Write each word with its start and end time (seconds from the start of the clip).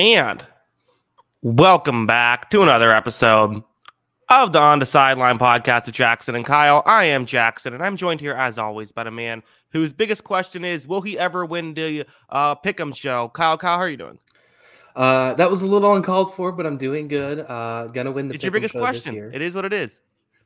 And 0.00 0.42
welcome 1.42 2.06
back 2.06 2.48
to 2.48 2.62
another 2.62 2.90
episode 2.90 3.62
of 4.30 4.50
the 4.50 4.58
On 4.58 4.78
the 4.78 4.86
Sideline 4.86 5.38
podcast 5.38 5.84
with 5.84 5.94
Jackson 5.94 6.34
and 6.34 6.42
Kyle. 6.42 6.82
I 6.86 7.04
am 7.04 7.26
Jackson, 7.26 7.74
and 7.74 7.82
I'm 7.82 7.98
joined 7.98 8.18
here, 8.18 8.32
as 8.32 8.56
always, 8.56 8.90
by 8.92 9.02
a 9.02 9.10
man 9.10 9.42
whose 9.72 9.92
biggest 9.92 10.24
question 10.24 10.64
is 10.64 10.86
Will 10.86 11.02
he 11.02 11.18
ever 11.18 11.44
win 11.44 11.74
the 11.74 12.06
uh, 12.30 12.54
Pick'em 12.54 12.96
show? 12.96 13.28
Kyle, 13.34 13.58
Kyle, 13.58 13.76
how 13.76 13.82
are 13.82 13.90
you 13.90 13.98
doing? 13.98 14.18
Uh, 14.96 15.34
that 15.34 15.50
was 15.50 15.62
a 15.62 15.66
little 15.66 15.94
uncalled 15.94 16.32
for, 16.32 16.50
but 16.50 16.64
I'm 16.64 16.78
doing 16.78 17.06
good. 17.06 17.40
Uh, 17.40 17.88
gonna 17.88 18.10
win 18.10 18.28
the. 18.28 18.36
It's 18.36 18.42
your 18.42 18.52
biggest 18.52 18.72
show 18.72 18.78
this 18.78 19.02
question. 19.02 19.14
year. 19.14 19.30
It 19.30 19.42
is 19.42 19.54
what 19.54 19.66
it 19.66 19.74
is. 19.74 19.94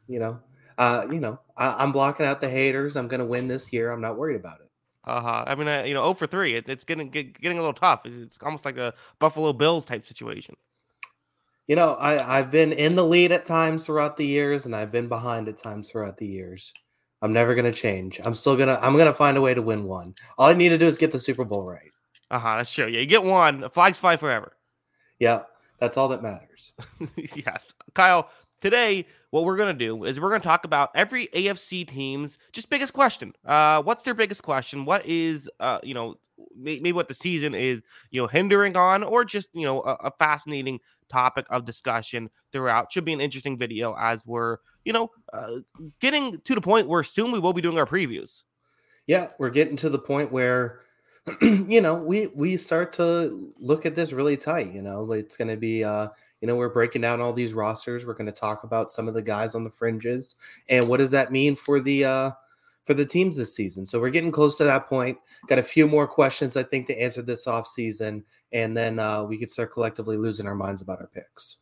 You 0.08 0.19
know, 0.19 0.41
uh, 0.78 1.06
you 1.12 1.20
know, 1.20 1.38
I, 1.56 1.80
I'm 1.80 1.92
blocking 1.92 2.27
out 2.27 2.41
the 2.41 2.50
haters. 2.50 2.97
I'm 2.97 3.06
gonna 3.06 3.25
win 3.25 3.47
this 3.47 3.72
year. 3.72 3.92
I'm 3.92 4.00
not 4.00 4.19
worried 4.19 4.34
about 4.34 4.62
it. 4.62 4.63
Uh 5.06 5.20
huh. 5.20 5.44
I 5.47 5.54
mean, 5.54 5.69
uh, 5.69 5.82
you 5.82 5.94
know, 5.94 6.03
0 6.03 6.15
for 6.15 6.26
3. 6.26 6.54
It, 6.54 6.69
it's 6.69 6.84
getting 6.84 7.10
get, 7.10 7.38
getting 7.41 7.59
a 7.59 7.60
little 7.60 7.75
tough. 7.75 8.06
It's 8.06 8.38
almost 8.42 8.65
like 8.65 8.78
a 8.78 8.94
Buffalo 9.19 9.53
Bills 9.53 9.84
type 9.84 10.04
situation. 10.06 10.56
You 11.66 11.76
know, 11.76 11.94
I 11.94 12.38
I've 12.38 12.50
been 12.50 12.72
in 12.72 12.94
the 12.94 13.04
lead 13.04 13.32
at 13.32 13.47
times 13.47 13.87
throughout 13.87 14.16
the 14.16 14.26
years, 14.26 14.66
and 14.66 14.76
I've 14.76 14.92
been 14.92 15.09
behind 15.09 15.48
at 15.48 15.56
times 15.56 15.91
throughout 15.91 16.19
the 16.19 16.26
years. 16.26 16.72
I'm 17.22 17.32
never 17.32 17.54
gonna 17.54 17.72
change. 17.72 18.20
I'm 18.22 18.34
still 18.34 18.56
gonna. 18.56 18.78
I'm 18.82 18.97
gonna 18.98 19.15
find 19.15 19.37
a 19.37 19.41
way 19.41 19.54
to 19.54 19.62
win 19.62 19.84
one. 19.84 20.15
All 20.37 20.48
I 20.48 20.53
need 20.53 20.70
to 20.70 20.78
do 20.78 20.87
is 20.87 20.98
get 20.98 21.10
the 21.12 21.19
Super 21.19 21.44
Bowl 21.44 21.65
right. 21.65 21.91
Uh 22.31 22.38
huh. 22.38 22.56
That's 22.56 22.72
true. 22.72 22.86
Yeah, 22.86 23.00
you 23.00 23.06
get 23.06 23.25
one. 23.25 23.60
The 23.60 23.71
flags 23.71 23.98
fly 23.98 24.16
forever. 24.16 24.56
Yeah, 25.19 25.42
that's 25.78 25.97
all 25.97 26.09
that 26.09 26.22
matters. 26.22 26.72
yes. 27.16 27.72
Kyle, 27.94 28.28
today 28.64 29.06
what 29.30 29.44
we're 29.44 29.56
going 29.58 29.76
to 29.76 29.86
do 29.86 30.04
is 30.04 30.19
we're 30.19 30.30
going 30.30 30.41
to 30.41 30.47
talk 30.47 30.64
about 30.64 30.91
every 30.94 31.28
AFC 31.28 31.86
team's 31.86 32.38
just 32.52 32.70
biggest 32.70 32.94
question. 32.94 33.34
Uh 33.44 33.82
what's 33.82 34.02
their 34.04 34.14
biggest 34.14 34.42
question? 34.42 34.86
What 34.86 35.04
is 35.04 35.50
uh 35.60 35.80
you 35.82 35.92
know 35.92 36.14
maybe 36.56 36.92
what 36.92 37.08
the 37.08 37.14
season 37.14 37.54
is, 37.54 37.82
you 38.10 38.20
know, 38.20 38.26
hindering 38.26 38.76
on 38.76 39.03
or 39.03 39.24
just, 39.24 39.48
you 39.53 39.66
know, 39.66 39.82
a, 39.82 39.94
a 40.04 40.10
fascinating 40.19 40.80
topic 41.10 41.47
of 41.50 41.64
discussion 41.66 42.30
throughout. 42.53 42.91
Should 42.91 43.04
be 43.04 43.12
an 43.12 43.20
interesting 43.20 43.58
video 43.58 43.94
as 43.98 44.24
we're, 44.24 44.58
you 44.84 44.92
know, 44.92 45.10
uh, 45.32 45.58
getting 46.00 46.41
to 46.41 46.54
the 46.54 46.60
point 46.60 46.88
where 46.88 47.03
soon 47.03 47.32
we 47.32 47.38
will 47.38 47.53
be 47.53 47.60
doing 47.60 47.78
our 47.78 47.86
previews. 47.86 48.44
yeah, 49.06 49.30
we're 49.38 49.50
getting 49.50 49.76
to 49.76 49.91
the 49.91 49.98
point 49.98 50.32
where 50.32 50.80
you 51.42 51.80
know 51.80 51.94
we 51.94 52.28
we 52.28 52.56
start 52.56 52.92
to 52.94 53.50
look 53.58 53.86
at 53.86 53.94
this 53.94 54.12
really 54.12 54.36
tight. 54.36 54.72
You 54.72 54.82
know, 54.82 55.12
it's 55.12 55.36
going 55.36 55.48
to 55.48 55.56
be 55.56 55.84
uh 55.84 56.08
you 56.44 56.47
know 56.47 56.56
we're 56.56 56.69
breaking 56.69 57.00
down 57.00 57.22
all 57.22 57.32
these 57.32 57.55
rosters. 57.55 58.05
We're 58.05 58.12
going 58.12 58.27
to 58.27 58.31
talk 58.32 58.65
about 58.65 58.93
some 58.93 59.09
of 59.09 59.15
the 59.15 59.22
guys 59.22 59.55
on 59.55 59.65
the 59.65 59.71
fringes 59.71 60.37
and 60.69 60.87
what 60.87 60.99
does 60.99 61.10
that 61.12 61.32
mean 61.32 61.56
for 61.56 61.81
the 61.81 62.05
uh 62.05 62.31
for 62.84 62.93
the 62.93 63.06
teams 63.06 63.38
this 63.38 63.56
season. 63.56 63.87
So 63.87 63.99
we're 63.99 64.10
getting 64.10 64.31
close 64.31 64.59
to 64.59 64.65
that 64.65 64.87
point. 64.87 65.16
Got 65.47 65.59
a 65.59 65.62
few 65.62 65.88
more 65.88 66.06
questions 66.06 66.54
I 66.54 66.62
think 66.62 66.87
to 66.88 67.00
answer 67.00 67.22
this 67.22 67.47
off 67.47 67.66
season, 67.66 68.25
and 68.53 68.77
then 68.77 68.99
uh 68.99 69.25
we 69.25 69.38
could 69.38 69.50
start 69.50 69.72
collectively 69.72 70.19
losing 70.19 70.47
our 70.47 70.54
minds 70.54 70.83
about 70.83 71.00
our 71.00 71.06
picks. 71.06 71.56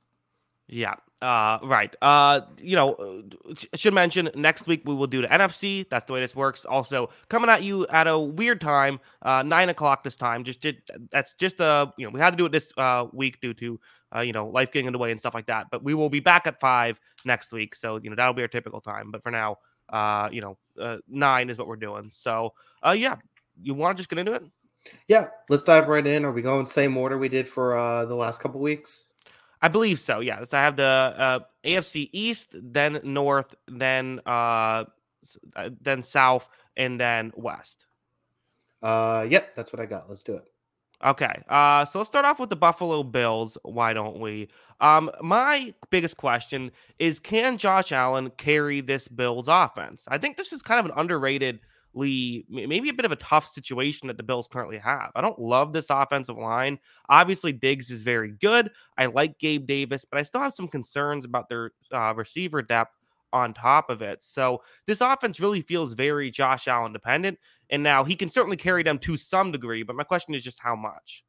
Yeah. 0.68 0.94
Uh, 1.20 1.58
right. 1.62 1.94
Uh, 2.02 2.40
you 2.58 2.74
know, 2.74 2.94
uh, 2.94 3.54
should 3.74 3.94
mention 3.94 4.30
next 4.34 4.66
week 4.66 4.82
we 4.84 4.94
will 4.94 5.06
do 5.06 5.22
the 5.22 5.28
NFC. 5.28 5.88
That's 5.88 6.06
the 6.06 6.12
way 6.14 6.20
this 6.20 6.34
works. 6.34 6.64
Also 6.64 7.10
coming 7.28 7.48
at 7.48 7.62
you 7.62 7.86
at 7.88 8.08
a 8.08 8.18
weird 8.18 8.60
time, 8.60 8.98
uh, 9.22 9.42
nine 9.42 9.68
o'clock 9.68 10.02
this 10.02 10.16
time. 10.16 10.42
Just, 10.42 10.60
just 10.60 10.78
that's 11.10 11.34
just 11.34 11.60
uh, 11.60 11.86
you 11.96 12.06
know, 12.06 12.10
we 12.10 12.18
had 12.18 12.30
to 12.30 12.36
do 12.36 12.46
it 12.46 12.52
this 12.52 12.72
uh 12.76 13.06
week 13.12 13.40
due 13.40 13.54
to 13.54 13.78
uh, 14.14 14.20
you 14.20 14.32
know, 14.32 14.48
life 14.48 14.72
getting 14.72 14.86
in 14.86 14.92
the 14.92 14.98
way 14.98 15.10
and 15.10 15.20
stuff 15.20 15.34
like 15.34 15.46
that. 15.46 15.66
But 15.70 15.82
we 15.82 15.94
will 15.94 16.10
be 16.10 16.20
back 16.20 16.46
at 16.46 16.60
five 16.60 17.00
next 17.24 17.52
week, 17.52 17.74
so 17.74 17.98
you 18.02 18.10
know 18.10 18.16
that'll 18.16 18.34
be 18.34 18.42
our 18.42 18.48
typical 18.48 18.80
time. 18.80 19.10
But 19.10 19.22
for 19.22 19.30
now, 19.30 19.58
uh, 19.88 20.28
you 20.32 20.40
know, 20.40 20.58
uh, 20.80 20.98
nine 21.08 21.50
is 21.50 21.58
what 21.58 21.66
we're 21.66 21.76
doing. 21.76 22.10
So, 22.12 22.52
uh, 22.84 22.92
yeah, 22.92 23.16
you 23.62 23.74
want 23.74 23.96
to 23.96 24.00
just 24.00 24.10
get 24.10 24.18
into 24.18 24.34
it? 24.34 24.44
Yeah, 25.06 25.28
let's 25.48 25.62
dive 25.62 25.88
right 25.88 26.06
in. 26.06 26.24
Are 26.24 26.32
we 26.32 26.42
going 26.42 26.66
same 26.66 26.96
order 26.96 27.16
we 27.16 27.28
did 27.28 27.46
for 27.46 27.76
uh 27.76 28.04
the 28.04 28.16
last 28.16 28.40
couple 28.40 28.60
weeks? 28.60 29.04
I 29.62 29.68
believe 29.68 30.00
so. 30.00 30.18
Yeah, 30.18 30.44
so 30.44 30.58
I 30.58 30.62
have 30.62 30.76
the 30.76 30.82
uh, 30.84 31.38
AFC 31.64 32.10
East, 32.12 32.48
then 32.52 33.00
North, 33.04 33.54
then 33.68 34.20
uh, 34.26 34.84
uh, 35.54 35.70
then 35.80 36.02
South, 36.02 36.48
and 36.76 37.00
then 37.00 37.32
West. 37.36 37.86
Uh, 38.82 39.24
yep, 39.30 39.54
that's 39.54 39.72
what 39.72 39.80
I 39.80 39.86
got. 39.86 40.08
Let's 40.08 40.24
do 40.24 40.34
it. 40.34 40.44
Okay, 41.04 41.42
uh, 41.48 41.84
so 41.84 41.98
let's 41.98 42.10
start 42.10 42.24
off 42.24 42.38
with 42.38 42.50
the 42.50 42.56
Buffalo 42.56 43.02
Bills. 43.02 43.56
Why 43.62 43.92
don't 43.92 44.20
we? 44.20 44.48
Um, 44.80 45.10
my 45.20 45.74
biggest 45.90 46.16
question 46.16 46.72
is: 46.98 47.20
Can 47.20 47.56
Josh 47.56 47.92
Allen 47.92 48.30
carry 48.36 48.80
this 48.80 49.06
Bills 49.06 49.46
offense? 49.48 50.04
I 50.08 50.18
think 50.18 50.36
this 50.36 50.52
is 50.52 50.62
kind 50.62 50.80
of 50.80 50.86
an 50.86 50.92
underrated. 50.96 51.60
Maybe 51.94 52.88
a 52.88 52.94
bit 52.94 53.04
of 53.04 53.12
a 53.12 53.16
tough 53.16 53.48
situation 53.48 54.08
that 54.08 54.16
the 54.16 54.22
Bills 54.22 54.48
currently 54.50 54.78
have. 54.78 55.10
I 55.14 55.20
don't 55.20 55.38
love 55.38 55.72
this 55.72 55.91
offensive 55.91 56.38
line. 56.38 56.78
Obviously, 57.08 57.53
Diggs 57.53 57.91
is 57.91 58.03
very 58.03 58.32
good. 58.32 58.70
I 58.97 59.06
like 59.06 59.38
Gabe 59.38 59.66
Davis, 59.66 60.04
but 60.04 60.18
I 60.18 60.22
still 60.22 60.41
have 60.41 60.54
some 60.54 60.68
concerns 60.68 61.24
about 61.24 61.48
their 61.48 61.72
uh, 61.92 62.15
receiver 62.15 62.62
depth 62.62 62.92
on 63.33 63.54
top 63.54 63.91
of 63.91 64.03
it. 64.03 64.22
So 64.22 64.62
this 64.86 65.00
offense 65.00 65.41
really 65.41 65.62
feels 65.62 65.94
very 65.94 66.30
Josh 66.30 66.68
Allen 66.68 66.92
dependent. 66.92 67.39
And 67.71 67.83
now 67.83 68.04
he 68.04 68.15
can 68.15 68.28
certainly 68.28 68.56
carry 68.56 68.83
them 68.83 68.98
to 69.00 69.16
some 69.16 69.53
degree, 69.53 69.83
but 69.83 69.97
my 69.97 70.04
question 70.04 70.34
is 70.34 70.42
just 70.42 70.60
how 70.60 70.77
much. 70.77 71.24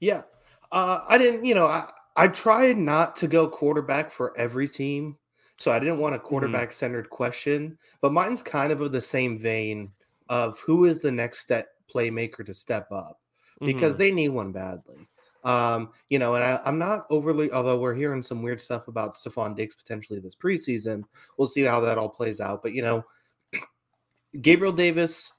Yeah. 0.00 0.22
Uh, 0.70 1.04
I 1.08 1.18
didn't, 1.18 1.44
you 1.44 1.54
know, 1.54 1.66
I, 1.66 1.90
I 2.16 2.28
tried 2.28 2.76
not 2.76 3.16
to 3.16 3.28
go 3.28 3.48
quarterback 3.48 4.10
for 4.10 4.36
every 4.38 4.68
team. 4.68 5.16
So 5.58 5.70
I 5.70 5.78
didn't 5.78 5.98
want 5.98 6.14
a 6.14 6.18
quarterback 6.18 6.72
centered 6.72 7.08
question, 7.10 7.78
but 8.00 8.12
mine's 8.12 8.42
kind 8.42 8.72
of 8.72 8.80
of 8.80 8.92
the 8.92 9.00
same 9.00 9.38
vein 9.38 9.92
of 10.28 10.58
who 10.60 10.86
is 10.86 11.00
the 11.00 11.12
next 11.12 11.38
step 11.38 11.68
playmaker 11.92 12.44
to 12.44 12.54
step 12.54 12.90
up 12.90 13.20
because 13.60 13.94
Mhm. 13.94 13.98
they 13.98 14.10
need 14.10 14.28
one 14.30 14.50
badly. 14.50 15.08
Um, 15.44 15.90
you 16.08 16.18
know, 16.18 16.34
and 16.34 16.44
I, 16.44 16.60
I'm 16.64 16.78
not 16.78 17.06
overly, 17.10 17.50
although 17.52 17.78
we're 17.78 17.94
hearing 17.94 18.22
some 18.22 18.42
weird 18.42 18.60
stuff 18.60 18.88
about 18.88 19.12
Stefon 19.12 19.56
Diggs 19.56 19.74
potentially 19.74 20.20
this 20.20 20.34
preseason. 20.36 21.02
We'll 21.36 21.48
see 21.48 21.62
how 21.62 21.80
that 21.80 21.98
all 21.98 22.08
plays 22.08 22.40
out. 22.40 22.62
But, 22.62 22.72
you 22.72 22.82
know, 22.82 23.04
Gabriel 24.40 24.72
Davis, 24.72 25.32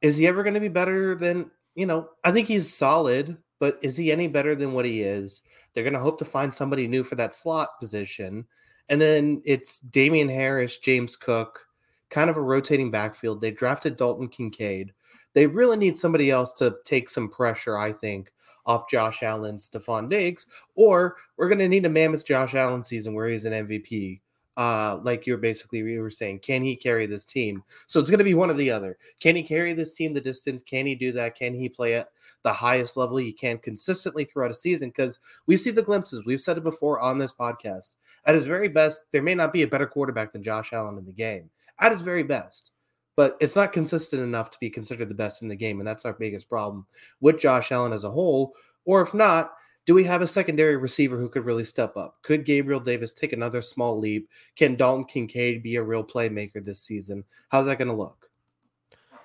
is 0.00 0.16
he 0.16 0.26
ever 0.26 0.42
going 0.42 0.54
to 0.54 0.60
be 0.60 0.68
better 0.68 1.14
than, 1.14 1.50
you 1.74 1.86
know, 1.86 2.10
I 2.24 2.32
think 2.32 2.48
he's 2.48 2.72
solid, 2.72 3.36
but 3.60 3.78
is 3.82 3.96
he 3.96 4.10
any 4.10 4.26
better 4.26 4.54
than 4.54 4.72
what 4.72 4.84
he 4.84 5.02
is? 5.02 5.42
They're 5.72 5.84
going 5.84 5.92
to 5.94 6.00
hope 6.00 6.18
to 6.18 6.24
find 6.24 6.52
somebody 6.52 6.88
new 6.88 7.04
for 7.04 7.14
that 7.16 7.32
slot 7.32 7.78
position. 7.78 8.46
And 8.88 9.00
then 9.00 9.42
it's 9.44 9.80
Damien 9.80 10.28
Harris, 10.28 10.78
James 10.78 11.16
Cook, 11.16 11.66
kind 12.10 12.28
of 12.28 12.36
a 12.36 12.42
rotating 12.42 12.90
backfield. 12.90 13.40
They 13.40 13.50
drafted 13.50 13.96
Dalton 13.96 14.28
Kincaid. 14.28 14.92
They 15.34 15.46
really 15.46 15.78
need 15.78 15.98
somebody 15.98 16.30
else 16.30 16.52
to 16.54 16.76
take 16.84 17.08
some 17.08 17.28
pressure, 17.28 17.78
I 17.78 17.92
think, 17.92 18.32
off 18.66 18.88
Josh 18.88 19.22
Allen, 19.22 19.56
Stefon 19.56 20.10
Diggs, 20.10 20.46
or 20.74 21.16
we're 21.36 21.48
going 21.48 21.58
to 21.58 21.68
need 21.68 21.86
a 21.86 21.88
mammoth 21.88 22.26
Josh 22.26 22.54
Allen 22.54 22.82
season 22.82 23.14
where 23.14 23.28
he's 23.28 23.44
an 23.44 23.66
MVP 23.66 24.20
uh 24.56 24.98
like 25.02 25.26
you're 25.26 25.38
basically 25.38 25.78
you 25.78 26.00
were 26.00 26.10
saying 26.10 26.38
can 26.40 26.62
he 26.62 26.76
carry 26.76 27.06
this 27.06 27.24
team? 27.24 27.62
So 27.86 28.00
it's 28.00 28.10
going 28.10 28.18
to 28.18 28.24
be 28.24 28.34
one 28.34 28.50
or 28.50 28.54
the 28.54 28.70
other. 28.70 28.98
Can 29.20 29.36
he 29.36 29.42
carry 29.42 29.72
this 29.72 29.94
team 29.94 30.12
the 30.12 30.20
distance? 30.20 30.62
Can 30.62 30.86
he 30.86 30.94
do 30.94 31.12
that? 31.12 31.36
Can 31.36 31.54
he 31.54 31.68
play 31.68 31.94
at 31.94 32.08
the 32.42 32.52
highest 32.52 32.96
level 32.96 33.16
he 33.16 33.32
can 33.32 33.58
consistently 33.58 34.24
throughout 34.24 34.50
a 34.50 34.54
season? 34.54 34.90
Because 34.90 35.18
we 35.46 35.56
see 35.56 35.70
the 35.70 35.82
glimpses. 35.82 36.24
We've 36.24 36.40
said 36.40 36.58
it 36.58 36.64
before 36.64 37.00
on 37.00 37.18
this 37.18 37.32
podcast. 37.32 37.96
At 38.24 38.34
his 38.34 38.44
very 38.44 38.68
best 38.68 39.02
there 39.10 39.22
may 39.22 39.34
not 39.34 39.52
be 39.52 39.62
a 39.62 39.68
better 39.68 39.86
quarterback 39.86 40.32
than 40.32 40.42
josh 40.42 40.72
allen 40.72 40.98
in 40.98 41.06
the 41.06 41.12
game. 41.12 41.50
At 41.78 41.92
his 41.92 42.02
very 42.02 42.22
best. 42.22 42.72
But 43.14 43.36
it's 43.40 43.56
not 43.56 43.72
consistent 43.72 44.22
enough 44.22 44.50
to 44.50 44.58
be 44.58 44.70
considered 44.70 45.08
the 45.08 45.14
best 45.14 45.42
in 45.42 45.48
the 45.48 45.56
game 45.56 45.80
and 45.80 45.86
that's 45.86 46.04
our 46.06 46.14
biggest 46.14 46.48
problem 46.48 46.86
with 47.20 47.38
josh 47.38 47.70
allen 47.70 47.92
as 47.92 48.04
a 48.04 48.10
whole 48.10 48.54
or 48.84 49.02
if 49.02 49.12
not 49.12 49.52
do 49.86 49.94
we 49.94 50.04
have 50.04 50.22
a 50.22 50.26
secondary 50.26 50.76
receiver 50.76 51.18
who 51.18 51.28
could 51.28 51.44
really 51.44 51.64
step 51.64 51.96
up? 51.96 52.18
Could 52.22 52.44
Gabriel 52.44 52.80
Davis 52.80 53.12
take 53.12 53.32
another 53.32 53.62
small 53.62 53.98
leap? 53.98 54.28
Can 54.56 54.76
Dalton 54.76 55.04
Kincaid 55.04 55.62
be 55.62 55.76
a 55.76 55.82
real 55.82 56.04
playmaker 56.04 56.62
this 56.62 56.80
season? 56.80 57.24
How's 57.48 57.66
that 57.66 57.78
going 57.78 57.88
to 57.88 57.94
look? 57.94 58.28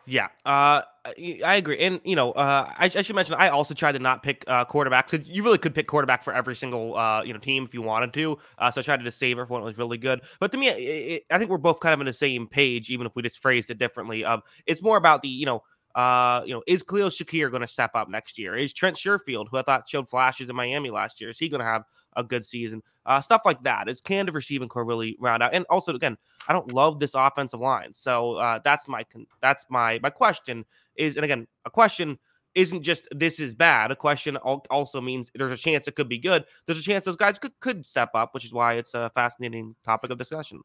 Yeah, 0.09 0.30
uh, 0.45 0.83
I 1.06 1.56
agree, 1.56 1.80
and 1.80 2.00
you 2.06 2.15
know, 2.15 2.31
uh, 2.31 2.71
I, 2.77 2.86
I, 2.86 3.01
should 3.01 3.13
mention 3.18 3.36
I 3.36 3.50
also 3.50 3.74
tried 3.74 3.92
to 3.92 4.00
not 4.00 4.24
pick 4.24 4.45
uh, 4.48 4.63
quarterback 4.63 5.12
because 5.12 5.27
you 5.27 5.44
really 5.44 5.57
could 5.57 5.75
pick 5.75 5.86
quarterback 5.86 6.24
for 6.24 6.33
every 6.33 6.56
single 6.56 6.95
uh, 6.95 7.24
you 7.24 7.33
know 7.33 7.39
team 7.39 7.65
if 7.65 7.74
you 7.74 7.81
wanted 7.81 8.13
to. 8.13 8.38
Uh, 8.57 8.71
so 8.71 8.80
I 8.80 8.83
tried 8.86 9.03
to 9.03 9.12
save 9.12 9.38
it 9.38 9.48
for 9.48 9.53
when 9.56 9.63
it 9.63 9.65
was 9.65 9.77
really 9.77 9.98
good. 9.98 10.21
But 10.39 10.53
to 10.53 10.57
me, 10.57 10.69
it, 10.69 10.77
it, 10.77 11.24
I 11.30 11.38
think 11.38 11.51
we're 11.51 11.57
both 11.57 11.81
kind 11.81 11.94
of 11.94 12.00
on 12.00 12.06
the 12.06 12.13
same 12.13 12.48
page, 12.48 12.89
even 12.89 13.06
if 13.06 13.18
we 13.18 13.21
just 13.21 13.39
phrased 13.39 13.69
it 13.69 13.80
differently. 13.80 14.24
Um, 14.24 14.44
it's 14.65 14.81
more 14.81 14.95
about 14.95 15.24
the 15.24 15.27
you 15.27 15.45
know 15.45 15.62
uh, 15.97 16.44
you 16.45 16.53
know, 16.53 16.61
is 16.67 16.83
Khalil 16.83 17.09
Shakir 17.09 17.49
going 17.49 17.61
to 17.61 17.67
step 17.67 17.89
up 17.95 18.07
next 18.07 18.38
year? 18.38 18.55
Is 18.55 18.71
Trent 18.71 18.95
Sherfield, 18.95 19.47
who 19.49 19.57
I 19.57 19.63
thought 19.63 19.89
showed 19.89 20.07
flashes 20.07 20.47
in 20.47 20.55
Miami 20.55 20.91
last 20.91 21.19
year, 21.19 21.31
is 21.31 21.39
he 21.39 21.49
going 21.49 21.59
to 21.59 21.65
have 21.65 21.85
a 22.15 22.23
good 22.23 22.45
season? 22.45 22.83
Uh, 23.07 23.19
stuff 23.19 23.41
like 23.45 23.63
that. 23.63 23.89
Is 23.89 23.99
can 23.99 24.27
the 24.27 24.31
receiving 24.31 24.69
core 24.69 24.85
really 24.85 25.17
round 25.19 25.41
out? 25.41 25.55
And 25.55 25.65
also, 25.71 25.95
again, 25.95 26.15
I 26.47 26.53
don't 26.53 26.71
love 26.71 26.99
this 26.99 27.15
offensive 27.15 27.61
line, 27.61 27.95
so 27.95 28.35
uh, 28.35 28.59
that's 28.63 28.88
my 28.88 29.05
that's 29.41 29.65
my 29.69 29.99
my 30.03 30.11
question 30.11 30.65
is, 30.97 31.15
and 31.15 31.25
again, 31.25 31.47
a 31.65 31.71
question 31.71 32.19
isn't 32.53 32.83
just 32.83 33.07
this 33.09 33.39
is 33.39 33.55
bad. 33.55 33.89
A 33.89 33.95
question 33.95 34.38
also 34.38 35.01
means 35.01 35.31
there's 35.33 35.51
a 35.51 35.57
chance 35.57 35.88
it 35.88 35.95
could 35.95 36.09
be 36.09 36.19
good. 36.19 36.45
There's 36.67 36.79
a 36.79 36.83
chance 36.83 37.05
those 37.05 37.15
guys 37.15 37.39
could 37.39 37.59
could 37.59 37.88
step 37.88 38.11
up, 38.13 38.35
which 38.35 38.45
is 38.45 38.53
why 38.53 38.73
it's 38.73 38.93
a 38.93 39.09
fascinating 39.15 39.75
topic 39.83 40.11
of 40.11 40.19
discussion. 40.19 40.61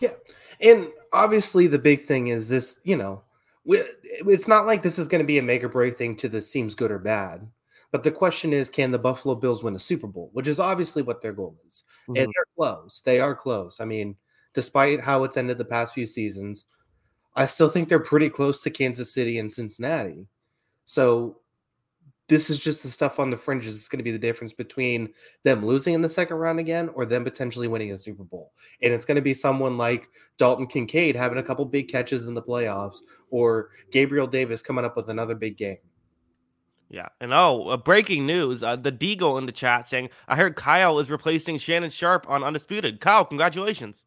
Yeah, 0.00 0.12
and 0.60 0.86
obviously 1.12 1.66
the 1.66 1.80
big 1.80 2.02
thing 2.02 2.28
is 2.28 2.48
this. 2.48 2.78
You 2.84 2.96
know, 2.96 3.22
it's 3.68 4.48
not 4.48 4.66
like 4.66 4.82
this 4.82 4.98
is 4.98 5.08
going 5.08 5.22
to 5.22 5.26
be 5.26 5.38
a 5.38 5.42
make 5.42 5.62
or 5.62 5.68
break 5.68 5.96
thing 5.96 6.16
to 6.16 6.28
this 6.28 6.50
seems 6.50 6.74
good 6.74 6.90
or 6.90 6.98
bad. 6.98 7.48
But 7.90 8.02
the 8.02 8.10
question 8.10 8.52
is, 8.52 8.68
can 8.68 8.90
the 8.90 8.98
Buffalo 8.98 9.34
Bills 9.34 9.62
win 9.62 9.74
a 9.74 9.78
Super 9.78 10.06
Bowl? 10.06 10.30
Which 10.32 10.46
is 10.46 10.60
obviously 10.60 11.02
what 11.02 11.22
their 11.22 11.32
goal 11.32 11.56
is. 11.66 11.82
Mm-hmm. 12.02 12.16
And 12.16 12.26
they're 12.26 12.54
close. 12.56 13.02
They 13.04 13.20
are 13.20 13.34
close. 13.34 13.80
I 13.80 13.84
mean, 13.84 14.16
despite 14.52 15.00
how 15.00 15.24
it's 15.24 15.36
ended 15.36 15.58
the 15.58 15.64
past 15.64 15.94
few 15.94 16.06
seasons, 16.06 16.66
I 17.34 17.46
still 17.46 17.68
think 17.68 17.88
they're 17.88 18.00
pretty 18.00 18.28
close 18.28 18.62
to 18.62 18.70
Kansas 18.70 19.12
City 19.12 19.38
and 19.38 19.50
Cincinnati. 19.50 20.26
So 20.84 21.38
this 22.28 22.50
is 22.50 22.58
just 22.58 22.82
the 22.82 22.90
stuff 22.90 23.18
on 23.18 23.30
the 23.30 23.36
fringes. 23.36 23.76
It's 23.76 23.88
going 23.88 23.98
to 23.98 24.04
be 24.04 24.12
the 24.12 24.18
difference 24.18 24.52
between 24.52 25.08
them 25.44 25.64
losing 25.64 25.94
in 25.94 26.02
the 26.02 26.08
second 26.08 26.36
round 26.36 26.58
again 26.58 26.90
or 26.94 27.06
them 27.06 27.24
potentially 27.24 27.68
winning 27.68 27.92
a 27.92 27.98
Super 27.98 28.22
Bowl. 28.22 28.52
And 28.82 28.92
it's 28.92 29.06
going 29.06 29.16
to 29.16 29.22
be 29.22 29.34
someone 29.34 29.78
like 29.78 30.08
Dalton 30.36 30.66
Kincaid 30.66 31.16
having 31.16 31.38
a 31.38 31.42
couple 31.42 31.64
big 31.64 31.88
catches 31.88 32.26
in 32.26 32.34
the 32.34 32.42
playoffs 32.42 32.98
or 33.30 33.70
Gabriel 33.90 34.26
Davis 34.26 34.62
coming 34.62 34.84
up 34.84 34.94
with 34.94 35.08
another 35.08 35.34
big 35.34 35.56
game. 35.56 35.78
Yeah. 36.90 37.08
And 37.20 37.32
oh, 37.32 37.68
uh, 37.68 37.76
breaking 37.78 38.26
news. 38.26 38.62
Uh, 38.62 38.76
the 38.76 38.92
Deagle 38.92 39.38
in 39.38 39.46
the 39.46 39.52
chat 39.52 39.88
saying, 39.88 40.10
I 40.26 40.36
heard 40.36 40.54
Kyle 40.54 40.98
is 40.98 41.10
replacing 41.10 41.58
Shannon 41.58 41.90
Sharpe 41.90 42.28
on 42.28 42.44
Undisputed. 42.44 43.00
Kyle, 43.00 43.24
congratulations. 43.24 44.02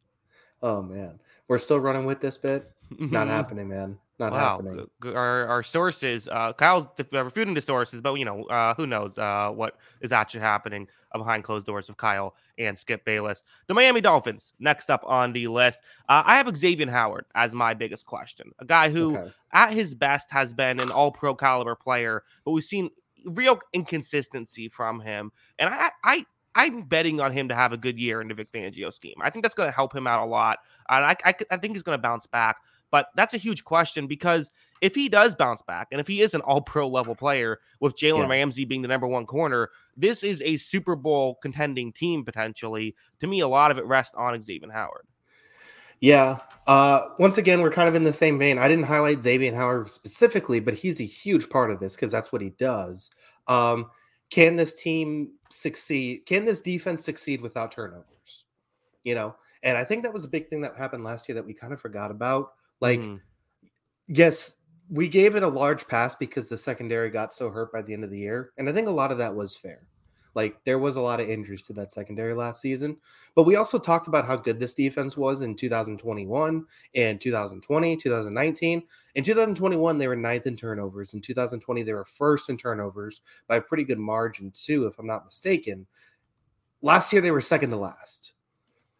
Oh, 0.61 0.81
man. 0.83 1.19
We're 1.47 1.57
still 1.57 1.79
running 1.79 2.05
with 2.05 2.21
this 2.21 2.37
bit. 2.37 2.71
Not 2.99 3.27
happening, 3.27 3.69
man. 3.69 3.97
Not 4.21 4.33
wow. 4.33 4.61
happening. 4.61 4.87
Our, 5.03 5.47
our 5.47 5.63
sources, 5.63 6.27
uh, 6.27 6.53
Kyle's 6.53 6.85
refuting 7.11 7.55
the 7.55 7.61
sources, 7.61 8.01
but 8.01 8.13
you 8.13 8.25
know, 8.25 8.43
uh, 8.43 8.75
who 8.75 8.85
knows 8.85 9.17
uh, 9.17 9.49
what 9.49 9.77
is 9.99 10.11
actually 10.11 10.41
happening 10.41 10.87
behind 11.11 11.43
closed 11.43 11.65
doors 11.65 11.89
of 11.89 11.97
Kyle 11.97 12.35
and 12.59 12.77
Skip 12.77 13.03
Bayless. 13.03 13.41
The 13.65 13.73
Miami 13.73 13.99
Dolphins, 13.99 14.53
next 14.59 14.91
up 14.91 15.01
on 15.07 15.33
the 15.33 15.47
list. 15.47 15.81
Uh, 16.07 16.21
I 16.23 16.35
have 16.37 16.55
Xavier 16.55 16.87
Howard 16.91 17.25
as 17.33 17.51
my 17.51 17.73
biggest 17.73 18.05
question. 18.05 18.51
A 18.59 18.65
guy 18.65 18.91
who, 18.91 19.17
okay. 19.17 19.31
at 19.53 19.73
his 19.73 19.95
best, 19.95 20.29
has 20.29 20.53
been 20.53 20.79
an 20.79 20.91
all 20.91 21.11
pro 21.11 21.33
caliber 21.33 21.73
player, 21.73 22.23
but 22.45 22.51
we've 22.51 22.63
seen 22.63 22.91
real 23.25 23.59
inconsistency 23.73 24.69
from 24.69 24.99
him. 24.99 25.31
And 25.57 25.73
I, 25.73 25.89
I, 26.03 26.25
I'm 26.53 26.83
betting 26.83 27.19
on 27.19 27.31
him 27.31 27.47
to 27.47 27.55
have 27.55 27.73
a 27.73 27.77
good 27.77 27.97
year 27.97 28.21
in 28.21 28.27
the 28.27 28.35
Vic 28.35 28.51
Fangio 28.51 28.93
scheme. 28.93 29.15
I 29.19 29.31
think 29.31 29.43
that's 29.43 29.55
going 29.55 29.69
to 29.69 29.75
help 29.75 29.95
him 29.95 30.05
out 30.05 30.23
a 30.23 30.29
lot. 30.29 30.59
And 30.89 31.05
I, 31.05 31.15
I, 31.25 31.33
I 31.49 31.57
think 31.57 31.75
he's 31.75 31.83
going 31.83 31.97
to 31.97 32.01
bounce 32.01 32.27
back. 32.27 32.57
But 32.91 33.07
that's 33.15 33.33
a 33.33 33.37
huge 33.37 33.63
question 33.63 34.05
because 34.05 34.51
if 34.81 34.95
he 34.95 35.09
does 35.09 35.35
bounce 35.35 35.61
back 35.61 35.87
and 35.91 36.01
if 36.01 36.07
he 36.07 36.21
is 36.21 36.33
an 36.33 36.41
all 36.41 36.61
pro 36.61 36.87
level 36.87 37.15
player 37.15 37.59
with 37.79 37.95
Jalen 37.95 38.23
yeah. 38.23 38.29
Ramsey 38.29 38.65
being 38.65 38.81
the 38.81 38.87
number 38.87 39.07
one 39.07 39.25
corner, 39.25 39.69
this 39.95 40.23
is 40.23 40.41
a 40.41 40.57
Super 40.57 40.95
Bowl 40.95 41.35
contending 41.41 41.93
team 41.93 42.25
potentially. 42.25 42.95
To 43.19 43.27
me, 43.27 43.39
a 43.39 43.47
lot 43.47 43.71
of 43.71 43.77
it 43.77 43.85
rests 43.85 44.13
on 44.15 44.39
Xavier 44.41 44.71
Howard. 44.71 45.07
Yeah. 46.01 46.39
Uh, 46.67 47.09
once 47.19 47.37
again, 47.37 47.61
we're 47.61 47.71
kind 47.71 47.87
of 47.87 47.95
in 47.95 48.03
the 48.03 48.13
same 48.13 48.37
vein. 48.37 48.57
I 48.57 48.67
didn't 48.67 48.85
highlight 48.85 49.23
Xavier 49.23 49.55
Howard 49.55 49.89
specifically, 49.89 50.59
but 50.59 50.73
he's 50.73 50.99
a 50.99 51.05
huge 51.05 51.49
part 51.49 51.71
of 51.71 51.79
this 51.79 51.95
because 51.95 52.11
that's 52.11 52.31
what 52.31 52.41
he 52.41 52.49
does. 52.57 53.09
Um, 53.47 53.91
can 54.31 54.55
this 54.55 54.73
team 54.73 55.33
succeed? 55.49 56.25
Can 56.25 56.45
this 56.45 56.59
defense 56.59 57.03
succeed 57.03 57.41
without 57.41 57.71
turnovers? 57.71 58.45
You 59.03 59.15
know, 59.15 59.35
and 59.63 59.77
I 59.77 59.83
think 59.83 60.03
that 60.03 60.13
was 60.13 60.25
a 60.25 60.29
big 60.29 60.47
thing 60.47 60.61
that 60.61 60.77
happened 60.77 61.03
last 61.03 61.27
year 61.27 61.35
that 61.35 61.45
we 61.45 61.53
kind 61.53 61.73
of 61.73 61.81
forgot 61.81 62.11
about. 62.11 62.53
Like, 62.81 62.99
mm. 62.99 63.21
yes, 64.07 64.55
we 64.89 65.07
gave 65.07 65.35
it 65.35 65.43
a 65.43 65.47
large 65.47 65.87
pass 65.87 66.15
because 66.15 66.49
the 66.49 66.57
secondary 66.57 67.09
got 67.09 67.31
so 67.31 67.49
hurt 67.49 67.71
by 67.71 67.81
the 67.81 67.93
end 67.93 68.03
of 68.03 68.11
the 68.11 68.19
year. 68.19 68.51
And 68.57 68.67
I 68.67 68.73
think 68.73 68.87
a 68.87 68.91
lot 68.91 69.11
of 69.11 69.19
that 69.19 69.35
was 69.35 69.55
fair. 69.55 69.87
Like, 70.33 70.63
there 70.63 70.79
was 70.79 70.95
a 70.95 71.01
lot 71.01 71.19
of 71.19 71.29
injuries 71.29 71.63
to 71.63 71.73
that 71.73 71.91
secondary 71.91 72.33
last 72.33 72.61
season. 72.61 72.97
But 73.35 73.43
we 73.43 73.55
also 73.55 73.77
talked 73.77 74.07
about 74.07 74.25
how 74.25 74.37
good 74.37 74.59
this 74.59 74.73
defense 74.73 75.17
was 75.17 75.41
in 75.41 75.55
2021 75.55 76.65
and 76.95 77.21
2020, 77.21 77.97
2019. 77.97 78.83
In 79.15 79.23
2021, 79.23 79.97
they 79.97 80.07
were 80.07 80.15
ninth 80.15 80.47
in 80.47 80.55
turnovers. 80.55 81.13
In 81.13 81.21
2020, 81.21 81.83
they 81.83 81.93
were 81.93 82.05
first 82.05 82.49
in 82.49 82.57
turnovers 82.57 83.21
by 83.47 83.57
a 83.57 83.61
pretty 83.61 83.83
good 83.83 83.99
margin, 83.99 84.51
too, 84.53 84.87
if 84.87 84.97
I'm 84.99 85.07
not 85.07 85.25
mistaken. 85.25 85.85
Last 86.81 87.11
year, 87.11 87.21
they 87.21 87.31
were 87.31 87.41
second 87.41 87.69
to 87.71 87.77
last. 87.77 88.33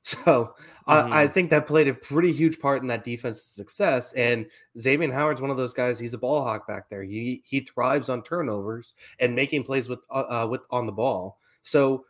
So 0.25 0.55
mm-hmm. 0.88 1.13
I 1.13 1.27
think 1.27 1.51
that 1.51 1.67
played 1.67 1.88
a 1.88 1.93
pretty 1.93 2.34
huge 2.34 2.60
part 2.60 2.81
in 2.81 2.88
that 2.88 3.03
defense's 3.03 3.46
success. 3.46 4.13
And 4.13 4.48
Xavier 4.77 5.12
Howard's 5.12 5.41
one 5.41 5.51
of 5.51 5.58
those 5.58 5.75
guys. 5.75 6.00
He's 6.00 6.15
a 6.15 6.17
ball 6.17 6.43
hawk 6.43 6.67
back 6.67 6.89
there. 6.89 7.03
He 7.03 7.43
he 7.46 7.60
thrives 7.60 8.10
on 8.10 8.24
turnovers 8.24 8.96
and 9.20 9.36
making 9.36 9.63
plays 9.63 9.88
with 9.88 10.00
uh, 10.10 10.43
uh, 10.43 10.48
with 10.50 10.62
on 10.72 10.88
the 10.88 10.91
ball. 10.91 11.38
So 11.62 12.05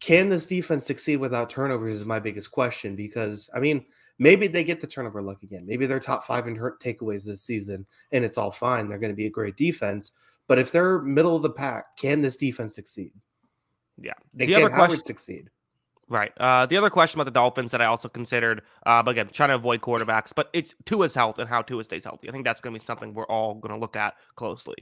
can 0.00 0.28
this 0.28 0.48
defense 0.48 0.84
succeed 0.84 1.18
without 1.18 1.48
turnovers? 1.48 1.94
Is 1.94 2.04
my 2.04 2.18
biggest 2.18 2.50
question 2.50 2.96
because 2.96 3.48
I 3.54 3.60
mean 3.60 3.86
maybe 4.18 4.48
they 4.48 4.64
get 4.64 4.80
the 4.80 4.88
turnover 4.88 5.22
luck 5.22 5.44
again. 5.44 5.64
Maybe 5.64 5.86
they're 5.86 6.00
top 6.00 6.24
five 6.24 6.48
in 6.48 6.56
takeaways 6.56 7.24
this 7.24 7.42
season, 7.42 7.86
and 8.10 8.24
it's 8.24 8.36
all 8.36 8.50
fine. 8.50 8.88
They're 8.88 8.98
going 8.98 9.12
to 9.12 9.16
be 9.16 9.26
a 9.26 9.30
great 9.30 9.56
defense. 9.56 10.10
But 10.48 10.58
if 10.58 10.72
they're 10.72 11.00
middle 11.00 11.36
of 11.36 11.42
the 11.42 11.50
pack, 11.50 11.96
can 11.96 12.20
this 12.20 12.36
defense 12.36 12.74
succeed? 12.74 13.12
Yeah. 13.96 14.12
And 14.32 14.40
the 14.40 14.46
can 14.46 14.62
Howard 14.62 14.72
question- 14.72 15.04
succeed? 15.04 15.50
Right. 16.12 16.30
Uh, 16.36 16.66
the 16.66 16.76
other 16.76 16.90
question 16.90 17.18
about 17.18 17.24
the 17.24 17.30
Dolphins 17.30 17.70
that 17.70 17.80
I 17.80 17.86
also 17.86 18.06
considered, 18.06 18.60
uh, 18.84 19.02
but 19.02 19.12
again, 19.12 19.30
trying 19.32 19.48
to 19.48 19.54
avoid 19.54 19.80
quarterbacks, 19.80 20.30
but 20.36 20.50
it's 20.52 20.74
Tua's 20.84 21.14
health 21.14 21.38
and 21.38 21.48
how 21.48 21.62
Tua 21.62 21.84
stays 21.84 22.04
healthy. 22.04 22.28
I 22.28 22.32
think 22.32 22.44
that's 22.44 22.60
going 22.60 22.74
to 22.74 22.78
be 22.78 22.84
something 22.84 23.14
we're 23.14 23.24
all 23.24 23.54
going 23.54 23.72
to 23.72 23.80
look 23.80 23.96
at 23.96 24.12
closely. 24.34 24.74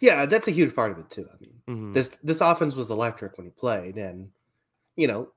Yeah, 0.00 0.26
that's 0.26 0.48
a 0.48 0.50
huge 0.50 0.74
part 0.74 0.90
of 0.90 0.98
it 0.98 1.08
too. 1.08 1.24
I 1.32 1.36
mean, 1.40 1.52
mm-hmm. 1.68 1.92
this 1.92 2.08
this 2.24 2.40
offense 2.40 2.74
was 2.74 2.90
electric 2.90 3.38
when 3.38 3.46
he 3.46 3.52
played, 3.52 3.96
and 3.96 4.30
you 4.96 5.06
know, 5.06 5.28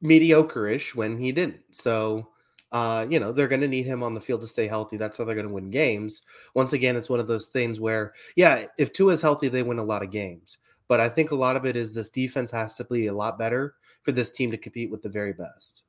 mediocre-ish 0.00 0.96
when 0.96 1.16
he 1.16 1.30
didn't. 1.30 1.60
So, 1.70 2.30
uh, 2.72 3.06
you 3.08 3.20
know, 3.20 3.30
they're 3.30 3.46
going 3.46 3.60
to 3.60 3.68
need 3.68 3.86
him 3.86 4.02
on 4.02 4.14
the 4.14 4.20
field 4.20 4.40
to 4.40 4.48
stay 4.48 4.66
healthy. 4.66 4.96
That's 4.96 5.16
how 5.16 5.24
they're 5.24 5.36
going 5.36 5.46
to 5.46 5.54
win 5.54 5.70
games. 5.70 6.22
Once 6.56 6.72
again, 6.72 6.96
it's 6.96 7.08
one 7.08 7.20
of 7.20 7.28
those 7.28 7.46
things 7.46 7.78
where, 7.78 8.14
yeah, 8.34 8.66
if 8.78 8.92
Tua's 8.92 9.22
healthy, 9.22 9.46
they 9.46 9.62
win 9.62 9.78
a 9.78 9.84
lot 9.84 10.02
of 10.02 10.10
games. 10.10 10.58
But 10.90 10.98
I 10.98 11.08
think 11.08 11.30
a 11.30 11.36
lot 11.36 11.54
of 11.54 11.64
it 11.64 11.76
is 11.76 11.94
this 11.94 12.08
defense 12.10 12.50
has 12.50 12.76
to 12.78 12.84
be 12.84 13.06
a 13.06 13.14
lot 13.14 13.38
better 13.38 13.76
for 14.02 14.10
this 14.10 14.32
team 14.32 14.50
to 14.50 14.56
compete 14.58 14.90
with 14.90 15.02
the 15.02 15.08
very 15.08 15.32
best. 15.32 15.84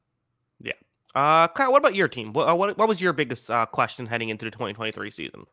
Yeah. 0.62 0.74
Uh, 1.16 1.48
Kyle, 1.48 1.72
what 1.72 1.80
about 1.80 1.96
your 1.96 2.08
team? 2.08 2.34
What, 2.34 2.48
uh, 2.48 2.56
what, 2.56 2.78
what 2.78 2.88
was 2.88 3.02
your 3.02 3.12
biggest 3.12 3.50
uh, 3.50 3.66
question 3.66 4.06
heading 4.06 4.30
into 4.30 4.46
the 4.46 4.52
2023 4.52 5.10
season? 5.10 5.46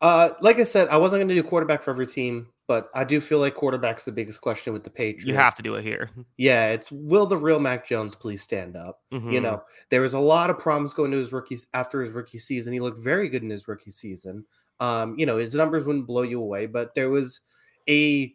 Uh, 0.00 0.30
like 0.40 0.58
I 0.60 0.62
said, 0.62 0.86
I 0.88 0.96
wasn't 0.96 1.18
going 1.18 1.28
to 1.28 1.34
do 1.34 1.42
quarterback 1.42 1.82
for 1.82 1.90
every 1.90 2.06
team. 2.06 2.50
but 2.68 2.88
I 2.94 3.02
do 3.02 3.20
feel 3.20 3.40
like 3.40 3.54
quarterback's 3.56 4.04
the 4.04 4.12
biggest 4.12 4.40
question 4.42 4.72
with 4.72 4.84
the 4.84 4.90
Patriots. 4.90 5.24
You 5.26 5.34
have 5.34 5.56
to 5.56 5.62
do 5.62 5.74
it 5.74 5.82
here. 5.82 6.10
Yeah, 6.36 6.68
it's 6.68 6.92
will 6.92 7.26
the 7.26 7.36
real 7.36 7.58
Mac 7.58 7.84
Jones 7.84 8.14
please 8.14 8.42
stand 8.42 8.76
up? 8.76 9.00
You 9.10 9.18
Mhm. 9.20 9.42
know, 9.42 9.62
there 9.90 10.02
was 10.02 10.14
a 10.14 10.20
lot 10.20 10.50
of 10.50 10.58
problems 10.58 10.94
going 10.94 11.10
to 11.10 11.16
his 11.18 11.32
rookies 11.32 11.66
after 11.74 12.00
his 12.00 12.12
rookie 12.12 12.38
season. 12.38 12.72
He 12.72 12.78
looked 12.78 12.98
very 13.02 13.28
good 13.28 13.42
in 13.42 13.50
his 13.50 13.66
rookie 13.66 13.90
season. 13.90 14.44
Um, 14.78 15.18
you 15.18 15.26
know, 15.26 15.38
his 15.38 15.56
numbers 15.56 15.84
wouldn't 15.84 16.06
blow 16.06 16.22
you 16.22 16.40
away, 16.40 16.66
but 16.66 16.94
there 16.94 17.10
was 17.10 17.40
a 17.88 18.32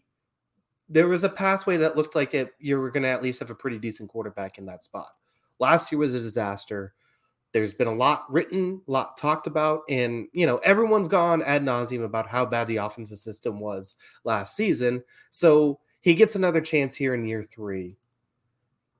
there 0.93 1.07
was 1.07 1.23
a 1.23 1.29
pathway 1.29 1.75
that 1.77 1.97
looked 1.97 2.15
like 2.15 2.35
it 2.35 2.53
you 2.59 2.79
were 2.79 2.91
going 2.91 3.03
to 3.03 3.09
at 3.09 3.23
least 3.23 3.39
have 3.39 3.49
a 3.49 3.55
pretty 3.55 3.79
decent 3.79 4.09
quarterback 4.09 4.59
in 4.59 4.65
that 4.67 4.83
spot. 4.83 5.09
Last 5.59 5.91
year 5.91 5.99
was 5.99 6.13
a 6.13 6.19
disaster. 6.19 6.93
There's 7.51 7.73
been 7.73 7.87
a 7.87 7.93
lot 7.93 8.31
written, 8.31 8.81
a 8.87 8.91
lot 8.91 9.17
talked 9.17 9.47
about, 9.47 9.81
and 9.89 10.27
you 10.33 10.45
know 10.45 10.57
everyone's 10.57 11.07
gone 11.07 11.41
ad 11.41 11.63
nauseum 11.63 12.03
about 12.05 12.27
how 12.27 12.45
bad 12.45 12.67
the 12.67 12.77
offensive 12.77 13.17
system 13.17 13.59
was 13.59 13.95
last 14.23 14.55
season. 14.55 15.03
So 15.31 15.79
he 16.01 16.13
gets 16.13 16.35
another 16.35 16.61
chance 16.61 16.95
here 16.95 17.15
in 17.15 17.25
year 17.25 17.41
three. 17.41 17.97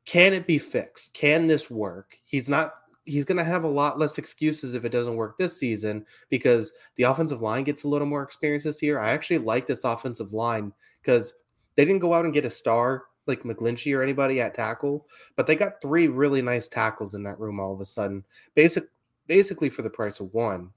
Can 0.05 0.33
it 0.33 0.47
be 0.47 0.57
fixed? 0.57 1.13
Can 1.13 1.47
this 1.47 1.69
work? 1.69 2.17
He's 2.25 2.49
not. 2.49 2.73
He's 3.05 3.25
going 3.25 3.37
to 3.37 3.43
have 3.43 3.65
a 3.65 3.69
lot 3.69 3.99
less 3.99 4.17
excuses 4.17 4.73
if 4.73 4.85
it 4.85 4.91
doesn't 4.91 5.17
work 5.17 5.37
this 5.37 5.57
season 5.57 6.05
because 6.29 6.71
the 6.95 7.03
offensive 7.03 7.41
line 7.41 7.65
gets 7.65 7.83
a 7.83 7.87
little 7.89 8.07
more 8.07 8.23
experience 8.23 8.63
this 8.63 8.81
year. 8.81 8.97
I 8.97 9.11
actually 9.11 9.39
like 9.39 9.67
this 9.67 9.83
offensive 9.83 10.31
line 10.31 10.71
because 11.01 11.33
they 11.75 11.85
didn't 11.85 12.01
go 12.01 12.13
out 12.13 12.25
and 12.25 12.33
get 12.33 12.45
a 12.45 12.49
star 12.49 13.03
like 13.25 13.43
McGlinchey 13.43 13.95
or 13.95 14.03
anybody 14.03 14.41
at 14.41 14.53
tackle, 14.53 15.07
but 15.35 15.47
they 15.47 15.55
got 15.55 15.81
three 15.81 16.07
really 16.07 16.41
nice 16.41 16.67
tackles 16.67 17.15
in 17.15 17.23
that 17.23 17.39
room 17.39 17.59
all 17.59 17.73
of 17.73 17.79
a 17.79 17.85
sudden. 17.85 18.23
Basic, 18.53 18.85
basically 19.27 19.69
for 19.69 19.81
the 19.81 19.89
price 19.89 20.19
of 20.19 20.33
one. 20.33 20.71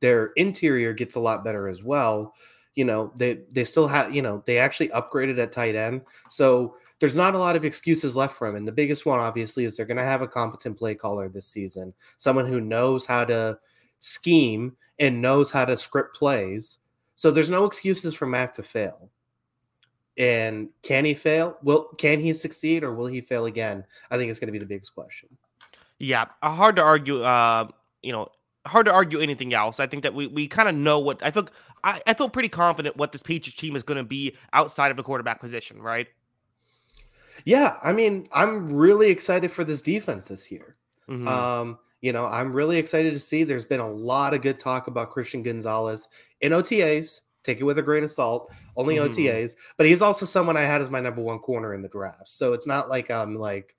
Their 0.00 0.26
interior 0.36 0.92
gets 0.92 1.16
a 1.16 1.20
lot 1.20 1.44
better 1.44 1.68
as 1.68 1.82
well. 1.82 2.34
You 2.74 2.84
know, 2.84 3.12
they 3.16 3.40
they 3.50 3.64
still 3.64 3.88
have, 3.88 4.14
you 4.14 4.22
know, 4.22 4.44
they 4.46 4.58
actually 4.58 4.88
upgraded 4.90 5.38
at 5.38 5.50
tight 5.50 5.74
end. 5.74 6.02
So 6.30 6.76
there's 7.00 7.16
not 7.16 7.34
a 7.34 7.38
lot 7.38 7.56
of 7.56 7.64
excuses 7.64 8.14
left 8.14 8.36
for 8.36 8.46
him. 8.46 8.54
And 8.54 8.66
the 8.66 8.72
biggest 8.72 9.06
one, 9.06 9.18
obviously, 9.18 9.64
is 9.64 9.76
they're 9.76 9.86
going 9.86 9.96
to 9.96 10.04
have 10.04 10.22
a 10.22 10.28
competent 10.28 10.78
play 10.78 10.94
caller 10.94 11.28
this 11.28 11.46
season, 11.46 11.94
someone 12.16 12.46
who 12.46 12.60
knows 12.60 13.06
how 13.06 13.24
to 13.24 13.58
scheme 13.98 14.76
and 15.00 15.20
knows 15.20 15.50
how 15.50 15.64
to 15.64 15.76
script 15.76 16.14
plays. 16.14 16.78
So 17.16 17.32
there's 17.32 17.50
no 17.50 17.64
excuses 17.64 18.14
for 18.14 18.26
Mac 18.26 18.54
to 18.54 18.62
fail. 18.62 19.10
And 20.18 20.70
can 20.82 21.04
he 21.04 21.14
fail? 21.14 21.56
Will 21.62 21.84
can 21.96 22.18
he 22.18 22.32
succeed 22.32 22.82
or 22.82 22.92
will 22.92 23.06
he 23.06 23.20
fail 23.20 23.46
again? 23.46 23.84
I 24.10 24.16
think 24.16 24.30
it's 24.30 24.40
going 24.40 24.48
to 24.48 24.52
be 24.52 24.58
the 24.58 24.66
biggest 24.66 24.94
question. 24.94 25.28
Yeah, 25.98 26.26
uh, 26.42 26.50
hard 26.50 26.76
to 26.76 26.82
argue. 26.82 27.22
Uh, 27.22 27.68
you 28.02 28.12
know, 28.12 28.28
hard 28.66 28.86
to 28.86 28.92
argue 28.92 29.20
anything 29.20 29.54
else. 29.54 29.78
I 29.78 29.86
think 29.86 30.02
that 30.02 30.14
we 30.14 30.26
we 30.26 30.48
kind 30.48 30.68
of 30.68 30.74
know 30.74 30.98
what 30.98 31.22
I 31.22 31.30
feel. 31.30 31.48
I, 31.84 32.00
I 32.04 32.14
feel 32.14 32.28
pretty 32.28 32.48
confident 32.48 32.96
what 32.96 33.12
this 33.12 33.22
Patriots 33.22 33.58
team 33.58 33.76
is 33.76 33.84
going 33.84 33.96
to 33.98 34.04
be 34.04 34.36
outside 34.52 34.90
of 34.90 34.96
the 34.96 35.04
quarterback 35.04 35.40
position, 35.40 35.80
right? 35.80 36.08
Yeah, 37.44 37.76
I 37.84 37.92
mean, 37.92 38.26
I'm 38.32 38.72
really 38.72 39.10
excited 39.10 39.52
for 39.52 39.62
this 39.62 39.82
defense 39.82 40.26
this 40.26 40.50
year. 40.50 40.76
Mhm. 41.08 41.28
Um, 41.28 41.78
you 42.00 42.12
know, 42.12 42.26
I'm 42.26 42.52
really 42.52 42.78
excited 42.78 43.12
to 43.12 43.20
see. 43.20 43.44
There's 43.44 43.64
been 43.64 43.80
a 43.80 43.90
lot 43.90 44.34
of 44.34 44.42
good 44.42 44.58
talk 44.58 44.88
about 44.88 45.10
Christian 45.10 45.42
Gonzalez 45.42 46.08
in 46.40 46.52
OTAs. 46.52 47.22
Take 47.48 47.60
it 47.60 47.64
with 47.64 47.78
a 47.78 47.82
grain 47.82 48.04
of 48.04 48.10
salt. 48.10 48.52
Only 48.76 48.96
Mhm. 48.96 49.06
OTAs, 49.08 49.54
but 49.78 49.86
he's 49.86 50.02
also 50.02 50.26
someone 50.26 50.58
I 50.58 50.64
had 50.64 50.82
as 50.82 50.90
my 50.90 51.00
number 51.00 51.22
one 51.22 51.38
corner 51.38 51.72
in 51.72 51.80
the 51.80 51.88
draft. 51.88 52.28
So 52.28 52.52
it's 52.52 52.66
not 52.66 52.90
like 52.90 53.10
I'm 53.10 53.36
like, 53.36 53.74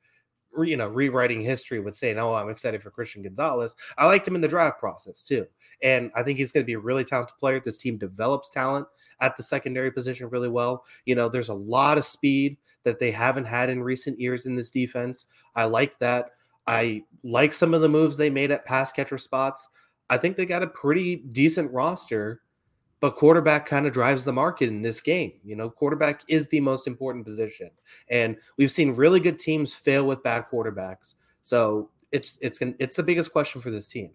you 0.58 0.76
know, 0.76 0.88
rewriting 0.88 1.42
history 1.42 1.80
with 1.80 1.94
saying, 1.94 2.18
"Oh, 2.18 2.34
I'm 2.34 2.50
excited 2.50 2.82
for 2.82 2.90
Christian 2.90 3.22
Gonzalez." 3.22 3.76
I 3.96 4.08
liked 4.08 4.28
him 4.28 4.34
in 4.34 4.42
the 4.42 4.48
draft 4.48 4.80
process 4.80 5.22
too, 5.22 5.46
and 5.84 6.10
I 6.16 6.24
think 6.24 6.40
he's 6.40 6.52
going 6.52 6.64
to 6.64 6.66
be 6.66 6.74
a 6.74 6.80
really 6.80 7.04
talented 7.04 7.38
player. 7.38 7.60
This 7.60 7.78
team 7.78 8.00
develops 8.00 8.50
talent 8.50 8.88
at 9.22 9.38
the 9.38 9.44
secondary 9.44 9.92
position 9.92 10.30
really 10.32 10.50
well. 10.50 10.84
You 11.06 11.14
know, 11.14 11.30
there's 11.30 11.50
a 11.50 11.54
lot 11.54 12.00
of 12.00 12.06
speed 12.06 12.58
that 12.86 12.98
they 12.98 13.12
haven't 13.12 13.46
had 13.46 13.70
in 13.70 13.84
recent 13.84 14.20
years 14.20 14.48
in 14.48 14.56
this 14.56 14.72
defense. 14.72 15.26
I 15.54 15.66
like 15.66 16.00
that. 16.00 16.32
I 16.66 17.04
like 17.24 17.54
some 17.54 17.76
of 17.76 17.82
the 17.82 17.90
moves 17.90 18.18
they 18.18 18.32
made 18.32 18.50
at 18.50 18.66
pass 18.66 18.92
catcher 18.92 19.20
spots. 19.20 19.70
I 20.10 20.18
think 20.18 20.38
they 20.38 20.48
got 20.48 20.64
a 20.64 20.68
pretty 20.68 21.18
decent 21.18 21.72
roster, 21.72 22.42
but 23.00 23.16
quarterback 23.16 23.66
kind 23.66 23.86
of 23.86 23.94
drives 23.94 24.26
the 24.26 24.34
market 24.34 24.68
in 24.68 24.82
this 24.82 25.02
game. 25.02 25.34
You 25.44 25.56
know, 25.56 25.70
quarterback 25.70 26.24
is 26.28 26.48
the 26.48 26.60
most 26.60 26.88
important 26.88 27.26
position. 27.26 27.72
And 28.10 28.38
we've 28.58 28.72
seen 28.72 28.96
really 28.96 29.20
good 29.20 29.40
teams 29.40 29.74
fail 29.74 30.06
with 30.06 30.24
bad 30.24 30.46
quarterbacks. 30.52 31.16
So 31.42 31.90
it's 32.12 32.38
it's 32.42 32.60
it's 32.62 32.96
the 32.96 33.04
biggest 33.04 33.32
question 33.32 33.62
for 33.62 33.72
this 33.72 33.88
team. 33.88 34.12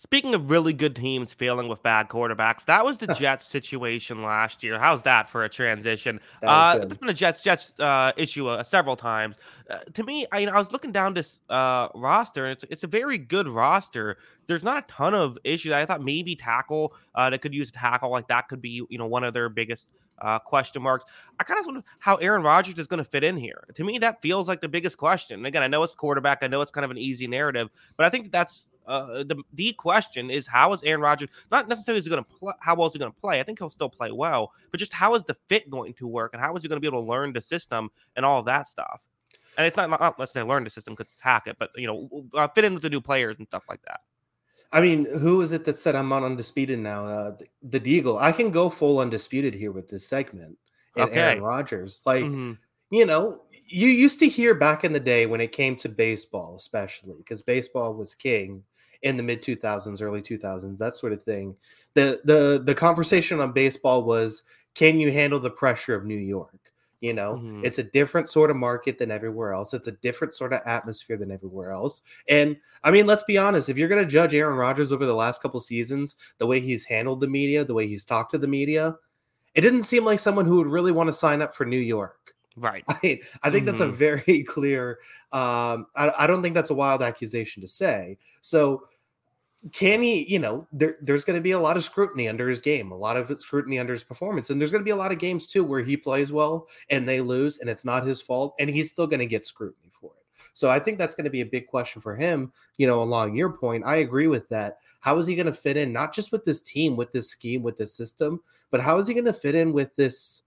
Speaking 0.00 0.32
of 0.32 0.48
really 0.48 0.72
good 0.72 0.94
teams 0.94 1.34
failing 1.34 1.66
with 1.66 1.82
bad 1.82 2.08
quarterbacks, 2.08 2.64
that 2.66 2.84
was 2.84 2.98
the 2.98 3.06
Jets 3.14 3.46
situation 3.46 4.22
last 4.22 4.62
year. 4.62 4.78
How's 4.78 5.02
that 5.02 5.28
for 5.28 5.42
a 5.42 5.48
transition? 5.48 6.20
That 6.40 6.48
Uh, 6.48 6.78
it's 6.82 6.96
been 6.98 7.08
a 7.08 7.14
Jets 7.14 7.42
Jets 7.42 7.78
uh, 7.80 8.12
issue 8.16 8.46
uh, 8.46 8.62
several 8.62 8.96
times. 8.96 9.34
Uh, 9.68 9.78
to 9.94 10.04
me, 10.04 10.24
I, 10.30 10.38
you 10.38 10.46
know, 10.46 10.52
I 10.52 10.58
was 10.58 10.70
looking 10.70 10.92
down 10.92 11.14
this 11.14 11.40
uh, 11.50 11.88
roster, 11.96 12.46
and 12.46 12.52
it's 12.52 12.64
it's 12.70 12.84
a 12.84 12.86
very 12.86 13.18
good 13.18 13.48
roster. 13.48 14.18
There's 14.46 14.62
not 14.62 14.84
a 14.84 14.86
ton 14.86 15.14
of 15.14 15.36
issues. 15.42 15.72
I 15.72 15.84
thought 15.84 16.00
maybe 16.00 16.36
tackle 16.36 16.94
uh, 17.16 17.30
that 17.30 17.42
could 17.42 17.52
use 17.52 17.70
a 17.70 17.72
tackle 17.72 18.10
like 18.10 18.28
that 18.28 18.48
could 18.48 18.62
be 18.62 18.82
you 18.88 18.98
know 18.98 19.06
one 19.06 19.24
of 19.24 19.34
their 19.34 19.48
biggest 19.48 19.88
uh, 20.20 20.38
question 20.38 20.80
marks. 20.80 21.06
I 21.40 21.44
kind 21.44 21.58
of 21.58 21.66
wonder 21.66 21.82
how 21.98 22.16
Aaron 22.16 22.42
Rodgers 22.42 22.78
is 22.78 22.86
going 22.86 22.98
to 22.98 23.04
fit 23.04 23.24
in 23.24 23.36
here. 23.36 23.64
To 23.74 23.82
me, 23.82 23.98
that 23.98 24.22
feels 24.22 24.46
like 24.46 24.60
the 24.60 24.68
biggest 24.68 24.96
question. 24.96 25.44
Again, 25.44 25.62
I 25.64 25.66
know 25.66 25.82
it's 25.82 25.94
quarterback. 25.94 26.38
I 26.42 26.46
know 26.46 26.60
it's 26.60 26.70
kind 26.70 26.84
of 26.84 26.90
an 26.90 26.98
easy 26.98 27.26
narrative, 27.26 27.68
but 27.96 28.06
I 28.06 28.10
think 28.10 28.30
that's 28.30 28.70
uh, 28.88 29.22
the 29.24 29.42
the 29.54 29.72
question 29.74 30.30
is 30.30 30.46
how 30.46 30.72
is 30.72 30.82
Aaron 30.82 31.00
Rodgers 31.00 31.28
not 31.50 31.68
necessarily 31.68 31.98
is 31.98 32.04
he 32.04 32.10
going 32.10 32.24
to 32.24 32.30
play? 32.30 32.52
How 32.60 32.74
well 32.74 32.86
is 32.86 32.92
he 32.92 32.98
going 32.98 33.12
to 33.12 33.20
play? 33.20 33.38
I 33.38 33.42
think 33.42 33.58
he'll 33.58 33.70
still 33.70 33.90
play 33.90 34.10
well, 34.10 34.52
but 34.70 34.80
just 34.80 34.92
how 34.92 35.14
is 35.14 35.24
the 35.24 35.36
fit 35.48 35.70
going 35.70 35.94
to 35.94 36.06
work, 36.06 36.32
and 36.32 36.42
how 36.42 36.54
is 36.56 36.62
he 36.62 36.68
going 36.68 36.76
to 36.76 36.80
be 36.80 36.86
able 36.86 37.02
to 37.02 37.08
learn 37.08 37.32
the 37.32 37.42
system 37.42 37.90
and 38.16 38.24
all 38.24 38.42
that 38.44 38.66
stuff? 38.66 39.02
And 39.56 39.66
it's 39.66 39.76
not, 39.76 39.90
not 39.90 40.18
let's 40.18 40.32
say 40.32 40.42
learn 40.42 40.64
the 40.64 40.70
system 40.70 40.94
because 40.94 41.12
it's 41.12 41.20
hack 41.20 41.46
it, 41.46 41.56
but 41.58 41.70
you 41.76 41.86
know 41.86 42.26
uh, 42.34 42.48
fit 42.48 42.64
in 42.64 42.74
with 42.74 42.82
the 42.82 42.90
new 42.90 43.00
players 43.00 43.36
and 43.38 43.46
stuff 43.46 43.64
like 43.68 43.82
that. 43.82 44.00
I 44.72 44.80
mean, 44.80 45.06
who 45.18 45.40
is 45.40 45.52
it 45.52 45.64
that 45.64 45.76
said 45.76 45.94
I'm 45.94 46.12
on 46.12 46.24
undisputed 46.24 46.78
now? 46.78 47.06
Uh, 47.06 47.36
the, 47.62 47.78
the 47.78 47.80
Deagle. 47.80 48.20
I 48.20 48.32
can 48.32 48.50
go 48.50 48.68
full 48.68 49.00
undisputed 49.00 49.54
here 49.54 49.72
with 49.72 49.88
this 49.88 50.06
segment. 50.06 50.58
And 50.96 51.08
Okay. 51.10 51.20
Aaron 51.20 51.42
Rodgers. 51.42 52.02
Like, 52.04 52.24
Mhm. 52.24 52.58
you 52.90 53.06
know, 53.06 53.42
you 53.66 53.88
used 53.88 54.18
to 54.20 54.28
hear 54.28 54.54
back 54.54 54.84
in 54.84 54.92
the 54.92 55.00
day 55.00 55.26
when 55.26 55.40
it 55.40 55.52
came 55.52 55.76
to 55.76 55.88
baseball, 55.88 56.56
especially 56.56 57.14
because 57.16 57.42
baseball 57.42 57.94
was 57.94 58.14
king 58.14 58.62
in 59.02 59.16
the 59.16 59.22
mid 59.22 59.42
2000s, 59.42 60.02
early 60.02 60.22
2000s, 60.22 60.78
that 60.80 60.94
sort 60.94 61.12
of 61.12 61.22
thing. 61.22 61.56
The 61.94 62.20
the 62.24 62.62
the 62.64 62.74
conversation 62.74 63.40
on 63.40 63.52
baseball 63.52 64.02
was, 64.04 64.42
can 64.74 64.98
you 64.98 65.12
handle 65.12 65.40
the 65.40 65.50
pressure 65.50 65.94
of 65.94 66.04
New 66.04 66.16
York? 66.18 66.72
You 67.00 67.14
know, 67.14 67.34
Mhm. 67.40 67.64
it's 67.64 67.78
a 67.78 67.84
different 67.84 68.28
sort 68.28 68.50
of 68.50 68.56
market 68.56 68.98
than 68.98 69.12
everywhere 69.12 69.52
else. 69.52 69.72
It's 69.72 69.86
a 69.86 69.92
different 69.92 70.34
sort 70.34 70.52
of 70.52 70.62
atmosphere 70.66 71.16
than 71.16 71.30
everywhere 71.30 71.70
else. 71.70 72.02
And 72.28 72.56
I 72.82 72.90
mean, 72.90 73.06
let's 73.06 73.22
be 73.22 73.38
honest. 73.38 73.68
If 73.68 73.78
you're 73.78 73.88
going 73.88 74.02
to 74.04 74.10
judge 74.10 74.34
Aaron 74.34 74.56
Rodgers 74.58 74.90
over 74.90 75.06
the 75.06 75.14
last 75.14 75.40
couple 75.40 75.60
seasons, 75.60 76.16
the 76.38 76.46
way 76.46 76.58
he's 76.58 76.84
handled 76.86 77.20
the 77.20 77.28
media, 77.28 77.64
the 77.64 77.74
way 77.74 77.86
he's 77.86 78.04
talked 78.04 78.32
to 78.32 78.38
the 78.38 78.48
media, 78.48 78.96
it 79.54 79.60
didn't 79.60 79.84
seem 79.84 80.04
like 80.04 80.18
someone 80.18 80.46
who 80.46 80.56
would 80.58 80.66
really 80.66 80.92
want 80.92 81.06
to 81.08 81.12
sign 81.12 81.40
up 81.40 81.54
for 81.54 81.64
New 81.64 81.78
York. 81.78 82.34
Right. 82.58 82.84
I, 82.88 82.98
mean, 83.02 83.20
I 83.42 83.50
think 83.50 83.66
that's 83.66 83.80
a 83.80 83.86
Mhm. 83.86 83.92
very 83.92 84.42
clear. 84.48 84.98
Um, 85.32 85.86
I, 85.94 86.12
I 86.18 86.26
don't 86.26 86.42
think 86.42 86.54
that's 86.54 86.70
a 86.70 86.74
wild 86.74 87.02
accusation 87.02 87.60
to 87.62 87.68
say. 87.68 88.18
So, 88.40 88.84
can 89.72 90.00
he? 90.02 90.24
You 90.32 90.38
know, 90.38 90.66
there, 90.72 90.96
there's 91.02 91.24
going 91.24 91.36
to 91.38 91.42
be 91.42 91.50
a 91.50 91.58
lot 91.58 91.76
of 91.76 91.84
scrutiny 91.84 92.28
under 92.28 92.48
his 92.48 92.60
game, 92.60 92.92
a 92.92 92.96
lot 92.96 93.16
of 93.16 93.40
scrutiny 93.40 93.78
under 93.78 93.92
his 93.92 94.04
performance, 94.04 94.50
and 94.50 94.60
there's 94.60 94.70
going 94.70 94.82
to 94.82 94.84
be 94.84 94.92
a 94.92 94.96
lot 94.96 95.12
of 95.12 95.18
games 95.18 95.46
too 95.46 95.64
where 95.64 95.82
he 95.82 95.96
plays 95.96 96.32
well 96.32 96.68
and 96.90 97.08
they 97.08 97.20
lose, 97.20 97.58
and 97.58 97.68
it's 97.68 97.84
not 97.84 98.06
his 98.06 98.20
fault, 98.22 98.54
and 98.58 98.70
he's 98.70 98.90
still 98.90 99.06
going 99.06 99.20
to 99.20 99.26
get 99.26 99.44
scrutiny 99.46 99.90
for 99.90 100.12
it. 100.18 100.24
So, 100.54 100.70
I 100.70 100.78
think 100.78 100.98
that's 100.98 101.14
going 101.14 101.24
to 101.24 101.30
be 101.30 101.40
a 101.42 101.46
big 101.46 101.66
question 101.66 102.00
for 102.00 102.16
him. 102.16 102.52
You 102.78 102.86
know, 102.86 103.02
along 103.02 103.34
your 103.36 103.50
point, 103.50 103.84
I 103.84 103.96
agree 103.96 104.28
with 104.28 104.48
that. 104.50 104.78
How 105.00 105.18
is 105.18 105.26
he 105.26 105.36
going 105.36 105.46
to 105.46 105.52
fit 105.52 105.76
in, 105.76 105.92
not 105.92 106.14
just 106.14 106.32
with 106.32 106.44
this 106.44 106.60
team, 106.62 106.96
with 106.96 107.12
this 107.12 107.28
scheme, 107.28 107.62
with 107.62 107.76
this 107.78 107.94
system, 107.94 108.40
but 108.70 108.80
how 108.80 108.98
is 108.98 109.06
he 109.06 109.14
going 109.14 109.24
to 109.26 109.32
fit 109.32 109.54
in 109.54 109.72
with 109.72 109.94
this 109.96 110.42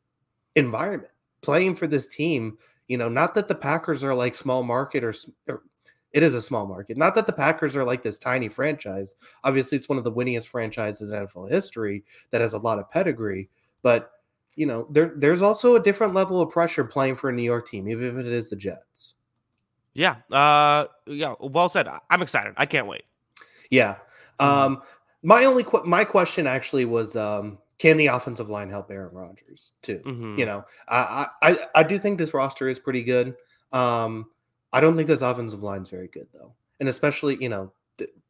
environment? 0.55 1.11
Playing 1.41 1.75
for 1.75 1.87
this 1.87 2.07
team, 2.07 2.57
you 2.87 2.97
know, 2.97 3.09
not 3.09 3.33
that 3.35 3.47
the 3.47 3.55
Packers 3.55 4.03
are 4.03 4.13
like 4.13 4.35
small 4.35 4.63
market 4.63 5.03
or, 5.03 5.13
or 5.47 5.63
it 6.11 6.23
is 6.23 6.33
a 6.33 6.41
small 6.41 6.65
market. 6.67 6.97
Not 6.97 7.15
that 7.15 7.25
the 7.25 7.33
Packers 7.33 7.75
are 7.75 7.83
like 7.85 8.03
this 8.03 8.19
tiny 8.19 8.49
franchise. 8.49 9.15
Obviously, 9.43 9.77
it's 9.77 9.87
one 9.89 9.97
of 9.97 10.03
the 10.03 10.11
winningest 10.11 10.47
franchises 10.47 11.09
in 11.09 11.15
NFL 11.25 11.49
history 11.49 12.03
that 12.31 12.41
has 12.41 12.53
a 12.53 12.57
lot 12.57 12.79
of 12.79 12.89
pedigree, 12.91 13.49
but 13.81 14.11
you 14.55 14.65
know, 14.65 14.85
there 14.91 15.13
there's 15.15 15.41
also 15.41 15.75
a 15.75 15.79
different 15.81 16.13
level 16.13 16.41
of 16.41 16.49
pressure 16.49 16.83
playing 16.83 17.15
for 17.15 17.29
a 17.29 17.33
New 17.33 17.41
York 17.43 17.65
team, 17.67 17.87
even 17.87 18.19
if 18.19 18.25
it 18.25 18.31
is 18.33 18.49
the 18.49 18.57
Jets. 18.57 19.15
Yeah. 19.93 20.17
Uh. 20.29 20.87
Yeah. 21.07 21.35
Well 21.39 21.69
said. 21.69 21.87
I'm 22.09 22.21
excited. 22.21 22.53
I 22.57 22.65
can't 22.65 22.87
wait. 22.87 23.03
Yeah. 23.69 23.95
Mhm. 24.39 24.45
Um 24.45 24.81
my 25.23 25.45
only 25.45 25.63
que- 25.63 25.83
my 25.85 26.03
question 26.03 26.47
actually 26.47 26.83
was 26.85 27.15
um 27.15 27.59
can 27.81 27.97
the 27.97 28.07
offensive 28.07 28.49
line 28.49 28.69
help 28.69 28.91
Aaron 28.91 29.13
Rodgers 29.13 29.73
too? 29.81 29.99
Mhm. 30.05 30.37
You 30.37 30.45
know, 30.45 30.63
I, 30.87 31.27
I 31.41 31.49
I- 31.51 31.67
I 31.75 31.83
do 31.83 31.97
think 31.97 32.17
this 32.19 32.33
roster 32.33 32.67
is 32.67 32.77
pretty 32.79 33.03
good. 33.03 33.35
Um, 33.71 34.27
I 34.73 34.81
don't 34.81 34.95
think 34.95 35.07
this 35.07 35.21
offensive 35.21 35.63
line 35.63 35.81
is 35.81 35.89
very 35.89 36.07
good 36.07 36.27
though, 36.33 36.53
and 36.79 36.87
especially 36.87 37.37
you 37.41 37.49
know, 37.49 37.71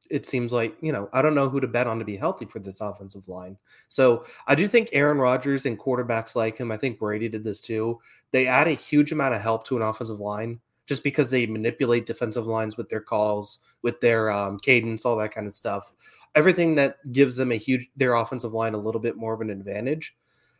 it 0.09 0.25
seems 0.25 0.51
like 0.53 0.75
you 0.81 0.91
know 0.91 1.09
I 1.13 1.21
don't 1.21 1.35
know 1.35 1.49
who 1.49 1.59
to 1.59 1.67
bet 1.67 1.87
on 1.87 1.99
to 1.99 2.05
be 2.05 2.17
healthy 2.17 2.45
for 2.45 2.59
this 2.59 2.79
offensive 2.81 3.27
line. 3.27 3.57
So 3.89 4.25
I 4.47 4.55
do 4.55 4.67
think 4.67 4.89
Aaron 4.93 5.17
Rodgers 5.17 5.65
and 5.65 5.77
quarterbacks 5.79 6.35
like 6.35 6.57
him. 6.57 6.71
I 6.71 6.77
think 6.77 6.99
Brady 6.99 7.27
did 7.29 7.43
this 7.43 7.59
too. 7.61 7.99
They 8.31 8.47
add 8.47 8.67
a 8.67 8.71
huge 8.71 9.11
amount 9.11 9.35
of 9.35 9.41
help 9.41 9.65
to 9.67 9.75
an 9.77 9.81
offensive 9.83 10.19
line 10.19 10.59
just 10.87 11.03
because 11.03 11.29
they 11.29 11.45
manipulate 11.45 12.05
defensive 12.05 12.47
lines 12.47 12.75
with 12.77 12.89
their 12.89 12.99
calls, 13.01 13.59
with 13.81 13.99
their 14.01 14.31
um, 14.31 14.59
cadence, 14.59 15.05
all 15.05 15.15
that 15.17 15.33
kind 15.33 15.47
of 15.47 15.53
stuff. 15.53 15.93
Everything 16.35 16.75
that 16.75 16.97
gives 17.11 17.35
them 17.35 17.51
a 17.51 17.55
huge 17.55 17.89
their 17.95 18.13
offensive 18.13 18.53
line 18.53 18.73
a 18.73 18.77
little 18.77 19.01
bit 19.01 19.15
more 19.17 19.33
of 19.33 19.41
an 19.41 19.49
advantage. 19.49 20.15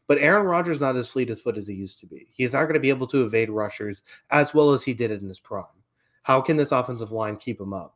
But 0.07 0.17
Aaron 0.17 0.45
Rodgers 0.45 0.81
not 0.81 0.97
as 0.97 1.09
fleet 1.09 1.29
of 1.29 1.39
foot 1.39 1.57
as 1.57 1.67
he 1.67 1.73
used 1.73 1.99
to 1.99 2.05
be. 2.05 2.27
He's 2.35 2.53
not 2.53 2.63
going 2.63 2.73
to 2.73 2.81
be 2.81 2.89
able 2.89 3.07
to 3.07 3.23
evade 3.23 3.49
rushers 3.49 4.03
as 4.29 4.53
well 4.53 4.71
as 4.71 4.83
he 4.83 4.93
did 4.93 5.11
it 5.11 5.21
in 5.21 5.29
his 5.29 5.39
prime. 5.39 5.63
How 6.23 6.41
can 6.41 6.57
this 6.57 6.71
offensive 6.71 7.11
line 7.11 7.37
keep 7.37 7.61
him 7.61 7.73
up? 7.73 7.95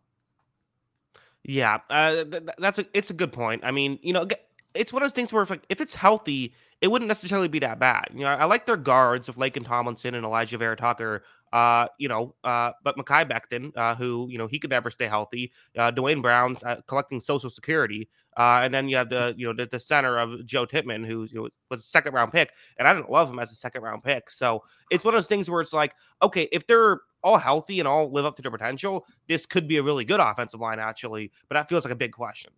Yeah, 1.44 1.80
uh, 1.90 2.12
th- 2.12 2.32
th- 2.32 2.50
that's 2.58 2.80
a 2.80 2.86
it's 2.94 3.10
a 3.10 3.14
good 3.14 3.34
point. 3.34 3.64
I 3.64 3.72
mean, 3.72 4.00
you 4.02 4.14
know, 4.14 4.28
it's 4.74 4.92
one 4.92 5.04
of 5.04 5.10
those 5.10 5.16
things 5.16 5.32
where 5.32 5.44
if, 5.44 5.50
like, 5.50 5.66
if 5.70 5.80
it's 5.80 5.94
healthy, 5.94 6.54
it 6.82 6.88
wouldn't 6.88 7.08
necessarily 7.08 7.48
be 7.48 7.60
that 7.60 7.80
bad. 7.80 8.08
You 8.14 8.22
know, 8.22 8.28
I, 8.28 8.36
I 8.36 8.46
like 8.46 8.66
their 8.66 8.78
guards 8.78 9.30
of 9.30 9.36
Laken 9.36 9.66
Tomlinson 9.66 10.16
and 10.16 10.26
Elijah 10.26 10.58
Vera-Tucker. 10.58 11.24
Uh, 11.56 11.88
you 11.98 12.10
know, 12.10 12.36
uh, 12.44 12.74
but 12.84 12.98
Mekhi 12.98 13.24
Becton, 13.32 13.72
uh, 13.78 13.96
who 13.96 14.28
you 14.30 14.38
know 14.38 14.46
he 14.46 14.60
could 14.60 14.72
never 14.72 14.92
stay 14.92 15.08
healthy. 15.08 15.54
Uh, 15.78 15.90
Duane 15.90 16.22
Brown's 16.22 16.62
uh, 16.64 16.82
collecting 16.86 17.22
Social 17.22 17.50
Security, 17.50 18.10
uh, 18.36 18.60
and 18.62 18.74
then 18.74 18.90
you 18.90 18.98
have 18.98 19.08
the 19.08 19.34
you 19.38 19.48
know 19.48 19.54
the, 19.54 19.66
the 19.66 19.80
center 19.80 20.18
of 20.18 20.46
Joe 20.46 20.66
Tippmann, 20.66 21.06
who's 21.06 21.32
you 21.32 21.42
know, 21.42 21.50
was 21.72 21.80
a 21.80 21.84
second 21.84 22.14
round 22.14 22.34
pick, 22.34 22.52
and 22.78 22.86
I 22.86 22.94
didn't 22.94 23.10
love 23.10 23.30
him 23.30 23.40
as 23.40 23.54
a 23.54 23.56
second 23.56 23.84
round 23.84 24.04
pick. 24.04 24.30
So 24.30 24.64
it's 24.92 25.06
one 25.06 25.14
of 25.14 25.18
those 25.18 25.28
things 25.28 25.50
where 25.50 25.62
it's 25.62 25.72
like, 25.72 25.96
okay, 26.22 26.50
if 26.52 26.68
they're 26.68 27.00
all 27.24 27.38
healthy 27.38 27.80
and 27.80 27.88
all 27.88 28.12
live 28.12 28.26
up 28.26 28.36
to 28.36 28.42
their 28.42 28.52
potential, 28.52 29.06
this 29.30 29.46
could 29.46 29.66
be 29.66 29.78
a 29.78 29.84
really 29.84 30.04
good 30.04 30.20
offensive 30.20 30.60
line 30.60 30.80
actually. 30.80 31.32
But 31.48 31.56
that 31.56 31.70
feels 31.70 31.86
like 31.86 31.94
a 31.94 31.96
big 31.96 32.12
question. 32.12 32.52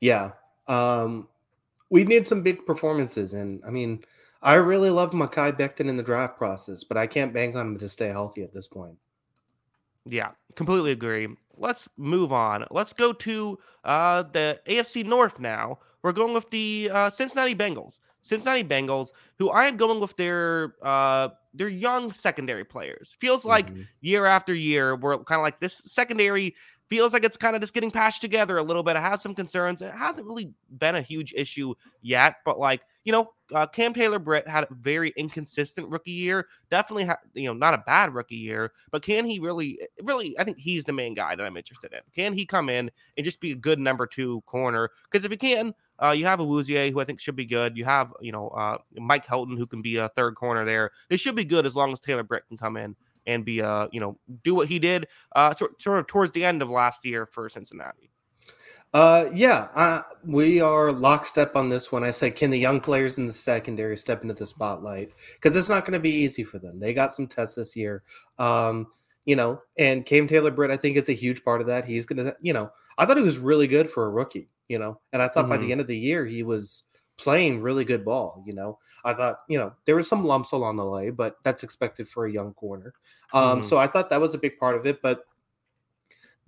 Yeah, 0.00 0.34
um, 0.68 1.26
we 1.90 2.04
need 2.04 2.28
some 2.28 2.42
big 2.42 2.64
performances, 2.64 3.32
and 3.32 3.60
I 3.66 3.70
mean, 3.70 4.04
I 4.42 4.54
really 4.54 4.90
love 4.90 5.12
Mekhi 5.12 5.58
Becton 5.58 5.88
in 5.88 5.96
the 5.96 6.02
draft 6.02 6.38
process, 6.38 6.82
but 6.82 6.96
I 6.96 7.06
can't 7.06 7.32
bank 7.32 7.56
on 7.56 7.68
him 7.68 7.78
to 7.78 7.88
stay 7.88 8.08
healthy 8.08 8.42
at 8.42 8.54
this 8.54 8.68
point. 8.68 8.96
Yeah, 10.06 10.30
completely 10.56 10.92
agree. 10.92 11.28
Let's 11.56 11.88
move 11.98 12.32
on. 12.32 12.64
Let's 12.70 12.94
go 12.94 13.12
to 13.12 13.58
uh, 13.84 14.22
the 14.32 14.60
AFC 14.66 15.04
North 15.04 15.38
now. 15.40 15.78
We're 16.02 16.12
going 16.12 16.32
with 16.32 16.48
the 16.50 16.90
uh, 16.92 17.10
Cincinnati 17.10 17.54
Bengals. 17.54 17.98
Cincinnati 18.22 18.64
Bengals, 18.64 19.08
who 19.38 19.50
I 19.50 19.64
am 19.64 19.76
going 19.76 20.00
with 20.00 20.16
their 20.16 20.74
uh, 20.82 21.28
their 21.54 21.68
young 21.68 22.12
secondary 22.12 22.64
players. 22.64 23.14
Feels 23.18 23.44
like 23.44 23.70
mm-hmm. 23.70 23.82
year 24.00 24.26
after 24.26 24.54
year, 24.54 24.96
we're 24.96 25.18
kind 25.24 25.38
of 25.38 25.42
like 25.42 25.60
this 25.60 25.74
secondary 25.84 26.54
feels 26.88 27.12
like 27.12 27.24
it's 27.24 27.36
kind 27.36 27.54
of 27.54 27.62
just 27.62 27.72
getting 27.72 27.90
patched 27.90 28.20
together 28.20 28.58
a 28.58 28.62
little 28.62 28.82
bit. 28.82 28.96
It 28.96 29.02
has 29.02 29.22
some 29.22 29.34
concerns. 29.34 29.80
It 29.80 29.92
hasn't 29.92 30.26
really 30.26 30.52
been 30.76 30.96
a 30.96 31.02
huge 31.02 31.32
issue 31.34 31.74
yet, 32.02 32.36
but 32.44 32.58
like 32.58 32.82
you 33.04 33.12
know, 33.12 33.32
uh, 33.54 33.66
Cam 33.66 33.94
Taylor 33.94 34.18
Britt 34.18 34.46
had 34.46 34.64
a 34.64 34.68
very 34.70 35.12
inconsistent 35.16 35.88
rookie 35.88 36.10
year. 36.10 36.46
Definitely, 36.70 37.04
ha- 37.06 37.18
you 37.34 37.46
know, 37.46 37.54
not 37.54 37.74
a 37.74 37.82
bad 37.86 38.14
rookie 38.14 38.36
year, 38.36 38.72
but 38.90 39.02
can 39.02 39.24
he 39.24 39.38
really, 39.38 39.78
really? 40.02 40.38
I 40.38 40.44
think 40.44 40.58
he's 40.58 40.84
the 40.84 40.92
main 40.92 41.14
guy 41.14 41.34
that 41.34 41.42
I'm 41.44 41.56
interested 41.56 41.92
in. 41.92 42.00
Can 42.14 42.32
he 42.32 42.44
come 42.46 42.68
in 42.68 42.90
and 43.16 43.24
just 43.24 43.40
be 43.40 43.52
a 43.52 43.56
good 43.56 43.78
number 43.78 44.06
two 44.06 44.42
corner? 44.42 44.90
Because 45.10 45.24
if 45.24 45.30
he 45.30 45.36
can, 45.36 45.74
uh, 46.02 46.10
you 46.10 46.26
have 46.26 46.40
a 46.40 46.44
Awuzie, 46.44 46.92
who 46.92 47.00
I 47.00 47.04
think 47.04 47.20
should 47.20 47.36
be 47.36 47.46
good. 47.46 47.76
You 47.76 47.84
have, 47.84 48.12
you 48.20 48.32
know, 48.32 48.48
uh, 48.48 48.78
Mike 48.94 49.26
Hilton, 49.26 49.56
who 49.56 49.66
can 49.66 49.82
be 49.82 49.96
a 49.96 50.08
third 50.10 50.34
corner 50.34 50.64
there. 50.64 50.90
They 51.08 51.16
should 51.16 51.36
be 51.36 51.44
good 51.44 51.66
as 51.66 51.74
long 51.74 51.92
as 51.92 52.00
Taylor 52.00 52.22
Britt 52.22 52.46
can 52.48 52.56
come 52.56 52.76
in 52.76 52.96
and 53.26 53.44
be 53.44 53.60
uh 53.60 53.86
you 53.92 54.00
know 54.00 54.18
do 54.44 54.54
what 54.54 54.66
he 54.66 54.78
did 54.78 55.06
uh 55.36 55.54
sort 55.54 55.98
of 55.98 56.06
towards 56.06 56.32
the 56.32 56.42
end 56.42 56.62
of 56.62 56.70
last 56.70 57.04
year 57.04 57.26
for 57.26 57.48
Cincinnati. 57.50 58.10
Uh 58.92 59.26
yeah, 59.32 59.68
uh, 59.74 60.02
we 60.24 60.60
are 60.60 60.90
lockstep 60.90 61.54
on 61.54 61.68
this 61.68 61.92
one. 61.92 62.02
I 62.02 62.10
said, 62.10 62.34
can 62.34 62.50
the 62.50 62.58
young 62.58 62.80
players 62.80 63.18
in 63.18 63.28
the 63.28 63.32
secondary 63.32 63.96
step 63.96 64.22
into 64.22 64.34
the 64.34 64.46
spotlight? 64.46 65.12
Because 65.34 65.54
it's 65.54 65.68
not 65.68 65.84
going 65.84 65.92
to 65.92 66.00
be 66.00 66.10
easy 66.10 66.42
for 66.42 66.58
them. 66.58 66.80
They 66.80 66.92
got 66.92 67.12
some 67.12 67.28
tests 67.28 67.54
this 67.54 67.76
year. 67.76 68.02
Um, 68.38 68.88
you 69.26 69.36
know, 69.36 69.62
and 69.78 70.04
Cam 70.04 70.26
Taylor 70.26 70.50
Britt, 70.50 70.72
I 70.72 70.76
think, 70.76 70.96
is 70.96 71.08
a 71.08 71.12
huge 71.12 71.44
part 71.44 71.60
of 71.60 71.68
that. 71.68 71.84
He's 71.84 72.06
gonna, 72.06 72.34
you 72.40 72.52
know, 72.52 72.70
I 72.98 73.06
thought 73.06 73.16
he 73.16 73.22
was 73.22 73.38
really 73.38 73.68
good 73.68 73.88
for 73.88 74.06
a 74.06 74.10
rookie, 74.10 74.48
you 74.68 74.78
know, 74.78 75.00
and 75.12 75.22
I 75.22 75.28
thought 75.28 75.42
mm-hmm. 75.42 75.50
by 75.50 75.56
the 75.56 75.62
mm-hmm. 75.64 75.72
end 75.72 75.80
of 75.82 75.86
the 75.86 75.98
year 75.98 76.26
he 76.26 76.42
was 76.42 76.84
playing 77.16 77.60
really 77.60 77.84
good 77.84 78.04
ball. 78.04 78.42
You 78.46 78.54
know, 78.54 78.78
I 79.04 79.14
thought 79.14 79.40
you 79.48 79.58
know 79.58 79.72
there 79.84 79.96
was 79.96 80.08
some 80.08 80.24
lumps 80.24 80.52
along 80.52 80.76
the 80.76 80.86
way, 80.86 81.10
but 81.10 81.36
that's 81.44 81.62
expected 81.62 82.08
for 82.08 82.26
a 82.26 82.32
young 82.32 82.54
corner. 82.54 82.94
Um, 83.32 83.60
mm. 83.60 83.64
So 83.64 83.78
I 83.78 83.86
thought 83.86 84.10
that 84.10 84.20
was 84.20 84.34
a 84.34 84.38
big 84.38 84.58
part 84.58 84.76
of 84.76 84.86
it. 84.86 85.02
But 85.02 85.24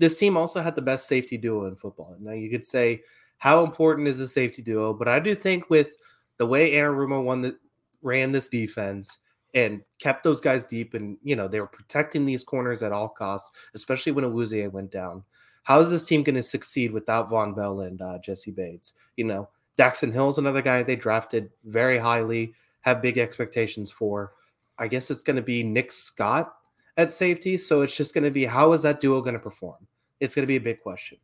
this 0.03 0.19
team 0.19 0.37
also 0.37 0.61
had 0.61 0.75
the 0.75 0.83
best 0.83 1.07
safety 1.07 1.37
duo 1.37 1.67
in 1.67 1.77
football. 1.77 2.17
Now 2.19 2.33
you 2.33 2.51
could 2.51 2.67
say 2.67 3.03
how 3.39 3.63
important 3.63 4.09
is 4.09 4.19
the 4.19 4.27
safety 4.27 4.61
duo, 4.61 4.93
but 4.93 5.07
I 5.07 5.21
do 5.21 5.33
think 5.33 5.71
with 5.71 5.97
the 6.39 6.47
way 6.47 6.73
Anarumo 6.73 7.23
won 7.23 7.43
the 7.43 7.57
ran 8.03 8.33
this 8.33 8.49
defense 8.49 9.19
and 9.55 9.81
kept 10.01 10.25
those 10.25 10.41
guys 10.41 10.65
deep, 10.65 10.95
and 10.95 11.19
you 11.23 11.37
know 11.37 11.47
they 11.47 11.61
were 11.61 11.69
protecting 11.69 12.27
these 12.27 12.43
corners 12.43 12.83
at 12.83 12.91
all 12.91 13.09
costs, 13.11 13.57
especially 13.77 14.11
when 14.11 14.25
Awuzie 14.25 14.69
went 14.73 14.91
down. 14.91 15.23
How 15.63 15.79
is 15.79 15.89
this 15.89 16.05
team 16.05 16.25
going 16.25 16.35
to 16.35 16.43
succeed 16.43 16.91
without 16.91 17.31
Vonn 17.31 17.55
Bell 17.55 17.83
and 17.83 18.03
uh, 18.03 18.19
Jessie 18.19 18.51
Bates? 18.51 18.95
You 19.17 19.27
know, 19.27 19.51
Daxton 19.79 20.13
Hill's 20.13 20.39
another 20.39 20.63
guy 20.63 20.83
they 20.83 20.97
drafted 20.97 21.51
very 21.65 21.99
highly, 21.99 22.55
have 22.81 23.03
big 23.03 23.19
expectations 23.19 23.93
for. 23.93 24.33
I 24.81 24.89
guess 24.89 25.13
it's 25.13 25.23
going 25.23 25.37
to 25.37 25.43
be 25.43 25.63
Nick 25.63 25.93
Scott 25.93 26.53
at 26.97 27.09
safety. 27.11 27.57
So 27.57 27.83
it's 27.83 27.97
just 27.97 28.15
going 28.15 28.25
to 28.25 28.33
be 28.33 28.47
how 28.47 28.73
is 28.73 28.83
that 28.83 28.99
duo 28.99 29.21
going 29.21 29.35
to 29.35 29.41
perform? 29.41 29.87
It's 30.23 30.37
going 30.37 30.45
to 30.45 30.47
be 30.47 30.57
a 30.57 30.61
big 30.61 30.81
question. 30.81 31.19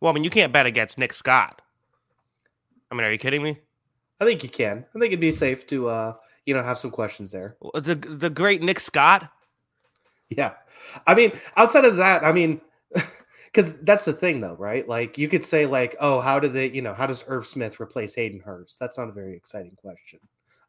Well, 0.00 0.12
I 0.12 0.14
mean, 0.14 0.22
you 0.22 0.28
can't 0.28 0.52
bet 0.52 0.66
against 0.66 0.98
Nick 0.98 1.14
Scott. 1.14 1.62
I 2.90 2.94
mean, 2.94 3.04
are 3.04 3.10
you 3.10 3.16
kidding 3.16 3.42
me? 3.42 3.58
I 4.20 4.26
think 4.26 4.42
you 4.42 4.50
can. 4.50 4.84
I 4.94 4.98
think 4.98 5.06
it'd 5.06 5.20
be 5.20 5.32
safe 5.32 5.66
to, 5.68 5.88
uh, 5.88 6.12
you 6.44 6.52
know, 6.52 6.62
have 6.62 6.76
some 6.78 6.90
questions 6.90 7.32
there. 7.32 7.56
The 7.72 7.94
the 7.94 8.28
great 8.28 8.60
Nick 8.60 8.80
Scott. 8.80 9.30
Yeah, 10.28 10.52
I 11.06 11.14
mean, 11.14 11.32
outside 11.56 11.86
of 11.86 11.96
that, 11.96 12.22
I 12.22 12.32
mean, 12.32 12.60
because 13.46 13.78
that's 13.80 14.04
the 14.04 14.12
thing 14.12 14.40
though 14.40 14.56
right 14.58 14.88
like 14.88 15.16
you 15.16 15.28
could 15.28 15.44
say 15.44 15.64
like 15.64 15.94
oh 16.00 16.20
how 16.20 16.40
do 16.40 16.48
they 16.48 16.68
you 16.70 16.82
know 16.82 16.92
how 16.92 17.06
does 17.06 17.24
irv 17.28 17.46
smith 17.46 17.78
replace 17.80 18.16
hayden 18.16 18.40
hurst 18.40 18.80
that's 18.80 18.98
not 18.98 19.08
a 19.08 19.12
very 19.12 19.36
exciting 19.36 19.76
question 19.76 20.18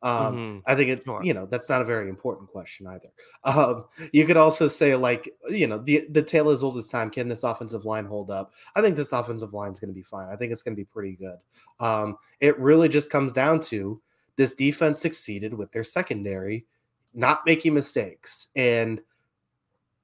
um, 0.05 0.35
mm-hmm. 0.35 0.59
I 0.67 0.75
think 0.75 0.89
it, 0.89 1.01
sure. 1.03 1.23
you 1.23 1.33
know, 1.33 1.47
that's 1.47 1.67
not 1.67 1.81
a 1.81 1.85
very 1.85 2.09
important 2.09 2.49
question 2.49 2.85
either. 2.87 3.09
Um, 3.43 3.85
you 4.11 4.25
could 4.25 4.37
also 4.37 4.67
say, 4.67 4.95
like, 4.95 5.29
you 5.49 5.67
know, 5.67 5.77
the 5.77 6.07
the 6.09 6.23
tale 6.23 6.49
is 6.49 6.63
old 6.63 6.77
as 6.77 6.89
time. 6.89 7.11
Can 7.11 7.27
this 7.27 7.43
offensive 7.43 7.85
line 7.85 8.05
hold 8.05 8.31
up? 8.31 8.53
I 8.75 8.81
think 8.81 8.95
this 8.95 9.13
offensive 9.13 9.53
line 9.53 9.71
is 9.71 9.79
going 9.79 9.89
to 9.89 9.95
be 9.95 10.01
fine. 10.01 10.27
I 10.29 10.35
think 10.35 10.51
it's 10.51 10.63
going 10.63 10.75
to 10.75 10.79
be 10.79 10.85
pretty 10.85 11.15
good. 11.15 11.37
Um, 11.79 12.17
it 12.39 12.57
really 12.59 12.89
just 12.89 13.11
comes 13.11 13.31
down 13.31 13.59
to 13.61 14.01
this 14.35 14.55
defense 14.55 14.99
succeeded 14.99 15.53
with 15.53 15.71
their 15.71 15.83
secondary 15.83 16.65
not 17.13 17.45
making 17.45 17.73
mistakes, 17.73 18.49
and 18.55 19.01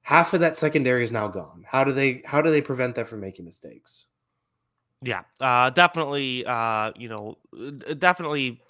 half 0.02 0.34
of 0.34 0.40
that 0.40 0.56
secondary 0.56 1.02
is 1.02 1.12
now 1.12 1.28
gone. 1.28 1.64
How 1.66 1.84
do 1.84 1.92
they 1.92 2.22
how 2.24 2.42
do 2.42 2.50
they 2.50 2.62
prevent 2.62 2.94
that 2.94 3.08
from 3.08 3.20
making 3.20 3.44
mistakes? 3.44 4.06
Yeah, 5.02 5.22
uh, 5.40 5.70
definitely. 5.70 6.46
Uh, 6.46 6.92
you 6.96 7.08
know, 7.08 7.38
definitely 7.98 8.62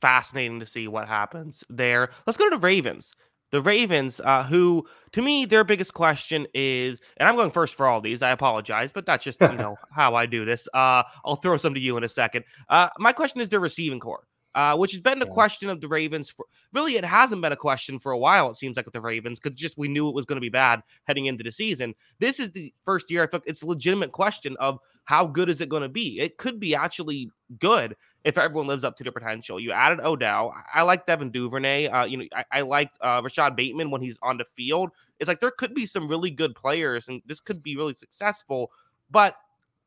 fascinating 0.00 0.60
to 0.60 0.66
see 0.66 0.88
what 0.88 1.08
happens 1.08 1.64
there. 1.68 2.10
Let's 2.26 2.36
go 2.36 2.48
to 2.48 2.56
the 2.56 2.60
Ravens. 2.60 3.12
The 3.50 3.62
Ravens, 3.62 4.20
uh, 4.22 4.44
who 4.44 4.86
to 5.12 5.22
me 5.22 5.46
their 5.46 5.64
biggest 5.64 5.94
question 5.94 6.46
is, 6.52 7.00
and 7.16 7.28
I'm 7.28 7.34
going 7.34 7.50
first 7.50 7.76
for 7.76 7.86
all 7.86 8.00
these. 8.00 8.20
I 8.20 8.30
apologize, 8.30 8.92
but 8.92 9.06
that's 9.06 9.24
just 9.24 9.40
you 9.40 9.54
know 9.54 9.76
how 9.92 10.14
I 10.14 10.26
do 10.26 10.44
this. 10.44 10.68
Uh, 10.74 11.02
I'll 11.24 11.36
throw 11.36 11.56
some 11.56 11.74
to 11.74 11.80
you 11.80 11.96
in 11.96 12.04
a 12.04 12.08
second. 12.08 12.44
Uh, 12.68 12.88
my 12.98 13.12
question 13.12 13.40
is 13.40 13.48
their 13.48 13.60
receiving 13.60 14.00
core 14.00 14.24
uh, 14.54 14.76
which 14.76 14.92
has 14.92 15.00
been 15.00 15.18
the 15.18 15.26
yeah. 15.26 15.32
question 15.32 15.68
of 15.68 15.80
the 15.80 15.88
Ravens. 15.88 16.30
For 16.30 16.46
really, 16.72 16.96
it 16.96 17.04
hasn't 17.04 17.42
been 17.42 17.52
a 17.52 17.56
question 17.56 17.98
for 17.98 18.12
a 18.12 18.18
while. 18.18 18.50
It 18.50 18.56
seems 18.56 18.76
like 18.76 18.86
with 18.86 18.94
the 18.94 19.00
Ravens 19.00 19.38
because 19.38 19.58
just 19.58 19.78
we 19.78 19.88
knew 19.88 20.08
it 20.08 20.14
was 20.14 20.26
going 20.26 20.36
to 20.36 20.40
be 20.40 20.48
bad 20.48 20.82
heading 21.04 21.26
into 21.26 21.44
the 21.44 21.52
season. 21.52 21.94
This 22.18 22.40
is 22.40 22.50
the 22.52 22.72
first 22.84 23.10
year 23.10 23.22
I 23.22 23.26
think 23.26 23.44
it's 23.46 23.62
a 23.62 23.66
legitimate 23.66 24.12
question 24.12 24.56
of 24.58 24.78
how 25.04 25.26
good 25.26 25.48
is 25.48 25.60
it 25.60 25.68
going 25.68 25.82
to 25.82 25.88
be. 25.88 26.20
It 26.20 26.38
could 26.38 26.58
be 26.58 26.74
actually 26.74 27.30
good 27.58 27.96
if 28.24 28.36
everyone 28.36 28.66
lives 28.66 28.84
up 28.84 28.96
to 28.96 29.04
their 29.04 29.12
potential. 29.12 29.58
You 29.60 29.72
added 29.72 30.00
Odell. 30.00 30.54
I 30.72 30.82
like 30.82 31.06
Devin 31.06 31.30
Duvernay. 31.30 31.86
Uh, 31.86 32.04
you 32.04 32.18
know, 32.18 32.24
I, 32.34 32.44
I 32.52 32.60
like 32.62 32.90
uh, 33.00 33.20
Rashod 33.22 33.56
Bateman 33.56 33.90
when 33.90 34.02
he's 34.02 34.18
on 34.22 34.38
the 34.38 34.44
field. 34.44 34.90
It's 35.18 35.28
like 35.28 35.40
there 35.40 35.50
could 35.50 35.74
be 35.74 35.86
some 35.86 36.08
really 36.08 36.30
good 36.30 36.54
players, 36.54 37.08
and 37.08 37.22
this 37.26 37.40
could 37.40 37.62
be 37.62 37.76
really 37.76 37.94
successful. 37.94 38.70
But 39.10 39.36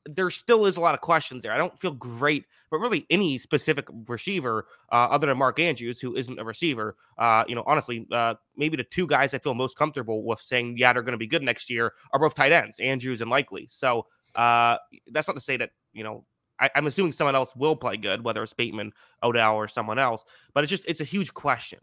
there 0.06 0.30
still 0.30 0.66
is 0.66 0.78
a 0.78 0.82
lot 0.82 0.94
of 0.94 1.02
questions 1.02 1.44
there. 1.44 1.52
I 1.52 1.58
don't 1.58 1.78
feel 1.80 1.92
great, 1.92 2.46
but 2.70 2.80
really 2.80 3.06
any 3.10 3.38
specific 3.38 3.88
receiver 4.08 4.66
uh, 4.92 5.08
other 5.10 5.28
than 5.28 5.38
Mark 5.38 5.60
Andrews, 5.60 6.00
who 6.00 6.16
isn't 6.16 6.40
a 6.40 6.44
receiver, 6.44 6.96
uh, 7.18 7.44
you 7.48 7.56
know, 7.56 7.64
honestly, 7.68 8.08
uh, 8.12 8.36
maybe 8.56 8.78
the 8.78 8.84
two 8.84 9.08
guys 9.08 9.34
I 9.34 9.40
feel 9.40 9.54
most 9.54 9.78
comfortable 9.78 10.24
with 10.24 10.42
saying, 10.42 10.76
yeah, 10.78 10.94
they're 10.94 11.04
going 11.04 11.14
to 11.14 11.18
be 11.18 11.28
good 11.28 11.44
next 11.44 11.70
year 11.70 11.94
are 12.14 12.20
both 12.20 12.36
tight 12.36 12.52
ends, 12.52 12.80
Andrews 12.80 13.22
and 13.22 13.30
Likely. 13.30 13.68
So 13.70 14.08
uh, 14.36 14.78
that's 15.12 15.28
not 15.28 15.36
to 15.36 15.42
say 15.42 15.58
that, 15.58 15.72
you 15.94 16.04
know, 16.04 16.26
I, 16.60 16.70
am 16.76 16.88
assuming 16.88 17.12
someone 17.12 17.36
else 17.36 17.56
will 17.56 17.76
play 17.76 17.98
good, 17.98 18.24
whether 18.24 18.44
it's 18.44 18.54
Bateman, 18.54 18.94
Odell, 19.24 19.56
or 19.56 19.68
someone 19.68 20.00
else, 20.00 20.24
but 20.54 20.64
it's 20.64 20.70
just, 20.70 20.86
it's 20.88 21.02
a 21.02 21.06
huge 21.06 21.34
question. 21.34 21.80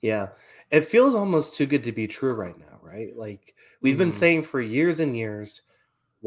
Yeah. 0.00 0.28
It 0.70 0.84
feels 0.84 1.14
almost 1.14 1.56
too 1.56 1.66
good 1.66 1.82
to 1.84 1.92
be 1.92 2.06
true 2.06 2.34
right 2.34 2.56
now, 2.58 2.78
right? 2.82 3.16
Like 3.16 3.54
we've 3.80 3.94
mm. 3.94 3.98
been 3.98 4.08
mm-hmm. 4.08 4.16
saying 4.16 4.42
for 4.42 4.60
years 4.60 4.98
and 4.98 5.16
years– 5.16 5.62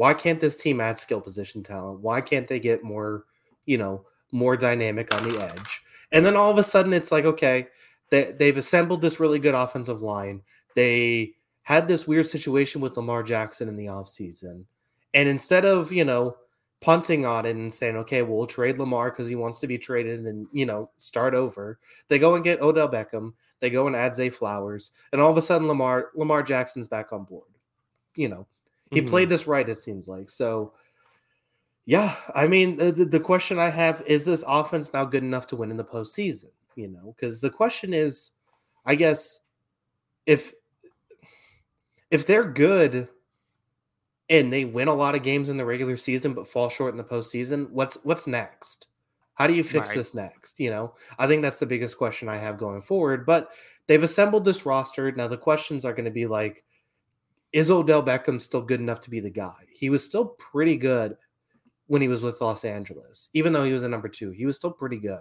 why 0.00 0.14
can't 0.14 0.40
this 0.40 0.56
team 0.56 0.80
add 0.80 0.98
skill 0.98 1.20
position 1.20 1.62
talent? 1.62 2.00
Why 2.00 2.22
can't 2.22 2.48
they 2.48 2.58
get 2.58 2.82
more, 2.82 3.26
you 3.66 3.76
know, 3.76 4.06
more 4.32 4.56
dynamic 4.56 5.14
on 5.14 5.28
the 5.28 5.38
edge? 5.38 5.82
And 6.10 6.24
then 6.24 6.36
all 6.36 6.50
of 6.50 6.56
a 6.56 6.62
sudden 6.62 6.94
it's 6.94 7.12
like, 7.12 7.26
okay, 7.26 7.68
they, 8.08 8.32
they've 8.32 8.56
assembled 8.56 9.02
this 9.02 9.20
really 9.20 9.38
good 9.38 9.54
offensive 9.54 10.00
line. 10.00 10.40
They 10.74 11.32
had 11.64 11.86
this 11.86 12.08
weird 12.08 12.26
situation 12.26 12.80
with 12.80 12.96
Lamar 12.96 13.22
Jackson 13.22 13.68
in 13.68 13.76
the 13.76 13.88
offseason. 13.88 14.64
And 15.12 15.28
instead 15.28 15.66
of, 15.66 15.92
you 15.92 16.06
know, 16.06 16.38
punting 16.80 17.26
on 17.26 17.44
it 17.44 17.56
and 17.56 17.74
saying, 17.74 17.98
okay, 17.98 18.22
well, 18.22 18.46
trade 18.46 18.78
Lamar 18.78 19.10
because 19.10 19.28
he 19.28 19.36
wants 19.36 19.58
to 19.58 19.66
be 19.66 19.76
traded 19.76 20.20
and, 20.20 20.46
you 20.50 20.64
know, 20.64 20.88
start 20.96 21.34
over, 21.34 21.78
they 22.08 22.18
go 22.18 22.36
and 22.36 22.42
get 22.42 22.62
Odell 22.62 22.88
Beckham. 22.88 23.34
They 23.60 23.68
go 23.68 23.86
and 23.86 23.94
add 23.94 24.14
Zay 24.14 24.30
Flowers. 24.30 24.92
And 25.12 25.20
all 25.20 25.30
of 25.30 25.36
a 25.36 25.42
sudden, 25.42 25.68
Lamar 25.68 26.08
Lamar 26.14 26.42
Jackson's 26.42 26.88
back 26.88 27.12
on 27.12 27.24
board. 27.24 27.50
You 28.14 28.30
know, 28.30 28.46
he 28.90 29.00
Mhm. 29.02 29.08
played 29.08 29.28
this 29.28 29.46
right, 29.46 29.68
it 29.68 29.76
seems 29.78 30.08
like. 30.08 30.30
So, 30.30 30.74
yeah, 31.84 32.16
I 32.34 32.46
mean, 32.46 32.76
the, 32.76 32.92
the- 32.92 33.04
the 33.04 33.20
question 33.20 33.58
I 33.58 33.70
have 33.70 34.02
is 34.06 34.24
this 34.24 34.44
offense 34.46 34.92
now 34.92 35.04
good 35.04 35.22
enough 35.24 35.46
to 35.48 35.56
win 35.56 35.70
in 35.70 35.76
the 35.76 35.84
postseason? 35.84 36.50
You 36.76 36.88
know, 36.88 37.14
because 37.16 37.40
the 37.40 37.50
question 37.50 37.92
is, 37.94 38.32
I 38.86 38.94
guess, 38.94 39.40
if 40.26 40.52
if 42.10 42.26
they're 42.26 42.44
good 42.44 43.08
and 44.28 44.52
they 44.52 44.64
win 44.64 44.88
a 44.88 44.94
lot 44.94 45.14
of 45.14 45.22
games 45.22 45.48
in 45.48 45.56
the 45.56 45.64
regular 45.64 45.96
season 45.96 46.34
but 46.34 46.48
fall 46.48 46.68
short 46.68 46.92
in 46.94 46.98
the 46.98 47.04
postseason, 47.04 47.70
what's 47.70 47.96
what's 48.04 48.26
next? 48.26 48.86
How 49.34 49.46
do 49.46 49.54
you 49.54 49.64
fix 49.64 49.88
Right. 49.90 49.96
this 49.96 50.14
next? 50.14 50.60
You 50.60 50.70
know, 50.70 50.94
I 51.18 51.26
think 51.26 51.42
that's 51.42 51.58
the 51.58 51.66
biggest 51.66 51.96
question 51.98 52.28
I 52.28 52.36
have 52.36 52.58
going 52.58 52.82
forward. 52.82 53.24
But 53.26 53.50
they've 53.86 54.02
assembled 54.02 54.44
this 54.44 54.66
roster. 54.66 55.10
Now 55.12 55.28
the 55.28 55.36
questions 55.38 55.84
are 55.84 55.92
going 55.94 56.04
to 56.04 56.10
be 56.10 56.26
like, 56.26 56.64
is 57.52 57.70
Odell 57.70 58.02
Beckham 58.02 58.40
still 58.40 58.62
good 58.62 58.80
enough 58.80 59.00
to 59.02 59.10
be 59.10 59.20
the 59.20 59.30
guy? 59.30 59.54
He 59.72 59.90
was 59.90 60.04
still 60.04 60.24
pretty 60.38 60.76
good 60.76 61.16
when 61.86 62.02
he 62.02 62.08
was 62.08 62.22
with 62.22 62.40
Los 62.40 62.64
Angeles, 62.64 63.28
even 63.34 63.52
though 63.52 63.64
he 63.64 63.72
was 63.72 63.82
a 63.82 63.88
number 63.88 64.08
two. 64.08 64.30
He 64.30 64.46
was 64.46 64.56
still 64.56 64.70
pretty 64.72 64.98
good. 64.98 65.20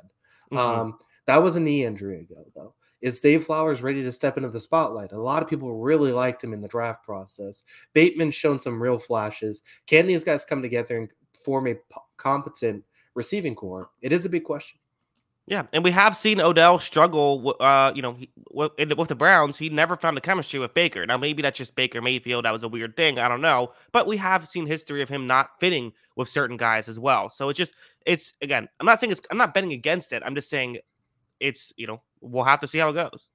Mhm. 0.52 0.58
Um, 0.58 1.00
that 1.26 1.38
was 1.38 1.56
a 1.56 1.60
knee 1.60 1.84
injury 1.86 2.22
ago, 2.22 2.46
though. 2.56 2.76
Is 3.02 3.22
Zay 3.22 3.38
Flowers 3.38 3.82
ready 3.82 4.04
to 4.04 4.12
step 4.12 4.36
into 4.38 4.50
the 4.50 4.60
spotlight? 4.60 5.12
A 5.14 5.22
lot 5.22 5.42
of 5.42 5.50
people 5.50 5.80
really 5.80 6.12
liked 6.12 6.44
him 6.44 6.54
in 6.54 6.62
the 6.62 6.68
draft 6.68 7.04
process. 7.04 7.64
Bateman's 7.94 8.36
shown 8.36 8.60
some 8.60 8.82
real 8.82 9.00
flashes. 9.00 9.62
Can 9.88 10.06
these 10.06 10.24
guys 10.24 10.44
come 10.44 10.62
together 10.62 10.98
and 10.98 11.14
form 11.44 11.68
a 11.68 11.76
competent 12.18 12.84
receiving 13.16 13.56
core? 13.56 13.90
It 14.02 14.12
is 14.12 14.26
a 14.26 14.30
big 14.30 14.44
question. 14.44 14.79
Yeah, 15.50 15.64
and 15.74 15.84
we 15.84 15.90
have 15.90 16.16
seen 16.16 16.40
Odell 16.40 16.78
struggle. 16.78 17.56
Uh, 17.60 17.92
you 17.96 18.04
know, 18.04 18.14
he, 18.14 18.30
w- 18.52 18.70
in- 18.78 18.96
with 18.96 19.10
the 19.10 19.16
Browns, 19.16 19.58
he 19.58 19.70
never 19.70 19.98
found 19.98 20.16
a 20.16 20.22
chemistry 20.22 20.60
with 20.60 20.76
Baker. 20.76 21.08
Now, 21.08 21.18
maybe 21.18 21.42
that's 21.42 21.58
just 21.58 21.74
Baker 21.74 22.04
Mayfield. 22.04 22.46
That 22.46 22.54
was 22.54 22.62
a 22.62 22.68
weird 22.68 22.96
thing. 22.96 23.18
I 23.18 23.28
don't 23.28 23.42
know, 23.42 23.72
but 23.92 24.06
we 24.06 24.18
have 24.18 24.48
seen 24.48 24.68
history 24.68 25.02
of 25.02 25.10
him 25.10 25.26
not 25.26 25.60
fitting 25.60 25.92
with 26.16 26.30
certain 26.30 26.56
guys 26.56 26.88
as 26.88 27.00
well. 27.00 27.30
So 27.30 27.50
it's 27.50 27.58
just, 27.58 27.74
it's 28.06 28.34
again, 28.44 28.70
I'm 28.80 28.86
not 28.86 29.00
saying 29.00 29.10
it's, 29.12 29.22
I'm 29.32 29.40
not 29.40 29.56
betting 29.56 29.74
against 29.74 30.14
it. 30.14 30.22
I'm 30.24 30.36
just 30.36 30.52
saying, 30.52 30.78
it's 31.40 31.74
you 31.78 31.88
know, 31.88 32.00
we'll 32.22 32.44
have 32.44 32.60
to 32.60 32.68
see 32.68 32.78
how 32.78 32.90
it 32.90 32.94
goes. 32.94 33.28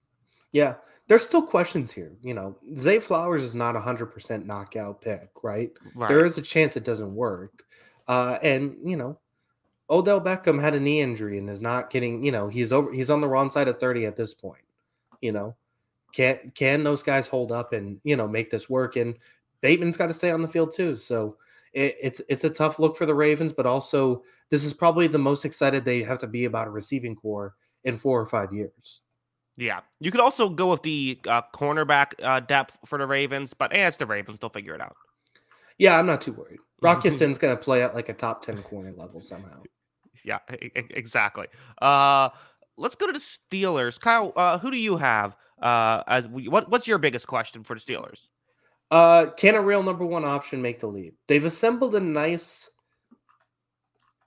Yeah, 0.53 0.75
there's 1.09 1.25
still 1.25 1.43
questions 1.43 1.91
here. 1.91 2.13
You 2.23 2.35
know, 2.35 2.57
Zay 2.79 3.01
Flowers 3.01 3.43
is 3.43 3.57
not 3.57 3.75
a 3.75 3.81
100% 3.81 4.47
knockout 4.47 5.01
pick, 5.01 5.31
right? 5.43 5.73
Right. 5.97 6.09
There 6.09 6.25
is 6.25 6.39
a 6.39 6.43
chance 6.43 6.77
it 6.77 6.85
doesn't 6.85 7.13
work. 7.13 7.65
Uh, 8.07 8.39
and, 8.41 8.77
you 8.85 8.97
know, 8.97 9.19
Odell 9.91 10.21
Beckham 10.21 10.61
had 10.61 10.75
a 10.75 10.81
knee 10.81 11.01
injury 11.01 11.39
and 11.39 11.51
is 11.51 11.61
not 11.61 11.91
getting, 11.91 12.25
you 12.25 12.33
know, 12.33 12.49
he's 12.49 12.73
over 12.73 12.93
he's 12.93 13.11
on 13.11 13.21
the 13.21 13.29
wrong 13.29 13.51
side 13.51 13.69
of 13.69 13.79
30 13.79 14.07
at 14.07 14.17
this 14.17 14.35
point. 14.35 14.63
You 15.21 15.33
know, 15.33 15.57
can 16.13 16.53
can 16.55 16.85
those 16.85 17.03
guys 17.03 17.29
hold 17.29 17.53
up 17.53 17.73
and, 17.73 18.01
you 18.05 18.17
know, 18.17 18.29
make 18.29 18.51
this 18.51 18.71
work? 18.71 18.97
And 18.97 19.17
Bateman's 19.61 19.97
got 19.97 20.07
to 20.07 20.15
stay 20.15 20.31
on 20.31 20.43
the 20.43 20.49
field 20.49 20.73
too. 20.75 20.97
So 20.97 21.37
it, 21.73 21.97
it's 22.01 22.23
it's 22.29 22.45
a 22.45 22.51
tough 22.51 22.79
look 22.79 22.97
for 22.97 23.07
the 23.07 23.15
Ravens, 23.15 23.53
but 23.53 23.67
also 23.67 24.23
this 24.51 24.65
is 24.65 24.73
probably 24.73 25.07
the 25.07 25.19
most 25.19 25.45
excited 25.45 25.85
they 25.85 26.03
have 26.03 26.19
to 26.19 26.27
be 26.27 26.45
about 26.45 26.69
a 26.69 26.71
receiving 26.71 27.17
core 27.17 27.55
in 27.83 27.97
four 27.97 28.21
or 28.21 28.27
five 28.27 28.53
years. 28.53 29.03
Yeah, 29.57 29.81
you 30.01 30.11
could 30.11 30.21
also 30.21 30.49
go 30.49 30.71
with 30.71 30.83
the 30.83 31.19
uh, 31.29 31.43
cornerback 31.55 32.13
uh, 32.23 32.41
depth 32.41 32.79
for 32.87 32.99
the 32.99 33.07
Ravens, 33.07 33.55
but 33.55 33.73
eh, 33.73 33.87
it's 33.87 33.97
the 33.97 34.07
Ravens. 34.07 34.41
They'll 34.41 34.51
figure 34.51 34.75
it 34.75 34.81
out. 34.81 34.97
Yeah, 35.79 35.99
I'm 35.99 36.07
not 36.07 36.21
too 36.21 36.33
worried. 36.33 36.59
Rock 36.83 37.05
Ya-Sin's 37.05 37.39
going 37.39 37.57
to 37.57 37.63
play 37.63 37.83
at 37.83 37.95
like 37.95 38.09
a 38.09 38.15
top 38.15 38.45
10 38.45 38.63
corner 38.63 38.93
level 38.93 39.21
somehow. 39.21 39.63
Yeah, 40.25 40.39
e- 40.53 40.71
exactly. 40.75 41.47
Uh, 41.81 42.31
let's 42.77 42.95
go 42.95 43.07
to 43.07 43.13
the 43.13 43.19
Steelers. 43.19 43.99
Kyle, 44.01 44.33
uh, 44.37 44.59
who 44.59 44.71
do 44.71 44.79
you 44.79 44.97
have 44.97 45.37
uh, 45.61 46.03
as 46.07 46.27
we, 46.29 46.49
what? 46.49 46.71
What's 46.71 46.87
your 46.87 46.99
biggest 46.99 47.27
question 47.27 47.65
for 47.65 47.75
the 47.75 47.81
Steelers? 47.81 48.29
Uh, 48.91 49.27
can 49.37 49.55
a 49.55 49.61
real 49.61 49.83
number 49.83 50.05
one 50.05 50.25
option 50.25 50.63
make 50.63 50.81
the 50.81 50.87
leap? 50.87 51.17
They've 51.27 51.45
assembled 51.45 51.95
a 51.95 52.01
nice. 52.01 52.71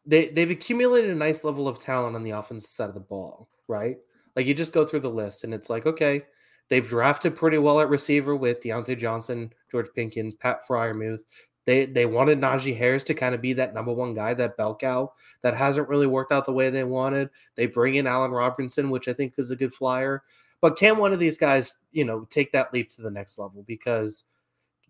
They 0.05 0.29
they've 0.29 0.49
accumulated 0.49 1.11
a 1.11 1.15
nice 1.15 1.43
level 1.43 1.67
of 1.67 1.79
talent 1.79 2.15
on 2.15 2.23
the 2.23 2.31
offensive 2.31 2.69
side 2.69 2.89
of 2.89 2.95
the 2.95 2.99
ball, 3.01 3.49
right? 3.67 3.97
Like 4.35 4.45
you 4.45 4.53
just 4.53 4.73
go 4.73 4.85
through 4.85 5.01
the 5.01 5.09
list, 5.09 5.43
and 5.43 5.53
it's 5.53 5.69
like, 5.69 5.85
okay, 5.85 6.23
they've 6.69 6.87
drafted 6.87 7.35
pretty 7.35 7.57
well 7.57 7.79
at 7.79 7.89
receiver 7.89 8.35
with 8.35 8.61
Diontae 8.61 8.97
Johnson, 8.97 9.53
George 9.71 9.87
Pickens, 9.95 10.33
Pat 10.35 10.59
Freiermuth. 10.67 11.21
They 11.65 11.85
they 11.85 12.05
wanted 12.05 12.39
Najee 12.39 12.77
Harris 12.77 13.03
to 13.05 13.13
kind 13.13 13.35
of 13.35 13.41
be 13.41 13.53
that 13.53 13.73
number 13.73 13.93
one 13.93 14.13
guy, 14.13 14.33
that 14.33 14.55
bell 14.55 14.75
cow. 14.75 15.13
That 15.41 15.55
hasn't 15.55 15.89
really 15.89 16.07
worked 16.07 16.31
out 16.31 16.45
the 16.45 16.53
way 16.53 16.69
they 16.69 16.85
wanted. 16.85 17.29
They 17.55 17.67
bring 17.67 17.95
in 17.95 18.07
Allen 18.07 18.31
Robinson, 18.31 18.89
which 18.89 19.07
I 19.07 19.13
think 19.13 19.33
is 19.37 19.51
a 19.51 19.55
good 19.55 19.73
flyer. 19.73 20.23
But 20.61 20.77
can 20.77 20.97
one 20.97 21.13
of 21.13 21.19
these 21.19 21.37
guys, 21.37 21.77
you 21.91 22.05
know, 22.05 22.25
take 22.29 22.51
that 22.53 22.73
leap 22.73 22.89
to 22.91 23.01
the 23.01 23.11
next 23.11 23.37
level? 23.37 23.63
Because 23.67 24.23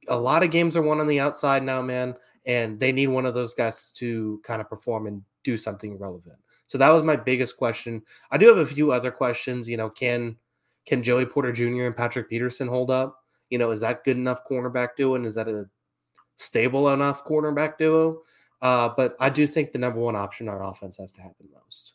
a 0.08 0.18
lot 0.18 0.44
of 0.44 0.52
games 0.52 0.78
are 0.78 0.82
won 0.82 1.00
on 1.00 1.08
the 1.08 1.20
outside 1.20 1.64
now, 1.64 1.82
man, 1.82 2.16
and 2.46 2.80
they 2.80 2.92
need 2.92 3.08
one 3.08 3.26
of 3.26 3.34
those 3.34 3.54
guys 3.54 3.90
to 3.96 4.40
kind 4.44 4.62
of 4.62 4.70
perform 4.70 5.08
and 5.08 5.24
do 5.44 5.58
something 5.58 5.98
relevant. 5.98 6.38
So 6.68 6.78
that 6.78 6.90
was 6.90 7.04
my 7.04 7.16
biggest 7.16 7.58
question. 7.58 8.04
I 8.30 8.38
do 8.38 8.48
have 8.48 8.58
a 8.58 8.66
few 8.66 8.92
other 8.92 9.12
questions. 9.12 9.68
You 9.68 9.78
know, 9.78 9.90
can 9.90 10.38
can 10.88 11.04
Joey 11.04 11.26
Porter 11.26 11.52
Jr. 11.52 11.86
and 11.86 11.96
Patrick 11.96 12.30
Peterson 12.30 12.68
hold 12.68 12.90
up? 12.90 13.24
You 13.50 13.58
know, 13.58 13.72
is 13.72 13.82
that 13.82 14.04
good 14.04 14.18
enough 14.18 14.42
cornerback 14.50 14.90
duo, 14.98 15.16
and 15.16 15.26
is 15.26 15.36
that 15.36 15.48
a 15.48 15.70
stable 16.36 16.90
enough 16.90 17.24
cornerback 17.26 17.78
duo? 17.78 18.22
Uh, 18.62 18.90
but 18.96 19.16
I 19.20 19.30
do 19.30 19.46
think 19.46 19.72
the 19.72 19.80
number 19.80 20.00
one 20.00 20.16
option 20.16 20.50
on 20.50 20.62
offense 20.62 20.98
has 20.98 21.12
to 21.14 21.22
happen 21.22 21.48
most. 21.54 21.94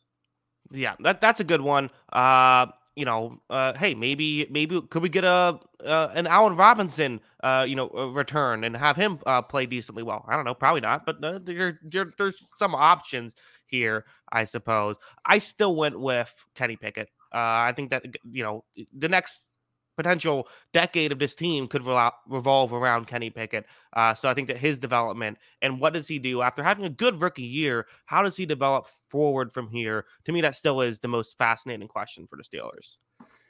Yeah, 0.70 0.94
that 1.00 1.20
that's 1.20 1.40
a 1.40 1.44
good 1.44 1.60
one. 1.60 1.90
Uh, 2.12 2.66
you 2.94 3.04
know, 3.04 3.40
uh, 3.50 3.72
hey, 3.74 3.94
maybe 3.94 4.46
maybe 4.50 4.80
could 4.82 5.02
we 5.02 5.08
get 5.08 5.24
a 5.24 5.58
uh, 5.84 6.08
an 6.14 6.26
Allen 6.26 6.56
Robinson, 6.56 7.20
uh, 7.42 7.64
you 7.66 7.74
know, 7.74 7.90
uh, 7.96 8.06
return 8.06 8.64
and 8.64 8.76
have 8.76 8.96
him 8.96 9.18
uh, 9.26 9.42
play 9.42 9.66
decently 9.66 10.02
well? 10.02 10.24
I 10.28 10.36
don't 10.36 10.44
know, 10.44 10.54
probably 10.54 10.82
not, 10.82 11.06
but 11.06 11.22
uh, 11.24 11.38
there, 11.42 11.80
there 11.82 12.10
there's 12.18 12.48
some 12.58 12.74
options 12.74 13.32
here, 13.66 14.04
I 14.30 14.44
suppose. 14.44 14.96
I 15.24 15.38
still 15.38 15.74
went 15.74 15.98
with 15.98 16.34
Kenny 16.54 16.76
Pickett. 16.76 17.08
Uh, 17.34 17.38
I 17.68 17.72
think 17.74 17.90
that 17.90 18.04
you 18.30 18.42
know 18.42 18.64
the 18.96 19.08
next 19.08 19.48
potential 19.96 20.48
decade 20.72 21.12
of 21.12 21.18
this 21.18 21.34
team 21.34 21.68
could 21.68 21.82
revolve 22.26 22.72
around 22.72 23.06
Kenny 23.06 23.28
Pickett. 23.28 23.66
Uh, 23.92 24.14
so 24.14 24.26
I 24.28 24.32
think 24.34 24.48
that 24.48 24.56
his 24.56 24.78
development 24.78 25.36
and 25.60 25.78
what 25.78 25.92
does 25.92 26.08
he 26.08 26.18
do 26.18 26.40
after 26.40 26.62
having 26.62 26.86
a 26.86 26.90
good 26.90 27.20
rookie 27.20 27.42
year? 27.42 27.86
How 28.06 28.22
does 28.22 28.34
he 28.36 28.46
develop 28.46 28.86
forward 29.10 29.52
from 29.52 29.68
here? 29.68 30.06
To 30.24 30.32
me, 30.32 30.40
that 30.40 30.54
still 30.56 30.80
is 30.80 30.98
the 31.00 31.08
most 31.08 31.36
fascinating 31.36 31.88
question 31.88 32.26
for 32.26 32.36
the 32.36 32.42
Steelers. 32.42 32.96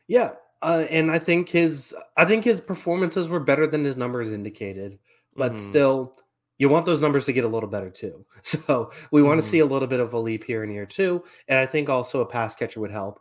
Yeah, 0.09 0.33
uh, 0.63 0.85
and 0.91 1.11
I 1.11 1.19
think 1.19 1.49
his 1.49 1.95
I 2.17 2.25
think 2.25 2.45
his 2.45 2.61
performances 2.61 3.29
were 3.29 3.41
better 3.41 3.67
than 3.67 3.85
his 3.85 3.97
numbers 3.97 4.33
indicated, 4.33 4.99
but 5.37 5.53
Mhm. 5.53 5.59
still, 5.59 6.17
you 6.59 6.69
want 6.69 6.87
those 6.87 7.01
numbers 7.01 7.25
to 7.27 7.33
get 7.33 7.45
a 7.45 7.49
little 7.49 7.69
better 7.69 7.91
too. 7.91 8.27
So 8.43 8.91
we 9.13 9.23
want 9.23 9.39
to 9.41 9.47
Mhm. 9.47 9.51
see 9.51 9.59
a 9.61 9.67
little 9.67 9.89
bit 9.89 10.01
of 10.01 10.13
a 10.13 10.19
leap 10.19 10.45
here 10.45 10.65
in 10.65 10.71
year 10.73 10.87
two, 10.87 11.25
and 11.49 11.59
I 11.59 11.67
think 11.67 11.89
also 11.89 12.21
a 12.21 12.27
pass 12.27 12.57
catcher 12.57 12.81
would 12.81 12.91
help. 12.91 13.21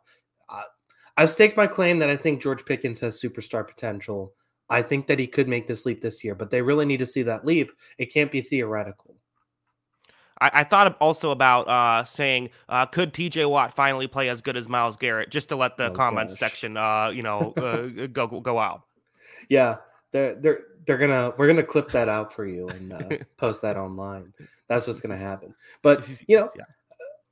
I've 1.18 1.30
staked 1.30 1.58
my 1.58 1.68
claim 1.68 2.00
that 2.00 2.10
I 2.10 2.16
think 2.16 2.42
George 2.42 2.66
Pickens 2.66 3.00
has 3.02 3.22
superstar 3.22 3.68
potential. 3.68 4.34
I 4.70 4.82
think 4.82 5.08
that 5.08 5.20
he 5.20 5.28
could 5.28 5.48
make 5.50 5.68
this 5.68 5.86
leap 5.86 6.02
this 6.02 6.24
year, 6.24 6.34
but 6.36 6.50
they 6.50 6.62
really 6.62 6.86
need 6.86 7.00
to 7.00 7.06
see 7.06 7.24
that 7.24 7.46
leap. 7.46 7.72
It 7.98 8.14
can't 8.14 8.32
be 8.32 8.42
theoretical. 8.42 9.18
I, 10.40 10.52
I 10.54 10.64
thought 10.64 10.98
also 11.00 11.32
about 11.32 11.68
uh, 11.68 12.04
saying, 12.06 12.50
uh, 12.70 12.86
could 12.86 13.14
TJ 13.14 13.50
Watt 13.50 13.74
finally 13.74 14.08
play 14.08 14.30
as 14.30 14.42
good 14.42 14.58
as 14.58 14.68
Myles 14.68 14.96
Garrett, 14.96 15.30
just 15.30 15.50
to 15.50 15.56
let 15.56 15.78
the 15.78 15.90
Oh, 15.90 15.94
comments 15.94 16.34
gosh. 16.34 16.40
section, 16.40 16.78
uh, 16.78 17.10
you 17.14 17.22
know, 17.24 17.52
uh, 17.54 18.08
go 18.14 18.28
go 18.28 18.58
out. 18.60 18.84
Yeah, 19.50 19.78
they're 20.12 20.36
they're 20.36 20.60
they're 20.86 20.98
gonna 20.98 21.34
we're 21.38 21.48
gonna 21.48 21.64
clip 21.64 21.92
that 21.92 22.10
out 22.10 22.34
for 22.34 22.46
you 22.46 22.70
and 22.70 22.94
uh, 22.94 23.10
post 23.38 23.62
that 23.62 23.78
online. 23.78 24.34
That's 24.68 24.88
what's 24.88 25.00
gonna 25.02 25.18
happen. 25.18 25.54
But 25.82 26.08
you 26.28 26.38
know, 26.38 26.50
Yeah. 26.58 26.64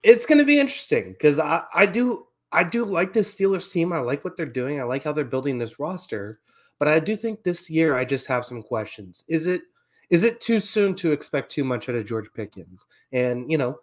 it's 0.03 0.25
gonna 0.25 0.45
be 0.45 0.59
interesting 0.59 1.13
because 1.13 1.39
I 1.39 1.63
I 1.73 1.85
do 1.85 2.27
I 2.51 2.63
do 2.63 2.83
like 2.83 3.13
this 3.13 3.35
Steelers 3.35 3.71
team. 3.71 3.93
I 3.93 3.99
like 3.99 4.23
what 4.23 4.35
they're 4.35 4.45
doing. 4.45 4.79
I 4.79 4.83
like 4.83 5.03
how 5.03 5.11
they're 5.11 5.25
building 5.25 5.57
this 5.57 5.79
roster. 5.79 6.39
But 6.79 6.87
I 6.87 6.99
do 6.99 7.15
think 7.15 7.43
this 7.43 7.69
year 7.69 7.95
I 7.95 8.05
just 8.05 8.27
have 8.27 8.45
some 8.45 8.61
questions. 8.61 9.23
Is 9.27 9.47
it 9.47 9.61
is 10.09 10.23
it 10.23 10.41
too 10.41 10.59
soon 10.59 10.95
to 10.95 11.11
expect 11.11 11.51
too 11.51 11.63
much 11.63 11.87
out 11.87 11.95
of 11.95 12.05
George 12.05 12.31
Pickens? 12.33 12.85
And 13.11 13.49
you 13.49 13.57
know, 13.57 13.79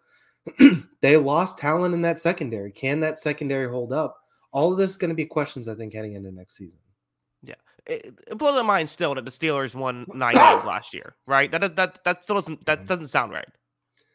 they 1.03 1.17
lost 1.17 1.59
talent 1.59 1.95
in 1.95 2.03
that 2.03 2.19
secondary. 2.19 2.73
Can 2.73 3.01
that 3.01 3.19
secondary 3.19 3.69
hold 3.69 3.93
up? 3.93 4.19
All 4.53 4.73
of 4.73 4.79
this 4.79 4.91
is 4.91 4.97
going 4.97 5.11
to 5.11 5.15
be 5.15 5.27
questions 5.27 5.69
I 5.69 5.75
think 5.75 5.93
heading 5.93 6.15
into 6.15 6.33
next 6.33 6.57
season. 6.57 6.81
It, 7.87 8.19
it 8.27 8.39
blows 8.39 8.55
my 8.55 8.63
mind 8.63 8.91
still 8.91 9.15
that 9.15 9.25
the 9.25 9.31
Steelers 9.31 9.75
won 9.75 10.07
nine 10.13 10.35
games 10.35 10.65
last 10.67 10.93
year, 10.93 11.15
right? 11.27 11.51
That 11.51 11.61
that 11.61 11.77
that, 11.77 12.05
that 12.05 12.25
still 12.25 12.37
doesn't 12.37 12.65
that 12.65 12.87
doesn't 12.87 13.09
sound 13.09 13.33
right. 13.33 13.49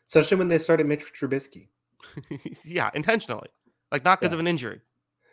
Especially 0.07 0.37
when 0.37 0.49
they 0.49 0.57
started 0.57 0.87
Mitch 0.87 1.13
Trubisky. 1.13 1.69
yeah, 2.65 2.89
intentionally, 2.93 3.47
like 3.91 4.03
not 4.05 4.19
because 4.19 4.31
Yeah. 4.31 4.35
of 4.35 4.39
an 4.39 4.47
injury. 4.47 4.81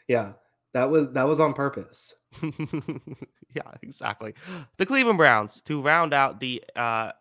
Yeah, 0.09 0.33
that 0.75 0.91
was 0.91 1.11
that 1.13 1.25
was 1.29 1.41
on 1.41 1.53
purpose. 1.55 2.15
yeah, 3.55 3.63
exactly. 3.83 4.35
The 4.77 4.87
Cleveland 4.87 5.19
Browns 5.19 5.61
to 5.67 5.81
round 5.81 6.13
out 6.15 6.41
the 6.41 6.63
uh, 6.77 7.13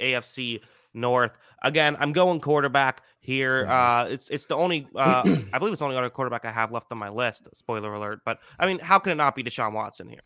AFC 0.00 0.60
North. 0.94 1.32
Again, 1.62 1.96
I'm 2.00 2.12
going 2.12 2.40
quarterback 2.40 3.02
here. 3.20 3.66
Uh, 3.68 4.06
it's 4.08 4.28
it's 4.28 4.46
the 4.46 4.56
only 4.56 4.88
uh, 4.96 5.22
I 5.52 5.58
believe 5.58 5.72
it's 5.72 5.80
the 5.80 5.84
only 5.84 5.96
other 5.96 6.10
quarterback 6.10 6.44
I 6.44 6.50
have 6.52 6.72
left 6.72 6.90
on 6.90 6.98
my 6.98 7.08
list. 7.08 7.46
Spoiler 7.54 7.92
alert! 7.92 8.20
But 8.24 8.40
I 8.58 8.66
mean, 8.66 8.78
how 8.78 8.98
can 8.98 9.12
it 9.12 9.16
not 9.16 9.34
be 9.34 9.42
Deshaun 9.42 9.72
Watson 9.72 10.08
here? 10.08 10.20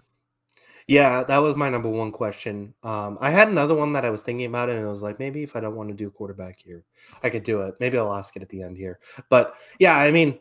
Yeah, 0.86 1.24
that 1.24 1.38
was 1.38 1.56
my 1.56 1.70
number 1.70 1.88
one 1.88 2.12
question. 2.12 2.74
Um, 2.82 3.16
I 3.20 3.30
had 3.30 3.48
another 3.48 3.74
one 3.74 3.94
that 3.94 4.04
I 4.04 4.10
was 4.10 4.22
thinking 4.22 4.46
about, 4.46 4.68
and 4.68 4.78
it 4.78 4.86
was 4.86 5.02
like 5.02 5.18
maybe 5.18 5.42
if 5.42 5.56
I 5.56 5.60
don't 5.60 5.76
want 5.76 5.88
to 5.88 5.94
do 5.94 6.10
quarterback 6.10 6.58
here, 6.58 6.84
I 7.22 7.30
could 7.30 7.42
do 7.42 7.62
it. 7.62 7.76
Maybe 7.80 7.96
I'll 7.96 8.12
ask 8.12 8.36
it 8.36 8.42
at 8.42 8.50
the 8.50 8.62
end 8.62 8.76
here. 8.76 8.98
But 9.30 9.54
yeah, 9.78 9.96
I 9.96 10.10
mean, 10.10 10.38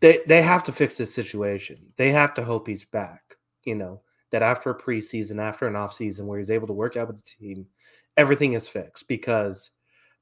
they 0.00 0.20
they 0.26 0.42
have 0.42 0.64
to 0.64 0.72
fix 0.72 0.96
this 0.96 1.14
situation. 1.14 1.78
They 1.96 2.10
have 2.10 2.34
to 2.34 2.44
hope 2.44 2.66
he's 2.66 2.84
back. 2.84 3.36
You 3.64 3.76
know 3.76 4.00
that 4.30 4.42
after 4.42 4.70
a 4.70 4.78
preseason, 4.78 5.40
after 5.40 5.68
an 5.68 5.76
off 5.76 5.94
season 5.94 6.26
where 6.26 6.38
he's 6.38 6.50
able 6.50 6.66
to 6.66 6.72
work 6.72 6.96
out 6.96 7.06
with 7.06 7.16
the 7.16 7.22
team, 7.22 7.66
everything 8.16 8.54
is 8.54 8.68
fixed 8.68 9.06
because 9.06 9.70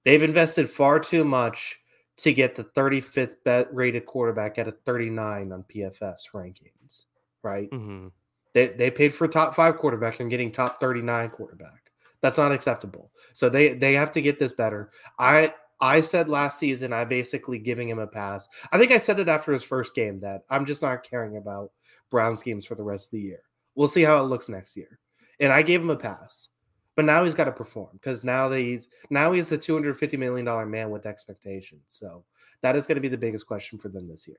they've 0.04 0.22
invested 0.22 0.68
far 0.68 0.98
too 0.98 1.24
much 1.24 1.80
to 2.18 2.32
get 2.32 2.54
the 2.54 2.64
35th 2.64 3.36
bet 3.44 3.74
rated 3.74 4.06
quarterback 4.06 4.58
at 4.58 4.68
a 4.68 4.72
39 4.72 5.52
on 5.52 5.64
PFF's 5.64 6.30
rankings. 6.34 7.06
Right. 7.42 7.68
hmm 7.72 8.08
They 8.54 8.68
they 8.68 8.90
paid 8.90 9.12
for 9.12 9.26
a 9.26 9.28
top 9.28 9.54
five 9.54 9.76
quarterback 9.76 10.20
and 10.20 10.30
getting 10.30 10.50
top 10.50 10.80
39 10.80 11.30
quarterback. 11.30 11.92
That's 12.22 12.38
not 12.38 12.52
acceptable. 12.52 13.10
So 13.34 13.48
they 13.48 13.74
they 13.74 13.92
have 13.94 14.12
to 14.12 14.22
get 14.22 14.38
this 14.38 14.52
better. 14.52 14.90
I 15.18 15.52
I 15.80 16.00
said 16.00 16.28
last 16.28 16.58
season 16.58 16.92
I 16.92 17.04
basically 17.04 17.58
giving 17.58 17.88
him 17.88 17.98
a 17.98 18.06
pass. 18.06 18.48
I 18.72 18.78
think 18.78 18.92
I 18.92 18.98
said 18.98 19.18
it 19.18 19.28
after 19.28 19.52
his 19.52 19.64
first 19.64 19.94
game 19.94 20.20
that 20.20 20.42
I'm 20.48 20.64
just 20.64 20.82
not 20.82 21.02
caring 21.02 21.36
about 21.36 21.72
Browns 22.10 22.42
games 22.42 22.64
for 22.64 22.76
the 22.76 22.84
rest 22.84 23.08
of 23.08 23.10
the 23.10 23.20
year. 23.20 23.42
We'll 23.74 23.88
see 23.88 24.02
how 24.02 24.20
it 24.20 24.28
looks 24.28 24.48
next 24.48 24.76
year. 24.76 25.00
And 25.40 25.52
I 25.52 25.62
gave 25.62 25.82
him 25.82 25.90
a 25.90 25.96
pass. 25.96 26.48
But 26.96 27.06
now 27.06 27.24
he's 27.24 27.34
got 27.34 27.46
to 27.46 27.52
perform 27.52 27.90
because 27.94 28.22
now 28.22 28.48
that 28.48 28.60
he's 28.60 28.86
now 29.10 29.32
he's 29.32 29.48
the 29.48 29.58
250 29.58 30.16
million 30.16 30.44
dollar 30.44 30.64
man 30.64 30.90
with 30.90 31.06
expectations. 31.06 31.82
So 31.88 32.24
that 32.62 32.76
is 32.76 32.86
going 32.86 32.94
to 32.94 33.00
be 33.02 33.08
the 33.08 33.18
biggest 33.18 33.46
question 33.46 33.80
for 33.80 33.88
them 33.88 34.08
this 34.08 34.28
year. 34.28 34.38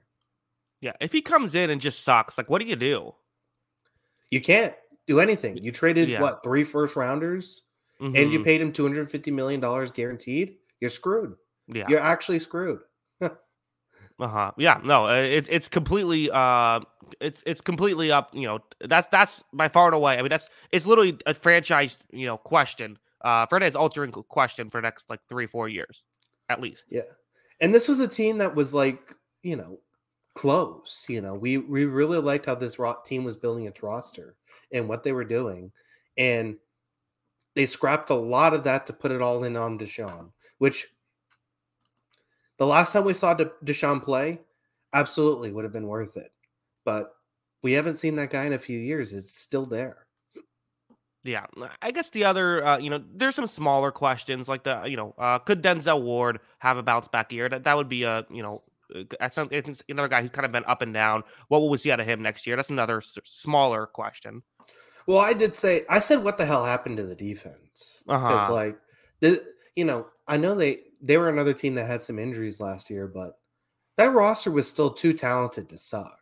Yeah, 0.79 0.93
if 1.01 1.11
he 1.11 1.21
comes 1.21 1.53
in 1.53 1.69
and 1.69 1.81
just 1.81 2.03
sucks, 2.03 2.37
like 2.37 2.49
what 2.49 2.61
do 2.61 2.67
you 2.67 2.77
do? 2.77 3.13
You 4.31 4.41
can't 4.41 4.73
do 5.07 5.19
anything. 5.19 5.57
You 5.57 5.71
traded 5.71 6.09
Yeah. 6.09 6.21
what 6.21 6.43
three 6.43 6.63
first 6.63 6.95
rounders? 6.95 7.63
and 8.01 8.31
you 8.33 8.39
Mhm. 8.39 8.43
paid 8.43 8.59
him 8.61 8.73
two 8.73 8.83
hundred 8.83 9.09
fifty 9.09 9.31
million 9.31 9.61
dollars 9.61 9.89
guaranteed, 9.91 10.57
you're 10.81 10.89
screwed. 10.89 11.35
yeah, 11.67 11.85
You're 11.87 12.01
actually 12.01 12.39
screwed. 12.39 12.79
Uh 13.21 14.27
huh. 14.27 14.51
Yeah. 14.57 14.79
No. 14.83 15.07
uh, 15.07 15.13
It's 15.15 15.47
it's 15.49 15.67
completely 15.67 16.29
uh 16.31 16.79
it's 17.19 17.43
it's 17.45 17.61
completely 17.61 18.11
up. 18.11 18.29
You 18.33 18.47
know 18.47 18.59
that's 18.81 19.07
that's 19.07 19.43
by 19.53 19.67
far 19.69 19.87
and 19.87 19.95
away. 19.95 20.17
I 20.17 20.21
mean 20.21 20.29
that's 20.29 20.49
it's 20.71 20.85
literally 20.85 21.17
a 21.25 21.33
franchise 21.33 21.97
you 22.11 22.25
know 22.25 22.37
question. 22.37 22.97
Uh, 23.21 23.45
franchise 23.47 23.75
altering 23.75 24.11
question 24.11 24.69
for 24.69 24.77
the 24.79 24.83
next 24.83 25.09
like 25.09 25.19
three 25.29 25.47
four 25.47 25.67
years, 25.67 26.03
at 26.49 26.61
least. 26.61 26.85
Yeah, 26.89 27.01
and 27.59 27.73
this 27.73 27.87
was 27.87 27.99
a 27.99 28.07
team 28.07 28.37
that 28.37 28.55
was 28.55 28.73
like 28.73 29.15
you 29.43 29.55
know 29.55 29.79
close. 30.35 31.05
You 31.09 31.21
know, 31.21 31.33
we 31.33 31.57
we 31.57 31.85
really 31.85 32.19
liked 32.19 32.45
how 32.45 32.55
this 32.55 32.77
team 33.05 33.23
was 33.23 33.35
building 33.35 33.65
its 33.65 33.81
roster 33.81 34.35
and 34.71 34.87
what 34.87 35.03
they 35.03 35.11
were 35.11 35.23
doing, 35.23 35.71
and 36.17 36.57
they 37.55 37.65
scrapped 37.65 38.09
a 38.11 38.15
lot 38.15 38.53
of 38.53 38.63
that 38.65 38.85
to 38.85 38.93
put 38.93 39.11
it 39.11 39.21
all 39.21 39.43
in 39.43 39.55
on 39.55 39.79
Deshaun. 39.79 40.31
Which 40.59 40.87
the 42.57 42.67
last 42.67 42.93
time 42.93 43.05
we 43.05 43.13
saw 43.13 43.33
De- 43.33 43.51
Deshaun 43.63 44.03
play, 44.03 44.41
absolutely 44.93 45.51
would 45.51 45.63
have 45.63 45.73
been 45.73 45.87
worth 45.87 46.15
it, 46.17 46.31
but 46.83 47.15
we 47.63 47.71
haven't 47.73 47.95
seen 47.95 48.15
that 48.15 48.29
guy 48.29 48.45
in 48.45 48.53
a 48.53 48.59
few 48.59 48.77
years. 48.77 49.11
It's 49.11 49.35
still 49.35 49.65
there. 49.65 50.05
Yeah, 51.23 51.47
I 51.81 51.89
guess 51.89 52.11
the 52.11 52.23
other, 52.23 52.63
uh, 52.63 52.77
you 52.77 52.91
know, 52.91 53.03
there's 53.15 53.33
some 53.33 53.47
smaller 53.47 53.91
questions 53.91 54.47
like 54.47 54.63
the, 54.63 54.83
you 54.85 54.95
know, 54.95 55.15
uh, 55.17 55.39
could 55.39 55.63
Denzel 55.63 56.03
Ward 56.03 56.39
have 56.59 56.77
a 56.77 56.83
bounce 56.83 57.07
back 57.07 57.31
year? 57.31 57.49
That 57.49 57.63
that 57.63 57.75
would 57.75 57.89
be 57.89 58.03
a, 58.03 58.27
you 58.29 58.43
know, 58.43 58.61
uh, 58.61 58.74
that's 59.19 59.35
some- 59.35 59.49
I 59.51 59.61
think 59.61 59.77
another 59.89 60.07
guy 60.07 60.21
who's 60.21 60.31
kind 60.31 60.45
of 60.45 60.51
been 60.51 60.65
up 60.65 60.81
and 60.81 60.93
down. 60.93 61.23
What 61.47 61.59
will 61.61 61.69
we 61.69 61.77
see 61.77 61.91
out 61.91 61.99
of 61.99 62.05
him 62.07 62.21
next 62.21 62.45
year? 62.47 62.55
That's 62.55 62.69
another 62.69 62.97
s- 62.97 63.17
smaller 63.23 63.85
question. 63.85 64.43
Well, 65.07 65.19
I 65.19 65.33
did 65.33 65.55
say 65.55 65.85
I 65.89 65.99
said 65.99 66.23
what 66.23 66.37
the 66.37 66.45
hell 66.45 66.65
happened 66.65 66.97
to 66.97 67.03
the 67.03 67.15
defense 67.15 68.01
because 68.05 68.23
Uh-huh. 68.43 68.53
like 68.53 68.77
the 69.19 69.43
you 69.75 69.85
know 69.85 70.07
I 70.27 70.37
know 70.37 70.55
they 70.55 70.81
they 71.01 71.17
were 71.17 71.29
another 71.29 71.53
team 71.53 71.75
that 71.75 71.85
had 71.85 72.01
some 72.01 72.17
injuries 72.17 72.59
last 72.59 72.89
year, 72.89 73.07
but 73.07 73.37
that 73.97 74.13
roster 74.13 74.49
was 74.51 74.67
still 74.67 74.89
too 74.89 75.13
talented 75.13 75.69
to 75.69 75.77
suck, 75.77 76.19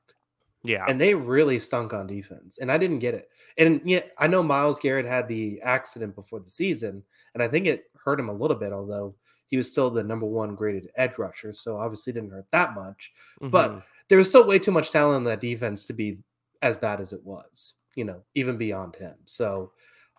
Yeah, 0.64 0.86
and 0.88 1.00
they 1.00 1.16
really 1.16 1.58
stunk 1.60 1.94
on 1.94 2.06
defense, 2.08 2.58
and 2.58 2.72
I 2.72 2.78
didn't 2.78 3.00
get 3.00 3.14
it. 3.14 3.30
And 3.58 3.82
yet 3.86 4.12
I 4.18 4.28
know 4.28 4.44
Myles 4.44 4.80
Garrett 4.80 5.06
had 5.06 5.28
the 5.28 5.62
accident 5.62 6.14
before 6.16 6.40
the 6.42 6.50
season, 6.52 7.04
and 7.34 7.42
I 7.42 7.48
think 7.48 7.66
it 7.68 7.86
hurt 8.04 8.20
him 8.20 8.30
a 8.30 8.34
little 8.34 8.58
bit, 8.58 8.74
although 8.74 9.16
he 9.54 9.58
was 9.58 9.68
still 9.68 9.92
the 9.92 10.04
number 10.04 10.26
one 10.26 10.56
graded 10.56 10.90
edge 10.96 11.20
rusher, 11.20 11.54
so 11.54 11.78
obviously 11.78 12.12
didn't 12.12 12.32
hurt 12.32 12.48
that 12.50 12.74
much. 12.74 13.14
But 13.40 13.70
Mhm. 13.70 13.84
there 14.08 14.18
was 14.18 14.28
still 14.28 14.48
way 14.48 14.58
too 14.58 14.72
much 14.72 14.90
talent 14.90 15.18
in 15.18 15.24
that 15.26 15.42
defense 15.42 15.86
to 15.86 15.94
be 15.94 16.24
as 16.64 16.76
bad 16.76 17.00
as 17.00 17.14
it 17.14 17.24
was, 17.24 17.76
you 17.96 18.04
know, 18.04 18.24
even 18.34 18.58
beyond 18.58 18.96
him. 18.96 19.16
So 19.26 19.72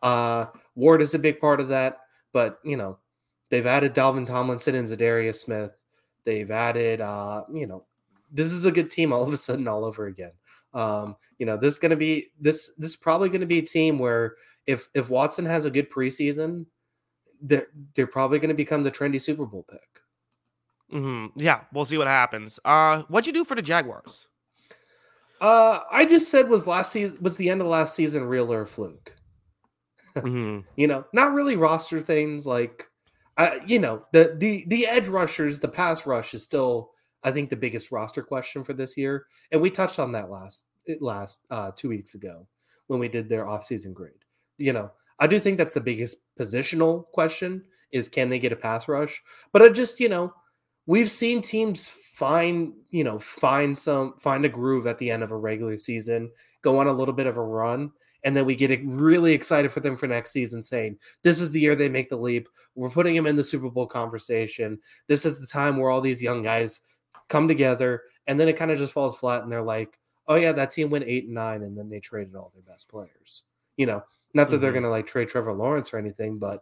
uh 0.04 0.46
Ward 0.76 1.02
is 1.02 1.14
a 1.14 1.18
big 1.18 1.40
part 1.40 1.58
of 1.60 1.66
that, 1.70 1.98
but 2.30 2.60
you 2.62 2.76
know, 2.76 2.98
they've 3.48 3.66
added 3.66 3.92
Dalvin 3.92 4.24
Tomlinson 4.24 4.76
and 4.76 4.86
Za'Darius 4.86 5.40
Smith. 5.40 5.82
They've 6.24 6.50
added 6.52 7.00
uh, 7.00 7.42
you 7.52 7.66
know, 7.66 7.82
this 8.30 8.52
is 8.52 8.66
a 8.66 8.70
good 8.72 8.88
team 8.88 9.12
all 9.12 9.24
of 9.24 9.32
a 9.32 9.36
sudden 9.36 9.66
all 9.66 9.84
over 9.84 10.06
again. 10.06 10.34
Um, 10.74 11.16
you 11.38 11.46
know, 11.46 11.56
this 11.56 11.74
is 11.74 11.80
gonna 11.80 11.96
be 11.96 12.28
this 12.38 12.70
this 12.78 12.92
is 12.92 12.96
probably 12.96 13.30
gonna 13.30 13.46
be 13.46 13.58
a 13.58 13.62
team 13.66 13.98
where 13.98 14.36
if 14.66 14.88
if 14.94 15.10
Watson 15.10 15.44
has 15.46 15.64
a 15.64 15.72
good 15.72 15.90
preseason, 15.90 16.66
they're 17.40 17.66
they're 17.94 18.06
probably 18.06 18.38
gonna 18.38 18.54
become 18.54 18.82
the 18.82 18.90
trendy 18.90 19.20
Super 19.20 19.46
Bowl 19.46 19.64
pick. 19.70 20.00
Mhm. 20.92 21.32
yeah, 21.36 21.62
we'll 21.72 21.84
see 21.84 21.98
what 21.98 22.06
happens. 22.06 22.60
Uh, 22.64 23.02
what'd 23.08 23.26
you 23.26 23.32
do 23.32 23.44
for 23.44 23.54
the 23.54 23.62
Jaguars? 23.62 24.26
Uh, 25.40 25.80
I 25.90 26.04
just 26.04 26.30
said 26.30 26.48
was 26.48 26.66
last 26.66 26.92
season 26.92 27.18
was 27.20 27.36
the 27.36 27.50
end 27.50 27.60
of 27.60 27.66
last 27.66 27.94
season 27.94 28.24
real 28.24 28.52
or 28.52 28.62
a 28.62 28.66
fluke? 28.66 29.16
Mhm. 30.16 30.64
You 30.76 30.86
know, 30.86 31.04
not 31.12 31.32
really 31.32 31.56
roster 31.56 32.00
things 32.00 32.46
like, 32.46 32.88
uh, 33.36 33.58
you 33.66 33.80
know, 33.80 34.06
the 34.12 34.36
the 34.38 34.64
the 34.68 34.86
edge 34.86 35.08
rushers, 35.08 35.58
the 35.58 35.68
pass 35.68 36.06
rush 36.06 36.34
is 36.34 36.44
still, 36.44 36.92
I 37.24 37.32
think, 37.32 37.50
the 37.50 37.56
biggest 37.56 37.90
roster 37.90 38.22
question 38.22 38.62
for 38.62 38.74
this 38.74 38.96
year, 38.96 39.26
and 39.50 39.60
we 39.60 39.70
touched 39.70 39.98
on 39.98 40.12
that 40.12 40.30
last 40.30 40.66
last 41.00 41.40
uh, 41.50 41.72
two 41.74 41.88
weeks 41.88 42.14
ago 42.14 42.46
when 42.86 43.00
we 43.00 43.08
did 43.08 43.28
their 43.28 43.44
offseason 43.44 43.92
grade. 43.92 44.24
You 44.58 44.72
know, 44.74 44.92
I 45.18 45.26
do 45.26 45.38
think 45.38 45.58
that's 45.58 45.74
the 45.74 45.80
biggest 45.80 46.16
positional 46.38 47.06
question 47.12 47.62
is 47.92 48.08
can 48.08 48.28
they 48.28 48.38
get 48.38 48.52
a 48.52 48.56
pass 48.56 48.88
rush? 48.88 49.22
But 49.52 49.62
I 49.62 49.68
just, 49.68 50.00
you 50.00 50.08
know, 50.08 50.30
we've 50.86 51.10
seen 51.10 51.40
teams 51.40 51.88
find, 51.88 52.72
you 52.90 53.04
know, 53.04 53.18
find 53.18 53.76
some 53.76 54.14
find 54.18 54.44
a 54.44 54.48
groove 54.48 54.86
at 54.86 54.98
the 54.98 55.10
end 55.10 55.22
of 55.22 55.30
a 55.30 55.36
regular 55.36 55.78
season, 55.78 56.30
go 56.62 56.78
on 56.78 56.86
a 56.86 56.92
little 56.92 57.14
bit 57.14 57.26
of 57.26 57.36
a 57.36 57.42
run, 57.42 57.92
and 58.24 58.36
then 58.36 58.46
we 58.46 58.56
get 58.56 58.80
really 58.84 59.32
excited 59.32 59.70
for 59.70 59.80
them 59.80 59.96
for 59.96 60.06
next 60.06 60.32
season, 60.32 60.62
saying 60.62 60.98
this 61.22 61.40
is 61.40 61.52
the 61.52 61.60
year 61.60 61.76
they 61.76 61.88
make 61.88 62.08
the 62.08 62.16
leap. 62.16 62.48
We're 62.74 62.90
putting 62.90 63.14
them 63.14 63.26
in 63.26 63.36
the 63.36 63.44
Super 63.44 63.70
Bowl 63.70 63.86
conversation. 63.86 64.80
This 65.06 65.24
is 65.24 65.38
the 65.38 65.46
time 65.46 65.76
where 65.76 65.90
all 65.90 66.00
these 66.00 66.22
young 66.22 66.42
guys 66.42 66.80
come 67.28 67.48
together, 67.48 68.02
and 68.26 68.38
then 68.38 68.48
it 68.48 68.56
kind 68.56 68.70
of 68.70 68.78
just 68.78 68.92
falls 68.92 69.16
flat, 69.16 69.42
and 69.42 69.52
they're 69.52 69.62
like, 69.62 69.98
"Oh 70.26 70.34
yeah, 70.34 70.52
that 70.52 70.72
team 70.72 70.90
went 70.90 71.04
eight 71.06 71.24
and 71.24 71.34
nine, 71.34 71.62
and 71.62 71.76
then 71.78 71.88
they 71.88 72.00
traded 72.00 72.34
all 72.34 72.50
their 72.54 72.62
best 72.62 72.88
players." 72.88 73.44
You 73.76 73.86
know, 73.86 74.04
not 74.34 74.50
that 74.50 74.58
they're 74.58 74.70
Mhm. 74.70 74.74
going 74.74 74.82
to 74.84 74.90
like 74.90 75.06
trade 75.06 75.28
Trevor 75.28 75.54
Lawrence 75.54 75.94
or 75.94 75.98
anything, 75.98 76.38
but 76.38 76.60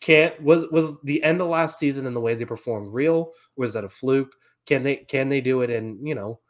can't 0.00 0.40
was 0.42 0.66
was 0.70 1.00
the 1.02 1.22
end 1.22 1.40
of 1.40 1.48
last 1.48 1.78
season 1.78 2.06
and 2.06 2.16
the 2.16 2.20
way 2.20 2.34
they 2.34 2.44
performed 2.44 2.92
real? 2.92 3.32
Was 3.56 3.74
that 3.74 3.84
a 3.84 3.88
fluke? 3.88 4.34
Can 4.66 4.82
they 4.82 4.96
can 4.96 5.28
they 5.28 5.40
do 5.40 5.62
it? 5.62 5.70
And 5.70 6.06
you 6.06 6.14
know, 6.14 6.40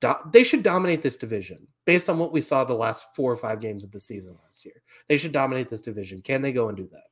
do, 0.00 0.14
they 0.32 0.44
should 0.44 0.62
dominate 0.62 1.02
this 1.02 1.16
division 1.16 1.68
based 1.86 2.10
on 2.10 2.18
what 2.18 2.32
we 2.32 2.40
saw 2.40 2.64
the 2.64 2.74
last 2.74 3.06
four 3.16 3.32
or 3.32 3.36
five 3.36 3.60
games 3.60 3.84
of 3.84 3.92
the 3.92 4.00
season 4.00 4.36
last 4.44 4.64
year. 4.64 4.82
They 5.08 5.16
should 5.16 5.32
dominate 5.32 5.68
this 5.68 5.80
division. 5.82 6.22
Can 6.22 6.42
they 6.42 6.52
go 6.52 6.68
and 6.68 6.76
do 6.76 6.88
that? 6.92 7.04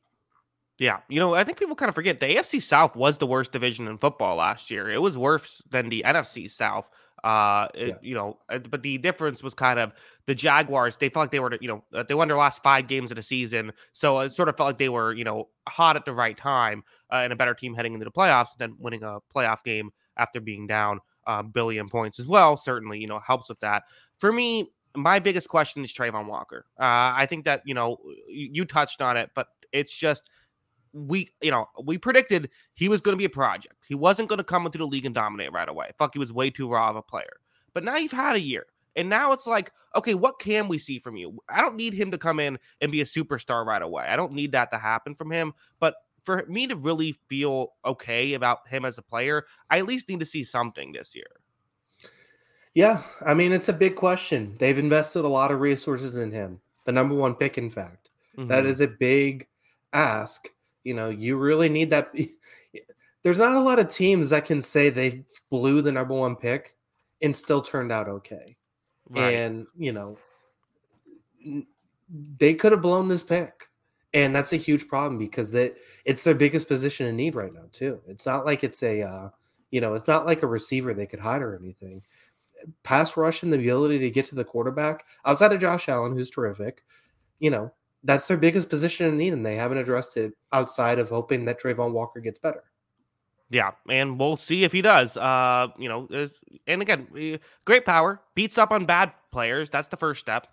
Yeah, 0.78 1.00
you 1.08 1.20
know, 1.20 1.34
I 1.34 1.44
think 1.44 1.58
people 1.58 1.76
kind 1.76 1.88
of 1.88 1.94
forget 1.94 2.18
the 2.18 2.26
AFC 2.26 2.58
South 2.58 2.96
was 2.96 3.18
the 3.18 3.26
worst 3.26 3.52
division 3.52 3.86
in 3.86 3.98
football 3.98 4.36
last 4.36 4.70
year. 4.70 4.88
It 4.90 5.00
was 5.00 5.16
worse 5.16 5.62
than 5.70 5.88
the 5.90 6.02
NFC 6.04 6.48
South. 6.48 6.88
Uh, 7.24 7.68
it- 7.74 7.88
Yeah. 7.88 7.94
you 8.02 8.14
know, 8.14 8.38
uh, 8.48 8.58
but 8.58 8.82
the 8.82 8.98
difference 8.98 9.42
was 9.42 9.54
kind 9.54 9.78
of 9.78 9.92
the 10.26 10.34
Jaguars. 10.34 10.96
They 10.96 11.08
felt 11.08 11.24
like 11.24 11.30
they 11.30 11.40
were, 11.40 11.56
you 11.60 11.68
know, 11.68 11.84
uh, 11.94 12.02
they 12.02 12.14
won 12.14 12.26
their 12.28 12.36
last 12.36 12.62
five 12.62 12.88
games 12.88 13.10
of 13.12 13.16
the 13.16 13.22
season, 13.22 13.72
so 13.92 14.18
it 14.20 14.32
sort 14.32 14.48
of 14.48 14.56
felt 14.56 14.68
like 14.68 14.78
they 14.78 14.88
were, 14.88 15.12
you 15.12 15.24
know, 15.24 15.48
hot 15.68 15.96
at 15.96 16.04
the 16.04 16.12
right 16.12 16.36
time 16.36 16.82
uh, 17.12 17.16
and 17.16 17.32
a 17.32 17.36
better 17.36 17.54
team 17.54 17.74
heading 17.74 17.94
into 17.94 18.04
the 18.04 18.10
playoffs 18.10 18.56
than 18.58 18.76
winning 18.78 19.02
a 19.04 19.18
playoff 19.34 19.62
game 19.62 19.90
after 20.16 20.40
being 20.40 20.66
down 20.66 21.00
a 21.26 21.42
billion 21.44 21.88
points 21.88 22.18
as 22.18 22.26
well. 22.26 22.56
Certainly, 22.56 22.98
you 22.98 23.06
know, 23.06 23.20
helps 23.20 23.48
with 23.48 23.60
that. 23.60 23.84
For 24.18 24.32
me, 24.32 24.72
my 24.96 25.20
biggest 25.20 25.48
question 25.48 25.84
is 25.84 25.92
Travon 25.92 26.26
Walker. 26.26 26.66
Uh, 26.78 27.14
I 27.16 27.26
think 27.26 27.44
that 27.44 27.62
you 27.64 27.74
know 27.74 27.98
you, 28.28 28.50
you 28.52 28.64
touched 28.64 29.00
on 29.00 29.16
it, 29.16 29.30
but 29.34 29.46
it's 29.72 29.92
just 29.96 30.28
we 30.94 31.30
you 31.40 31.50
know 31.50 31.68
we 31.82 31.96
predicted 31.96 32.50
he 32.74 32.88
was 32.88 33.00
going 33.00 33.14
to 33.14 33.18
be 33.18 33.24
a 33.24 33.30
project. 33.30 33.76
He 33.86 33.94
wasn't 33.94 34.28
going 34.28 34.38
to 34.38 34.44
come 34.44 34.66
into 34.66 34.78
the 34.78 34.86
league 34.86 35.06
and 35.06 35.14
dominate 35.14 35.52
right 35.52 35.68
away. 35.68 35.90
Fuck, 35.98 36.14
he 36.14 36.18
was 36.18 36.32
way 36.32 36.50
too 36.50 36.68
raw 36.68 36.90
of 36.90 36.96
a 36.96 37.02
player. 37.02 37.40
But 37.74 37.84
now 37.84 37.96
you've 37.96 38.12
had 38.12 38.36
a 38.36 38.40
year. 38.40 38.66
And 38.94 39.08
now 39.08 39.32
it's 39.32 39.46
like, 39.46 39.72
okay, 39.96 40.14
what 40.14 40.38
can 40.38 40.68
we 40.68 40.76
see 40.76 40.98
from 40.98 41.16
you? 41.16 41.38
I 41.48 41.62
don't 41.62 41.76
need 41.76 41.94
him 41.94 42.10
to 42.10 42.18
come 42.18 42.38
in 42.38 42.58
and 42.82 42.92
be 42.92 43.00
a 43.00 43.06
superstar 43.06 43.64
right 43.64 43.80
away. 43.80 44.04
I 44.04 44.16
don't 44.16 44.34
need 44.34 44.52
that 44.52 44.70
to 44.72 44.78
happen 44.78 45.14
from 45.14 45.32
him. 45.32 45.54
But 45.80 45.94
for 46.24 46.44
me 46.46 46.66
to 46.66 46.76
really 46.76 47.12
feel 47.26 47.72
okay 47.84 48.34
about 48.34 48.68
him 48.68 48.84
as 48.84 48.98
a 48.98 49.02
player, 49.02 49.46
I 49.70 49.78
at 49.78 49.86
least 49.86 50.08
need 50.08 50.20
to 50.20 50.26
see 50.26 50.44
something 50.44 50.92
this 50.92 51.14
year. 51.14 51.24
Yeah, 52.74 53.02
I 53.24 53.34
mean 53.34 53.52
it's 53.52 53.68
a 53.68 53.74
big 53.74 53.96
question. 53.96 54.56
They've 54.58 54.78
invested 54.78 55.24
a 55.24 55.28
lot 55.28 55.50
of 55.50 55.60
resources 55.60 56.16
in 56.16 56.30
him. 56.30 56.60
The 56.84 56.92
number 56.92 57.14
one 57.14 57.34
pick, 57.34 57.58
in 57.58 57.70
fact, 57.70 58.10
mm-hmm. 58.36 58.48
that 58.48 58.64
is 58.64 58.80
a 58.80 58.86
big 58.86 59.46
ask. 59.92 60.48
You 60.84 60.94
know, 60.94 61.08
you 61.08 61.36
really 61.36 61.68
need 61.68 61.90
that. 61.90 62.12
There's 63.22 63.38
not 63.38 63.54
a 63.54 63.60
lot 63.60 63.78
of 63.78 63.88
teams 63.88 64.30
that 64.30 64.44
can 64.44 64.60
say 64.60 64.88
they 64.88 65.24
blew 65.50 65.80
the 65.80 65.92
number 65.92 66.14
one 66.14 66.34
pick 66.34 66.74
and 67.20 67.34
still 67.34 67.62
turned 67.62 67.92
out 67.92 68.08
okay. 68.08 68.56
Right. 69.08 69.34
And 69.34 69.66
you 69.76 69.92
know, 69.92 70.18
they 72.38 72.54
could 72.54 72.72
have 72.72 72.82
blown 72.82 73.08
this 73.08 73.22
pick, 73.22 73.68
and 74.12 74.34
that's 74.34 74.52
a 74.52 74.56
huge 74.56 74.88
problem 74.88 75.18
because 75.18 75.52
that 75.52 75.76
it's 76.04 76.24
their 76.24 76.34
biggest 76.34 76.68
position 76.68 77.06
in 77.06 77.16
need 77.16 77.34
right 77.34 77.54
now 77.54 77.66
too. 77.70 78.00
It's 78.06 78.26
not 78.26 78.44
like 78.44 78.64
it's 78.64 78.82
a, 78.82 79.02
uh, 79.02 79.28
you 79.70 79.80
know, 79.80 79.94
it's 79.94 80.08
not 80.08 80.26
like 80.26 80.42
a 80.42 80.48
receiver 80.48 80.92
they 80.92 81.06
could 81.06 81.20
hide 81.20 81.42
or 81.42 81.56
anything 81.56 82.02
pass 82.82 83.16
rush 83.16 83.42
and 83.42 83.52
the 83.52 83.58
ability 83.58 83.98
to 84.00 84.10
get 84.10 84.24
to 84.26 84.34
the 84.34 84.44
quarterback 84.44 85.04
outside 85.24 85.52
of 85.52 85.60
Josh 85.60 85.88
Allen, 85.88 86.12
who's 86.12 86.30
terrific, 86.30 86.84
you 87.38 87.50
know, 87.50 87.72
that's 88.04 88.26
their 88.26 88.36
biggest 88.36 88.68
position 88.68 89.06
in 89.06 89.16
need, 89.16 89.32
and 89.32 89.44
they 89.44 89.56
haven't 89.56 89.78
addressed 89.78 90.16
it 90.16 90.32
outside 90.52 90.98
of 90.98 91.08
hoping 91.08 91.44
that 91.44 91.60
Travon 91.60 91.92
Walker 91.92 92.20
gets 92.20 92.38
better. 92.38 92.64
Yeah, 93.50 93.72
and 93.88 94.18
we'll 94.18 94.38
see 94.38 94.64
if 94.64 94.72
he 94.72 94.80
does. 94.80 95.16
Uh, 95.16 95.68
you 95.78 95.88
know, 95.88 96.08
and 96.66 96.82
again, 96.82 97.38
great 97.66 97.84
power 97.84 98.20
beats 98.34 98.56
up 98.56 98.70
on 98.70 98.86
bad 98.86 99.12
players. 99.30 99.68
That's 99.68 99.88
the 99.88 99.96
first 99.96 100.20
step. 100.20 100.46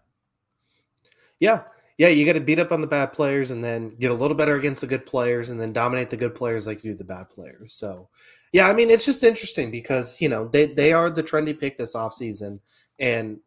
Yeah, 1.40 1.64
yeah, 2.00 2.08
you 2.08 2.26
got 2.26 2.34
to 2.34 2.40
beat 2.40 2.60
up 2.60 2.72
on 2.72 2.82
the 2.82 2.88
bad 2.88 3.12
players 3.12 3.52
and 3.52 3.62
then 3.62 3.90
get 4.00 4.10
a 4.10 4.14
little 4.14 4.36
better 4.36 4.56
against 4.56 4.82
the 4.82 4.88
good 4.88 5.06
players 5.06 5.50
and 5.50 5.60
then 5.60 5.74
dominate 5.74 6.10
the 6.10 6.18
good 6.18 6.34
players 6.34 6.66
like 6.66 6.84
you 6.84 6.92
do 6.92 6.98
the 6.98 7.04
bad 7.04 7.30
players. 7.30 7.74
So, 7.74 8.08
yeah, 8.54 8.70
I 8.70 8.74
mean, 8.74 8.90
it's 8.90 9.06
just 9.06 9.24
interesting 9.24 9.70
because, 9.70 10.22
you 10.22 10.30
know, 10.30 10.48
they, 10.48 10.68
they 10.68 10.94
are 10.94 11.10
the 11.10 11.24
trendy 11.24 11.60
pick 11.60 11.78
this 11.78 11.96
offseason 11.96 12.60
and 13.00 13.40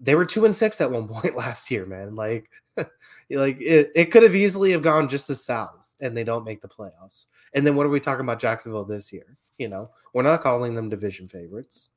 they 0.00 0.14
were 0.14 0.24
two 0.24 0.44
and 0.44 0.54
six 0.54 0.80
at 0.80 0.90
one 0.90 1.08
point 1.08 1.36
last 1.36 1.70
year, 1.70 1.86
man. 1.86 2.14
Like, 2.14 2.50
like 3.30 3.60
it, 3.60 3.92
it 3.94 4.06
could 4.06 4.22
have 4.22 4.36
easily 4.36 4.72
have 4.72 4.82
gone 4.82 5.08
just 5.08 5.30
as 5.30 5.44
south 5.44 5.94
and 6.00 6.16
they 6.16 6.24
don't 6.24 6.44
make 6.44 6.60
the 6.60 6.68
playoffs. 6.68 7.26
And 7.54 7.66
then 7.66 7.76
what 7.76 7.86
are 7.86 7.90
we 7.90 8.00
talking 8.00 8.24
about 8.24 8.40
Jacksonville 8.40 8.84
this 8.84 9.12
year? 9.12 9.36
You 9.58 9.68
know, 9.68 9.90
we're 10.12 10.22
not 10.22 10.40
calling 10.40 10.74
them 10.74 10.88
division 10.88 11.28
favorites. 11.28 11.90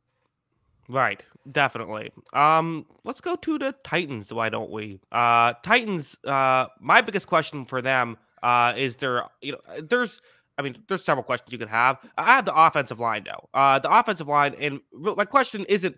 Right, 0.89 1.21
definitely. 1.51 2.11
Um, 2.33 2.85
let's 3.03 3.21
go 3.21 3.35
to 3.35 3.57
the 3.57 3.75
Titans. 3.83 4.33
Why 4.33 4.49
don't 4.49 4.71
we? 4.71 4.99
Uh, 5.11 5.53
Titans. 5.63 6.17
Uh, 6.25 6.67
my 6.79 7.01
biggest 7.01 7.27
question 7.27 7.65
for 7.65 7.81
them 7.81 8.17
uh 8.43 8.73
is 8.75 8.97
there. 8.97 9.25
You 9.41 9.53
know, 9.53 9.81
there's. 9.81 10.19
I 10.57 10.61
mean, 10.61 10.77
there's 10.87 11.03
several 11.03 11.23
questions 11.23 11.51
you 11.51 11.57
could 11.57 11.69
have. 11.69 11.97
I 12.17 12.35
have 12.35 12.45
the 12.45 12.55
offensive 12.55 12.99
line 12.99 13.23
though. 13.25 13.49
Uh, 13.53 13.79
the 13.79 13.91
offensive 13.91 14.27
line, 14.27 14.55
and 14.59 14.81
my 14.93 15.25
question 15.25 15.65
isn't 15.67 15.95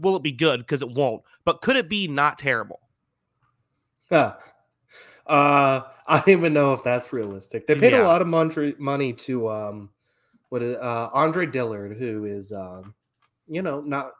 will 0.00 0.16
it 0.16 0.22
be 0.22 0.32
good 0.32 0.60
because 0.60 0.82
it 0.82 0.90
won't, 0.90 1.22
but 1.44 1.60
could 1.60 1.76
it 1.76 1.88
be 1.88 2.08
not 2.08 2.38
terrible? 2.38 2.80
Yeah. 4.10 4.34
Uh, 5.26 5.82
I 6.06 6.18
don't 6.18 6.28
even 6.28 6.52
know 6.52 6.72
if 6.72 6.84
that's 6.84 7.12
realistic. 7.12 7.66
They 7.66 7.74
paid 7.74 7.92
yeah. 7.92 8.02
a 8.02 8.06
lot 8.06 8.22
of 8.22 8.28
money 8.28 9.12
to 9.12 9.48
um, 9.50 9.90
what 10.50 10.62
is 10.62 10.76
uh 10.76 11.10
Andre 11.12 11.46
Dillard, 11.46 11.96
who 11.96 12.24
is 12.24 12.52
um, 12.52 12.94
you 13.48 13.62
know, 13.62 13.80
not 13.80 14.12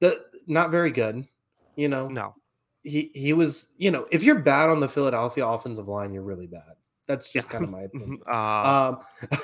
the 0.00 0.24
not 0.46 0.70
very 0.70 0.90
good. 0.90 1.24
You 1.76 1.88
know, 1.88 2.08
no. 2.08 2.32
He 2.82 3.10
he 3.14 3.32
was, 3.32 3.68
you 3.78 3.90
know, 3.90 4.06
if 4.10 4.22
you're 4.22 4.40
bad 4.40 4.70
on 4.70 4.80
the 4.80 4.88
Philadelphia 4.88 5.46
offensive 5.46 5.88
line, 5.88 6.12
you're 6.12 6.22
really 6.22 6.46
bad. 6.46 6.74
That's 7.06 7.30
just 7.30 7.46
yeah. 7.48 7.52
kind 7.52 7.64
of 7.64 7.70
my 7.70 7.82
opinion. 7.82 8.18
Uh, 8.28 8.94
um, 8.94 8.98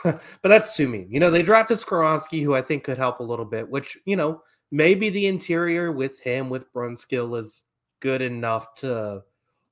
but 0.43 0.49
that's 0.49 0.77
too 0.77 0.89
mean. 0.89 1.09
You 1.11 1.21
know, 1.21 1.31
they 1.31 1.43
drafted 1.43 1.79
Skoronski, 1.79 2.43
who 2.43 2.55
I 2.55 2.63
think 2.63 2.85
could 2.85 2.99
help 2.99 3.21
a 3.21 3.25
little 3.25 3.45
bit, 3.45 3.69
which, 3.69 3.99
you 4.05 4.17
know, 4.17 4.43
maybe 4.71 5.09
the 5.09 5.27
interior 5.27 5.93
with 5.93 6.21
him, 6.21 6.49
with 6.51 6.73
Brunskill, 6.73 7.39
is 7.39 7.65
good 8.01 8.23
enough 8.23 8.75
to 8.75 9.23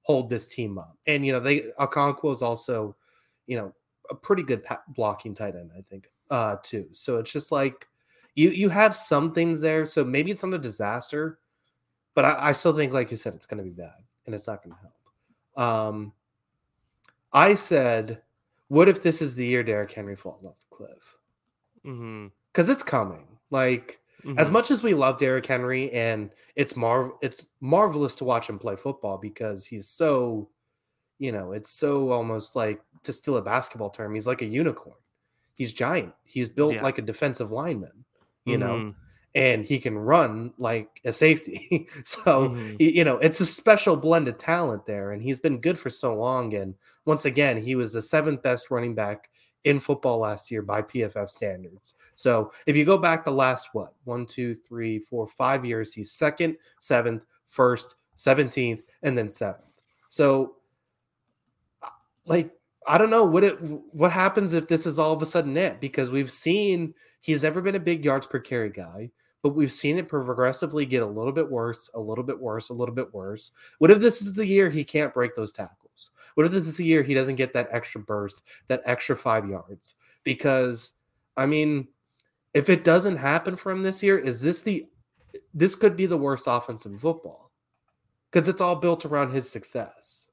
hold 0.03 0.31
this 0.31 0.49
team 0.49 0.79
up. 0.79 0.97
And, 1.07 1.27
you 1.27 1.33
know, 1.33 1.41
they 1.41 1.73
Okonkwo 1.79 2.33
is 2.33 2.43
also, 2.43 2.97
you 3.47 3.57
know, 3.57 3.75
a 4.11 4.15
pretty 4.15 4.43
good 4.43 4.65
blocking 4.89 5.35
tight 5.35 5.55
end, 5.57 5.71
I 5.77 5.83
think, 5.83 6.09
uh, 6.31 6.57
too. 6.63 6.89
So 6.93 7.19
it's 7.19 7.33
just 7.33 7.53
like 7.53 7.87
you 8.35 8.51
you 8.51 8.69
have 8.69 8.95
some 8.97 9.33
things 9.33 9.61
there, 9.61 9.87
so 9.87 10.05
maybe 10.05 10.31
it's 10.31 10.45
not 10.45 10.55
a 10.55 10.59
disaster, 10.59 11.39
but 12.15 12.25
I, 12.25 12.49
I 12.49 12.53
still 12.53 12.75
think, 12.75 12.93
like 12.93 13.11
you 13.11 13.17
said, 13.17 13.35
it's 13.35 13.47
going 13.47 13.59
to 13.59 13.65
be 13.65 13.71
bad 13.71 13.95
and 14.27 14.35
it's 14.35 14.47
not 14.47 14.63
going 14.63 14.75
to 14.75 14.81
help. 14.81 15.87
Um, 15.97 16.13
I 17.33 17.55
said, 17.55 18.23
what 18.69 18.89
if 18.89 19.03
this 19.03 19.23
is 19.23 19.35
the 19.35 19.47
year 19.47 19.63
Derrick 19.63 19.93
Henry 19.93 20.17
falls 20.17 20.45
off 20.45 20.59
the 20.59 20.77
cliff? 20.77 21.17
Because 21.83 21.97
mm-hmm. 22.67 22.73
it's 22.73 22.83
coming. 22.83 23.27
Like 23.51 24.01
mm-hmm. 24.25 24.39
as 24.39 24.51
much 24.51 24.71
as 24.71 24.83
we 24.83 24.95
love 24.95 25.19
Derrick 25.19 25.47
Henry, 25.47 25.91
and 25.93 26.31
it's 26.57 26.77
marv, 26.77 27.13
it's 27.23 27.47
marvelous 27.61 28.15
to 28.17 28.25
watch 28.25 28.49
him 28.49 28.59
play 28.59 28.77
football 28.77 29.19
because 29.19 29.67
he's 29.67 29.89
so, 29.89 30.49
you 31.19 31.33
know, 31.33 31.53
it's 31.53 31.71
so 31.71 32.11
almost 32.11 32.57
like 32.57 32.81
to 33.03 33.13
steal 33.13 33.37
a 33.37 33.43
basketball 33.43 33.91
term, 33.91 34.15
he's 34.15 34.27
like 34.27 34.43
a 34.43 34.47
unicorn. 34.47 34.97
He's 35.55 35.73
giant. 35.73 36.15
He's 36.25 36.49
built 36.49 36.75
yeah. 36.75 36.83
like 36.83 36.99
a 36.99 37.03
defensive 37.03 37.53
lineman 37.53 38.05
you 38.45 38.59
know, 38.59 38.75
mm-hmm. 38.75 38.91
And 39.35 39.65
he 39.65 39.79
can 39.79 39.97
run 39.97 40.53
like 40.59 41.01
a 41.05 41.13
safety. 41.13 41.89
so, 42.05 42.49
mm-hmm. 42.49 42.77
you 42.79 43.05
know, 43.05 43.19
it's 43.19 43.41
a 43.41 43.47
special 43.47 43.97
blend 43.97 44.29
of 44.29 44.37
talent 44.37 44.87
there. 44.87 45.13
And 45.13 45.23
he's 45.23 45.41
been 45.41 45.61
good 45.61 45.79
for 45.79 45.91
so 45.91 46.15
long. 46.15 46.55
And 46.55 46.75
once 47.05 47.25
again, 47.25 47.63
he 47.63 47.77
was 47.77 47.93
the 47.93 48.03
seventh 48.03 48.43
best 48.43 48.71
running 48.71 48.95
back 48.95 49.31
in 49.65 49.79
football 49.79 50.19
last 50.19 50.51
year 50.51 50.63
by 50.63 50.83
PFF 50.83 51.29
standards. 51.29 51.95
So 52.17 52.53
if 52.67 52.77
you 52.77 52.85
go 52.85 52.99
back 52.99 53.25
the 53.25 53.31
last 53.31 53.69
what 53.73 53.95
one, 54.05 54.27
two, 54.27 54.55
three, 54.55 54.99
four, 54.99 55.27
five 55.27 55.65
years, 55.65 55.93
he's 55.93 56.13
second, 56.13 56.57
seventh, 56.81 57.25
first, 57.45 57.97
17th, 58.17 58.83
and 59.03 59.17
then 59.17 59.31
seventh. 59.31 59.65
So 60.09 60.57
like 62.25 62.51
I 62.87 62.99
don't 62.99 63.11
know 63.11 63.25
what 63.25 63.45
it 63.45 63.61
what 63.93 64.13
happens 64.13 64.53
if 64.53 64.67
this 64.67 64.87
is 64.87 64.99
all 64.99 65.13
of 65.13 65.23
a 65.23 65.27
sudden 65.27 65.57
it 65.57 65.81
because 65.81 66.11
we've 66.11 66.31
seen 66.31 66.95
he's 67.21 67.43
never 67.43 67.61
been 67.61 67.75
a 67.75 67.81
big 67.81 68.05
yards 68.05 68.27
per 68.27 68.39
carry 68.39 68.71
guy, 68.71 69.11
but 69.43 69.51
we've 69.51 69.73
seen 69.73 69.99
it 69.99 70.09
progressively 70.09 70.85
get 70.85 71.03
a 71.03 71.07
little 71.07 71.33
bit 71.33 71.51
worse, 71.51 71.91
a 71.95 72.01
little 72.01 72.25
bit 72.25 72.39
worse, 72.39 72.69
a 72.69 72.75
little 72.75 72.95
bit 72.95 73.13
worse. 73.15 73.53
What 73.79 73.91
if 73.91 74.01
this 74.01 74.23
is 74.23 74.35
the 74.35 74.47
year 74.47 74.69
he 74.69 74.85
can't 74.85 75.15
break 75.15 75.35
those 75.35 75.53
tackles? 75.53 76.11
What 76.35 76.47
if 76.47 76.53
this 76.53 76.69
is 76.69 76.77
the 76.77 76.85
year 76.85 77.03
he 77.03 77.15
doesn't 77.15 77.37
get 77.37 77.53
that 77.55 77.69
extra 77.71 78.01
burst, 78.01 78.43
that 78.69 78.83
extra 78.85 79.17
five 79.17 79.49
yards? 79.49 79.95
Because 80.25 80.95
I 81.37 81.47
mean, 81.47 81.89
if 82.55 82.69
it 82.69 82.85
doesn't 82.85 83.17
happen 83.17 83.57
for 83.57 83.73
him 83.73 83.83
this 83.83 84.03
year, 84.03 84.19
is 84.19 84.41
this 84.41 84.63
the 84.63 84.87
this 85.55 85.77
could 85.77 85.97
be 85.97 86.07
the 86.07 86.17
worst 86.17 86.45
offense 86.47 86.87
in 86.87 86.97
football 86.99 87.51
because 88.31 88.49
it's 88.49 88.61
all 88.61 88.77
built 88.77 89.05
around 89.05 89.31
his 89.31 89.51
success. 89.51 90.27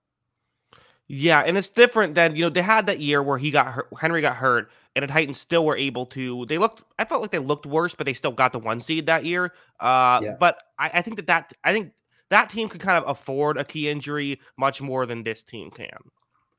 Yeah, 1.09 1.39
and 1.45 1.57
it's 1.57 1.69
different 1.69 2.15
than 2.15 2.35
you 2.35 2.43
know 2.43 2.49
they 2.49 2.61
had 2.61 2.85
that 2.87 2.99
year 2.99 3.23
where 3.23 3.37
he 3.37 3.49
got 3.49 3.67
hurt, 3.67 3.87
Henry 3.99 4.19
got 4.19 4.35
hurt, 4.35 4.69
and 4.95 5.03
the 5.03 5.07
Titans 5.07 5.39
still 5.39 5.63
were 5.63 5.77
able 5.77 6.05
to. 6.07 6.45
They 6.47 6.57
looked, 6.57 6.83
I 6.99 7.05
felt 7.05 7.21
like 7.21 7.31
they 7.31 7.39
looked 7.39 7.65
worse, 7.65 7.95
but 7.95 8.05
they 8.05 8.13
still 8.13 8.31
got 8.31 8.51
the 8.51 8.59
one 8.59 8.81
seed 8.81 9.05
that 9.05 9.23
year. 9.23 9.53
Uh, 9.79 10.19
yeah. 10.21 10.35
But 10.37 10.61
I, 10.77 10.89
I 10.95 11.01
think 11.01 11.15
that 11.15 11.27
that 11.27 11.53
I 11.63 11.71
think 11.71 11.93
that 12.29 12.49
team 12.49 12.67
could 12.67 12.81
kind 12.81 13.01
of 13.01 13.09
afford 13.09 13.57
a 13.57 13.63
key 13.63 13.87
injury 13.87 14.39
much 14.57 14.81
more 14.81 15.05
than 15.05 15.23
this 15.23 15.43
team 15.43 15.71
can. 15.71 15.97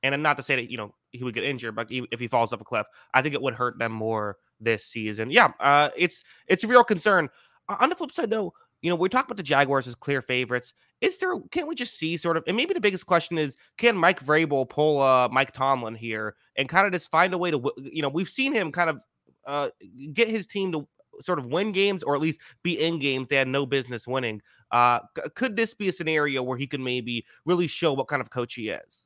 And 0.02 0.14
I'm 0.14 0.22
not 0.22 0.38
to 0.38 0.42
say 0.42 0.56
that 0.56 0.70
you 0.70 0.78
know 0.78 0.94
he 1.10 1.24
would 1.24 1.34
get 1.34 1.44
injured, 1.44 1.76
but 1.76 1.88
if 1.90 2.18
he 2.18 2.26
falls 2.26 2.52
off 2.52 2.60
a 2.62 2.64
cliff, 2.64 2.86
I 3.12 3.20
think 3.20 3.34
it 3.34 3.42
would 3.42 3.54
hurt 3.54 3.78
them 3.78 3.92
more 3.92 4.38
this 4.60 4.84
season. 4.86 5.30
Yeah, 5.30 5.52
uh, 5.60 5.90
it's 5.94 6.22
it's 6.46 6.64
a 6.64 6.68
real 6.68 6.84
concern. 6.84 7.28
On 7.68 7.90
the 7.90 7.96
flip 7.96 8.12
side, 8.12 8.30
though, 8.30 8.54
you 8.82 8.90
know, 8.90 8.96
we 8.96 9.08
talk 9.08 9.24
about 9.24 9.36
the 9.36 9.42
Jaguars 9.42 9.88
as 9.88 9.94
clear 9.94 10.22
favorites. 10.22 10.72
Is 11.00 11.18
there, 11.18 11.38
can't 11.50 11.68
we 11.68 11.74
just 11.74 11.98
see 11.98 12.16
sort 12.16 12.36
of, 12.36 12.44
and 12.46 12.56
maybe 12.56 12.74
the 12.74 12.80
biggest 12.80 13.06
question 13.06 13.38
is, 13.38 13.56
can 13.76 13.96
Mike 13.96 14.24
Vrabel 14.24 14.68
pull 14.68 15.00
uh, 15.00 15.28
Mike 15.28 15.52
Tomlin 15.52 15.94
here 15.94 16.36
and 16.56 16.68
kind 16.68 16.86
of 16.86 16.92
just 16.92 17.10
find 17.10 17.32
a 17.34 17.38
way 17.38 17.50
to, 17.50 17.72
you 17.78 18.02
know, 18.02 18.08
we've 18.08 18.28
seen 18.28 18.52
him 18.52 18.72
kind 18.72 18.90
of 18.90 19.02
uh, 19.46 19.68
get 20.12 20.28
his 20.28 20.46
team 20.46 20.72
to 20.72 20.86
sort 21.22 21.38
of 21.38 21.46
win 21.46 21.72
games 21.72 22.02
or 22.02 22.14
at 22.14 22.20
least 22.20 22.40
be 22.62 22.80
in 22.80 22.98
games 22.98 23.26
they 23.28 23.36
had 23.36 23.48
no 23.48 23.66
business 23.66 24.06
winning. 24.06 24.40
Uh, 24.70 25.00
could 25.34 25.56
this 25.56 25.74
be 25.74 25.88
a 25.88 25.92
scenario 25.92 26.42
where 26.42 26.58
he 26.58 26.66
could 26.66 26.80
maybe 26.80 27.24
really 27.44 27.66
show 27.66 27.92
what 27.92 28.08
kind 28.08 28.22
of 28.22 28.30
coach 28.30 28.54
he 28.54 28.68
is? 28.68 29.02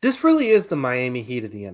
This 0.00 0.22
really 0.24 0.50
is 0.50 0.68
the 0.68 0.76
Miami 0.76 1.22
Heat 1.22 1.44
of 1.44 1.52
the 1.52 1.70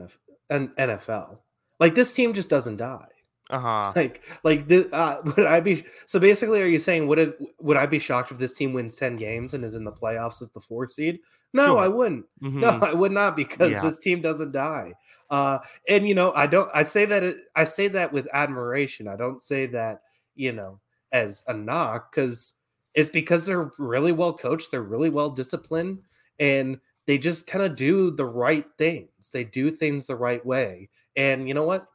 NFL. 0.51 1.39
Like 1.79 1.95
this 1.95 2.15
team 2.15 2.33
just 2.33 2.49
doesn't 2.49 2.79
die. 2.79 3.09
Uh 3.51 3.59
huh. 3.59 3.93
Like, 3.95 4.23
like 4.43 4.69
the, 4.69 4.89
uh, 4.95 5.21
would 5.37 5.47
I 5.47 5.61
be 5.61 5.85
so 6.07 6.19
basically? 6.19 6.63
Are 6.63 6.67
you 6.67 6.79
saying 6.79 7.07
would 7.09 7.19
it 7.19 7.39
would 7.61 7.77
I 7.77 7.87
be 7.87 7.99
shocked 7.99 8.31
if 8.33 8.39
this 8.39 8.55
team 8.55 8.73
wins 8.73 8.97
ten 8.97 9.17
games 9.17 9.53
and 9.55 9.65
is 9.65 9.75
in 9.75 9.85
the 9.85 9.93
playoffs 9.93 10.41
as 10.41 10.51
the 10.51 10.61
fourth 10.61 10.93
seed? 10.93 11.19
No, 11.53 11.67
Sure. 11.67 11.79
I 11.79 11.89
wouldn't. 11.89 12.27
No, 12.41 12.69
I 12.71 12.93
would 12.95 13.13
not 13.13 13.37
because 13.37 13.71
Mm-hmm. 13.73 13.85
Yeah. 13.85 13.91
this 13.91 13.99
team 13.99 14.21
doesn't 14.23 14.53
die. 14.53 14.95
Uh, 15.31 15.59
and 15.89 16.09
you 16.09 16.15
know, 16.15 16.33
I 16.35 16.47
don't. 16.47 16.71
I 16.75 16.83
say 16.85 17.05
that 17.05 17.23
it, 17.23 17.37
I 17.55 17.65
say 17.65 17.89
that 17.89 18.13
with 18.13 18.29
admiration. 18.33 19.09
I 19.09 19.17
don't 19.17 19.41
say 19.43 19.67
that 19.67 20.01
you 20.35 20.53
know 20.53 20.81
as 21.13 21.43
a 21.47 21.55
knock 21.55 22.13
because 22.13 22.55
it's 22.95 23.11
because 23.11 23.47
they're 23.47 23.71
really 23.79 24.13
well 24.13 24.33
coached. 24.33 24.71
They're 24.71 24.83
really 24.83 25.11
well 25.11 25.31
disciplined, 25.31 26.01
and 26.39 26.81
they 27.07 27.19
just 27.19 27.47
kind 27.47 27.65
of 27.65 27.77
do 27.77 28.11
the 28.11 28.25
right 28.27 28.67
things. 28.79 29.31
They 29.33 29.45
do 29.45 29.71
things 29.71 30.07
the 30.07 30.17
right 30.17 30.45
way. 30.45 30.89
And 31.17 31.47
you 31.47 31.55
know 31.55 31.65
what? 31.65 31.87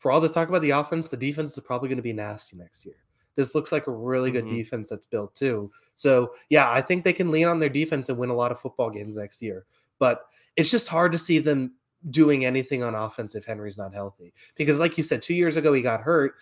For 0.00 0.10
all 0.10 0.20
the 0.20 0.28
talk 0.30 0.48
about 0.48 0.62
the 0.62 0.70
offense, 0.70 1.08
the 1.08 1.16
defense 1.16 1.56
is 1.56 1.62
probably 1.62 1.88
going 1.90 1.98
to 1.98 2.02
be 2.02 2.14
nasty 2.14 2.56
next 2.56 2.86
year. 2.86 2.96
This 3.36 3.54
looks 3.54 3.70
like 3.70 3.86
a 3.86 3.90
really 3.92 4.30
good 4.30 4.46
Mhm. 4.46 4.56
defense 4.56 4.88
that's 4.88 5.04
built 5.06 5.34
too. 5.34 5.70
So 5.94 6.34
yeah, 6.48 6.70
I 6.70 6.80
think 6.80 7.04
they 7.04 7.12
can 7.12 7.30
lean 7.30 7.46
on 7.46 7.60
their 7.60 7.68
defense 7.68 8.08
and 8.08 8.18
win 8.18 8.30
a 8.30 8.34
lot 8.34 8.50
of 8.50 8.58
football 8.58 8.90
games 8.90 9.16
next 9.18 9.40
year. 9.42 9.66
But 9.98 10.26
it's 10.56 10.70
just 10.70 10.88
hard 10.88 11.12
to 11.12 11.18
see 11.18 11.38
them 11.38 11.74
doing 12.08 12.46
anything 12.46 12.82
on 12.82 12.94
offense 12.94 13.34
if 13.34 13.44
Henry's 13.44 13.76
not 13.76 13.92
healthy. 13.92 14.32
Because 14.56 14.80
like 14.80 14.96
you 14.96 15.04
said, 15.04 15.20
two 15.20 15.34
years 15.34 15.56
ago 15.56 15.72
he 15.74 15.82
got 15.82 16.00
hurt. 16.00 16.34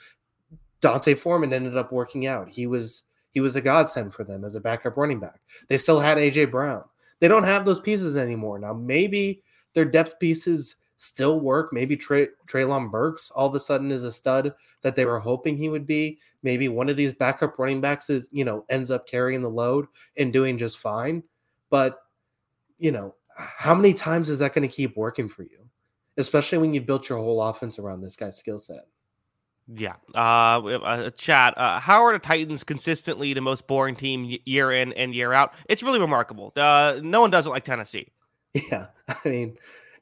D'Onta 0.80 1.18
Foreman 1.18 1.52
ended 1.52 1.76
up 1.76 1.90
working 1.92 2.26
out. 2.26 2.48
He 2.48 2.66
was 2.66 3.02
he 3.32 3.40
was 3.40 3.56
a 3.56 3.60
godsend 3.60 4.14
for 4.14 4.24
them 4.24 4.44
as 4.44 4.54
a 4.54 4.60
backup 4.60 4.96
running 4.96 5.20
back. 5.20 5.40
They 5.68 5.78
still 5.78 6.00
had 6.00 6.16
AJ 6.16 6.46
Brown. 6.50 6.84
They 7.20 7.28
don't 7.28 7.44
have 7.44 7.64
those 7.64 7.80
pieces 7.80 8.16
anymore. 8.16 8.58
Now 8.60 8.72
maybe 8.72 9.42
their 9.74 9.84
depth 9.84 10.18
pieces 10.20 10.76
still 10.98 11.40
work. 11.40 11.72
Maybe 11.72 11.96
Trey, 11.96 12.28
Treylon 12.46 12.90
Burks 12.90 13.30
all 13.30 13.46
of 13.46 13.54
a 13.54 13.60
sudden 13.60 13.90
is 13.90 14.04
a 14.04 14.12
stud 14.12 14.52
that 14.82 14.96
they 14.96 15.06
were 15.06 15.20
hoping 15.20 15.56
he 15.56 15.68
would 15.68 15.86
be. 15.86 16.18
Maybe 16.42 16.68
one 16.68 16.88
of 16.88 16.96
these 16.96 17.14
backup 17.14 17.58
running 17.58 17.80
backs 17.80 18.10
is, 18.10 18.28
you 18.30 18.44
know, 18.44 18.64
ends 18.68 18.90
up 18.90 19.06
carrying 19.06 19.40
the 19.40 19.48
load 19.48 19.86
and 20.16 20.32
doing 20.32 20.58
just 20.58 20.78
fine. 20.78 21.22
But, 21.70 22.00
you 22.78 22.90
know, 22.90 23.14
how 23.36 23.74
many 23.74 23.94
times 23.94 24.28
is 24.28 24.40
that 24.40 24.52
going 24.52 24.68
to 24.68 24.74
keep 24.74 24.96
working 24.96 25.28
for 25.28 25.44
you? 25.44 25.68
Especially 26.16 26.58
when 26.58 26.74
you 26.74 26.80
built 26.80 27.08
your 27.08 27.18
whole 27.18 27.40
offense 27.40 27.78
around 27.78 28.00
this 28.00 28.16
guy's 28.16 28.36
skill 28.36 28.58
set. 28.58 28.86
Yeah. 29.72 29.94
Uh, 30.14 30.60
we 30.64 30.72
have 30.72 30.82
a 30.82 31.10
chat. 31.12 31.56
Uh, 31.56 31.78
how 31.78 32.02
are 32.02 32.12
the 32.12 32.18
Titans 32.18 32.64
consistently 32.64 33.34
the 33.34 33.40
most 33.40 33.68
boring 33.68 33.94
team 33.94 34.36
year 34.44 34.72
in 34.72 34.92
and 34.94 35.14
year 35.14 35.32
out? 35.32 35.54
It's 35.68 35.82
really 35.82 36.00
remarkable. 36.00 36.52
Uh, 36.56 36.98
no 37.02 37.20
one 37.20 37.30
does 37.30 37.46
it 37.46 37.50
like 37.50 37.64
Tennessee. 37.64 38.08
Yeah. 38.72 38.86
I 39.08 39.28
mean, 39.28 39.58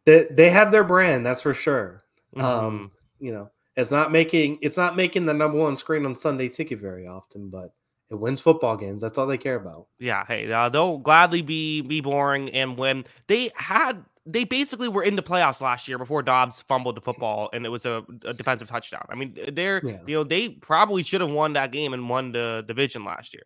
they, 0.07 0.24
they 0.30 0.50
have 0.50 0.72
their 0.72 0.84
brand, 0.84 1.26
that's 1.26 1.42
for 1.42 1.52
sure. 1.52 2.02
Mhm. 2.34 2.42
Um, 2.42 2.92
you 3.18 3.32
know, 3.32 3.50
it's 3.76 3.90
not 3.90 4.11
making 4.11 4.59
it's 4.62 4.76
not 4.78 4.96
making 4.96 5.26
the 5.26 5.34
number 5.34 5.59
one 5.59 5.76
screen 5.76 6.07
on 6.07 6.16
Sunday 6.16 6.48
ticket 6.48 6.78
very 6.78 7.07
often, 7.07 7.50
but 7.50 7.74
it 8.09 8.14
wins 8.14 8.40
football 8.40 8.76
games. 8.76 9.02
That's 9.02 9.18
all 9.18 9.26
they 9.26 9.36
care 9.38 9.57
about. 9.57 9.88
Yeah, 9.98 10.24
hey, 10.26 10.50
uh, 10.50 10.68
they'll 10.70 10.98
gladly 10.98 11.42
be 11.42 11.82
be 11.82 12.00
boring 12.00 12.50
and 12.50 12.78
win. 12.78 13.04
They 13.26 13.50
had 13.54 14.04
they 14.28 14.44
basically 14.44 14.88
were 14.88 15.02
in 15.04 15.14
the 15.16 15.22
playoffs 15.22 15.61
last 15.61 15.86
year 15.86 15.98
before 15.98 16.20
Dobbs 16.22 16.61
fumbled 16.62 16.96
the 16.96 17.00
football 17.00 17.48
and 17.52 17.64
it 17.64 17.68
was 17.68 17.86
a, 17.86 18.04
a 18.24 18.34
defensive 18.34 18.68
touchdown. 18.68 19.07
I 19.09 19.14
mean, 19.14 19.36
they're 19.52 19.80
Yeah. 19.84 19.98
you 20.07 20.16
know 20.16 20.24
they 20.24 20.48
probably 20.48 21.02
should 21.02 21.20
have 21.20 21.30
won 21.30 21.52
that 21.52 21.70
game 21.72 21.92
and 21.94 22.09
won 22.09 22.32
the 22.32 22.64
division 22.66 23.04
last 23.04 23.34
year. 23.34 23.44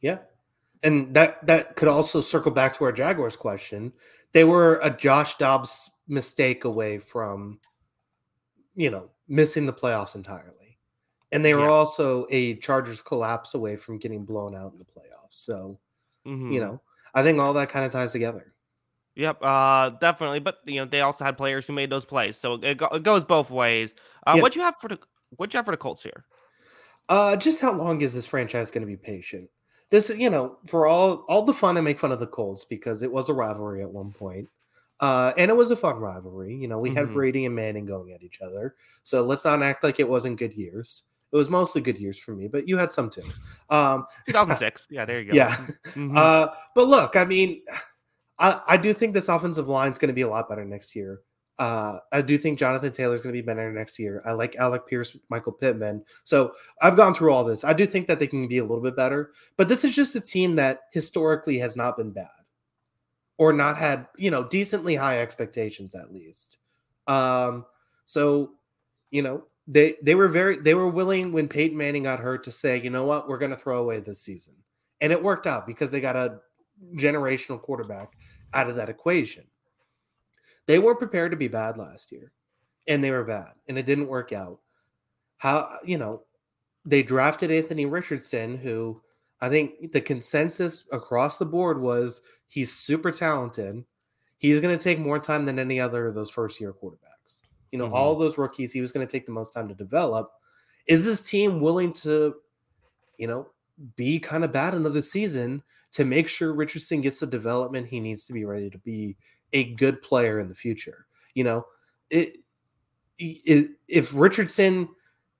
Yeah. 0.00 0.18
And 0.82 1.14
that 1.14 1.44
that 1.46 1.74
could 1.76 1.88
also 1.88 2.20
circle 2.20 2.52
back 2.52 2.76
to 2.78 2.84
our 2.84 2.92
Jaguars 2.92 3.36
question. 3.36 3.92
They 4.38 4.44
were 4.44 4.78
a 4.84 4.90
Josh 4.96 5.36
Dobbs 5.36 5.90
mistake 6.06 6.64
away 6.64 7.00
from, 7.00 7.58
you 8.76 8.88
know, 8.88 9.10
missing 9.26 9.66
the 9.66 9.72
playoffs 9.72 10.14
entirely. 10.14 10.78
And 11.32 11.44
they 11.44 11.54
were 11.54 11.62
Yeah. 11.62 11.70
also 11.72 12.24
a 12.30 12.54
Chargers 12.58 13.02
collapse 13.02 13.54
away 13.54 13.74
from 13.74 13.98
getting 13.98 14.24
blown 14.24 14.54
out 14.54 14.70
in 14.74 14.78
the 14.78 14.84
playoffs. 14.84 15.32
So, 15.32 15.80
Mhm. 16.24 16.52
you 16.52 16.60
know, 16.60 16.80
I 17.14 17.24
think 17.24 17.40
all 17.40 17.52
that 17.54 17.68
kind 17.68 17.84
of 17.84 17.90
ties 17.90 18.12
together. 18.12 18.54
Yep, 19.16 19.38
uh, 19.42 19.90
definitely. 20.00 20.38
But 20.38 20.60
you 20.66 20.76
know, 20.76 20.84
they 20.84 21.00
also 21.00 21.24
had 21.24 21.36
players 21.36 21.66
who 21.66 21.72
made 21.72 21.90
those 21.90 22.04
plays, 22.04 22.36
so 22.38 22.54
it, 22.62 22.76
go- 22.76 22.90
it 22.92 23.02
goes 23.02 23.24
both 23.24 23.50
ways. 23.50 23.92
Uh, 24.24 24.34
Yeah. 24.36 24.42
What 24.42 24.54
you 24.54 24.62
have 24.62 24.76
for 24.80 24.86
the 24.86 25.00
what 25.30 25.52
you 25.52 25.58
have 25.58 25.64
for 25.64 25.72
the 25.72 25.76
Colts 25.76 26.04
here? 26.04 26.26
Uh, 27.08 27.34
just 27.34 27.60
how 27.60 27.72
long 27.72 28.02
is 28.02 28.14
this 28.14 28.24
franchise 28.26 28.70
going 28.70 28.82
to 28.82 28.86
be 28.86 28.96
patient? 28.96 29.50
This, 29.90 30.10
you 30.10 30.28
know, 30.30 30.58
for 30.66 30.86
all 30.86 31.24
all 31.28 31.42
the 31.42 31.54
fun, 31.54 31.76
I 31.78 31.80
make 31.80 31.98
fun 31.98 32.12
of 32.12 32.20
the 32.20 32.26
Colts 32.26 32.64
because 32.64 33.02
it 33.02 33.10
was 33.10 33.28
a 33.28 33.34
rivalry 33.34 33.82
at 33.82 33.90
one 33.90 34.12
point, 34.12 34.48
uh, 35.00 35.32
and 35.38 35.50
it 35.50 35.54
was 35.56 35.70
a 35.70 35.76
fun 35.76 35.96
rivalry. 35.96 36.54
You 36.54 36.68
know, 36.68 36.78
we 36.78 36.90
had 36.94 37.06
Mhm. 37.06 37.12
Brady 37.14 37.44
and 37.46 37.54
Manning 37.54 37.86
going 37.86 38.12
at 38.12 38.22
each 38.22 38.40
other, 38.42 38.74
so 39.02 39.22
let's 39.22 39.44
not 39.44 39.62
act 39.62 39.82
like 39.82 39.98
it 39.98 40.08
wasn't 40.08 40.38
good 40.38 40.52
years. 40.52 41.04
It 41.32 41.36
was 41.36 41.48
mostly 41.50 41.80
good 41.80 41.98
years 41.98 42.18
for 42.18 42.34
me, 42.34 42.48
but 42.48 42.66
you 42.68 42.76
had 42.78 42.90
some 42.92 43.08
too. 43.10 43.22
Um, 43.70 44.06
2006. 44.26 44.86
yeah, 44.90 45.04
there 45.04 45.20
you 45.20 45.28
go. 45.30 45.34
yeah, 45.36 45.56
Mhm. 45.94 46.16
uh, 46.16 46.48
but 46.74 46.86
look, 46.88 47.16
I 47.16 47.24
mean, 47.24 47.62
I, 48.38 48.60
I 48.68 48.76
do 48.76 48.92
think 48.92 49.14
this 49.14 49.28
offensive 49.28 49.68
line 49.68 49.92
is 49.92 49.98
going 49.98 50.08
to 50.08 50.14
be 50.14 50.22
a 50.22 50.28
lot 50.28 50.48
better 50.48 50.64
next 50.64 50.94
year. 50.96 51.20
Uh, 51.58 51.98
I 52.12 52.22
do 52.22 52.38
think 52.38 52.58
Jonathan 52.58 52.92
Taylor 52.92 53.14
is 53.14 53.20
going 53.20 53.34
to 53.34 53.42
be 53.42 53.44
better 53.44 53.72
next 53.72 53.98
year. 53.98 54.22
I 54.24 54.32
like 54.32 54.56
Alec 54.56 54.86
Pierce, 54.86 55.16
Michael 55.28 55.52
Pittman. 55.52 56.04
So 56.22 56.52
I've 56.80 56.96
gone 56.96 57.14
through 57.14 57.32
all 57.32 57.42
this. 57.42 57.64
I 57.64 57.72
do 57.72 57.84
think 57.84 58.06
that 58.06 58.20
they 58.20 58.28
can 58.28 58.46
be 58.46 58.58
a 58.58 58.64
little 58.64 58.82
bit 58.82 58.94
better, 58.94 59.32
but 59.56 59.68
this 59.68 59.84
is 59.84 59.94
just 59.94 60.14
a 60.14 60.20
team 60.20 60.54
that 60.56 60.82
historically 60.92 61.58
has 61.58 61.74
not 61.74 61.96
been 61.96 62.12
bad 62.12 62.28
or 63.38 63.52
not 63.52 63.76
had, 63.76 64.06
you 64.16 64.30
know, 64.30 64.44
decently 64.44 64.94
high 64.94 65.20
expectations 65.20 65.94
at 65.94 66.12
least. 66.12 66.58
Um, 67.06 67.64
so, 68.04 68.50
you 69.10 69.22
know, 69.22 69.44
they 69.66 69.96
they 70.02 70.14
were 70.14 70.28
very 70.28 70.56
they 70.58 70.74
were 70.74 70.88
willing 70.88 71.32
when 71.32 71.48
Peyton 71.48 71.76
Manning 71.76 72.04
got 72.04 72.20
hurt 72.20 72.44
to 72.44 72.50
say, 72.50 72.80
you 72.80 72.90
know 72.90 73.04
what, 73.04 73.28
we're 73.28 73.38
going 73.38 73.50
to 73.50 73.56
throw 73.56 73.78
away 73.78 74.00
this 74.00 74.22
season, 74.22 74.54
and 75.00 75.12
it 75.12 75.22
worked 75.22 75.46
out 75.46 75.66
because 75.66 75.90
they 75.90 76.00
got 76.00 76.16
a 76.16 76.38
generational 76.94 77.60
quarterback 77.60 78.12
out 78.54 78.70
of 78.70 78.76
that 78.76 78.88
equation. 78.88 79.44
They 80.68 80.78
weren't 80.78 81.00
prepared 81.00 81.32
to 81.32 81.36
be 81.36 81.48
bad 81.48 81.78
last 81.78 82.12
year, 82.12 82.30
and 82.86 83.02
they 83.02 83.10
were 83.10 83.24
bad, 83.24 83.54
and 83.68 83.78
it 83.78 83.86
didn't 83.86 84.06
work 84.06 84.32
out. 84.32 84.60
How 85.38 85.78
you 85.84 85.98
know 85.98 86.24
they 86.84 87.02
drafted 87.02 87.50
Anthony 87.50 87.86
Richardson, 87.86 88.58
who 88.58 89.02
I 89.40 89.48
think 89.48 89.92
the 89.92 90.00
consensus 90.00 90.84
across 90.92 91.38
the 91.38 91.46
board 91.46 91.80
was 91.80 92.20
he's 92.46 92.72
super 92.72 93.10
talented. 93.10 93.84
He's 94.38 94.60
going 94.60 94.76
to 94.76 94.82
take 94.82 94.98
more 95.00 95.18
time 95.18 95.46
than 95.46 95.58
any 95.58 95.80
other 95.80 96.06
of 96.06 96.14
those 96.14 96.30
first 96.30 96.60
year 96.60 96.72
quarterbacks. 96.72 97.42
You 97.72 97.78
know, 97.78 97.88
Mhm. 97.88 97.94
all 97.94 98.14
those 98.14 98.38
rookies, 98.38 98.72
he 98.72 98.80
was 98.80 98.92
going 98.92 99.06
to 99.06 99.10
take 99.10 99.26
the 99.26 99.32
most 99.32 99.52
time 99.52 99.68
to 99.68 99.74
develop. 99.74 100.30
Is 100.86 101.04
this 101.04 101.20
team 101.28 101.60
willing 101.60 101.92
to, 101.94 102.36
you 103.18 103.26
know, 103.26 103.50
be 103.96 104.18
kind 104.20 104.44
of 104.44 104.52
bad 104.52 104.74
another 104.74 105.02
season 105.02 105.62
to 105.92 106.04
make 106.04 106.28
sure 106.28 106.52
Richardson 106.52 107.00
gets 107.00 107.20
the 107.20 107.26
development 107.26 107.88
he 107.88 108.00
needs 108.00 108.26
to 108.26 108.32
be 108.32 108.44
ready 108.44 108.70
to 108.70 108.78
be 108.78 109.16
a 109.52 109.64
good 109.74 110.02
player 110.02 110.38
in 110.38 110.48
the 110.48 110.54
future? 110.54 111.06
You 111.34 111.44
know, 111.44 111.66
it, 112.10 112.36
it 113.18 113.70
if 113.86 114.14
Richardson, 114.14 114.88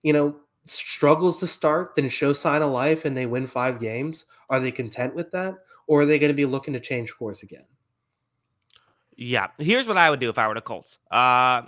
you 0.03 0.13
know, 0.13 0.41
struggles 0.65 1.41
to 1.41 1.47
start, 1.47 1.97
then 1.97 2.09
show 2.09 2.33
sign 2.33 2.63
of 2.63 2.71
life 2.71 3.05
and 3.05 3.17
they 3.17 3.27
win 3.27 3.47
five 3.47 3.81
games, 3.81 4.27
are 4.51 4.61
they 4.61 4.71
content 4.71 5.15
with 5.15 5.31
that? 5.33 5.55
Or 5.87 6.03
are 6.03 6.07
they 6.07 6.19
going 6.19 6.31
to 6.31 6.35
be 6.35 6.45
looking 6.45 6.75
to 6.75 6.81
change 6.81 7.17
course 7.17 7.43
again? 7.43 7.65
Yeah, 9.17 9.49
here's 9.59 9.89
what 9.89 9.97
I 9.97 10.11
would 10.11 10.21
do 10.21 10.29
if 10.29 10.39
I 10.39 10.47
were 10.47 10.55
the 10.55 10.61
Colts. 10.61 10.99
Uh, 11.11 11.63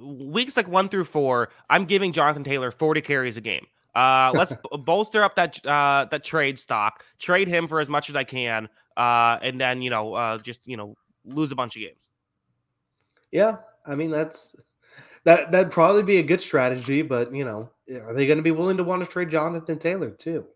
weeks 0.00 0.56
like 0.56 0.66
one 0.66 0.88
through 0.88 1.04
four, 1.04 1.50
I'm 1.70 1.84
giving 1.84 2.12
Jonathan 2.12 2.44
Taylor 2.44 2.70
40 2.70 3.02
carries 3.02 3.36
a 3.36 3.40
game. 3.40 3.66
Uh, 3.94 4.32
let's 4.34 4.52
bolster 4.84 5.22
up 5.22 5.36
that 5.36 5.64
uh, 5.66 6.06
that 6.10 6.24
trade 6.24 6.58
stock, 6.58 7.04
trade 7.18 7.48
him 7.48 7.68
for 7.68 7.80
as 7.80 7.88
much 7.88 8.08
as 8.08 8.16
I 8.16 8.24
can, 8.24 8.68
uh, 8.96 9.38
and 9.42 9.60
then 9.60 9.82
you 9.82 9.90
know 9.90 10.14
uh, 10.14 10.38
just 10.38 10.60
you 10.66 10.76
know 10.76 10.96
lose 11.34 11.52
a 11.52 11.56
bunch 11.56 11.76
of 11.76 11.82
games. 11.82 12.08
Yeah, 13.30 13.56
I 13.86 13.94
mean 13.94 14.10
that's 14.10 14.56
that 15.24 15.52
that'd 15.52 15.72
probably 15.72 16.02
be 16.02 16.18
a 16.18 16.22
good 16.22 16.40
strategy, 16.40 17.02
but 17.02 17.34
you 17.34 17.44
know, 17.44 17.70
are 18.04 18.14
they 18.14 18.26
going 18.26 18.38
to 18.38 18.42
be 18.42 18.50
willing 18.50 18.76
to 18.78 18.84
want 18.84 19.02
to 19.04 19.08
trade 19.10 19.30
Jonathan 19.30 19.78
Taylor 19.78 20.10
too? 20.10 20.46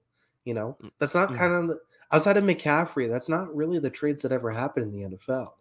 You 0.45 0.55
know, 0.55 0.77
that's 0.99 1.15
not 1.15 1.31
Mhm. 1.31 1.37
kind 1.37 1.53
of 1.53 1.69
the, 1.69 1.81
outside 2.11 2.37
of 2.37 2.45
McCaffrey. 2.45 3.09
That's 3.09 3.29
not 3.29 3.55
really 3.55 3.79
the 3.79 3.91
trades 3.91 4.23
that 4.23 4.33
ever 4.33 4.51
happen 4.51 4.83
in 4.83 4.91
the 4.91 5.03
NFL. 5.17 5.55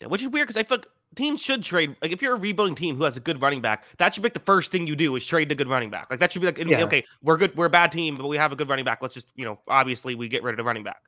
Yeah, 0.00 0.08
which 0.08 0.22
is 0.22 0.28
weird 0.28 0.48
because 0.48 0.58
I 0.58 0.64
feel 0.64 0.78
like 0.78 0.86
teams 1.14 1.40
should 1.42 1.62
trade. 1.62 1.94
Like 2.00 2.10
if 2.10 2.22
you're 2.22 2.34
a 2.34 2.38
rebuilding 2.38 2.74
team 2.74 2.96
who 2.96 3.04
has 3.04 3.16
a 3.16 3.20
good 3.20 3.40
running 3.42 3.60
back, 3.60 3.84
that 3.98 4.14
should 4.14 4.22
be 4.22 4.26
like 4.26 4.34
the 4.34 4.40
first 4.40 4.72
thing 4.72 4.86
you 4.86 4.96
do 4.96 5.14
is 5.16 5.26
trade 5.26 5.48
the 5.50 5.54
good 5.54 5.68
running 5.68 5.90
back. 5.90 6.08
Like 6.10 6.20
that 6.20 6.32
should 6.32 6.40
be 6.40 6.46
like 6.46 6.58
Yeah. 6.58 6.84
okay, 6.84 7.04
we're 7.22 7.36
good, 7.36 7.54
we're 7.56 7.66
a 7.66 7.70
bad 7.70 7.92
team, 7.92 8.16
but 8.16 8.26
we 8.26 8.36
have 8.38 8.50
a 8.52 8.56
good 8.56 8.68
running 8.68 8.84
back. 8.84 9.02
Let's 9.02 9.14
just 9.14 9.28
you 9.36 9.44
know 9.44 9.60
obviously 9.68 10.14
we 10.14 10.28
get 10.28 10.42
rid 10.42 10.52
of 10.52 10.56
the 10.56 10.64
running 10.64 10.84
back. 10.84 11.02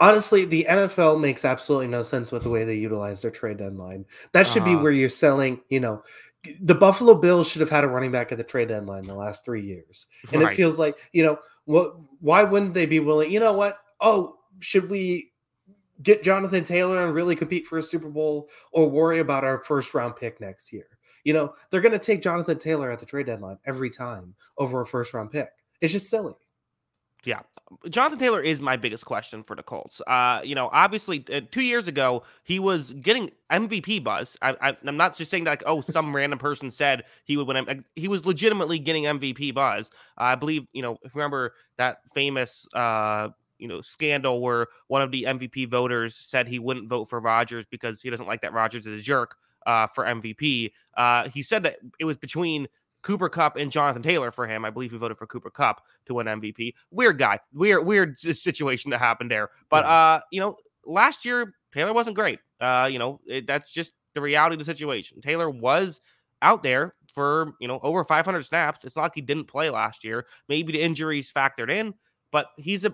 Honestly, 0.00 0.44
the 0.44 0.66
NFL 0.68 1.20
makes 1.20 1.44
absolutely 1.44 1.86
no 1.88 2.02
sense 2.02 2.30
with 2.32 2.42
the 2.42 2.50
way 2.50 2.64
they 2.64 2.74
utilize 2.74 3.22
their 3.22 3.30
trade 3.30 3.58
deadline. 3.58 4.04
That 4.32 4.46
should 4.46 4.64
be 4.64 4.74
Uh-huh. 4.74 4.82
where 4.82 4.92
you're 4.92 5.08
selling, 5.08 5.60
you 5.68 5.80
know, 5.80 6.02
the 6.60 6.74
Buffalo 6.74 7.14
Bills 7.14 7.48
should 7.48 7.60
have 7.60 7.70
had 7.70 7.82
a 7.84 7.88
running 7.88 8.12
back 8.12 8.30
at 8.30 8.38
the 8.38 8.44
trade 8.44 8.68
deadline 8.68 9.04
the 9.06 9.14
last 9.14 9.44
three 9.44 9.62
years. 9.62 10.06
And 10.32 10.42
Right. 10.42 10.52
it 10.52 10.56
feels 10.56 10.78
like, 10.78 10.96
you 11.12 11.22
know, 11.24 11.38
what 11.64 11.96
why 12.20 12.44
wouldn't 12.44 12.74
they 12.74 12.86
be 12.86 13.00
willing? 13.00 13.30
You 13.32 13.40
know 13.40 13.52
what? 13.52 13.78
Oh, 14.00 14.36
should 14.60 14.88
we 14.88 15.32
get 16.02 16.22
Jonathan 16.22 16.62
Taylor 16.62 17.04
and 17.04 17.14
really 17.14 17.34
compete 17.34 17.66
for 17.66 17.78
a 17.78 17.82
Super 17.82 18.08
Bowl 18.10 18.48
or 18.70 18.88
worry 18.88 19.18
about 19.18 19.44
our 19.44 19.58
first 19.58 19.92
round 19.94 20.14
pick 20.16 20.40
next 20.40 20.72
year? 20.72 20.86
You 21.24 21.32
know, 21.32 21.54
they're 21.70 21.80
going 21.80 21.90
to 21.92 21.98
take 21.98 22.22
Jonathan 22.22 22.58
Taylor 22.58 22.90
at 22.92 23.00
the 23.00 23.06
trade 23.06 23.26
deadline 23.26 23.58
every 23.66 23.90
time 23.90 24.36
over 24.58 24.80
a 24.80 24.86
first 24.86 25.12
round 25.14 25.32
pick. 25.32 25.48
It's 25.80 25.92
just 25.92 26.08
silly. 26.08 26.34
Yeah, 27.24 27.40
Jonathan 27.90 28.18
Taylor 28.18 28.40
is 28.40 28.60
my 28.60 28.76
biggest 28.76 29.04
question 29.04 29.42
for 29.42 29.56
the 29.56 29.62
Colts. 29.62 30.00
Uh, 30.06 30.40
you 30.44 30.54
know, 30.54 30.70
obviously, 30.72 31.24
uh, 31.32 31.40
two 31.50 31.62
years 31.62 31.88
ago 31.88 32.22
he 32.44 32.60
was 32.60 32.92
getting 32.92 33.32
MVP 33.50 34.04
buzz. 34.04 34.36
I, 34.40 34.76
am 34.86 34.96
not 34.96 35.16
just 35.16 35.30
saying 35.30 35.44
that 35.44 35.50
like, 35.50 35.62
oh, 35.66 35.80
some 35.80 36.14
random 36.14 36.38
person 36.38 36.70
said 36.70 37.04
he 37.24 37.36
would 37.36 37.48
win. 37.48 37.84
He 37.96 38.06
was 38.06 38.24
legitimately 38.24 38.78
getting 38.78 39.04
MVP 39.04 39.54
buzz. 39.54 39.90
Uh, 40.18 40.24
I 40.24 40.34
believe, 40.36 40.66
you 40.72 40.82
know, 40.82 40.98
if 41.02 41.14
you 41.14 41.18
remember 41.18 41.54
that 41.78 41.98
famous, 42.14 42.66
uh, 42.74 43.30
you 43.58 43.66
know, 43.66 43.80
scandal 43.80 44.40
where 44.40 44.68
one 44.86 45.02
of 45.02 45.10
the 45.10 45.24
MVP 45.24 45.68
voters 45.68 46.14
said 46.14 46.46
he 46.46 46.58
wouldn't 46.58 46.88
vote 46.88 47.06
for 47.06 47.18
Rodgers 47.20 47.66
because 47.66 48.00
he 48.00 48.10
doesn't 48.10 48.26
like 48.26 48.42
that 48.42 48.52
Rodgers 48.52 48.86
is 48.86 49.00
a 49.00 49.02
jerk 49.02 49.36
uh, 49.66 49.86
for 49.88 50.04
MVP. 50.04 50.70
Uh, 50.96 51.28
he 51.28 51.42
said 51.42 51.64
that 51.64 51.78
it 51.98 52.04
was 52.04 52.16
between 52.16 52.68
Cooper 53.06 53.28
Kupp 53.28 53.54
and 53.56 53.70
Jonathan 53.70 54.02
Taylor 54.02 54.32
for 54.32 54.48
him. 54.48 54.64
I 54.64 54.70
believe 54.70 54.90
he 54.90 54.98
voted 54.98 55.16
for 55.16 55.28
Cooper 55.28 55.48
Kupp 55.48 55.80
to 56.06 56.14
win 56.14 56.26
MVP. 56.26 56.74
Weird 56.90 57.18
guy. 57.18 57.38
Weird, 57.54 57.86
weird 57.86 58.18
situation 58.18 58.90
that 58.90 58.98
happened 58.98 59.30
there. 59.30 59.50
But 59.70 59.84
yeah. 59.84 59.92
uh, 59.92 60.20
you 60.32 60.40
know, 60.40 60.56
last 60.84 61.24
year 61.24 61.54
Taylor 61.72 61.92
wasn't 61.92 62.16
great. 62.16 62.40
Uh, 62.60 62.88
you 62.90 62.98
know, 62.98 63.20
it, 63.24 63.46
that's 63.46 63.72
just 63.72 63.92
the 64.14 64.20
reality 64.20 64.54
of 64.54 64.58
the 64.58 64.64
situation. 64.64 65.20
Taylor 65.20 65.48
was 65.48 66.00
out 66.42 66.64
there 66.64 66.96
for 67.14 67.52
you 67.60 67.68
know 67.68 67.78
over 67.84 68.02
500 68.02 68.44
snaps. 68.44 68.84
It's 68.84 68.96
not 68.96 69.02
like 69.02 69.14
he 69.14 69.20
didn't 69.20 69.44
play 69.44 69.70
last 69.70 70.02
year. 70.02 70.26
Maybe 70.48 70.72
the 70.72 70.82
injuries 70.82 71.32
factored 71.32 71.70
in, 71.70 71.94
but 72.32 72.48
he's 72.56 72.84
a 72.84 72.92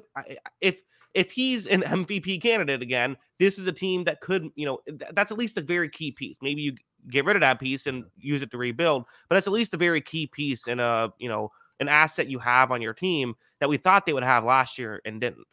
if 0.60 0.82
if 1.14 1.30
he's 1.30 1.66
an 1.66 1.82
MVP 1.82 2.42
candidate 2.42 2.82
again, 2.82 3.16
this 3.38 3.58
is 3.58 3.66
a 3.66 3.72
team 3.72 4.04
that 4.04 4.20
could 4.20 4.50
you 4.56 4.66
know 4.66 4.80
that's 5.12 5.32
at 5.32 5.38
least 5.38 5.56
a 5.56 5.62
very 5.62 5.88
key 5.88 6.12
piece. 6.12 6.36
Maybe 6.42 6.60
you 6.60 6.74
get 7.10 7.24
rid 7.24 7.36
of 7.36 7.40
that 7.40 7.60
piece 7.60 7.86
and 7.86 8.04
use 8.18 8.42
it 8.42 8.50
to 8.50 8.58
rebuild. 8.58 9.06
But 9.28 9.38
it's 9.38 9.46
at 9.46 9.52
least 9.52 9.74
a 9.74 9.78
very 9.78 10.00
key 10.00 10.26
piece 10.26 10.66
in 10.66 10.80
a 10.80 11.12
you 11.18 11.28
know 11.28 11.50
an 11.80 11.88
asset 11.88 12.28
you 12.28 12.38
have 12.38 12.70
on 12.70 12.80
your 12.80 12.94
team 12.94 13.34
that 13.60 13.68
we 13.68 13.76
thought 13.76 14.06
they 14.06 14.12
would 14.12 14.22
have 14.22 14.44
last 14.44 14.78
year 14.78 15.02
and 15.04 15.20
didn't. 15.20 15.46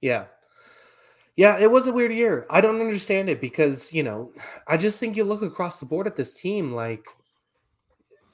Yeah. 0.00 0.26
Yeah, 1.36 1.58
it 1.58 1.70
was 1.70 1.86
a 1.86 1.92
weird 1.92 2.12
year. 2.12 2.46
I 2.48 2.60
don't 2.60 2.80
understand 2.80 3.28
it 3.28 3.40
because, 3.40 3.92
you 3.92 4.02
know, 4.02 4.30
I 4.68 4.76
just 4.76 5.00
think 5.00 5.16
you 5.16 5.24
look 5.24 5.42
across 5.42 5.80
the 5.80 5.86
board 5.86 6.06
at 6.06 6.14
this 6.14 6.32
team 6.34 6.72
like 6.72 7.06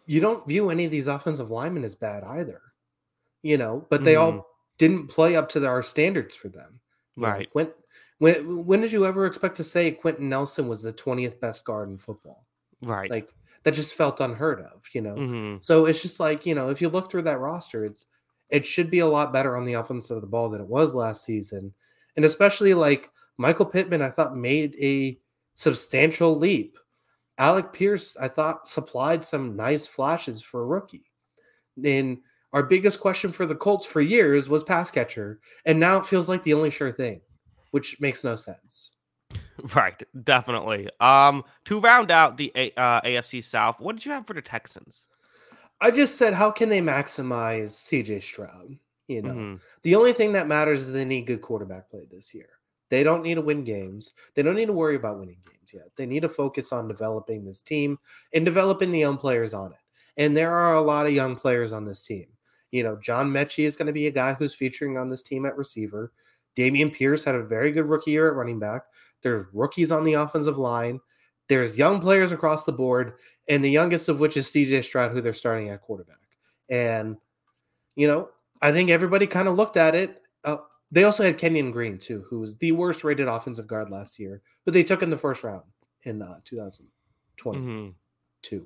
you 0.06 0.20
don't 0.20 0.46
view 0.46 0.68
any 0.70 0.84
of 0.84 0.90
these 0.90 1.06
offensive 1.06 1.50
linemen 1.50 1.84
as 1.84 1.94
bad 1.94 2.24
either. 2.24 2.60
You 3.42 3.56
know, 3.56 3.86
but 3.88 4.04
they 4.04 4.14
mm-hmm. 4.14 4.38
all 4.38 4.46
didn't 4.76 5.06
play 5.06 5.34
up 5.34 5.48
to 5.50 5.66
our 5.66 5.82
standards 5.82 6.34
for 6.34 6.48
them. 6.48 6.80
right. 7.16 7.46
Know, 7.46 7.50
when 7.52 7.72
when 8.20 8.66
when 8.66 8.82
did 8.82 8.92
you 8.92 9.06
ever 9.06 9.24
expect 9.24 9.56
to 9.56 9.64
say 9.64 9.90
Quenton 9.90 10.28
Nelson 10.28 10.68
was 10.68 10.82
the 10.82 10.92
20th 10.92 11.40
best 11.40 11.64
guard 11.64 11.88
in 11.88 11.96
football? 11.96 12.46
Right. 12.82 13.10
Like 13.10 13.30
that 13.62 13.72
just 13.72 13.94
felt 13.94 14.20
unheard 14.20 14.60
of, 14.60 14.84
you 14.92 15.00
know. 15.00 15.14
Mm-hmm. 15.14 15.56
So 15.62 15.86
it's 15.86 16.02
just 16.02 16.20
like, 16.20 16.44
you 16.44 16.54
know, 16.54 16.68
if 16.68 16.82
you 16.82 16.90
look 16.90 17.10
through 17.10 17.22
that 17.22 17.40
roster, 17.40 17.84
it's 17.84 18.04
it 18.50 18.66
should 18.66 18.90
be 18.90 18.98
a 18.98 19.06
lot 19.06 19.32
better 19.32 19.56
on 19.56 19.64
the 19.64 19.72
offensive 19.72 20.08
side 20.08 20.14
of 20.16 20.20
the 20.20 20.26
ball 20.26 20.50
than 20.50 20.60
it 20.60 20.66
was 20.66 20.94
last 20.94 21.24
season. 21.24 21.72
And 22.14 22.24
especially 22.26 22.74
like 22.74 23.10
Michael 23.38 23.64
Pittman, 23.64 24.02
I 24.02 24.10
thought 24.10 24.36
made 24.36 24.76
a 24.78 25.18
substantial 25.54 26.36
leap. 26.36 26.78
Alec 27.38 27.72
Pierce, 27.72 28.18
I 28.18 28.28
thought 28.28 28.68
supplied 28.68 29.24
some 29.24 29.56
nice 29.56 29.86
flashes 29.86 30.42
for 30.42 30.60
a 30.60 30.66
rookie. 30.66 31.10
And 31.82 32.18
our 32.52 32.64
biggest 32.64 33.00
question 33.00 33.32
for 33.32 33.46
the 33.46 33.54
Colts 33.54 33.86
for 33.86 34.02
years 34.02 34.50
was 34.50 34.62
pass 34.62 34.90
catcher, 34.90 35.40
and 35.64 35.80
now 35.80 35.96
it 35.96 36.04
feels 36.04 36.28
like 36.28 36.42
the 36.42 36.52
only 36.52 36.68
sure 36.68 36.92
thing 36.92 37.22
which 37.70 38.00
makes 38.00 38.24
no 38.24 38.36
sense. 38.36 38.90
Right, 39.74 40.02
definitely. 40.24 40.88
Um, 41.00 41.44
to 41.66 41.80
round 41.80 42.10
out 42.10 42.38
the 42.38 42.50
uh, 42.78 43.02
AFC 43.02 43.44
South, 43.44 43.78
what 43.78 43.94
did 43.94 44.06
you 44.06 44.12
have 44.12 44.26
for 44.26 44.32
the 44.32 44.40
Texans? 44.40 45.02
I 45.80 45.90
just 45.90 46.16
said, 46.16 46.32
how 46.32 46.50
can 46.50 46.70
they 46.70 46.80
maximize 46.80 47.72
CJ 47.72 48.22
Stroud? 48.22 48.78
You 49.06 49.22
know, 49.22 49.30
mm-hmm. 49.30 49.54
the 49.82 49.96
only 49.96 50.12
thing 50.12 50.32
that 50.32 50.46
matters 50.46 50.82
is 50.82 50.92
they 50.92 51.04
need 51.04 51.26
good 51.26 51.42
quarterback 51.42 51.90
play 51.90 52.06
this 52.10 52.32
year. 52.32 52.48
They 52.90 53.02
don't 53.02 53.22
need 53.22 53.34
to 53.34 53.40
win 53.40 53.64
games. 53.64 54.12
They 54.34 54.42
don't 54.42 54.56
need 54.56 54.66
to 54.66 54.72
worry 54.72 54.96
about 54.96 55.18
winning 55.18 55.42
games 55.44 55.72
yet. 55.72 55.90
They 55.96 56.06
need 56.06 56.22
to 56.22 56.28
focus 56.28 56.72
on 56.72 56.88
developing 56.88 57.44
this 57.44 57.60
team 57.60 57.98
and 58.32 58.44
developing 58.44 58.92
the 58.92 58.98
young 58.98 59.16
players 59.16 59.54
on 59.54 59.72
it. 59.72 59.78
And 60.16 60.36
there 60.36 60.52
are 60.52 60.74
a 60.74 60.80
lot 60.80 61.06
of 61.06 61.12
young 61.12 61.36
players 61.36 61.72
on 61.72 61.84
this 61.84 62.04
team. 62.04 62.26
You 62.70 62.84
know, 62.84 62.96
John 62.96 63.30
Metchie 63.30 63.64
is 63.64 63.76
going 63.76 63.86
to 63.86 63.92
be 63.92 64.06
a 64.06 64.12
guy 64.12 64.34
who's 64.34 64.54
featuring 64.54 64.96
on 64.96 65.08
this 65.08 65.22
team 65.22 65.44
at 65.46 65.56
receiver. 65.56 66.12
Dameon 66.56 66.92
Pierce 66.92 67.24
had 67.24 67.34
a 67.34 67.42
very 67.42 67.72
good 67.72 67.86
rookie 67.86 68.12
year 68.12 68.28
at 68.28 68.36
running 68.36 68.58
back. 68.58 68.82
There's 69.22 69.46
rookies 69.52 69.92
on 69.92 70.04
the 70.04 70.14
offensive 70.14 70.58
line. 70.58 71.00
There's 71.48 71.76
young 71.76 72.00
players 72.00 72.32
across 72.32 72.64
the 72.64 72.72
board, 72.72 73.14
and 73.48 73.62
the 73.64 73.70
youngest 73.70 74.08
of 74.08 74.20
which 74.20 74.36
is 74.36 74.46
CJ 74.48 74.84
Stroud, 74.84 75.12
who 75.12 75.20
they're 75.20 75.32
starting 75.32 75.68
at 75.70 75.80
quarterback. 75.80 76.16
And, 76.68 77.16
you 77.96 78.06
know, 78.06 78.28
I 78.62 78.72
think 78.72 78.90
everybody 78.90 79.26
kind 79.26 79.48
of 79.48 79.56
looked 79.56 79.76
at 79.76 79.94
it. 79.94 80.22
Uh, 80.44 80.58
they 80.92 81.04
also 81.04 81.24
had 81.24 81.38
Kenyon 81.38 81.72
Green, 81.72 81.98
too, 81.98 82.24
who 82.28 82.40
was 82.40 82.56
the 82.56 82.72
worst 82.72 83.04
rated 83.04 83.28
offensive 83.28 83.66
guard 83.66 83.90
last 83.90 84.18
year, 84.18 84.42
but 84.64 84.74
they 84.74 84.84
took 84.84 85.02
in 85.02 85.10
the 85.10 85.18
first 85.18 85.42
round 85.42 85.64
in 86.04 86.22
uh, 86.22 86.38
2022. 86.44 87.94
Mm-hmm. 88.46 88.64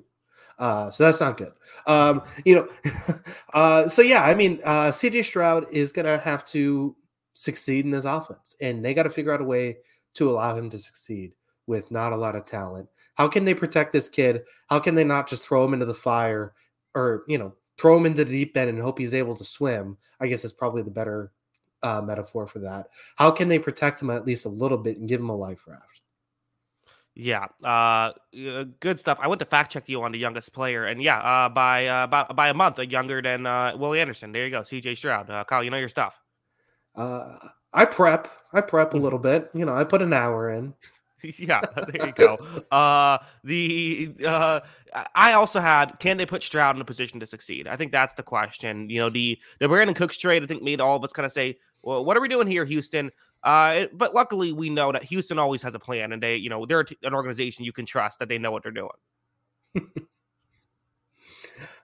Uh, 0.57 0.89
so 0.89 1.03
that's 1.03 1.19
not 1.19 1.37
good. 1.37 1.51
Um, 1.85 2.21
you 2.45 2.55
know, 2.55 2.67
uh, 3.53 3.87
so 3.87 4.01
yeah, 4.01 4.23
I 4.23 4.35
mean, 4.35 4.59
uh, 4.63 4.87
CJ 4.87 5.25
Stroud 5.25 5.65
is 5.71 5.91
going 5.91 6.05
to 6.05 6.17
have 6.17 6.45
to 6.47 6.95
succeed 7.35 7.85
in 7.85 7.91
this 7.91 8.05
offense. 8.05 8.55
And 8.59 8.83
they 8.83 8.93
got 8.93 9.03
to 9.03 9.09
figure 9.11 9.31
out 9.31 9.41
a 9.41 9.45
way 9.45 9.77
to 10.15 10.31
allow 10.31 10.55
him 10.55 10.69
to 10.71 10.77
succeed 10.77 11.33
with 11.67 11.91
not 11.91 12.13
a 12.13 12.17
lot 12.17 12.35
of 12.35 12.45
talent. 12.45 12.89
How 13.15 13.27
can 13.27 13.45
they 13.45 13.53
protect 13.53 13.93
this 13.93 14.09
kid? 14.09 14.43
How 14.67 14.79
can 14.79 14.95
they 14.95 15.03
not 15.03 15.27
just 15.27 15.43
throw 15.43 15.63
him 15.63 15.73
into 15.73 15.85
the 15.85 15.93
fire 15.93 16.53
or, 16.95 17.23
you 17.27 17.37
know, 17.37 17.53
throw 17.77 17.97
him 17.97 18.05
into 18.05 18.23
the 18.23 18.31
deep 18.31 18.55
end 18.57 18.69
and 18.69 18.79
hope 18.79 18.97
he's 18.97 19.13
able 19.13 19.35
to 19.35 19.45
swim? 19.45 19.97
I 20.19 20.27
guess 20.27 20.45
is 20.45 20.53
probably 20.53 20.81
the 20.81 20.91
better 20.91 21.31
uh, 21.83 22.01
metaphor 22.01 22.47
for 22.47 22.59
that. 22.59 22.87
How 23.15 23.31
can 23.31 23.49
they 23.49 23.59
protect 23.59 24.01
him 24.01 24.09
at 24.09 24.25
least 24.25 24.45
a 24.45 24.49
little 24.49 24.77
bit 24.77 24.97
and 24.97 25.07
give 25.07 25.19
him 25.19 25.29
a 25.29 25.35
life 25.35 25.67
raft? 25.67 26.01
Yeah, 27.17 27.47
uh, 27.63 28.11
good 28.81 28.99
stuff. 28.99 29.19
I 29.21 29.29
went 29.29 29.39
to 29.39 29.45
fact 29.45 29.71
check 29.71 29.87
you 29.87 30.03
on 30.03 30.11
the 30.11 30.17
youngest 30.17 30.51
player, 30.51 30.83
and 30.83 31.01
yeah, 31.01 31.19
uh, 31.19 31.47
by 31.47 31.87
uh, 31.87 32.03
about 32.03 32.35
by 32.35 32.49
a 32.49 32.53
month, 32.53 32.77
younger 32.79 33.21
than 33.21 33.45
uh, 33.45 33.73
Willie 33.77 34.01
Anderson. 34.01 34.33
There 34.33 34.43
you 34.43 34.51
go, 34.51 34.63
C.J. 34.63 34.95
Stroud. 34.95 35.29
Uh, 35.29 35.45
Kyle, 35.45 35.63
you 35.63 35.69
know 35.71 35.77
your 35.77 35.87
stuff. 35.87 36.21
Uh, 36.95 37.37
I 37.73 37.85
prep. 37.85 38.29
I 38.53 38.61
prep 38.61 38.93
a 38.93 38.97
little 38.97 39.19
bit. 39.19 39.49
You 39.53 39.65
know, 39.65 39.75
I 39.75 39.83
put 39.83 40.01
an 40.01 40.13
hour 40.13 40.49
in. 40.49 40.73
yeah, 41.37 41.61
there 41.75 42.07
you 42.07 42.13
go. 42.13 42.35
uh, 42.71 43.17
the 43.43 44.13
uh, 44.25 44.59
I 45.13 45.33
also 45.33 45.59
had 45.59 45.99
can 45.99 46.17
they 46.17 46.25
put 46.25 46.43
Stroud 46.43 46.75
in 46.75 46.81
a 46.81 46.85
position 46.85 47.19
to 47.19 47.25
succeed? 47.25 47.67
I 47.67 47.75
think 47.75 47.91
that's 47.91 48.15
the 48.15 48.23
question. 48.23 48.89
You 48.89 48.99
know, 48.99 49.09
the 49.09 49.37
the 49.59 49.67
Brandin 49.67 49.95
Cooks 49.95 50.17
trade 50.17 50.43
I 50.43 50.45
think 50.45 50.63
made 50.63 50.81
all 50.81 50.95
of 50.95 51.03
us 51.03 51.11
kind 51.11 51.25
of 51.25 51.31
say, 51.31 51.57
well, 51.81 52.03
what 52.03 52.17
are 52.17 52.21
we 52.21 52.27
doing 52.27 52.47
here, 52.47 52.65
Houston? 52.65 53.11
Uh, 53.43 53.85
but 53.93 54.13
luckily 54.15 54.51
we 54.51 54.69
know 54.69 54.91
that 54.91 55.03
Houston 55.03 55.37
always 55.37 55.61
has 55.61 55.75
a 55.75 55.79
plan, 55.79 56.11
and 56.13 56.21
they, 56.21 56.35
you 56.35 56.49
know, 56.49 56.65
they're 56.65 56.85
an 57.03 57.13
organization 57.13 57.63
you 57.63 57.71
can 57.71 57.85
trust 57.85 58.17
that 58.19 58.27
they 58.27 58.39
know 58.39 58.51
what 58.51 58.63
they're 58.63 58.71
doing. 58.71 58.89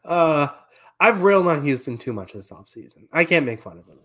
uh, 0.06 0.48
I've 1.00 1.22
railed 1.22 1.48
on 1.48 1.64
Houston 1.64 2.00
too 2.00 2.14
much 2.14 2.34
this 2.34 2.50
offseason. 2.50 3.08
I 3.14 3.26
can't 3.26 3.46
make 3.46 3.62
fun 3.62 3.78
of 3.78 3.86
them. 3.86 4.00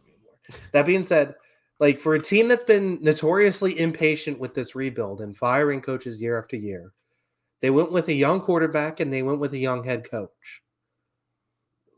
That 0.73 0.87
being 0.87 1.05
said, 1.05 1.35
like 1.79 2.01
for 2.01 2.15
a 2.15 2.23
team 2.23 2.49
that's 2.49 2.65
been 2.65 2.99
notoriously 3.03 3.79
impatient 3.79 4.39
with 4.39 4.55
this 4.55 4.75
rebuild 4.75 5.21
and 5.21 5.37
firing 5.37 5.81
coaches 5.81 6.23
year 6.23 6.39
after 6.39 6.57
year, 6.57 6.93
they 7.61 7.71
went 7.71 7.93
with 7.93 8.09
a 8.09 8.15
young 8.15 8.41
quarterback 8.41 9.01
and 9.01 9.13
they 9.13 9.23
went 9.23 9.41
with 9.41 9.53
a 9.53 9.59
young 9.59 9.85
head 9.85 10.09
coach. 10.09 10.63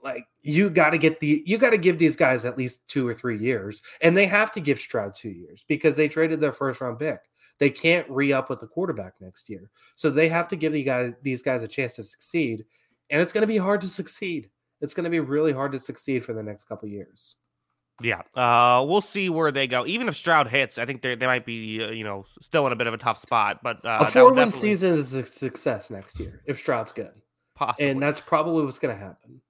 Like 0.03 0.24
you 0.42 0.70
got 0.70 0.90
to 0.90 0.99
get 0.99 1.20
the 1.20 1.42
you 1.44 1.59
got 1.59 1.70
to 1.70 1.78
give 1.78 1.99
these 1.99 2.16
guys 2.16 2.44
at 2.44 2.57
least 2.57 2.86
two 2.88 3.07
or 3.07 3.14
three 3.14 3.36
years, 3.36 3.82
and 4.01 4.16
they 4.16 4.26
have 4.26 4.53
to 4.53 4.61
give 4.61 4.78
Stroud 4.78 5.14
two 5.14 5.30
years 5.30 5.64
because 5.68 5.96
they 5.96 6.09
traded 6.09 6.40
their 6.40 6.53
first 6.53 6.80
round 6.80 6.99
pick. 6.99 7.18
They 7.59 7.70
can't 7.70 8.09
re 8.09 8.32
up 8.32 8.49
with 8.49 8.61
the 8.61 8.68
quarterback 8.68 9.14
next 9.20 9.51
year, 9.51 9.70
so 9.96 10.09
they 10.09 10.28
have 10.28 10.46
to 10.49 10.57
give 10.57 10.72
the 10.72 10.84
guys 10.84 11.14
these 11.22 11.42
guys 11.42 11.64
a 11.64 11.68
chance 11.68 11.96
to 11.96 12.05
succeed, 12.05 12.64
and 13.11 13.20
it's 13.20 13.32
going 13.32 13.42
to 13.42 13.49
be 13.49 13.59
hard 13.59 13.80
to 13.80 13.88
succeed. 13.88 14.51
It's 14.80 14.94
going 14.94 15.05
to 15.05 15.11
be 15.11 15.18
really 15.18 15.53
hard 15.53 15.72
to 15.72 15.80
succeed 15.80 16.24
for 16.24 16.32
the 16.32 16.44
next 16.44 16.66
couple 16.66 16.88
years. 16.88 17.34
Yeah, 18.01 18.22
uh, 18.34 18.84
we'll 18.84 19.01
see 19.01 19.28
where 19.28 19.51
they 19.51 19.66
go. 19.66 19.84
Even 19.84 20.09
if 20.09 20.14
Stroud 20.14 20.46
hits, 20.46 20.78
I 20.78 20.86
think 20.86 21.03
they 21.03 21.16
they 21.16 21.26
might 21.26 21.44
be 21.44 21.82
uh, 21.82 21.90
you 21.90 22.05
know 22.05 22.26
still 22.40 22.66
in 22.66 22.72
a 22.72 22.76
bit 22.76 22.86
of 22.86 22.94
a 22.94 22.99
tough 22.99 23.18
spot. 23.18 23.61
But 23.62 23.84
uh, 23.84 23.99
a 24.03 24.07
four 24.07 24.32
win 24.32 24.53
season 24.53 24.94
is 24.94 25.12
a 25.14 25.24
success 25.24 25.90
next 25.90 26.20
year 26.20 26.40
if 26.46 26.61
Stroud's 26.61 26.92
good, 26.92 27.11
possibly, 27.57 27.90
and 27.90 28.01
that's 28.01 28.20
probably 28.20 28.64
what's 28.64 28.78
going 28.78 28.96
to 28.96 29.03
happen. 29.03 29.40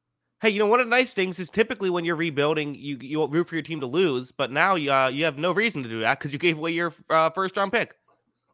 Hey, 0.40 0.51
you 0.51 0.61
know 0.61 0.66
one 0.66 0.80
of 0.80 0.86
the 0.86 0.90
nice 0.90 1.12
things 1.12 1.38
is 1.38 1.51
typically 1.51 1.90
when 1.90 2.07
you're 2.07 2.16
rebuilding, 2.16 2.74
you 2.74 2.96
you 3.03 3.26
root 3.26 3.49
for 3.49 3.55
your 3.55 3.62
team 3.62 3.80
to 3.80 3.86
lose, 3.86 4.32
but 4.32 4.51
now 4.51 4.76
you 4.76 4.90
uh, 4.90 5.09
you 5.09 5.24
have 5.24 5.36
no 5.36 5.53
reason 5.53 5.82
to 5.82 5.88
do 5.88 6.01
that 6.01 6.18
because 6.18 6.32
you 6.32 6.38
gave 6.38 6.57
away 6.57 6.70
your 6.70 6.94
uh, 7.11 7.28
first 7.30 7.55
round 7.55 7.72
pick. 7.72 7.96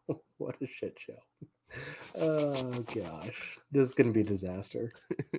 what 0.39 0.57
a 0.61 0.67
shit 0.67 0.99
show! 0.99 1.15
Oh 2.21 2.83
gosh, 2.95 3.59
this 3.71 3.87
is 3.87 3.95
going 3.95 4.09
to 4.09 4.13
be 4.13 4.23
a 4.23 4.25
disaster. 4.25 4.93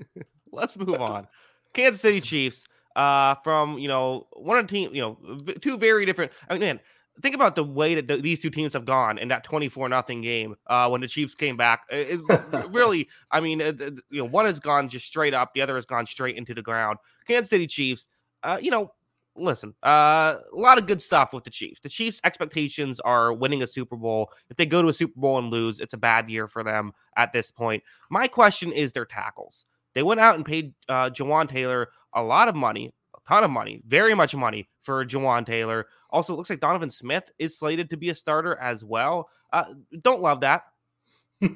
Let's 0.54 0.78
move 0.78 1.02
on. 1.02 1.28
Kansas 1.74 2.00
City 2.00 2.22
Chiefs 2.22 2.64
uh, 2.96 3.36
from 3.44 3.78
you 3.78 3.88
know 3.88 4.28
one 4.34 4.58
of 4.58 4.68
the 4.68 4.72
team, 4.72 4.94
you 4.94 5.02
know, 5.02 5.38
two 5.62 5.78
very 5.78 6.06
different. 6.06 6.32
I 6.50 6.54
mean, 6.54 6.62
man, 6.62 6.80
think 7.22 7.36
about 7.36 7.56
the 7.56 7.64
way 7.64 7.96
that 7.96 8.08
the, 8.08 8.18
these 8.18 8.40
two 8.40 8.50
teams 8.50 8.74
have 8.74 8.86
gone 8.86 9.18
in 9.18 9.28
that 9.30 9.44
24 9.44 9.90
nothing 9.90 10.22
game 10.22 10.56
uh, 10.68 10.88
when 10.90 11.02
the 11.02 11.08
Chiefs 11.08 11.34
came 11.34 11.58
back. 11.58 11.84
It, 11.90 12.20
it 12.30 12.70
really, 12.72 13.08
I 13.32 13.40
mean, 13.40 13.62
uh, 13.62 13.74
you 14.10 14.22
know, 14.22 14.26
one 14.26 14.46
has 14.46 14.60
gone 14.60 14.90
just 14.90 15.06
straight 15.06 15.34
up, 15.34 15.54
the 15.54 15.62
other 15.62 15.76
has 15.76 15.86
gone 15.86 16.06
straight 16.06 16.38
into 16.38 16.54
the 16.54 16.62
ground. 16.62 16.98
Kansas 17.28 17.50
City 17.50 17.68
Chiefs, 17.68 18.08
uh, 18.44 18.58
you 18.62 18.72
know, 18.72 18.92
listen, 19.38 19.74
uh, 19.86 20.36
a 20.54 20.58
lot 20.58 20.78
of 20.78 20.88
good 20.88 21.02
stuff 21.02 21.34
with 21.34 21.44
the 21.44 21.50
Chiefs. 21.50 21.82
The 21.82 21.90
Chiefs' 21.90 22.22
expectations 22.24 23.00
are 23.02 23.34
winning 23.34 23.64
a 23.64 23.68
Super 23.68 23.96
Bowl. 23.96 24.32
If 24.50 24.58
they 24.58 24.66
go 24.66 24.82
to 24.82 24.88
a 24.90 24.94
Super 24.94 25.20
Bowl 25.20 25.38
and 25.38 25.52
lose, 25.52 25.80
it's 25.80 25.94
a 25.94 25.98
bad 25.98 26.30
year 26.30 26.48
for 26.48 26.64
them 26.64 26.94
at 27.18 27.34
this 27.34 27.52
point. 27.52 27.84
My 28.10 28.28
question 28.28 28.72
is 28.72 28.92
their 28.92 29.06
tackles. 29.06 29.66
They 29.96 30.04
went 30.04 30.20
out 30.20 30.36
and 30.36 30.46
paid 30.46 30.74
uh, 30.88 31.10
Jawaan 31.10 31.50
Taylor 31.50 31.90
a 32.14 32.22
lot 32.22 32.48
of 32.48 32.56
money, 32.56 32.94
a 33.16 33.20
ton 33.28 33.44
of 33.44 33.50
money, 33.50 33.82
very 33.88 34.14
much 34.14 34.36
money 34.36 34.70
for 34.80 35.06
Jawaan 35.06 35.46
Taylor. 35.46 35.88
Also, 36.12 36.34
it 36.34 36.38
looks 36.38 36.50
like 36.50 36.60
Donovan 36.60 36.90
Smith 36.90 37.32
is 37.40 37.58
slated 37.58 37.90
to 37.90 37.98
be 37.98 38.10
a 38.10 38.16
starter 38.16 38.58
as 38.58 38.84
well. 38.84 39.30
Uh, 39.52 39.66
don't 40.02 40.22
love 40.22 40.42
that. 40.42 40.64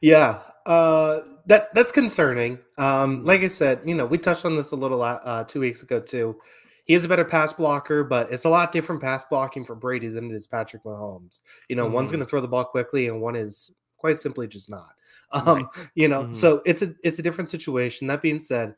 yeah, 0.00 0.38
uh, 0.66 1.20
that 1.46 1.74
that's 1.74 1.92
concerning. 1.92 2.58
Um, 2.78 3.24
like 3.24 3.42
I 3.42 3.48
said, 3.48 3.82
you 3.84 3.94
know, 3.94 4.06
we 4.06 4.18
touched 4.18 4.44
on 4.44 4.56
this 4.56 4.70
a 4.70 4.76
little 4.76 5.02
uh, 5.02 5.44
two 5.44 5.60
weeks 5.60 5.82
ago 5.82 6.00
too. 6.00 6.38
He 6.84 6.94
is 6.94 7.04
a 7.04 7.08
better 7.08 7.24
pass 7.24 7.52
blocker, 7.52 8.02
but 8.02 8.32
it's 8.32 8.44
a 8.44 8.48
lot 8.48 8.72
different 8.72 9.02
pass 9.02 9.24
blocking 9.24 9.64
for 9.64 9.74
Brady 9.74 10.08
than 10.08 10.30
it 10.30 10.34
is 10.34 10.46
Patrick 10.46 10.84
Mahomes. 10.84 11.42
You 11.68 11.76
know, 11.76 11.84
mm-hmm. 11.84 11.94
one's 11.94 12.10
going 12.10 12.24
to 12.24 12.26
throw 12.26 12.40
the 12.40 12.48
ball 12.48 12.64
quickly, 12.64 13.08
and 13.08 13.20
one 13.20 13.36
is 13.36 13.70
quite 13.98 14.18
simply 14.18 14.46
just 14.46 14.70
not. 14.70 14.92
Um, 15.30 15.44
right. 15.46 15.66
You 15.94 16.08
know, 16.08 16.22
mm-hmm. 16.22 16.32
so 16.32 16.62
it's 16.64 16.82
a 16.82 16.94
it's 17.02 17.18
a 17.18 17.22
different 17.22 17.50
situation. 17.50 18.06
That 18.06 18.22
being 18.22 18.40
said, 18.40 18.74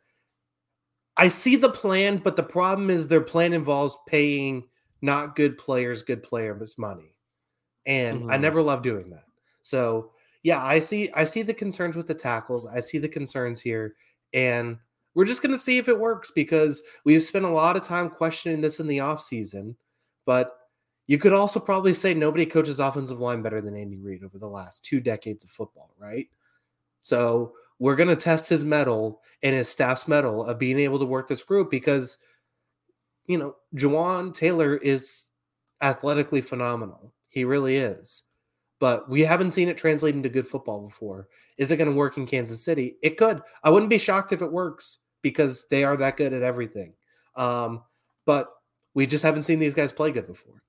I 1.17 1.29
see 1.29 1.57
the 1.57 1.71
plan, 1.71 2.19
but 2.19 2.37
the 2.37 2.43
problem 2.43 2.91
is 2.91 3.07
their 3.07 3.21
plan 3.21 3.53
involves 3.53 3.97
paying 4.09 4.65
not 5.03 5.37
good 5.37 5.59
players 5.59 6.03
good 6.03 6.23
players 6.23 6.77
money, 6.77 7.15
and 7.87 8.23
mm-hmm. 8.23 8.31
I 8.31 8.37
never 8.37 8.63
love 8.63 8.83
doing 8.83 9.11
that. 9.11 9.27
So 9.63 10.11
yeah, 10.43 10.65
I 10.65 10.79
see 10.79 11.11
I 11.15 11.25
see 11.25 11.43
the 11.43 11.55
concerns 11.55 11.97
with 11.97 12.07
the 12.07 12.15
tackles. 12.15 12.67
I 12.67 12.81
see 12.81 12.99
the 12.99 13.09
concerns 13.09 13.61
here, 13.61 13.95
and 14.33 14.79
we're 15.15 15.27
just 15.27 15.43
going 15.43 15.53
to 15.53 15.59
see 15.59 15.79
if 15.79 15.89
it 15.89 15.99
works 15.99 16.31
because 16.31 16.83
we've 17.05 17.23
spent 17.23 17.45
a 17.45 17.51
lot 17.51 17.77
of 17.77 17.83
time 17.83 18.09
questioning 18.09 18.61
this 18.61 18.81
in 18.81 18.87
the 18.87 18.99
offseason. 18.99 19.75
But 20.25 20.57
you 21.07 21.19
could 21.19 21.33
also 21.33 21.59
probably 21.59 21.93
say 21.93 22.15
nobody 22.15 22.47
coaches 22.47 22.79
offensive 22.79 23.19
line 23.19 23.43
better 23.43 23.61
than 23.61 23.77
Andy 23.77 23.99
Reid 23.99 24.23
over 24.23 24.39
the 24.39 24.47
last 24.47 24.85
two 24.85 25.01
decades 25.01 25.45
of 25.45 25.51
football, 25.51 25.95
right? 25.99 26.29
So 27.03 27.53
we're 27.79 27.97
going 27.97 28.09
to 28.09 28.17
test 28.17 28.49
his 28.49 28.65
mettle 28.65 29.21
and 29.43 29.55
his 29.55 29.69
staff's 29.69 30.07
mettle 30.07 30.45
of 30.45 30.59
being 30.59 30.79
able 30.79 30.99
to 30.99 31.05
work 31.07 31.29
this 31.29 31.43
group 31.43 31.71
because, 31.71 32.19
you 33.27 33.39
know, 33.39 33.57
Jawaan 33.75 34.35
Taylor 34.35 34.77
is 34.77 35.27
athletically 35.81 36.43
phenomenal. 36.43 37.13
He 37.29 37.45
really 37.45 37.77
is. 37.77 38.23
But 38.81 39.09
we 39.11 39.21
haven't 39.23 39.51
seen 39.51 39.69
it 39.69 39.77
translate 39.77 40.15
into 40.15 40.29
good 40.29 40.47
football 40.47 40.87
before. 40.89 41.29
Is 41.59 41.71
it 41.71 41.77
going 41.77 41.91
to 41.91 41.97
work 41.97 42.17
in 42.17 42.27
Kansas 42.27 42.65
City? 42.65 42.97
It 43.03 43.19
could. 43.19 43.43
I 43.63 43.71
wouldn't 43.71 43.91
be 43.91 43.99
shocked 43.99 44.33
if 44.33 44.43
it 44.43 44.53
works 44.53 44.99
because 45.23 45.67
they 45.71 45.85
are 45.85 45.97
that 45.99 46.17
good 46.17 46.33
at 46.33 46.43
everything. 46.43 46.95
Um, 47.37 47.83
but 48.25 48.49
we 48.95 49.07
just 49.07 49.23
haven't 49.23 49.43
seen 49.43 49.59
these 49.59 49.75
guys 49.75 49.93
play 49.93 50.13
good 50.13 50.27
before. 50.27 50.63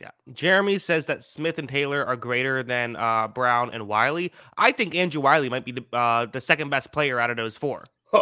Yeah. 0.00 0.10
Jeremy 0.32 0.78
says 0.78 1.06
that 1.06 1.24
Smith 1.24 1.58
and 1.58 1.68
Taylor 1.68 2.04
are 2.04 2.16
greater 2.16 2.62
than 2.62 2.94
uh, 2.94 3.28
Brown 3.28 3.70
and 3.72 3.88
Wylie. 3.88 4.32
I 4.56 4.70
think 4.70 4.94
Andrew 4.94 5.20
Wylie 5.20 5.48
might 5.48 5.64
be 5.64 5.72
the, 5.72 5.84
uh, 5.92 6.26
the 6.26 6.40
second 6.40 6.70
best 6.70 6.92
player 6.92 7.18
out 7.18 7.30
of 7.30 7.36
those 7.36 7.56
four. 7.56 7.84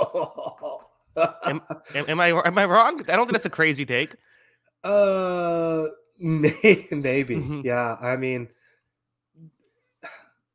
am, 1.45 1.61
am, 1.95 2.05
am, 2.09 2.21
I 2.21 2.29
am 2.29 2.59
I 2.59 2.65
wrong? 2.65 3.03
I 3.09 3.17
don't 3.17 3.27
think 3.27 3.33
that's 3.33 3.47
a 3.47 3.51
crazy 3.51 3.85
take. 3.87 4.15
Uh, 4.85 5.89
maybe. 6.21 7.37
Mm-hmm. 7.37 7.63
Yeah. 7.65 7.97
I 8.01 8.17
mean, 8.17 8.49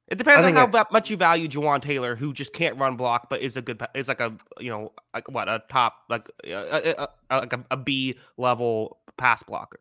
it 0.08 0.18
depends 0.18 0.46
on 0.46 0.56
how 0.56 0.68
it, 0.68 0.88
much 0.92 1.10
you 1.10 1.18
value 1.18 1.50
Jawaan 1.50 1.82
Taylor, 1.82 2.16
who 2.16 2.32
just 2.32 2.54
can't 2.54 2.78
run 2.78 2.96
block, 2.96 3.30
but 3.30 3.42
is 3.42 3.58
a 3.58 3.62
good, 3.62 3.86
is 3.94 4.08
like 4.08 4.22
a 4.22 4.34
you 4.60 4.70
know 4.70 4.94
like 5.14 5.30
what 5.30 5.50
a 5.50 5.64
top 5.70 5.96
like 6.10 6.30
a, 6.46 6.52
a, 6.52 7.08
a 7.30 7.40
like 7.40 7.54
a, 7.54 7.66
a 7.72 7.78
B 7.78 8.16
level 8.38 9.00
pass 9.18 9.44
blocker. 9.44 9.80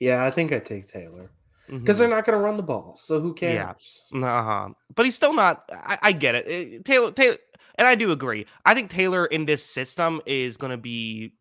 Yeah, 0.00 0.24
I 0.24 0.30
think 0.30 0.52
I 0.52 0.58
take 0.58 0.88
Taylor 0.88 1.30
because 1.66 1.80
mm-hmm. 1.80 1.98
they're 1.98 2.08
not 2.08 2.24
going 2.26 2.38
to 2.38 2.44
run 2.44 2.56
the 2.56 2.62
ball, 2.62 2.94
so 2.96 3.20
who 3.20 3.32
cares? 3.32 4.02
Yeah, 4.12 4.38
uh-huh. 4.38 4.70
but 4.94 5.06
he's 5.06 5.16
still 5.16 5.32
not. 5.32 5.68
I, 5.72 5.98
I 6.02 6.12
get 6.12 6.34
it. 6.34 6.46
it. 6.46 6.74
Eh, 6.74 6.78
Taylor, 6.84 7.12
Taylor, 7.12 7.36
and 7.76 7.88
I 7.88 7.94
do 7.94 8.12
agree. 8.12 8.46
I 8.64 8.74
think 8.74 8.90
Taylor 8.90 9.26
in 9.26 9.46
this 9.46 9.64
system 9.64 10.20
is 10.26 10.56
going 10.56 10.72
to 10.72 10.76
be 10.76 11.32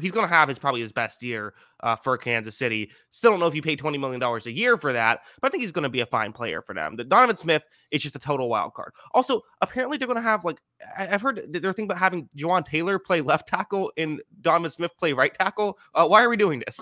he's 0.00 0.10
going 0.10 0.26
to 0.26 0.34
have 0.34 0.48
his 0.48 0.58
probably 0.58 0.80
his 0.80 0.92
best 0.92 1.22
year 1.22 1.54
uh, 1.80 1.94
for 1.94 2.16
Kansas 2.16 2.56
City. 2.56 2.90
Still 3.10 3.30
don't 3.30 3.40
know 3.40 3.46
if 3.46 3.54
you 3.54 3.62
pay 3.62 3.76
twenty 3.76 3.98
million 3.98 4.20
dollars 4.20 4.46
a 4.46 4.52
year 4.52 4.76
for 4.76 4.92
that, 4.92 5.20
but 5.40 5.48
I 5.48 5.50
think 5.50 5.62
he's 5.62 5.72
going 5.72 5.84
to 5.84 5.88
be 5.88 6.00
a 6.00 6.06
fine 6.06 6.32
player 6.32 6.62
for 6.62 6.74
them. 6.74 6.96
The 6.96 7.04
Donovan 7.04 7.36
Smith 7.36 7.64
is 7.90 8.02
just 8.02 8.16
a 8.16 8.18
total 8.18 8.48
wild 8.48 8.74
card. 8.74 8.92
Also, 9.12 9.42
apparently 9.60 9.98
they're 9.98 10.08
going 10.08 10.16
to 10.16 10.22
have 10.22 10.44
like 10.44 10.60
I, 10.96 11.06
have 11.06 11.22
heard 11.22 11.42
they're 11.50 11.72
thinking 11.72 11.84
about 11.84 11.98
having 11.98 12.28
Jawaan 12.36 12.64
Taylor 12.64 12.98
play 12.98 13.20
left 13.20 13.48
tackle 13.48 13.92
and 13.96 14.22
Donovan 14.40 14.70
Smith 14.70 14.96
play 14.96 15.12
right 15.12 15.34
tackle. 15.34 15.78
Uh, 15.94 16.06
why 16.06 16.22
are 16.22 16.28
we 16.30 16.36
doing 16.36 16.62
this? 16.66 16.80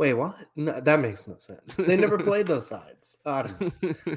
Wait, 0.00 0.14
what? 0.14 0.34
No, 0.56 0.80
that 0.80 0.98
makes 0.98 1.28
no 1.28 1.36
sense. 1.36 1.74
They 1.76 1.94
never 1.94 2.16
played 2.16 2.46
those 2.46 2.66
sides. 2.66 3.18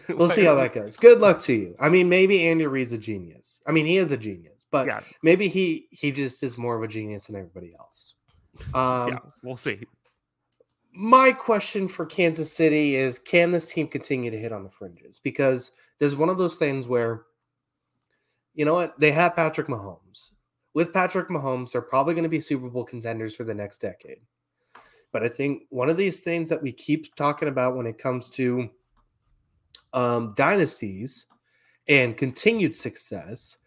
We'll 0.07 0.29
see 0.29 0.45
how 0.45 0.55
that 0.55 0.71
goes. 0.71 0.95
Good 0.95 1.19
luck 1.19 1.41
to 1.41 1.51
you. 1.53 1.75
I 1.77 1.89
mean, 1.89 2.07
maybe 2.07 2.47
Andy 2.47 2.65
Reid's 2.65 2.93
a 2.93 2.97
genius. 2.97 3.61
I 3.67 3.73
mean, 3.73 3.85
he 3.85 3.97
is 3.97 4.13
a 4.13 4.17
genius, 4.17 4.65
but 4.71 4.87
yeah. 4.87 5.01
maybe 5.23 5.49
he 5.49 5.87
he 5.91 6.13
just 6.13 6.41
is 6.41 6.57
more 6.57 6.77
of 6.77 6.83
a 6.83 6.87
genius 6.87 7.27
than 7.27 7.35
everybody 7.35 7.73
else. 7.77 8.15
Um, 8.73 9.09
yeah, 9.09 9.17
we'll 9.43 9.57
see. 9.57 9.81
My 10.93 11.33
question 11.33 11.89
for 11.89 12.05
Kansas 12.05 12.49
City 12.49 12.95
is 12.95 13.19
can 13.19 13.51
this 13.51 13.73
team 13.73 13.89
continue 13.89 14.31
to 14.31 14.39
hit 14.39 14.53
on 14.53 14.63
the 14.63 14.69
fringes? 14.69 15.19
Because 15.19 15.73
there's 15.99 16.15
one 16.15 16.29
of 16.29 16.37
those 16.37 16.55
things 16.55 16.87
where, 16.87 17.23
you 18.53 18.63
know 18.63 18.75
what, 18.75 18.97
they 19.01 19.11
have 19.11 19.35
Patrick 19.35 19.67
Mahomes. 19.67 20.31
With 20.73 20.93
Patrick 20.93 21.27
Mahomes, 21.27 21.73
they're 21.73 21.81
probably 21.81 22.13
going 22.13 22.23
to 22.23 22.29
be 22.29 22.39
Super 22.39 22.69
Bowl 22.69 22.85
contenders 22.85 23.35
for 23.35 23.43
the 23.43 23.53
next 23.53 23.79
decade. 23.79 24.21
But 25.13 25.23
I 25.23 25.29
think 25.29 25.63
one 25.69 25.89
of 25.89 25.95
these 25.95 26.19
things 26.19 26.49
that 26.49 26.61
we 26.61 26.73
keep 26.73 27.15
talking 27.15 27.47
about 27.47 27.77
when 27.77 27.85
it 27.85 27.99
comes 27.99 28.29
to 28.31 28.69
um, 29.93 30.33
dynasties 30.35 31.27
and 31.87 32.17
continued 32.17 32.75
success 32.75 33.57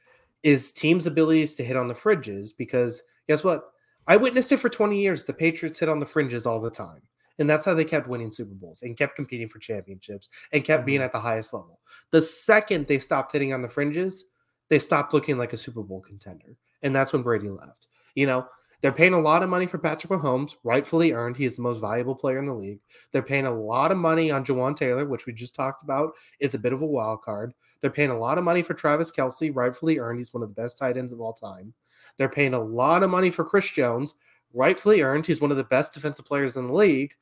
is 0.43 0.73
teams' 0.73 1.07
abilities 1.07 1.55
to 1.55 1.65
hit 1.65 1.77
on 1.77 1.89
the 1.89 1.95
fringes. 1.95 2.53
Because 2.53 3.03
guess 3.29 3.45
what? 3.45 3.71
I 4.09 4.17
witnessed 4.17 4.53
it 4.53 4.59
for 4.59 4.69
20 4.69 5.01
years. 5.01 5.25
The 5.25 5.33
Patriots 5.33 5.79
hit 5.79 5.89
on 5.89 6.01
the 6.01 6.07
fringes 6.07 6.47
all 6.47 6.61
the 6.61 6.71
time. 6.71 7.03
And 7.39 7.49
that's 7.49 7.65
how 7.65 7.75
they 7.75 7.85
kept 7.85 8.09
winning 8.09 8.33
Super 8.33 8.55
Bowls 8.55 8.83
and 8.83 8.97
kept 8.97 9.15
competing 9.15 9.49
for 9.49 9.59
championships 9.59 10.29
and 10.53 10.65
kept 10.65 10.81
mm-hmm. 10.81 10.87
being 10.87 11.03
at 11.03 11.13
the 11.13 11.21
highest 11.21 11.53
level. 11.53 11.81
The 12.11 12.23
second 12.23 12.87
they 12.87 12.99
stopped 12.99 13.33
hitting 13.33 13.53
on 13.53 13.63
the 13.63 13.69
fringes, 13.69 14.25
they 14.69 14.79
stopped 14.79 15.15
looking 15.15 15.39
like 15.39 15.53
a 15.53 15.59
Super 15.59 15.83
Bowl 15.83 16.01
contender. 16.01 16.57
And 16.83 16.95
that's 16.95 17.13
when 17.13 17.23
Brady 17.23 17.51
left. 17.51 17.89
You 18.15 18.27
know, 18.27 18.47
they're 18.87 18.93
paying 18.93 19.15
a 19.15 19.21
lot 19.21 19.43
of 19.43 19.49
money 19.49 19.67
for 19.67 19.79
Patrick 19.79 20.13
Mahomes, 20.13 20.55
rightfully 20.63 21.11
earned. 21.11 21.37
He 21.37 21.45
is 21.45 21.57
the 21.57 21.63
most 21.63 21.81
valuable 21.81 22.15
player 22.15 22.39
in 22.39 22.47
the 22.47 22.55
league. 22.55 22.79
They're 23.11 23.21
paying 23.21 23.45
a 23.45 23.51
lot 23.51 23.91
of 23.91 23.99
money 23.99 24.31
on 24.31 24.45
Jawaan 24.45 24.77
Taylor, 24.77 25.05
which 25.05 25.27
we 25.27 25.33
just 25.33 25.57
talked 25.57 25.83
about 25.83 26.13
is 26.39 26.55
a 26.55 26.59
bit 26.61 26.73
of 26.73 26.83
a 26.83 26.87
wild 26.87 27.21
card. 27.21 27.53
They're 27.81 27.91
paying 27.91 28.11
a 28.11 28.17
lot 28.17 28.39
of 28.39 28.45
money 28.45 28.63
for 28.63 28.75
Travis 28.75 29.11
Kelce, 29.11 29.51
rightfully 29.53 29.99
earned. 29.99 30.19
He's 30.21 30.33
one 30.33 30.45
of 30.45 30.49
the 30.49 30.63
best 30.63 30.79
tight 30.79 30.97
ends 30.97 31.13
of 31.13 31.21
all 31.21 31.33
time. 31.33 31.75
They're 32.17 32.29
paying 32.29 32.55
a 32.55 32.63
lot 32.63 33.03
of 33.03 33.11
money 33.11 33.33
for 33.33 33.45
Chris 33.45 33.69
Jones, 33.69 34.15
rightfully 34.55 35.03
earned. 35.03 35.27
He's 35.27 35.41
one 35.41 35.51
of 35.51 35.57
the 35.57 35.65
best 35.65 35.93
defensive 35.93 36.25
players 36.25 36.55
in 36.55 36.69
the 36.69 36.73
league. 36.73 37.15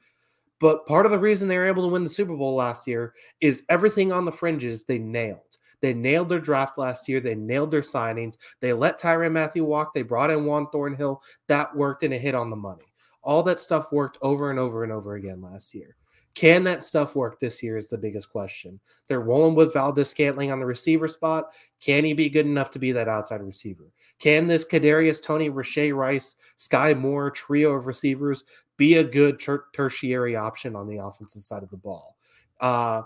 But 0.61 0.85
part 0.85 1.07
of 1.07 1.13
the 1.13 1.19
reason 1.19 1.49
they 1.49 1.57
were 1.57 1.67
able 1.67 1.85
to 1.85 1.93
win 1.95 2.05
the 2.05 2.11
Super 2.11 2.37
Bowl 2.37 2.57
last 2.57 2.87
year 2.87 3.15
is 3.41 3.63
everything 3.71 4.13
on 4.13 4.27
the 4.27 4.33
fringes 4.33 4.85
they 4.85 4.99
nailed. 4.99 5.57
They 5.85 5.93
nailed 5.93 6.31
their 6.31 6.41
draft 6.41 6.79
last 6.79 7.11
year. 7.11 7.21
They 7.21 7.35
nailed 7.35 7.71
their 7.71 7.83
signings. 7.83 8.39
They 8.61 8.73
let 8.73 8.99
Tyrann 8.99 9.33
Mathieu 9.33 9.67
walk. 9.67 9.93
They 9.93 10.01
brought 10.01 10.31
in 10.31 10.47
Juan 10.47 10.67
Thornhill. 10.73 11.23
That 11.49 11.77
worked 11.77 12.03
and 12.03 12.15
it 12.15 12.23
hit 12.23 12.35
on 12.35 12.49
the 12.49 12.57
money. 12.57 12.87
All 13.23 13.43
that 13.43 13.61
stuff 13.61 13.93
worked 13.93 14.17
over 14.23 14.49
and 14.49 14.59
over 14.59 14.83
and 14.83 14.91
over 14.91 15.17
again 15.17 15.43
last 15.43 15.75
year. 15.75 15.97
Can 16.35 16.65
that 16.65 16.85
stuff 16.85 17.15
work 17.15 17.39
this 17.39 17.63
year 17.63 17.77
is 17.77 17.91
the 17.91 17.99
biggest 17.99 18.31
question. 18.31 18.81
They're 19.09 19.21
rolling 19.21 19.55
with 19.55 19.75
Valdes-Scantling 19.75 20.51
on 20.51 20.59
the 20.59 20.65
receiver 20.65 21.07
spot. 21.07 21.53
Can 21.83 22.03
he 22.03 22.15
be 22.15 22.31
good 22.31 22.47
enough 22.47 22.71
to 22.71 22.79
be 22.79 22.93
that 22.93 23.07
outside 23.07 23.43
receiver? 23.43 23.93
Can 24.19 24.47
this 24.47 24.65
Kadarius 24.65 25.23
Toney, 25.23 25.51
Rashee 25.51 25.95
Rice, 25.95 26.37
Skyy 26.59 26.99
Moore 26.99 27.31
trio 27.31 27.75
of 27.75 27.87
receivers 27.87 28.45
be 28.79 28.95
a 28.95 29.05
good 29.05 29.39
ter- 29.39 29.67
tertiary 29.75 30.35
option 30.35 30.77
on 30.77 30.89
the 30.89 30.97
offensive 30.97 31.43
side 31.43 31.63
of 31.63 31.69
the 31.69 31.77
ball? 31.77 32.17
Uh, 32.59 33.03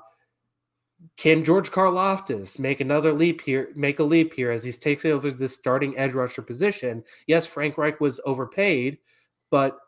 can 1.17 1.45
George 1.45 1.71
Karlaftis 1.71 2.59
make 2.59 2.81
another 2.81 3.13
leap 3.13 3.41
here, 3.41 3.71
make 3.75 3.99
a 3.99 4.05
leap 4.05 4.35
here 4.35 4.51
as 4.51 4.65
he's 4.65 4.79
taking 4.79 5.13
over 5.13 5.31
this 5.31 5.55
starting 5.55 5.97
edge 5.97 6.15
rusher 6.15 6.43
position? 6.43 7.05
Yes, 7.27 7.47
Frank 7.47 7.79
Reich 7.79 8.01
was 8.01 8.21
overpaid, 8.25 8.99
but 9.51 9.79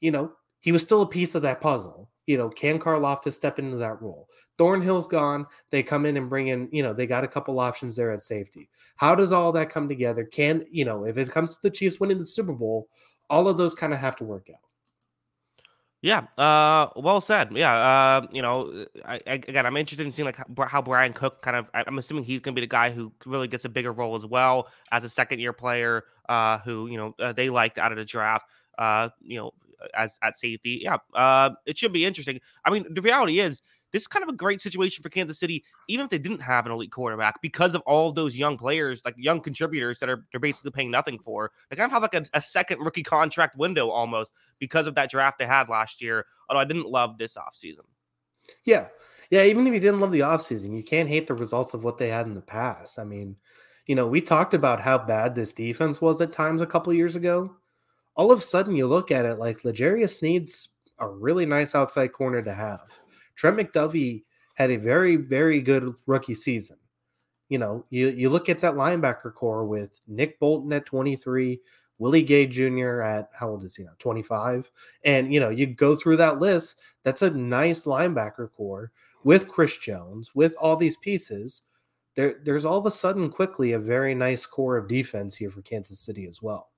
you 0.00 0.10
know, 0.10 0.32
he 0.60 0.72
was 0.72 0.82
still 0.82 1.02
a 1.02 1.08
piece 1.08 1.34
of 1.34 1.42
that 1.42 1.60
puzzle 1.60 2.10
you 2.26 2.36
know, 2.36 2.48
can 2.48 2.78
Karlaftis 2.78 3.32
step 3.32 3.58
into 3.58 3.76
that 3.76 4.02
role? 4.02 4.28
Thornhill's 4.58 5.08
gone. 5.08 5.46
They 5.70 5.82
come 5.82 6.06
in 6.06 6.16
and 6.16 6.28
bring 6.28 6.48
in, 6.48 6.68
you 6.72 6.82
know, 6.82 6.92
they 6.92 7.06
got 7.06 7.24
a 7.24 7.28
couple 7.28 7.60
options 7.60 7.94
there 7.94 8.10
at 8.12 8.22
safety. 8.22 8.68
How 8.96 9.14
does 9.14 9.32
all 9.32 9.52
that 9.52 9.70
come 9.70 9.88
together? 9.88 10.24
Can, 10.24 10.64
you 10.70 10.84
know, 10.84 11.04
if 11.04 11.18
it 11.18 11.30
comes 11.30 11.54
to 11.54 11.62
the 11.62 11.70
Chiefs 11.70 12.00
winning 12.00 12.18
the 12.18 12.26
Super 12.26 12.52
Bowl, 12.52 12.88
all 13.30 13.48
of 13.48 13.58
those 13.58 13.74
kind 13.74 13.92
of 13.92 14.00
have 14.00 14.16
to 14.16 14.24
work 14.24 14.48
out. 14.52 14.65
Yeah, 16.06 16.20
uh, 16.38 16.88
well 16.94 17.20
said. 17.20 17.50
Yeah, 17.52 17.74
uh, 17.74 18.26
you 18.30 18.40
know, 18.40 18.86
I, 19.04 19.14
I, 19.26 19.32
again, 19.32 19.66
I'm 19.66 19.76
interested 19.76 20.06
in 20.06 20.12
seeing 20.12 20.26
like 20.26 20.36
how, 20.68 20.80
Bryan 20.80 21.12
Cook 21.12 21.42
kind 21.42 21.56
of. 21.56 21.68
I'm 21.74 21.98
assuming 21.98 22.22
he's 22.22 22.38
going 22.38 22.54
to 22.54 22.60
be 22.60 22.64
the 22.64 22.70
guy 22.70 22.92
who 22.92 23.12
really 23.24 23.48
gets 23.48 23.64
a 23.64 23.68
bigger 23.68 23.90
role 23.90 24.14
as 24.14 24.24
well 24.24 24.68
as 24.92 25.02
a 25.02 25.08
second 25.08 25.40
year 25.40 25.52
player, 25.52 26.04
uh, 26.28 26.58
who 26.58 26.86
you 26.86 26.96
know 26.96 27.12
uh, 27.18 27.32
they 27.32 27.50
liked 27.50 27.76
out 27.76 27.90
of 27.90 27.98
the 27.98 28.04
draft. 28.04 28.46
Uh, 28.78 29.08
you 29.20 29.36
know, 29.36 29.50
as 29.94 30.16
at 30.22 30.38
safety. 30.38 30.78
Yeah, 30.84 30.98
uh, 31.12 31.50
it 31.66 31.76
should 31.76 31.92
be 31.92 32.04
interesting. 32.04 32.40
I 32.64 32.70
mean, 32.70 32.86
the 32.88 33.02
reality 33.02 33.40
is 33.40 33.60
this 33.92 34.02
is 34.02 34.06
kind 34.06 34.22
of 34.22 34.28
a 34.28 34.36
great 34.36 34.60
situation 34.60 35.02
for 35.02 35.08
Kansas 35.08 35.38
City, 35.38 35.64
even 35.88 36.04
if 36.04 36.10
they 36.10 36.18
didn't 36.18 36.42
have 36.42 36.66
an 36.66 36.72
elite 36.72 36.90
quarterback, 36.90 37.40
because 37.42 37.74
of 37.74 37.82
all 37.82 38.08
of 38.08 38.14
those 38.14 38.36
young 38.36 38.58
players, 38.58 39.02
like 39.04 39.14
young 39.16 39.40
contributors 39.40 39.98
that 40.00 40.08
are 40.08 40.24
they're 40.30 40.40
basically 40.40 40.70
paying 40.70 40.90
nothing 40.90 41.18
for. 41.18 41.50
They 41.70 41.76
kind 41.76 41.86
of 41.86 41.92
have 41.92 42.02
like 42.02 42.14
a, 42.14 42.24
a 42.34 42.42
second 42.42 42.80
rookie 42.80 43.02
contract 43.02 43.56
window 43.56 43.90
almost 43.90 44.32
because 44.58 44.86
of 44.86 44.94
that 44.96 45.10
draft 45.10 45.38
they 45.38 45.46
had 45.46 45.68
last 45.68 46.02
year. 46.02 46.26
Although 46.48 46.60
I 46.60 46.64
didn't 46.64 46.88
love 46.88 47.18
this 47.18 47.36
offseason. 47.36 47.84
Yeah. 48.64 48.88
Yeah, 49.30 49.42
even 49.42 49.66
if 49.66 49.74
you 49.74 49.80
didn't 49.80 50.00
love 50.00 50.12
the 50.12 50.20
offseason, 50.20 50.76
you 50.76 50.84
can't 50.84 51.08
hate 51.08 51.26
the 51.26 51.34
results 51.34 51.74
of 51.74 51.82
what 51.82 51.98
they 51.98 52.10
had 52.10 52.26
in 52.26 52.34
the 52.34 52.40
past. 52.40 52.96
I 52.98 53.04
mean, 53.04 53.36
you 53.86 53.96
know, 53.96 54.06
we 54.06 54.20
talked 54.20 54.54
about 54.54 54.80
how 54.80 54.98
bad 54.98 55.34
this 55.34 55.52
defense 55.52 56.00
was 56.00 56.20
at 56.20 56.32
times 56.32 56.62
a 56.62 56.66
couple 56.66 56.92
years 56.92 57.16
ago. 57.16 57.56
All 58.14 58.30
of 58.30 58.38
a 58.38 58.42
sudden, 58.42 58.76
you 58.76 58.86
look 58.86 59.10
at 59.10 59.26
it 59.26 59.38
like 59.38 59.64
L'Jarius 59.64 60.18
Sneed 60.18 60.48
a 60.98 61.08
really 61.08 61.46
nice 61.46 61.74
outside 61.74 62.12
corner 62.12 62.42
to 62.42 62.54
have. 62.54 63.00
Trent 63.36 63.56
McDuffie 63.56 64.24
had 64.54 64.70
a 64.70 64.76
very, 64.76 65.16
very 65.16 65.60
good 65.60 65.94
rookie 66.06 66.34
season. 66.34 66.78
You 67.48 67.58
know, 67.58 67.84
you, 67.90 68.08
you 68.08 68.28
look 68.28 68.48
at 68.48 68.60
that 68.60 68.74
linebacker 68.74 69.32
core 69.32 69.64
with 69.64 70.00
Nick 70.08 70.40
Bolton 70.40 70.72
at 70.72 70.86
23, 70.86 71.60
Willie 71.98 72.22
Gay 72.22 72.46
Jr. 72.46 73.02
at 73.02 73.30
how 73.32 73.50
old 73.50 73.64
is 73.64 73.76
he 73.76 73.84
now? 73.84 73.92
25. 73.98 74.70
And, 75.04 75.32
you 75.32 75.38
know, 75.38 75.50
you 75.50 75.66
go 75.66 75.94
through 75.94 76.16
that 76.16 76.40
list. 76.40 76.78
That's 77.04 77.22
a 77.22 77.30
nice 77.30 77.84
linebacker 77.84 78.50
core 78.56 78.90
with 79.22 79.48
Chris 79.48 79.76
Jones, 79.76 80.34
with 80.34 80.56
all 80.60 80.76
these 80.76 80.96
pieces. 80.96 81.62
There, 82.16 82.40
there's 82.44 82.64
all 82.64 82.78
of 82.78 82.86
a 82.86 82.90
sudden 82.90 83.30
quickly 83.30 83.72
a 83.72 83.78
very 83.78 84.14
nice 84.14 84.46
core 84.46 84.76
of 84.76 84.88
defense 84.88 85.36
here 85.36 85.50
for 85.50 85.62
Kansas 85.62 86.00
City 86.00 86.26
as 86.26 86.42
well. 86.42 86.70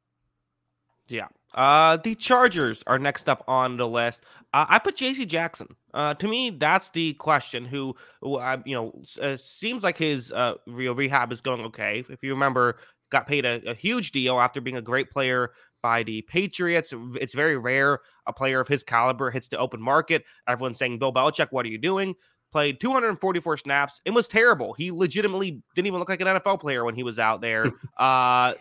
Yeah. 1.08 1.28
Uh, 1.54 1.96
the 1.96 2.14
Chargers 2.14 2.82
are 2.86 2.98
next 2.98 3.28
up 3.28 3.42
on 3.48 3.76
the 3.76 3.88
list. 3.88 4.24
Uh, 4.52 4.66
I 4.68 4.78
put 4.78 4.96
J.C. 4.96 5.24
Jackson. 5.24 5.68
Uh, 5.94 6.14
to 6.14 6.28
me, 6.28 6.50
that's 6.50 6.90
the 6.90 7.14
question. 7.14 7.64
Who, 7.64 7.96
who 8.20 8.36
uh, 8.36 8.58
you 8.64 8.74
know, 8.74 9.02
uh, 9.22 9.36
seems 9.36 9.82
like 9.82 9.96
his 9.96 10.30
uh, 10.30 10.54
real 10.66 10.94
rehab 10.94 11.32
is 11.32 11.40
going 11.40 11.62
okay. 11.66 12.04
If 12.08 12.22
you 12.22 12.30
remember, 12.32 12.78
got 13.10 13.26
paid 13.26 13.46
a, 13.46 13.70
a, 13.70 13.74
huge 13.74 14.12
deal 14.12 14.38
after 14.38 14.60
being 14.60 14.76
a 14.76 14.82
great 14.82 15.10
player 15.10 15.52
by 15.82 16.02
the 16.02 16.22
Patriots. 16.22 16.92
It's 17.14 17.34
very 17.34 17.56
rare 17.56 18.00
a 18.26 18.32
player 18.32 18.60
of 18.60 18.68
his 18.68 18.82
caliber 18.82 19.30
hits 19.30 19.48
the 19.48 19.58
open 19.58 19.80
market. 19.80 20.24
Everyone's 20.46 20.78
saying, 20.78 20.98
"Bill 20.98 21.12
Belichick, 21.12 21.48
what 21.50 21.64
are 21.64 21.70
you 21.70 21.78
doing?" 21.78 22.14
Played 22.50 22.80
244 22.80 23.58
snaps. 23.58 24.00
It 24.06 24.12
was 24.12 24.26
terrible. 24.26 24.72
He 24.72 24.90
legitimately 24.90 25.62
didn't 25.74 25.86
even 25.86 25.98
look 25.98 26.08
like 26.08 26.20
an 26.22 26.28
NFL 26.28 26.60
player 26.60 26.82
when 26.84 26.94
he 26.94 27.02
was 27.02 27.18
out 27.18 27.42
there. 27.42 27.66
uh, 27.98 28.54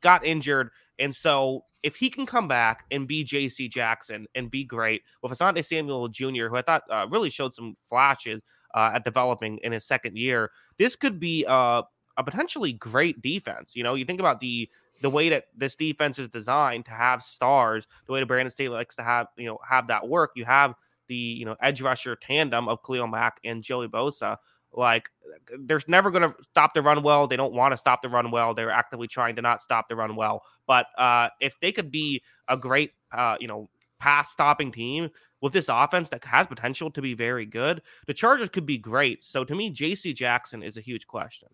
got 0.00 0.24
injured, 0.24 0.70
and 1.02 1.14
so 1.14 1.64
if 1.82 1.96
he 1.96 2.08
can 2.08 2.26
come 2.26 2.46
back 2.46 2.84
and 2.92 3.08
be 3.08 3.24
J.C. 3.24 3.68
Jackson 3.68 4.26
and 4.36 4.48
be 4.50 4.62
great 4.62 5.02
with 5.20 5.32
Asante 5.32 5.64
Samuel 5.64 6.06
Jr., 6.08 6.46
who 6.46 6.56
I 6.56 6.62
thought 6.62 6.84
uh, 6.88 7.08
really 7.10 7.28
showed 7.28 7.54
some 7.54 7.74
flashes 7.82 8.40
uh, 8.72 8.92
at 8.94 9.04
developing 9.04 9.58
in 9.58 9.72
his 9.72 9.84
second 9.84 10.16
year, 10.16 10.52
this 10.78 10.94
could 10.94 11.18
be 11.18 11.44
uh, 11.44 11.82
a 12.16 12.24
potentially 12.24 12.72
great 12.72 13.20
defense. 13.20 13.72
You 13.74 13.82
know, 13.82 13.94
you 13.94 14.04
think 14.04 14.20
about 14.20 14.40
the 14.40 14.68
the 15.00 15.10
way 15.10 15.28
that 15.30 15.46
this 15.56 15.74
defense 15.74 16.20
is 16.20 16.28
designed 16.28 16.84
to 16.84 16.92
have 16.92 17.24
stars, 17.24 17.88
the 18.06 18.12
way 18.12 18.20
that 18.20 18.26
Brandon 18.26 18.52
Staley 18.52 18.76
likes 18.76 18.94
to 18.96 19.02
have 19.02 19.26
you 19.36 19.46
know 19.46 19.58
have 19.68 19.88
that 19.88 20.08
work. 20.08 20.30
You 20.36 20.44
have 20.44 20.74
the 21.08 21.16
you 21.16 21.44
know 21.44 21.56
edge 21.60 21.82
rusher 21.82 22.14
tandem 22.14 22.68
of 22.68 22.82
Khalil 22.84 23.08
Mack 23.08 23.40
and 23.44 23.64
Joey 23.64 23.88
Bosa. 23.88 24.36
Like, 24.74 25.10
there's 25.58 25.86
never 25.88 26.10
going 26.10 26.28
to 26.28 26.34
stop 26.42 26.74
the 26.74 26.82
run 26.82 27.02
well. 27.02 27.26
They 27.26 27.36
don't 27.36 27.52
want 27.52 27.72
to 27.72 27.76
stop 27.76 28.02
the 28.02 28.08
run 28.08 28.30
well. 28.30 28.54
They're 28.54 28.70
actively 28.70 29.08
trying 29.08 29.36
to 29.36 29.42
not 29.42 29.62
stop 29.62 29.88
the 29.88 29.96
run 29.96 30.16
well. 30.16 30.42
But 30.66 30.86
uh, 30.96 31.28
if 31.40 31.54
they 31.60 31.72
could 31.72 31.90
be 31.90 32.22
a 32.48 32.56
great, 32.56 32.92
uh, 33.12 33.36
you 33.40 33.48
know, 33.48 33.68
pass 34.00 34.30
stopping 34.30 34.72
team 34.72 35.10
with 35.40 35.52
this 35.52 35.66
offense 35.68 36.08
that 36.08 36.24
has 36.24 36.46
potential 36.46 36.90
to 36.90 37.02
be 37.02 37.14
very 37.14 37.46
good, 37.46 37.82
the 38.06 38.14
Chargers 38.14 38.48
could 38.48 38.66
be 38.66 38.78
great. 38.78 39.22
So 39.22 39.44
to 39.44 39.54
me, 39.54 39.70
J.C. 39.70 40.12
Jackson 40.12 40.62
is 40.62 40.76
a 40.76 40.80
huge 40.80 41.06
question. 41.06 41.48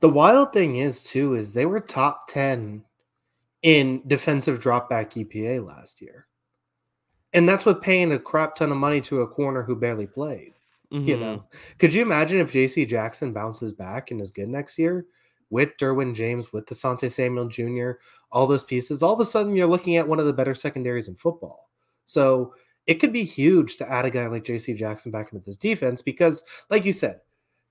The 0.00 0.08
wild 0.08 0.52
thing 0.52 0.76
is 0.76 1.02
too 1.02 1.34
is 1.34 1.52
they 1.52 1.66
were 1.66 1.80
top 1.80 2.28
ten 2.28 2.84
in 3.62 4.02
defensive 4.06 4.60
dropback 4.60 5.12
EPA 5.12 5.64
last 5.66 6.02
year, 6.02 6.26
and 7.32 7.48
that's 7.48 7.64
with 7.64 7.80
paying 7.80 8.12
a 8.12 8.18
crap 8.18 8.56
ton 8.56 8.70
of 8.70 8.78
money 8.78 9.00
to 9.02 9.22
a 9.22 9.28
corner 9.28 9.62
who 9.62 9.76
barely 9.76 10.06
played. 10.06 10.54
Mm-hmm. 10.92 11.08
You 11.08 11.16
know, 11.16 11.44
could 11.78 11.94
you 11.94 12.02
imagine 12.02 12.38
if 12.40 12.52
J.C. 12.52 12.84
Jackson 12.84 13.32
bounces 13.32 13.72
back 13.72 14.10
and 14.10 14.20
is 14.20 14.30
good 14.30 14.48
next 14.48 14.78
year 14.78 15.06
with 15.50 15.70
Derwin 15.80 16.14
James, 16.14 16.52
with 16.52 16.66
Asante 16.66 17.10
Samuel 17.10 17.48
Jr., 17.48 17.92
all 18.30 18.46
those 18.46 18.64
pieces? 18.64 19.02
All 19.02 19.14
of 19.14 19.20
a 19.20 19.24
sudden, 19.24 19.56
you're 19.56 19.66
looking 19.66 19.96
at 19.96 20.06
one 20.06 20.20
of 20.20 20.26
the 20.26 20.32
better 20.32 20.54
secondaries 20.54 21.08
in 21.08 21.14
football. 21.14 21.70
So 22.04 22.54
it 22.86 22.94
could 22.94 23.12
be 23.12 23.24
huge 23.24 23.76
to 23.78 23.90
add 23.90 24.04
a 24.04 24.10
guy 24.10 24.26
like 24.26 24.44
J.C. 24.44 24.74
Jackson 24.74 25.10
back 25.10 25.32
into 25.32 25.44
this 25.44 25.56
defense 25.56 26.02
because, 26.02 26.42
like 26.68 26.84
you 26.84 26.92
said, 26.92 27.20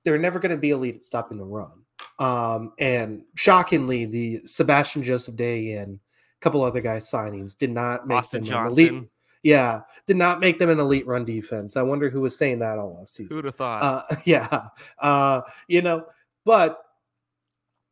they're 0.03 0.17
never 0.17 0.39
going 0.39 0.55
to 0.55 0.57
be 0.57 0.71
elite 0.71 0.95
at 0.95 1.03
stopping 1.03 1.37
the 1.37 1.45
run. 1.45 1.83
Um, 2.17 2.73
and 2.79 3.23
shockingly, 3.35 4.05
the 4.05 4.41
Sebastian 4.45 5.03
Joseph 5.03 5.35
Day 5.35 5.73
and 5.73 5.95
a 5.95 6.39
couple 6.39 6.63
other 6.63 6.81
guys 6.81 7.09
signings 7.11 7.57
did 7.57 7.71
not 7.71 8.07
make 8.07 8.17
Austin 8.17 8.43
them 8.43 8.49
Johnson. 8.49 8.85
elite 8.85 9.09
yeah, 9.43 9.81
did 10.05 10.17
not 10.17 10.39
make 10.39 10.59
them 10.59 10.69
an 10.69 10.79
elite 10.79 11.07
run 11.07 11.25
defense. 11.25 11.75
I 11.75 11.81
wonder 11.81 12.09
who 12.09 12.21
was 12.21 12.37
saying 12.37 12.59
that 12.59 12.77
all 12.77 12.99
off 13.01 13.09
season. 13.09 13.35
Who'd 13.35 13.45
have 13.45 13.55
thought? 13.55 13.83
Uh, 13.83 14.15
yeah, 14.25 14.67
uh, 14.99 15.41
you 15.67 15.81
know, 15.81 16.05
but 16.45 16.79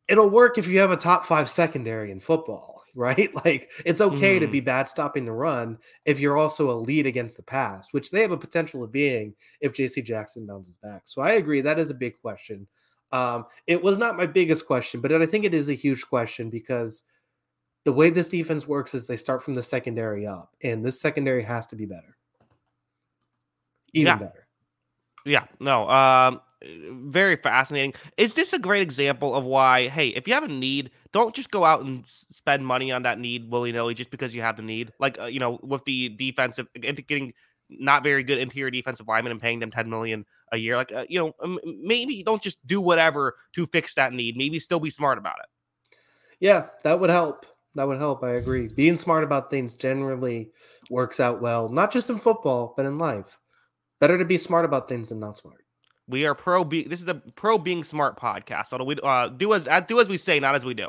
it'll 0.08 0.30
work 0.30 0.58
if 0.58 0.66
you 0.66 0.78
have 0.80 0.90
a 0.90 0.96
top 0.96 1.24
five 1.24 1.48
secondary 1.48 2.10
in 2.10 2.20
football, 2.20 2.82
right? 2.94 3.34
Like 3.44 3.70
it's 3.84 4.00
okay 4.00 4.36
mm. 4.36 4.40
to 4.40 4.46
be 4.46 4.60
bad 4.60 4.88
stopping 4.88 5.24
the 5.24 5.32
run 5.32 5.78
if 6.04 6.20
you're 6.20 6.36
also 6.36 6.70
a 6.70 6.78
lead 6.78 7.06
against 7.06 7.36
the 7.36 7.42
pass, 7.42 7.92
which 7.92 8.10
they 8.10 8.22
have 8.22 8.32
a 8.32 8.36
potential 8.36 8.82
of 8.82 8.92
being 8.92 9.34
if 9.60 9.72
JC 9.72 10.04
Jackson 10.04 10.46
bounces 10.46 10.76
back. 10.76 11.02
So 11.04 11.22
I 11.22 11.32
agree 11.32 11.60
that 11.60 11.78
is 11.78 11.90
a 11.90 11.94
big 11.94 12.20
question. 12.20 12.66
Um, 13.12 13.46
it 13.66 13.82
was 13.82 13.98
not 13.98 14.16
my 14.16 14.26
biggest 14.26 14.66
question, 14.66 15.00
but 15.00 15.12
I 15.12 15.26
think 15.26 15.44
it 15.44 15.54
is 15.54 15.68
a 15.68 15.74
huge 15.74 16.06
question 16.06 16.48
because 16.48 17.02
the 17.84 17.92
way 17.92 18.10
this 18.10 18.28
defense 18.28 18.66
works 18.66 18.94
is 18.94 19.06
they 19.06 19.16
start 19.16 19.42
from 19.42 19.54
the 19.54 19.62
secondary 19.62 20.26
up, 20.26 20.54
and 20.62 20.84
this 20.84 21.00
secondary 21.00 21.42
has 21.42 21.66
to 21.68 21.76
be 21.76 21.86
better. 21.86 22.16
Even 23.92 24.06
yeah. 24.06 24.16
better. 24.16 24.46
Yeah, 25.26 25.44
no, 25.58 25.88
um, 25.88 26.40
very 26.62 27.36
fascinating. 27.36 27.94
Is 28.16 28.34
this 28.34 28.52
a 28.52 28.58
great 28.58 28.82
example 28.82 29.34
of 29.34 29.44
why, 29.44 29.88
hey, 29.88 30.08
if 30.08 30.28
you 30.28 30.34
have 30.34 30.42
a 30.42 30.48
need, 30.48 30.90
don't 31.12 31.34
just 31.34 31.50
go 31.50 31.64
out 31.64 31.82
and 31.82 32.04
spend 32.06 32.66
money 32.66 32.92
on 32.92 33.02
that 33.02 33.18
need 33.18 33.50
willy 33.50 33.72
nilly 33.72 33.94
just 33.94 34.10
because 34.10 34.34
you 34.34 34.42
have 34.42 34.56
the 34.56 34.62
need? 34.62 34.92
Like, 34.98 35.18
uh, 35.18 35.24
you 35.24 35.40
know, 35.40 35.58
with 35.62 35.84
the 35.84 36.10
defensive, 36.10 36.68
getting 36.74 37.32
not 37.70 38.02
very 38.02 38.22
good 38.22 38.38
interior 38.38 38.70
defensive 38.70 39.08
linemen 39.08 39.32
and 39.32 39.40
paying 39.40 39.60
them 39.60 39.70
10 39.70 39.88
million 39.88 40.26
a 40.52 40.56
year. 40.56 40.76
Like, 40.76 40.92
uh, 40.92 41.06
you 41.08 41.18
know, 41.18 41.58
maybe 41.64 42.22
don't 42.22 42.42
just 42.42 42.58
do 42.66 42.80
whatever 42.80 43.36
to 43.54 43.66
fix 43.66 43.94
that 43.94 44.12
need. 44.12 44.36
Maybe 44.36 44.58
still 44.58 44.80
be 44.80 44.90
smart 44.90 45.18
about 45.18 45.36
it. 45.38 45.96
Yeah, 46.40 46.66
that 46.84 46.98
would 46.98 47.10
help 47.10 47.46
that 47.74 47.86
would 47.86 47.98
help. 47.98 48.22
I 48.24 48.32
agree. 48.32 48.68
Being 48.68 48.96
smart 48.96 49.24
about 49.24 49.50
things 49.50 49.74
generally 49.74 50.50
works 50.90 51.20
out 51.20 51.40
well, 51.40 51.68
not 51.68 51.92
just 51.92 52.10
in 52.10 52.18
football, 52.18 52.74
but 52.76 52.86
in 52.86 52.98
life. 52.98 53.38
Better 54.00 54.18
to 54.18 54.24
be 54.24 54.38
smart 54.38 54.64
about 54.64 54.88
things 54.88 55.10
than 55.10 55.20
not 55.20 55.36
smart. 55.36 55.64
We 56.08 56.26
are 56.26 56.34
pro. 56.34 56.64
Be- 56.64 56.88
this 56.88 57.00
is 57.00 57.04
the 57.04 57.22
pro 57.36 57.58
being 57.58 57.84
smart 57.84 58.18
podcast. 58.18 58.66
So 58.66 58.82
we 58.82 58.96
uh, 59.02 59.28
do 59.28 59.54
as 59.54 59.68
uh, 59.68 59.80
do 59.80 60.00
as 60.00 60.08
we 60.08 60.16
say, 60.16 60.40
not 60.40 60.54
as 60.56 60.64
we 60.64 60.74
do. 60.74 60.88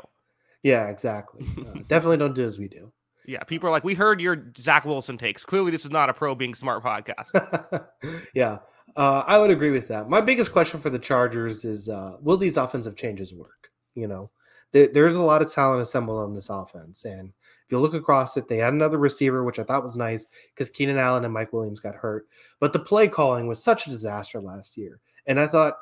Yeah, 0.62 0.88
exactly. 0.88 1.46
Uh, 1.58 1.80
definitely 1.88 2.16
don't 2.16 2.34
do 2.34 2.44
as 2.44 2.58
we 2.58 2.68
do. 2.68 2.92
Yeah, 3.24 3.44
people 3.44 3.68
are 3.68 3.72
like, 3.72 3.84
we 3.84 3.94
heard 3.94 4.20
your 4.20 4.50
Zach 4.58 4.84
Wilson 4.84 5.16
takes. 5.16 5.44
Clearly, 5.44 5.70
this 5.70 5.84
is 5.84 5.92
not 5.92 6.10
a 6.10 6.14
pro 6.14 6.34
being 6.34 6.54
smart 6.54 6.82
podcast. 6.82 7.86
yeah, 8.34 8.58
uh, 8.96 9.22
I 9.26 9.38
would 9.38 9.50
agree 9.50 9.70
with 9.70 9.88
that. 9.88 10.08
My 10.08 10.20
biggest 10.20 10.52
question 10.52 10.80
for 10.80 10.90
the 10.90 10.98
Chargers 10.98 11.64
is, 11.64 11.88
uh, 11.88 12.16
will 12.20 12.36
these 12.36 12.56
offensive 12.56 12.96
changes 12.96 13.32
work? 13.32 13.70
You 13.94 14.08
know, 14.08 14.30
there's 14.72 15.16
a 15.16 15.22
lot 15.22 15.42
of 15.42 15.52
talent 15.52 15.82
assembled 15.82 16.18
on 16.18 16.34
this 16.34 16.48
offense. 16.48 17.04
And 17.04 17.28
if 17.28 17.70
you 17.70 17.78
look 17.78 17.94
across 17.94 18.36
it, 18.36 18.48
they 18.48 18.58
had 18.58 18.72
another 18.72 18.98
receiver, 18.98 19.44
which 19.44 19.58
I 19.58 19.64
thought 19.64 19.82
was 19.82 19.96
nice 19.96 20.26
because 20.54 20.70
Keenan 20.70 20.98
Allen 20.98 21.24
and 21.24 21.34
Mike 21.34 21.52
Williams 21.52 21.80
got 21.80 21.94
hurt. 21.94 22.26
But 22.58 22.72
the 22.72 22.78
play 22.78 23.08
calling 23.08 23.46
was 23.46 23.62
such 23.62 23.86
a 23.86 23.90
disaster 23.90 24.40
last 24.40 24.76
year. 24.76 25.00
And 25.26 25.38
I 25.38 25.46
thought 25.46 25.76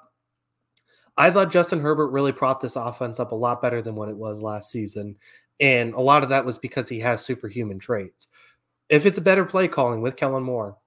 I 1.16 1.30
thought 1.30 1.52
Justin 1.52 1.80
Herbert 1.80 2.08
really 2.08 2.32
propped 2.32 2.62
this 2.62 2.76
offense 2.76 3.20
up 3.20 3.32
a 3.32 3.36
lot 3.36 3.62
better 3.62 3.82
than 3.82 3.94
what 3.94 4.08
it 4.08 4.16
was 4.16 4.42
last 4.42 4.70
season. 4.70 5.16
And 5.60 5.94
a 5.94 6.00
lot 6.00 6.22
of 6.22 6.30
that 6.30 6.46
was 6.46 6.58
because 6.58 6.88
he 6.88 7.00
has 7.00 7.24
superhuman 7.24 7.78
traits. 7.78 8.28
If 8.88 9.06
it's 9.06 9.18
a 9.18 9.22
better 9.22 9.44
play 9.44 9.68
calling 9.68 10.00
with 10.00 10.16
Kellen 10.16 10.42
Moore, 10.42 10.78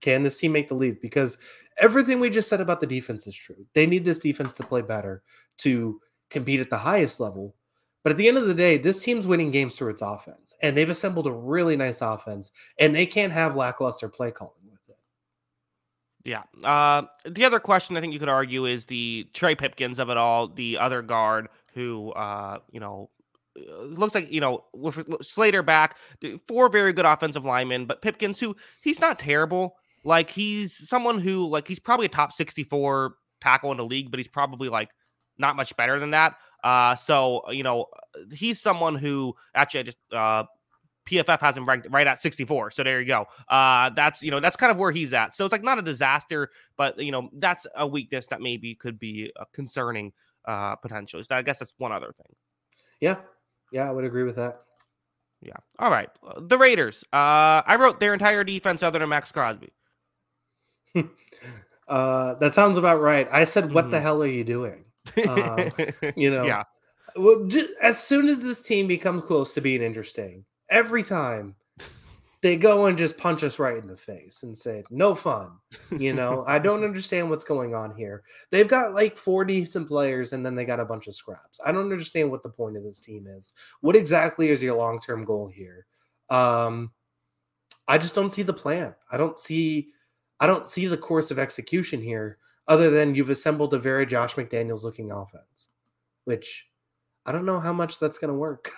can 0.00 0.22
this 0.22 0.38
team 0.38 0.52
make 0.52 0.68
the 0.68 0.74
lead? 0.74 1.00
Because 1.00 1.38
everything 1.78 2.20
we 2.20 2.28
just 2.28 2.48
said 2.48 2.60
about 2.60 2.80
the 2.80 2.86
defense 2.86 3.26
is 3.26 3.34
true. 3.34 3.66
They 3.74 3.86
need 3.86 4.04
this 4.04 4.18
defense 4.18 4.52
to 4.54 4.66
play 4.66 4.82
better 4.82 5.22
to 5.58 6.00
compete 6.30 6.60
at 6.60 6.70
the 6.70 6.78
highest 6.78 7.20
level. 7.20 7.54
But 8.02 8.12
at 8.12 8.18
the 8.18 8.28
end 8.28 8.38
of 8.38 8.46
the 8.46 8.54
day, 8.54 8.78
this 8.78 9.02
team's 9.02 9.26
winning 9.26 9.50
games 9.50 9.76
through 9.76 9.90
its 9.90 10.02
offense, 10.02 10.54
and 10.62 10.76
they've 10.76 10.88
assembled 10.88 11.26
a 11.26 11.32
really 11.32 11.76
nice 11.76 12.00
offense, 12.00 12.52
and 12.78 12.94
they 12.94 13.04
can't 13.04 13.32
have 13.32 13.56
lackluster 13.56 14.08
play 14.08 14.30
calling 14.30 14.54
with 14.70 14.78
it. 14.88 14.98
Yeah. 16.24 16.44
Uh, 16.62 17.06
the 17.28 17.44
other 17.44 17.58
question 17.58 17.96
I 17.96 18.00
think 18.00 18.12
you 18.12 18.20
could 18.20 18.28
argue 18.28 18.64
is 18.64 18.86
the 18.86 19.26
Trey 19.34 19.56
Pipkins 19.56 19.98
of 19.98 20.08
it 20.08 20.16
all, 20.16 20.46
the 20.46 20.78
other 20.78 21.02
guard 21.02 21.48
who, 21.74 22.12
uh, 22.12 22.58
you 22.70 22.78
know, 22.78 23.10
uh, 23.58 23.82
looks 23.82 24.14
like 24.14 24.30
you 24.30 24.40
know 24.40 24.64
with 24.72 25.02
Slater 25.24 25.62
back, 25.62 25.96
four 26.46 26.68
very 26.68 26.92
good 26.92 27.06
offensive 27.06 27.44
linemen, 27.44 27.86
but 27.86 28.02
Pipkins, 28.02 28.38
who 28.38 28.54
he's 28.82 29.00
not 29.00 29.18
terrible. 29.18 29.76
Like 30.04 30.30
he's 30.30 30.88
someone 30.88 31.18
who 31.18 31.48
like 31.48 31.66
he's 31.66 31.80
probably 31.80 32.06
a 32.06 32.10
top 32.10 32.32
sixty-four 32.32 33.16
tackle 33.40 33.72
in 33.72 33.78
the 33.78 33.84
league, 33.84 34.10
but 34.10 34.18
he's 34.18 34.28
probably 34.28 34.68
like 34.68 34.90
not 35.38 35.56
much 35.56 35.76
better 35.76 35.98
than 35.98 36.10
that. 36.10 36.36
Uh, 36.62 36.96
so 36.96 37.50
you 37.50 37.62
know 37.62 37.86
he's 38.32 38.60
someone 38.60 38.94
who 38.94 39.34
actually 39.54 39.80
I 39.80 39.82
just 39.84 39.98
uh 40.12 40.44
PFF 41.08 41.40
has 41.40 41.56
him 41.56 41.66
ranked 41.66 41.86
right 41.90 42.06
at 42.06 42.20
64. 42.20 42.72
So 42.72 42.82
there 42.82 43.00
you 43.00 43.06
go. 43.06 43.26
Uh, 43.48 43.90
that's 43.90 44.22
you 44.22 44.30
know 44.30 44.40
that's 44.40 44.56
kind 44.56 44.72
of 44.72 44.78
where 44.78 44.90
he's 44.90 45.12
at. 45.12 45.34
So 45.34 45.44
it's 45.44 45.52
like 45.52 45.62
not 45.62 45.78
a 45.78 45.82
disaster, 45.82 46.50
but 46.76 46.98
you 46.98 47.12
know 47.12 47.30
that's 47.34 47.66
a 47.76 47.86
weakness 47.86 48.26
that 48.28 48.40
maybe 48.40 48.74
could 48.74 48.98
be 48.98 49.30
uh, 49.38 49.44
concerning 49.52 50.12
uh 50.44 50.76
potentially. 50.76 51.22
So 51.24 51.34
I 51.34 51.42
guess 51.42 51.58
that's 51.58 51.74
one 51.78 51.92
other 51.92 52.12
thing. 52.12 52.34
Yeah, 53.00 53.16
yeah, 53.72 53.88
I 53.88 53.92
would 53.92 54.04
agree 54.04 54.24
with 54.24 54.36
that. 54.36 54.62
Yeah. 55.42 55.56
All 55.78 55.90
right. 55.90 56.08
Uh, 56.26 56.40
the 56.40 56.58
Raiders. 56.58 57.04
Uh, 57.12 57.62
I 57.66 57.76
wrote 57.78 58.00
their 58.00 58.12
entire 58.12 58.42
defense 58.44 58.82
other 58.82 58.98
than 58.98 59.08
Maxx 59.08 59.30
Crosby. 59.32 59.72
uh, 61.88 62.34
that 62.34 62.54
sounds 62.54 62.78
about 62.78 63.00
right. 63.00 63.28
I 63.30 63.44
said, 63.44 63.72
"What 63.72 63.84
mm-hmm. 63.84 63.92
the 63.92 64.00
hell 64.00 64.22
are 64.22 64.26
you 64.26 64.44
doing?" 64.44 64.85
Uh, 65.16 65.70
you 66.16 66.30
know. 66.30 66.44
Yeah. 66.44 66.64
Well, 67.16 67.46
just, 67.46 67.70
as 67.82 68.02
soon 68.02 68.28
as 68.28 68.42
this 68.42 68.60
team 68.60 68.86
becomes 68.86 69.22
close 69.22 69.54
to 69.54 69.60
being 69.60 69.82
interesting, 69.82 70.44
every 70.68 71.02
time 71.02 71.56
they 72.42 72.56
go 72.56 72.86
and 72.86 72.98
just 72.98 73.16
punch 73.16 73.42
us 73.42 73.58
right 73.58 73.76
in 73.76 73.88
the 73.88 73.96
face 73.96 74.42
and 74.42 74.56
say, 74.56 74.84
no 74.90 75.14
fun. 75.14 75.52
You 75.90 76.12
know, 76.12 76.44
I 76.46 76.58
don't 76.58 76.84
understand 76.84 77.30
what's 77.30 77.44
going 77.44 77.74
on 77.74 77.94
here. 77.96 78.22
They've 78.50 78.68
got 78.68 78.94
like 78.94 79.16
four 79.16 79.44
decent 79.44 79.88
players 79.88 80.32
and 80.32 80.44
then 80.44 80.54
they 80.54 80.64
got 80.64 80.80
a 80.80 80.84
bunch 80.84 81.06
of 81.06 81.14
scraps. 81.14 81.58
I 81.64 81.72
don't 81.72 81.90
understand 81.90 82.30
what 82.30 82.42
the 82.42 82.50
point 82.50 82.76
of 82.76 82.82
this 82.82 83.00
team 83.00 83.26
is. 83.26 83.52
What 83.80 83.96
exactly 83.96 84.50
is 84.50 84.62
your 84.62 84.76
long 84.76 85.00
term 85.00 85.24
goal 85.24 85.48
here? 85.48 85.86
Um, 86.28 86.92
I 87.88 87.98
just 87.98 88.14
don't 88.14 88.30
see 88.30 88.42
the 88.42 88.52
plan. 88.52 88.94
I 89.10 89.16
don't 89.16 89.38
see. 89.38 89.88
I 90.38 90.46
don't 90.46 90.68
see 90.68 90.86
the 90.86 90.98
course 90.98 91.30
of 91.30 91.38
execution 91.38 92.02
here, 92.02 92.38
other 92.68 92.90
than 92.90 93.14
you've 93.14 93.30
assembled 93.30 93.74
a 93.74 93.78
very 93.78 94.06
Josh 94.06 94.34
McDaniels 94.34 94.82
looking 94.82 95.10
offense, 95.10 95.68
which 96.24 96.66
I 97.24 97.32
don't 97.32 97.46
know 97.46 97.60
how 97.60 97.72
much 97.72 97.98
that's 97.98 98.18
going 98.18 98.32
to 98.32 98.38
work. 98.38 98.70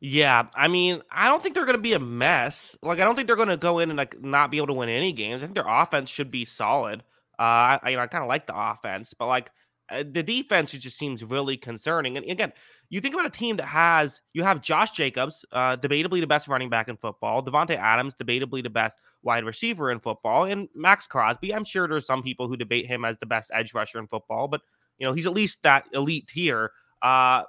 Yeah, 0.00 0.46
I 0.54 0.68
mean, 0.68 1.02
I 1.10 1.26
don't 1.26 1.42
think 1.42 1.56
they're 1.56 1.64
going 1.64 1.76
to 1.76 1.82
be 1.82 1.94
a 1.94 1.98
mess. 1.98 2.76
Like, 2.82 3.00
I 3.00 3.04
don't 3.04 3.16
think 3.16 3.26
they're 3.26 3.36
going 3.36 3.48
to 3.48 3.56
go 3.56 3.80
in 3.80 3.90
and 3.90 3.96
like 3.96 4.20
not 4.22 4.50
be 4.50 4.58
able 4.58 4.68
to 4.68 4.74
win 4.74 4.88
any 4.88 5.12
games. 5.12 5.42
I 5.42 5.46
think 5.46 5.56
their 5.56 5.66
offense 5.66 6.08
should 6.08 6.30
be 6.30 6.44
solid. 6.44 7.00
Uh, 7.38 7.42
I, 7.42 7.80
I, 7.82 7.96
I 7.96 8.06
kind 8.06 8.22
of 8.22 8.28
like 8.28 8.46
the 8.46 8.56
offense, 8.56 9.14
but 9.18 9.26
like 9.26 9.50
uh, 9.90 10.04
the 10.10 10.22
defense, 10.22 10.72
just 10.72 10.98
seems 10.98 11.24
really 11.24 11.56
concerning. 11.56 12.16
And 12.16 12.28
again, 12.30 12.52
you 12.90 13.00
think 13.00 13.14
about 13.14 13.26
a 13.26 13.30
team 13.30 13.56
that 13.56 13.66
has 13.66 14.20
you 14.32 14.42
have 14.42 14.60
Josh 14.60 14.90
Jacobs, 14.92 15.44
uh, 15.52 15.76
debatably 15.76 16.20
the 16.20 16.26
best 16.26 16.48
running 16.48 16.68
back 16.68 16.88
in 16.88 16.96
football, 16.96 17.42
Davante 17.42 17.76
Adams, 17.76 18.14
debatably 18.14 18.62
the 18.62 18.70
best 18.70 18.96
wide 19.22 19.44
receiver 19.44 19.90
in 19.90 20.00
football, 20.00 20.44
and 20.44 20.68
Maxx 20.74 21.06
Crosby. 21.06 21.54
I'm 21.54 21.64
sure 21.64 21.88
there's 21.88 22.06
some 22.06 22.22
people 22.22 22.48
who 22.48 22.56
debate 22.56 22.86
him 22.86 23.04
as 23.04 23.18
the 23.18 23.26
best 23.26 23.50
edge 23.52 23.74
rusher 23.74 23.98
in 23.98 24.06
football, 24.06 24.48
but 24.48 24.62
you 24.98 25.06
know 25.06 25.12
he's 25.12 25.26
at 25.26 25.32
least 25.32 25.62
that 25.62 25.86
elite 25.92 26.28
tier. 26.28 26.72
Uh, 27.02 27.44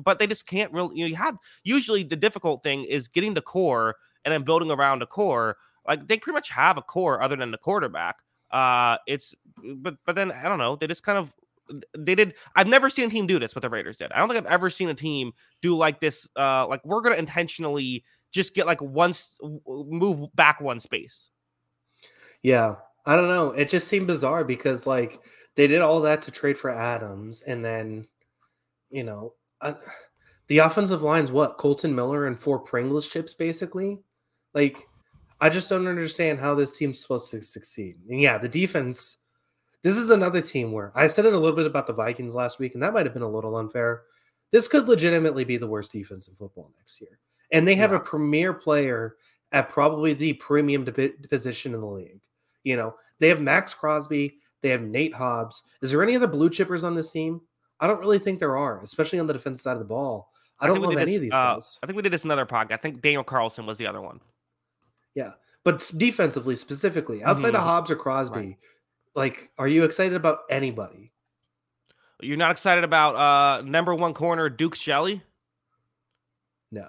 but 0.00 0.18
they 0.18 0.26
just 0.26 0.46
can't 0.46 0.72
really. 0.72 0.96
You, 0.96 1.04
know, 1.04 1.08
you 1.08 1.16
have 1.16 1.36
usually 1.64 2.02
the 2.02 2.16
difficult 2.16 2.62
thing 2.62 2.84
is 2.84 3.08
getting 3.08 3.34
the 3.34 3.42
core 3.42 3.96
and 4.24 4.32
then 4.32 4.42
building 4.42 4.70
around 4.70 5.00
the 5.00 5.06
core. 5.06 5.56
Like 5.86 6.06
they 6.06 6.18
pretty 6.18 6.34
much 6.34 6.50
have 6.50 6.76
a 6.76 6.82
core 6.82 7.22
other 7.22 7.36
than 7.36 7.50
the 7.50 7.58
quarterback. 7.58 8.16
Uh, 8.50 8.98
it's 9.06 9.34
but 9.76 9.96
but 10.04 10.16
then 10.16 10.32
I 10.32 10.48
don't 10.48 10.58
know. 10.58 10.76
They 10.76 10.86
just 10.86 11.02
kind 11.02 11.18
of 11.18 11.34
they 11.96 12.14
did. 12.14 12.34
I've 12.56 12.66
never 12.66 12.90
seen 12.90 13.06
a 13.06 13.10
team 13.10 13.26
do 13.26 13.38
this. 13.38 13.54
What 13.54 13.62
the 13.62 13.70
Raiders 13.70 13.96
did. 13.96 14.12
I 14.12 14.18
don't 14.18 14.28
think 14.28 14.44
I've 14.44 14.52
ever 14.52 14.70
seen 14.70 14.88
a 14.88 14.94
team 14.94 15.32
do 15.62 15.76
like 15.76 16.00
this. 16.00 16.26
Uh, 16.36 16.66
like 16.66 16.84
we're 16.84 17.00
gonna 17.00 17.16
intentionally 17.16 18.04
just 18.32 18.54
get 18.54 18.66
like 18.66 18.80
once 18.80 19.38
move 19.66 20.34
back 20.34 20.60
one 20.60 20.80
space. 20.80 21.30
Yeah, 22.42 22.76
I 23.06 23.16
don't 23.16 23.28
know. 23.28 23.50
It 23.50 23.68
just 23.68 23.88
seemed 23.88 24.06
bizarre 24.06 24.44
because 24.44 24.86
like 24.86 25.20
they 25.56 25.66
did 25.66 25.80
all 25.80 26.00
that 26.02 26.22
to 26.22 26.30
trade 26.30 26.58
for 26.58 26.70
Adams, 26.70 27.42
and 27.42 27.64
then 27.64 28.06
you 28.90 29.04
know 29.04 29.34
uh, 29.60 29.74
the 30.48 30.58
offensive 30.58 31.02
line's 31.02 31.30
what 31.30 31.58
Kolton 31.58 31.94
Miller 31.94 32.26
and 32.26 32.38
four 32.38 32.58
Pringles 32.58 33.08
chips, 33.08 33.34
basically. 33.34 33.98
Like, 34.54 34.88
I 35.40 35.50
just 35.50 35.68
don't 35.68 35.86
understand 35.86 36.40
how 36.40 36.54
this 36.54 36.76
team's 36.76 37.00
supposed 37.00 37.30
to 37.30 37.42
succeed. 37.42 37.96
And 38.08 38.20
yeah, 38.20 38.38
the 38.38 38.48
defense. 38.48 39.18
This 39.88 39.96
is 39.96 40.10
another 40.10 40.42
team 40.42 40.72
where 40.72 40.92
I 40.94 41.06
said 41.06 41.24
it 41.24 41.32
a 41.32 41.38
little 41.38 41.56
bit 41.56 41.64
about 41.64 41.86
the 41.86 41.94
Vikings 41.94 42.34
last 42.34 42.58
week, 42.58 42.74
and 42.74 42.82
that 42.82 42.92
might 42.92 43.06
have 43.06 43.14
been 43.14 43.22
a 43.22 43.30
little 43.30 43.56
unfair. 43.56 44.02
This 44.50 44.68
could 44.68 44.86
legitimately 44.86 45.44
be 45.44 45.56
the 45.56 45.66
worst 45.66 45.92
defense 45.92 46.28
in 46.28 46.34
football 46.34 46.70
next 46.76 47.00
year, 47.00 47.18
and 47.52 47.66
they 47.66 47.74
have 47.76 47.92
yeah. 47.92 47.96
a 47.96 48.00
premier 48.00 48.52
player 48.52 49.16
at 49.50 49.70
probably 49.70 50.12
the 50.12 50.34
premium 50.34 50.84
position 51.30 51.72
in 51.72 51.80
the 51.80 51.86
league. 51.86 52.20
You 52.64 52.76
know, 52.76 52.96
they 53.18 53.28
have 53.28 53.40
Maxx 53.40 53.72
Crosby, 53.72 54.36
they 54.60 54.68
have 54.68 54.82
Nate 54.82 55.14
Hobbs. 55.14 55.62
Is 55.80 55.90
there 55.90 56.02
any 56.02 56.16
other 56.16 56.26
blue 56.26 56.50
chippers 56.50 56.84
on 56.84 56.94
this 56.94 57.10
team? 57.10 57.40
I 57.80 57.86
don't 57.86 58.00
really 58.00 58.18
think 58.18 58.40
there 58.40 58.58
are, 58.58 58.80
especially 58.80 59.20
on 59.20 59.26
the 59.26 59.32
defense 59.32 59.62
side 59.62 59.72
of 59.72 59.78
the 59.78 59.86
ball. 59.86 60.28
I 60.60 60.66
don't 60.66 60.82
know 60.82 60.90
any 60.90 60.96
this, 60.96 61.16
of 61.16 61.22
these 61.22 61.32
uh, 61.32 61.54
guys. 61.54 61.78
I 61.82 61.86
think 61.86 61.96
we 61.96 62.02
did 62.02 62.12
this 62.12 62.24
another 62.24 62.44
podcast. 62.44 62.72
I 62.72 62.76
think 62.76 63.00
Daniel 63.00 63.24
Carlson 63.24 63.64
was 63.64 63.78
the 63.78 63.86
other 63.86 64.02
one. 64.02 64.20
Yeah, 65.14 65.30
but 65.64 65.78
defensively, 65.96 66.56
specifically, 66.56 67.22
outside 67.22 67.54
mm-hmm. 67.54 67.56
of 67.56 67.62
Hobbs 67.62 67.90
or 67.90 67.96
Crosby, 67.96 68.36
right. 68.36 68.56
Like, 69.18 69.50
are 69.58 69.68
you 69.68 69.84
excited 69.84 70.14
about 70.14 70.38
anybody? 70.48 71.12
You're 72.20 72.36
not 72.36 72.52
excited 72.52 72.84
about 72.84 73.16
uh 73.16 73.62
number 73.62 73.94
one 73.94 74.14
corner 74.14 74.48
Duke 74.48 74.74
Shelley? 74.74 75.22
No. 76.70 76.88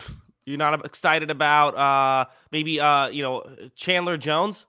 You're 0.44 0.58
not 0.58 0.84
excited 0.84 1.30
about 1.30 1.76
uh 1.76 2.26
maybe 2.50 2.80
uh 2.80 3.08
you 3.08 3.22
know 3.22 3.44
Chandler 3.76 4.16
Jones? 4.16 4.66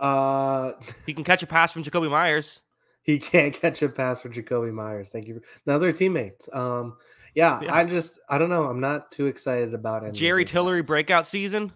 Uh 0.00 0.72
he 1.06 1.12
can 1.12 1.24
catch 1.24 1.42
a 1.42 1.46
pass 1.46 1.72
from 1.72 1.82
Jakobi 1.82 2.10
Meyers 2.10 2.60
he 3.08 3.18
can't 3.18 3.54
catch 3.54 3.80
a 3.80 3.88
pass 3.88 4.20
from 4.20 4.34
Jakobi 4.34 4.70
Meyers. 4.70 5.08
Thank 5.08 5.28
you. 5.28 5.36
For, 5.36 5.42
now 5.64 5.78
they're 5.78 5.92
teammates. 5.92 6.46
Um, 6.52 6.98
yeah, 7.34 7.58
yeah, 7.62 7.74
I 7.74 7.84
just 7.84 8.18
I 8.28 8.36
don't 8.36 8.50
know. 8.50 8.64
I'm 8.64 8.80
not 8.80 9.10
too 9.10 9.28
excited 9.28 9.72
about 9.72 10.04
it. 10.04 10.12
Jerry 10.12 10.44
Tillery 10.44 10.82
guys. 10.82 10.88
breakout 10.88 11.26
season. 11.26 11.72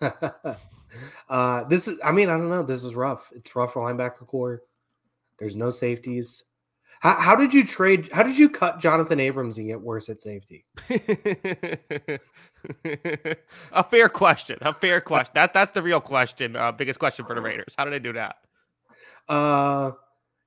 uh, 1.28 1.64
this 1.64 1.88
is. 1.88 1.98
I 2.04 2.12
mean, 2.12 2.28
I 2.28 2.36
don't 2.36 2.50
know. 2.50 2.62
This 2.62 2.84
is 2.84 2.94
rough. 2.94 3.30
It's 3.34 3.54
rough 3.54 3.74
for 3.74 3.82
linebacker 3.82 4.26
core. 4.26 4.62
There's 5.38 5.56
no 5.56 5.70
safeties. 5.70 6.44
How, 7.00 7.14
how 7.14 7.34
did 7.34 7.54
you 7.54 7.64
trade? 7.64 8.10
How 8.12 8.22
did 8.22 8.36
you 8.36 8.48
cut 8.50 8.78
Jonathan 8.78 9.20
Abrams 9.20 9.56
and 9.58 9.66
get 9.66 9.80
worse 9.80 10.08
at 10.10 10.20
safety? 10.20 10.66
a 13.72 13.84
fair 13.90 14.08
question. 14.10 14.58
A 14.60 14.72
fair 14.74 15.00
question. 15.00 15.32
That 15.34 15.54
that's 15.54 15.72
the 15.72 15.82
real 15.82 16.00
question. 16.00 16.56
Uh, 16.56 16.72
biggest 16.72 16.98
question 16.98 17.24
for 17.24 17.34
the 17.34 17.40
Raiders. 17.40 17.74
How 17.76 17.84
did 17.84 17.94
they 17.94 18.00
do 18.00 18.12
that? 18.12 18.36
Uh, 19.28 19.92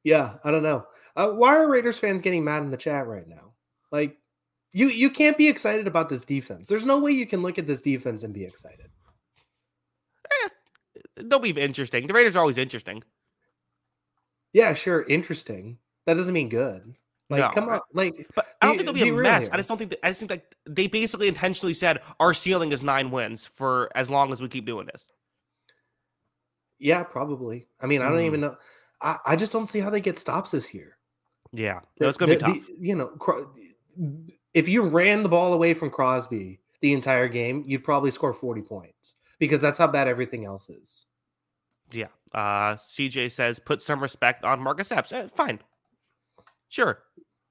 yeah, 0.03 0.35
I 0.43 0.51
don't 0.51 0.63
know. 0.63 0.85
Uh, 1.15 1.29
why 1.29 1.55
are 1.55 1.67
Raiders 1.67 1.97
fans 1.97 2.21
getting 2.21 2.43
mad 2.43 2.63
in 2.63 2.69
the 2.69 2.77
chat 2.77 3.07
right 3.07 3.27
now? 3.27 3.53
Like, 3.91 4.17
you 4.71 4.87
you 4.87 5.09
can't 5.09 5.37
be 5.37 5.47
excited 5.47 5.87
about 5.87 6.09
this 6.09 6.23
defense. 6.23 6.67
There's 6.67 6.85
no 6.85 6.99
way 6.99 7.11
you 7.11 7.25
can 7.25 7.41
look 7.41 7.57
at 7.57 7.65
this 7.65 7.81
defense 7.81 8.21
and 8.21 8.33
be 8.33 8.45
excited. 8.45 8.91
They'll 11.17 11.39
be 11.39 11.51
interesting. 11.51 12.07
The 12.07 12.13
Raiders 12.13 12.35
are 12.35 12.39
always 12.39 12.57
interesting. 12.57 13.03
Yeah, 14.51 14.73
sure, 14.73 15.03
interesting. 15.03 15.77
That 16.05 16.15
doesn't 16.15 16.33
mean 16.33 16.49
good. 16.49 16.95
Like, 17.29 17.41
no, 17.41 17.49
come 17.49 17.69
on, 17.69 17.79
like. 17.93 18.27
But 18.35 18.47
I 18.61 18.65
don't 18.65 18.73
be, 18.73 18.83
think 18.83 18.87
they'll 18.87 19.05
be, 19.05 19.11
be 19.11 19.17
a 19.17 19.21
mess. 19.21 19.43
Here. 19.43 19.49
I 19.53 19.57
just 19.57 19.69
don't 19.69 19.77
think. 19.77 19.91
That, 19.91 20.05
I 20.05 20.09
just 20.09 20.19
think 20.19 20.29
that 20.29 20.55
they 20.65 20.87
basically 20.87 21.27
intentionally 21.27 21.73
said 21.73 22.01
our 22.19 22.33
ceiling 22.33 22.71
is 22.71 22.83
nine 22.83 23.09
wins 23.11 23.45
for 23.45 23.89
as 23.95 24.09
long 24.09 24.31
as 24.31 24.41
we 24.41 24.47
keep 24.47 24.65
doing 24.65 24.87
this. 24.91 25.05
Yeah, 26.79 27.03
probably. 27.03 27.67
I 27.79 27.87
mean, 27.87 28.01
I 28.01 28.09
don't 28.09 28.19
mm. 28.19 28.25
even 28.25 28.41
know. 28.41 28.57
I, 29.01 29.17
I 29.25 29.35
just 29.35 29.53
don't 29.53 29.67
see 29.67 29.79
how 29.79 29.89
they 29.89 30.01
get 30.01 30.17
stops 30.17 30.51
this 30.51 30.73
year. 30.73 30.97
Yeah, 31.53 31.79
no, 31.99 32.09
it's 32.09 32.17
gonna 32.17 32.33
the, 32.33 32.39
be 32.39 32.43
tough. 32.43 32.67
The, 32.67 32.85
you 32.85 32.95
know, 32.95 33.51
if 34.53 34.67
you 34.67 34.83
ran 34.83 35.23
the 35.23 35.29
ball 35.29 35.53
away 35.53 35.73
from 35.73 35.89
Crosby 35.89 36.59
the 36.81 36.93
entire 36.93 37.27
game, 37.27 37.63
you'd 37.65 37.83
probably 37.83 38.11
score 38.11 38.33
forty 38.33 38.61
points 38.61 39.15
because 39.43 39.61
that's 39.61 39.77
how 39.77 39.87
bad 39.87 40.07
everything 40.07 40.45
else 40.45 40.69
is. 40.69 41.05
Yeah. 41.91 42.07
Uh, 42.33 42.77
CJ 42.77 43.29
says 43.31 43.59
put 43.59 43.81
some 43.81 44.01
respect 44.01 44.45
on 44.45 44.61
Marcus 44.61 44.89
Epps. 44.89 45.11
Eh, 45.11 45.27
fine. 45.27 45.59
Sure. 46.69 46.99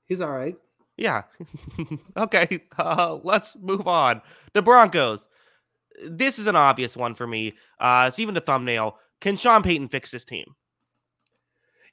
He's 0.06 0.22
all 0.22 0.30
right. 0.32 0.56
Yeah. 0.96 1.24
okay. 2.16 2.60
Uh, 2.78 3.18
let's 3.22 3.56
move 3.60 3.86
on. 3.86 4.22
The 4.54 4.62
Broncos. 4.62 5.26
This 6.08 6.38
is 6.38 6.46
an 6.46 6.56
obvious 6.56 6.96
one 6.96 7.14
for 7.14 7.26
me. 7.26 7.52
Uh, 7.78 8.06
it's 8.08 8.18
even 8.18 8.34
the 8.34 8.40
thumbnail. 8.40 8.96
Can 9.20 9.36
Sean 9.36 9.62
Payton 9.62 9.88
fix 9.88 10.10
this 10.10 10.24
team? 10.24 10.46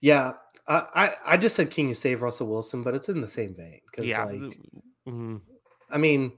Yeah, 0.02 0.34
I, 0.66 0.88
I, 0.96 1.14
I 1.34 1.38
just 1.38 1.58
said, 1.58 1.72
can 1.72 1.90
you 1.90 1.94
save 1.94 2.22
Russell 2.22 2.48
Wilson? 2.48 2.84
But 2.84 2.96
it's 2.96 3.10
in 3.10 3.20
the 3.20 3.28
same 3.28 3.54
vein 3.54 3.82
because, 3.92 4.06
Yeah. 4.10 4.24
like, 4.24 4.58
mhm. 5.06 5.42
I 5.92 5.98
mean, 5.98 6.32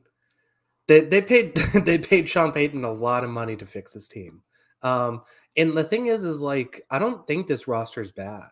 they 0.92 1.00
they 1.02 1.22
paid 1.22 1.56
they 1.86 1.98
paid 1.98 2.28
Sean 2.28 2.52
Payton 2.52 2.84
a 2.84 2.92
lot 2.92 3.24
of 3.24 3.30
money 3.30 3.56
to 3.56 3.66
fix 3.66 3.94
his 3.94 4.10
team. 4.10 4.44
Um, 4.82 5.22
and 5.56 5.72
the 5.78 5.84
thing 5.84 6.08
is, 6.08 6.24
is 6.24 6.42
like, 6.42 6.82
I 6.90 7.00
don't 7.00 7.26
think 7.28 7.48
this 7.48 7.68
roster 7.68 8.02
is 8.02 8.12
bad, 8.12 8.50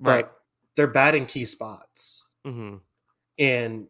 Right. 0.00 0.24
but 0.26 0.40
they're 0.76 0.86
bad 0.86 1.14
in 1.14 1.26
key 1.26 1.44
spots, 1.44 2.24
hmm 2.44 2.76
and 3.38 3.88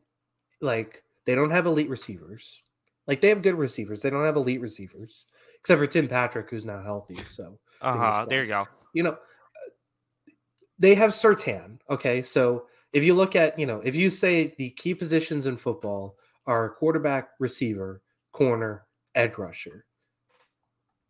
like 0.61 1.05
they 1.27 1.35
don't 1.35 1.51
have 1.51 1.67
elite 1.67 1.89
receivers. 1.89 2.61
Like 3.07 3.21
they 3.21 3.29
have 3.29 3.43
good 3.43 3.55
receivers, 3.55 4.03
they 4.03 4.11
don't 4.11 4.25
have 4.25 4.37
elite 4.37 4.61
receivers, 4.61 5.27
except 5.61 5.79
for 5.79 5.87
Tim 5.87 6.09
Patrick, 6.09 6.51
who's 6.51 6.65
now 6.65 6.83
healthy. 6.83 7.19
So 7.27 7.59
Uh 7.81 7.97
huh. 7.97 8.27
There 8.29 8.43
you 8.43 8.49
go. 8.49 8.67
you 8.95 9.03
know, 9.05 9.17
they 10.79 10.95
have 10.97 11.11
Surtain. 11.11 11.79
Okay. 11.89 12.23
So 12.23 12.67
if 12.93 13.05
you 13.05 13.15
look 13.15 13.37
at, 13.37 13.59
you 13.59 13.67
know, 13.67 13.81
if 13.81 13.95
you 13.95 14.11
say 14.11 14.55
the 14.59 14.71
key 14.71 14.95
positions 14.95 15.47
in 15.47 15.57
football 15.57 16.18
are 16.49 16.71
quarterback, 16.71 17.29
receiver, 17.39 18.03
corner, 18.33 18.87
edge 19.15 19.39
rusher, 19.39 19.85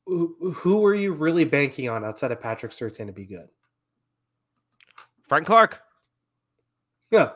who, 0.07 0.53
who 0.55 0.85
are 0.85 0.95
you 0.95 1.13
really 1.13 1.45
banking 1.45 1.89
on 1.89 2.05
outside 2.05 2.33
of 2.33 2.41
Patrick 2.41 2.73
Surtain 2.73 3.07
to 3.07 3.13
be 3.13 3.25
good? 3.25 3.49
Frank 5.29 5.47
Clark. 5.47 5.83
Yeah. 7.11 7.31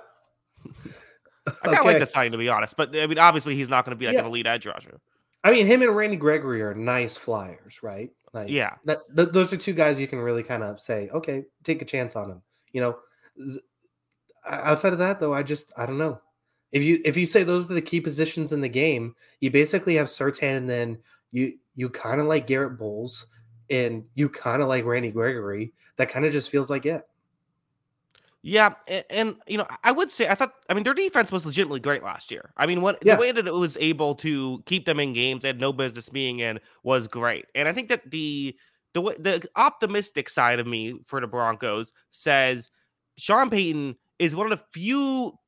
I 1.47 1.51
kind 1.51 1.79
of 1.79 1.85
like 1.85 1.87
Okay. 1.87 1.99
the 1.99 2.07
signing 2.07 2.33
to 2.33 2.39
be 2.39 2.49
honest, 2.49 2.77
but 2.77 2.95
I 2.97 3.07
mean, 3.07 3.19
obviously 3.19 3.55
he's 3.57 3.69
not 3.69 3.85
going 3.85 3.97
to 3.97 3.99
be 3.99 4.07
like 4.07 4.17
an 4.17 4.25
elite 4.25 4.47
edge 4.47 4.67
rusher. 4.67 5.01
I 5.45 5.51
mean, 5.51 5.67
him 5.67 5.83
and 5.83 5.95
Randy 5.95 6.17
Gregory 6.17 6.63
are 6.63 6.75
nice 6.75 7.17
flyers, 7.17 7.83
right? 7.83 8.11
Like, 8.33 8.49
Yeah. 8.49 8.77
that 8.85 9.01
th- 9.17 9.31
those 9.31 9.53
are 9.53 9.57
two 9.57 9.73
guys 9.73 9.99
you 10.01 10.07
can 10.07 10.21
really 10.21 10.43
kind 10.43 10.63
of 10.63 10.81
say, 10.81 11.09
okay, 11.13 11.45
take 11.65 11.83
a 11.83 11.85
chance 11.85 12.17
on 12.17 12.29
them. 12.29 12.43
You 12.73 12.81
know, 12.81 12.99
outside 14.47 14.93
of 14.93 15.01
that 15.01 15.21
though, 15.21 15.35
I 15.35 15.43
just 15.43 15.73
I 15.77 15.85
don't 15.85 15.99
know. 15.99 16.21
If 16.73 16.83
you 16.83 17.01
if 17.05 17.17
you 17.17 17.27
say 17.27 17.43
those 17.43 17.71
are 17.71 17.75
the 17.75 17.83
key 17.83 18.01
positions 18.01 18.53
in 18.53 18.61
the 18.61 18.69
game, 18.69 19.15
you 19.41 19.51
basically 19.51 19.95
have 19.97 20.07
Surtain, 20.07 20.57
and 20.57 20.69
then 20.69 20.99
you 21.31 21.59
you 21.75 21.89
kind 21.91 22.21
of 22.21 22.27
like 22.27 22.47
Garett 22.47 22.79
Bolles, 22.79 23.27
and 23.71 24.05
you 24.15 24.29
kind 24.29 24.63
of 24.63 24.69
like 24.69 24.85
Randy 24.85 25.11
Gregory. 25.11 25.73
That 25.97 26.09
kind 26.09 26.25
of 26.25 26.33
just 26.33 26.51
feels 26.51 26.71
like 26.71 26.87
it. 26.87 27.03
Yeah, 28.45 28.75
and, 28.89 29.05
and 29.09 29.37
you 29.47 29.57
know, 29.57 29.67
I 29.85 29.93
would 29.93 30.11
say 30.11 30.27
I 30.29 30.35
thought 30.35 30.55
I 30.69 30.75
mean 30.75 30.83
their 30.83 30.95
defense 30.95 31.31
was 31.31 31.47
legitimately 31.47 31.81
great 31.81 32.03
last 32.03 32.31
year. 32.31 32.53
I 32.57 32.67
mean, 32.67 32.81
what 32.81 32.99
Yeah. 33.03 33.15
the 33.15 33.21
way 33.21 33.31
that 33.33 33.47
it 33.47 33.55
was 33.55 33.77
able 33.79 34.15
to 34.17 34.63
keep 34.67 34.85
them 34.85 34.99
in 34.99 35.13
games 35.13 35.43
they 35.43 35.49
had 35.49 35.61
no 35.61 35.73
business 35.73 36.09
being 36.09 36.41
in 36.41 36.59
was 36.83 37.07
great. 37.07 37.47
And 37.55 37.69
I 37.69 37.73
think 37.73 37.89
that 37.89 38.11
the 38.11 38.57
the 38.95 39.01
the 39.19 39.49
optimistic 39.55 40.29
side 40.29 40.59
of 40.59 40.67
me 40.67 40.99
for 41.07 41.21
the 41.21 41.29
Broncos 41.29 41.93
says 42.11 42.69
Sean 43.17 43.49
Payton 43.49 43.95
is 44.19 44.35
one 44.35 44.51
of 44.51 44.59
the 44.59 44.65
few 44.73 45.39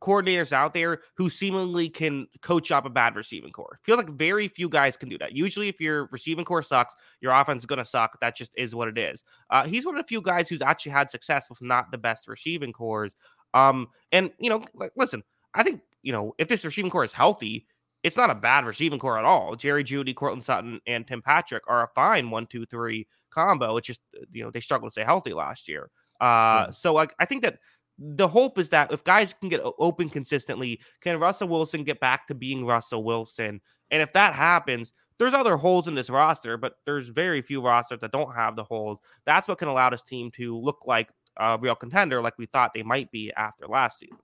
coordinators 0.00 0.52
out 0.52 0.74
there 0.74 1.00
who 1.16 1.30
seemingly 1.30 1.88
can 1.88 2.26
coach 2.40 2.70
up 2.70 2.84
a 2.84 2.90
bad 2.90 3.16
receiving 3.16 3.52
corps. 3.52 3.78
Feels 3.82 3.98
like 3.98 4.10
very 4.10 4.48
few 4.48 4.68
guys 4.68 4.96
can 4.96 5.08
do 5.08 5.18
that. 5.18 5.32
Usually, 5.32 5.68
if 5.68 5.80
your 5.80 6.08
receiving 6.12 6.44
corps 6.44 6.62
sucks, 6.62 6.94
your 7.20 7.32
offense 7.32 7.62
is 7.62 7.66
going 7.66 7.78
to 7.78 7.84
suck. 7.84 8.18
That 8.20 8.36
just 8.36 8.52
is 8.56 8.74
what 8.74 8.88
it 8.88 8.98
is. 8.98 9.24
Uh, 9.50 9.64
he's 9.64 9.86
one 9.86 9.96
of 9.96 10.02
the 10.02 10.08
few 10.08 10.20
guys 10.20 10.48
who's 10.48 10.62
actually 10.62 10.92
had 10.92 11.10
success 11.10 11.48
with 11.48 11.62
not 11.62 11.90
the 11.90 11.98
best 11.98 12.28
receiving 12.28 12.72
cores. 12.72 13.14
Um, 13.54 13.88
and 14.12 14.30
you 14.38 14.50
know, 14.50 14.64
like, 14.74 14.92
listen, 14.96 15.22
I 15.54 15.62
think 15.62 15.80
you 16.02 16.12
know 16.12 16.34
if 16.38 16.48
this 16.48 16.64
receiving 16.64 16.90
corps 16.90 17.04
is 17.04 17.12
healthy, 17.12 17.66
it's 18.02 18.16
not 18.16 18.30
a 18.30 18.34
bad 18.34 18.64
receiving 18.64 18.98
corps 18.98 19.18
at 19.18 19.24
all. 19.24 19.54
Jerry 19.54 19.84
Jeudy, 19.84 20.14
Courtland 20.14 20.44
Sutton, 20.44 20.80
and 20.86 21.06
Tim 21.06 21.22
Patrick 21.22 21.62
are 21.66 21.84
a 21.84 21.88
fine 21.94 22.30
one, 22.30 22.46
two, 22.46 22.66
three 22.66 23.06
combo. 23.30 23.76
It's 23.76 23.86
just 23.86 24.00
you 24.32 24.42
know 24.42 24.50
they 24.50 24.60
struggled 24.60 24.90
to 24.90 24.92
stay 24.92 25.04
healthy 25.04 25.32
last 25.32 25.68
year. 25.68 25.90
Uh, 26.20 26.70
so 26.70 26.94
like 26.94 27.14
I 27.18 27.24
think 27.24 27.42
that 27.42 27.58
the 28.02 28.28
hope 28.28 28.58
is 28.58 28.68
that 28.70 28.92
if 28.92 29.04
guys 29.04 29.32
can 29.32 29.48
get 29.48 29.60
open 29.78 30.10
consistently, 30.10 30.80
can 31.00 31.20
Russell 31.20 31.48
Wilson 31.48 31.84
get 31.84 32.00
back 32.00 32.26
to 32.26 32.34
being 32.34 32.66
Russell 32.66 33.04
Wilson? 33.04 33.60
And 33.90 34.02
if 34.02 34.12
that 34.14 34.34
happens, 34.34 34.92
there's 35.18 35.34
other 35.34 35.56
holes 35.56 35.86
in 35.86 35.94
this 35.94 36.10
roster, 36.10 36.56
but 36.56 36.74
there's 36.84 37.08
very 37.08 37.42
few 37.42 37.62
rosters 37.62 38.00
that 38.00 38.10
don't 38.10 38.34
have 38.34 38.56
the 38.56 38.64
holes. 38.64 38.98
That's 39.24 39.46
what 39.46 39.58
can 39.58 39.68
allow 39.68 39.90
this 39.90 40.02
team 40.02 40.30
to 40.32 40.58
look 40.58 40.86
like 40.86 41.10
a 41.36 41.58
real 41.58 41.76
contender, 41.76 42.20
like 42.20 42.38
we 42.38 42.46
thought 42.46 42.72
they 42.74 42.82
might 42.82 43.10
be 43.10 43.32
after 43.36 43.66
last 43.66 44.00
season. 44.00 44.18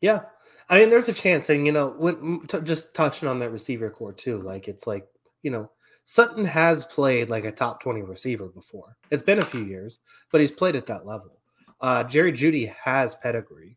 Yeah, 0.00 0.22
I 0.68 0.78
mean, 0.78 0.90
there's 0.90 1.08
a 1.08 1.14
chance, 1.14 1.48
and 1.50 1.66
you 1.66 1.72
know, 1.72 1.94
when 1.96 2.46
t- 2.46 2.60
just 2.60 2.94
touching 2.94 3.28
on 3.28 3.38
that 3.38 3.52
receiver 3.52 3.90
corps 3.90 4.12
too, 4.12 4.38
like 4.38 4.68
it's 4.68 4.86
like 4.86 5.06
you 5.42 5.50
know, 5.50 5.70
Sutton 6.04 6.44
has 6.44 6.84
played 6.84 7.30
like 7.30 7.44
a 7.44 7.52
top 7.52 7.80
twenty 7.80 8.02
receiver 8.02 8.48
before. 8.48 8.96
It's 9.10 9.22
been 9.22 9.38
a 9.38 9.44
few 9.44 9.64
years, 9.64 9.98
but 10.30 10.40
he's 10.40 10.52
played 10.52 10.76
at 10.76 10.86
that 10.86 11.06
level. 11.06 11.38
Uh, 11.84 12.02
Jerry 12.02 12.32
Jeudy 12.32 12.74
has 12.82 13.14
pedigree. 13.14 13.76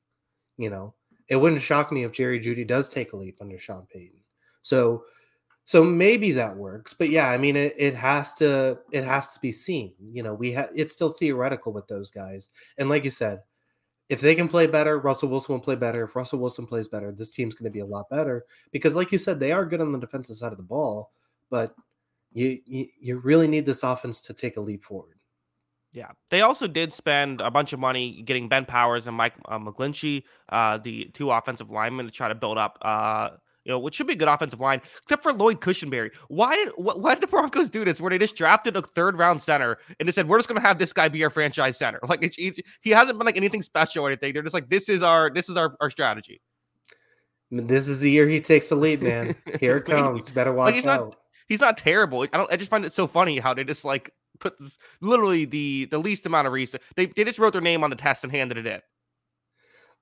You 0.56 0.70
know, 0.70 0.94
it 1.28 1.36
wouldn't 1.36 1.62
shock 1.62 1.92
me 1.92 2.06
if 2.06 2.14
Jerry 2.14 2.40
Jeudy 2.40 2.66
does 2.66 2.88
take 2.88 3.12
a 3.12 3.18
leap 3.18 3.36
under 3.42 3.60
Sean 3.60 3.86
Payton. 3.94 4.22
So, 4.62 5.04
so 5.66 5.84
maybe 5.84 6.32
that 6.32 6.56
works. 6.56 6.94
But 6.94 7.10
yeah, 7.10 7.30
I 7.30 7.38
mean, 7.38 7.58
it, 7.58 7.74
it 7.78 7.96
has 7.96 8.34
to 8.36 8.80
it 8.94 9.04
has 9.04 9.34
to 9.34 9.42
be 9.42 9.52
seen. 9.52 9.92
You 10.00 10.24
know, 10.24 10.34
we 10.34 10.54
have 10.54 10.70
it's 10.74 10.94
still 10.94 11.12
theoretical 11.12 11.74
with 11.74 11.86
those 11.90 12.10
guys, 12.10 12.48
and 12.78 12.88
like 12.88 13.04
you 13.04 13.10
said, 13.10 13.42
if 14.08 14.22
they 14.22 14.36
can 14.36 14.48
play 14.48 14.68
better, 14.68 15.00
Russell 15.00 15.28
Wilson 15.28 15.56
will 15.56 15.60
play 15.60 15.76
better. 15.76 16.06
If 16.06 16.16
Russell 16.16 16.40
Wilson 16.40 16.66
plays 16.66 16.88
better, 16.88 17.12
this 17.12 17.30
team's 17.30 17.56
going 17.56 17.70
to 17.70 17.78
be 17.78 17.82
a 17.82 17.86
lot 17.86 18.10
better 18.10 18.46
because, 18.72 18.96
like 18.96 19.12
you 19.12 19.18
said, 19.18 19.38
they 19.38 19.52
are 19.52 19.66
good 19.66 19.82
on 19.82 19.92
the 19.92 20.00
defensive 20.00 20.38
side 20.38 20.54
of 20.54 20.58
the 20.58 20.64
ball, 20.64 21.12
but 21.50 21.76
you 22.32 22.60
you, 22.66 22.86
you 23.02 23.20
really 23.20 23.50
need 23.50 23.66
this 23.66 23.84
offense 23.84 24.22
to 24.22 24.34
take 24.34 24.56
a 24.56 24.62
leap 24.62 24.86
forward. 24.86 25.17
Yeah, 25.98 26.12
they 26.30 26.42
also 26.42 26.68
did 26.68 26.94
spend 26.94 27.42
a 27.42 27.50
bunch 27.50 27.74
of 27.74 27.80
money 27.80 28.22
getting 28.22 28.48
Ben 28.48 28.66
Powers 28.66 29.08
and 29.08 29.18
Mike 29.18 29.34
uh, 29.48 29.58
McGlinchey, 29.58 30.26
uh, 30.50 30.78
the 30.78 31.06
two 31.16 31.32
offensive 31.32 31.72
linemen, 31.72 32.06
to 32.06 32.12
try 32.12 32.28
to 32.28 32.36
build 32.36 32.60
up, 32.60 32.78
uh, 32.84 33.30
you 33.64 33.72
know, 33.72 33.80
which 33.80 33.96
should 33.96 34.06
be 34.06 34.14
a 34.14 34.16
good 34.16 34.28
offensive 34.28 34.60
line, 34.60 34.80
except 35.02 35.24
for 35.24 35.34
Lloyd 35.34 35.60
Cushenberry. 35.60 36.14
Why 36.28 36.56
did 36.56 36.70
wh- 36.76 37.00
why 37.02 37.16
did 37.16 37.24
the 37.24 37.28
Broncos 37.28 37.68
do 37.68 37.84
this? 37.84 38.00
Where 38.00 38.12
they 38.12 38.20
just 38.20 38.36
drafted 38.36 38.78
a 38.78 38.84
third 38.84 39.18
round 39.18 39.42
center 39.42 39.80
and 40.00 40.08
they 40.08 40.12
said 40.12 40.28
we're 40.28 40.38
just 40.38 40.48
going 40.48 40.62
to 40.62 40.68
have 40.68 40.78
this 40.78 40.94
guy 40.94 41.08
be 41.08 41.24
our 41.24 41.32
franchise 41.32 41.78
center. 41.80 42.00
Like 42.08 42.22
it's, 42.22 42.36
it's, 42.38 42.60
he 42.82 42.92
hasn't 42.92 43.18
been 43.18 43.26
like 43.26 43.36
anything 43.36 43.64
special 43.64 44.06
or 44.06 44.10
anything. 44.10 44.34
They're 44.34 44.44
just 44.44 44.54
like 44.54 44.70
this 44.70 44.90
is 44.90 45.02
our 45.02 45.32
this 45.34 45.50
is 45.50 45.58
our, 45.58 45.76
our 45.82 45.90
strategy. 45.90 46.42
This 47.50 47.88
is 47.88 48.02
the 48.02 48.12
year 48.12 48.28
he 48.28 48.40
takes 48.40 48.70
the 48.70 48.76
lead, 48.76 49.02
man. 49.02 49.36
Here 49.60 49.78
it 49.78 49.86
comes. 49.86 50.30
Better 50.30 50.52
watch 50.54 50.76
he's 50.76 50.86
not- 50.86 51.00
out. 51.00 51.16
He's 51.48 51.62
not 51.62 51.78
terrible. 51.78 52.22
I 52.22 52.38
don't. 52.38 52.52
I 52.52 52.58
just 52.58 52.70
find 52.70 52.84
it 52.84 52.92
so 52.94 53.08
funny 53.08 53.40
how 53.40 53.54
they 53.56 53.64
just 53.64 53.86
like 53.86 54.12
put 54.40 54.58
this, 54.60 54.78
literally 55.02 55.46
the 55.46 55.86
the 55.86 55.98
least 55.98 56.26
amount 56.26 56.48
of 56.48 56.54
research. 56.54 56.82
They 56.96 57.08
they 57.08 57.24
just 57.24 57.40
wrote 57.40 57.54
their 57.54 57.62
name 57.62 57.84
on 57.84 57.90
the 57.90 57.96
test 57.96 58.24
and 58.24 58.32
handed 58.32 58.58
it 58.58 58.66
in. 58.66 58.82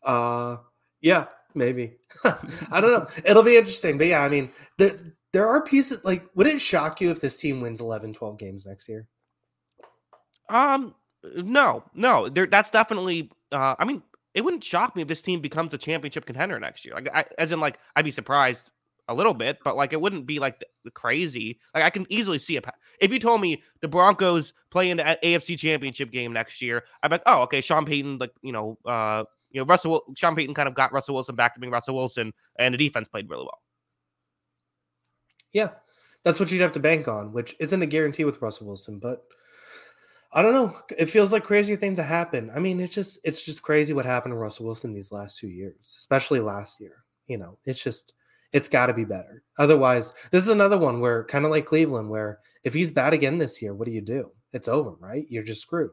Uh, 0.03 0.57
yeah, 1.01 1.25
maybe. 1.53 1.93
I 2.23 2.81
don't 2.81 2.91
know. 2.91 3.07
It'll 3.25 3.43
be 3.43 3.57
interesting. 3.57 3.97
But 3.97 4.07
yeah, 4.07 4.21
I 4.21 4.29
mean, 4.29 4.51
the, 4.77 5.13
there 5.33 5.47
are 5.47 5.61
pieces 5.61 6.03
like, 6.03 6.23
would 6.36 6.47
it 6.47 6.61
shock 6.61 7.01
you 7.01 7.11
if 7.11 7.19
this 7.19 7.38
team 7.38 7.61
wins 7.61 7.81
11, 7.81 8.13
12 8.13 8.38
games 8.38 8.65
next 8.65 8.88
year? 8.88 9.07
Um, 10.49 10.95
no, 11.36 11.83
no. 11.93 12.29
There, 12.29 12.45
that's 12.45 12.69
definitely. 12.69 13.31
Uh, 13.51 13.75
I 13.79 13.86
mean, 13.86 14.03
it 14.33 14.41
wouldn't 14.41 14.63
shock 14.63 14.95
me 14.95 15.01
if 15.01 15.07
this 15.07 15.21
team 15.21 15.41
becomes 15.41 15.73
a 15.73 15.77
championship 15.77 16.25
contender 16.25 16.59
next 16.59 16.86
year. 16.86 16.93
Like, 16.93 17.09
I, 17.13 17.25
as 17.38 17.51
in, 17.51 17.59
like, 17.59 17.79
I'd 17.95 18.05
be 18.05 18.11
surprised 18.11 18.69
a 19.07 19.13
little 19.13 19.33
bit, 19.33 19.59
but 19.63 19.75
like, 19.75 19.93
it 19.93 20.01
wouldn't 20.01 20.25
be 20.25 20.39
like 20.39 20.63
crazy. 20.93 21.59
Like, 21.73 21.83
I 21.83 21.89
can 21.89 22.05
easily 22.09 22.39
see 22.39 22.57
it. 22.57 22.65
If 22.99 23.11
you 23.11 23.19
told 23.19 23.41
me 23.41 23.61
the 23.81 23.87
Broncos 23.87 24.53
play 24.71 24.89
in 24.89 24.97
the 24.97 25.17
AFC 25.23 25.57
Championship 25.57 26.11
game 26.11 26.33
next 26.33 26.61
year, 26.61 26.83
be 27.03 27.09
like, 27.09 27.23
oh, 27.25 27.41
okay, 27.43 27.61
Sean 27.61 27.85
Payton, 27.85 28.17
like, 28.17 28.31
you 28.41 28.51
know, 28.51 28.77
uh, 28.85 29.23
you 29.51 29.61
know, 29.61 29.65
Russell, 29.65 30.03
Sean 30.17 30.35
Payton 30.35 30.53
kind 30.53 30.67
of 30.67 30.75
got 30.75 30.91
Russell 30.91 31.15
Wilson 31.15 31.35
back 31.35 31.53
to 31.53 31.59
being 31.59 31.71
Russell 31.71 31.95
Wilson, 31.95 32.33
and 32.57 32.73
the 32.73 32.77
defense 32.77 33.07
played 33.07 33.29
really 33.29 33.43
well. 33.43 33.61
Yeah, 35.53 35.69
that's 36.23 36.39
what 36.39 36.51
you'd 36.51 36.61
have 36.61 36.73
to 36.73 36.79
bank 36.79 37.07
on, 37.07 37.31
which 37.31 37.55
isn't 37.59 37.81
a 37.81 37.85
guarantee 37.85 38.25
with 38.25 38.41
Russell 38.41 38.67
Wilson, 38.67 38.99
but 38.99 39.23
I 40.33 40.41
don't 40.41 40.53
know. 40.53 40.75
It 40.97 41.09
feels 41.09 41.31
like 41.31 41.45
crazy 41.45 41.77
things 41.77 41.95
that 41.95 42.03
happen. 42.03 42.51
I 42.53 42.59
mean, 42.59 42.81
it's 42.81 42.93
just 42.93 43.19
it's 43.23 43.45
just 43.45 43.61
crazy 43.61 43.93
what 43.93 44.05
happened 44.05 44.33
to 44.33 44.37
Russell 44.37 44.65
Wilson 44.65 44.91
these 44.91 45.13
last 45.13 45.39
two 45.39 45.47
years, 45.47 45.77
especially 45.85 46.41
last 46.41 46.81
year. 46.81 47.05
You 47.27 47.37
know, 47.37 47.57
it's 47.63 47.81
just 47.81 48.11
it's 48.55 48.69
got 48.69 48.85
to 48.85 48.93
be 48.93 49.03
better. 49.03 49.43
Otherwise, 49.57 50.13
this 50.31 50.41
is 50.41 50.47
another 50.47 50.77
one 50.77 51.01
where 51.01 51.25
kind 51.25 51.43
of 51.43 51.51
like 51.51 51.65
Cleveland, 51.65 52.09
where 52.09 52.39
if 52.63 52.73
he's 52.73 52.89
bad 52.89 53.11
again 53.11 53.37
this 53.37 53.61
year, 53.61 53.73
what 53.75 53.85
do 53.85 53.91
you 53.91 53.99
do? 53.99 54.31
It's 54.53 54.69
over, 54.69 54.91
right? 54.91 55.25
You're 55.27 55.43
just 55.43 55.61
screwed. 55.61 55.91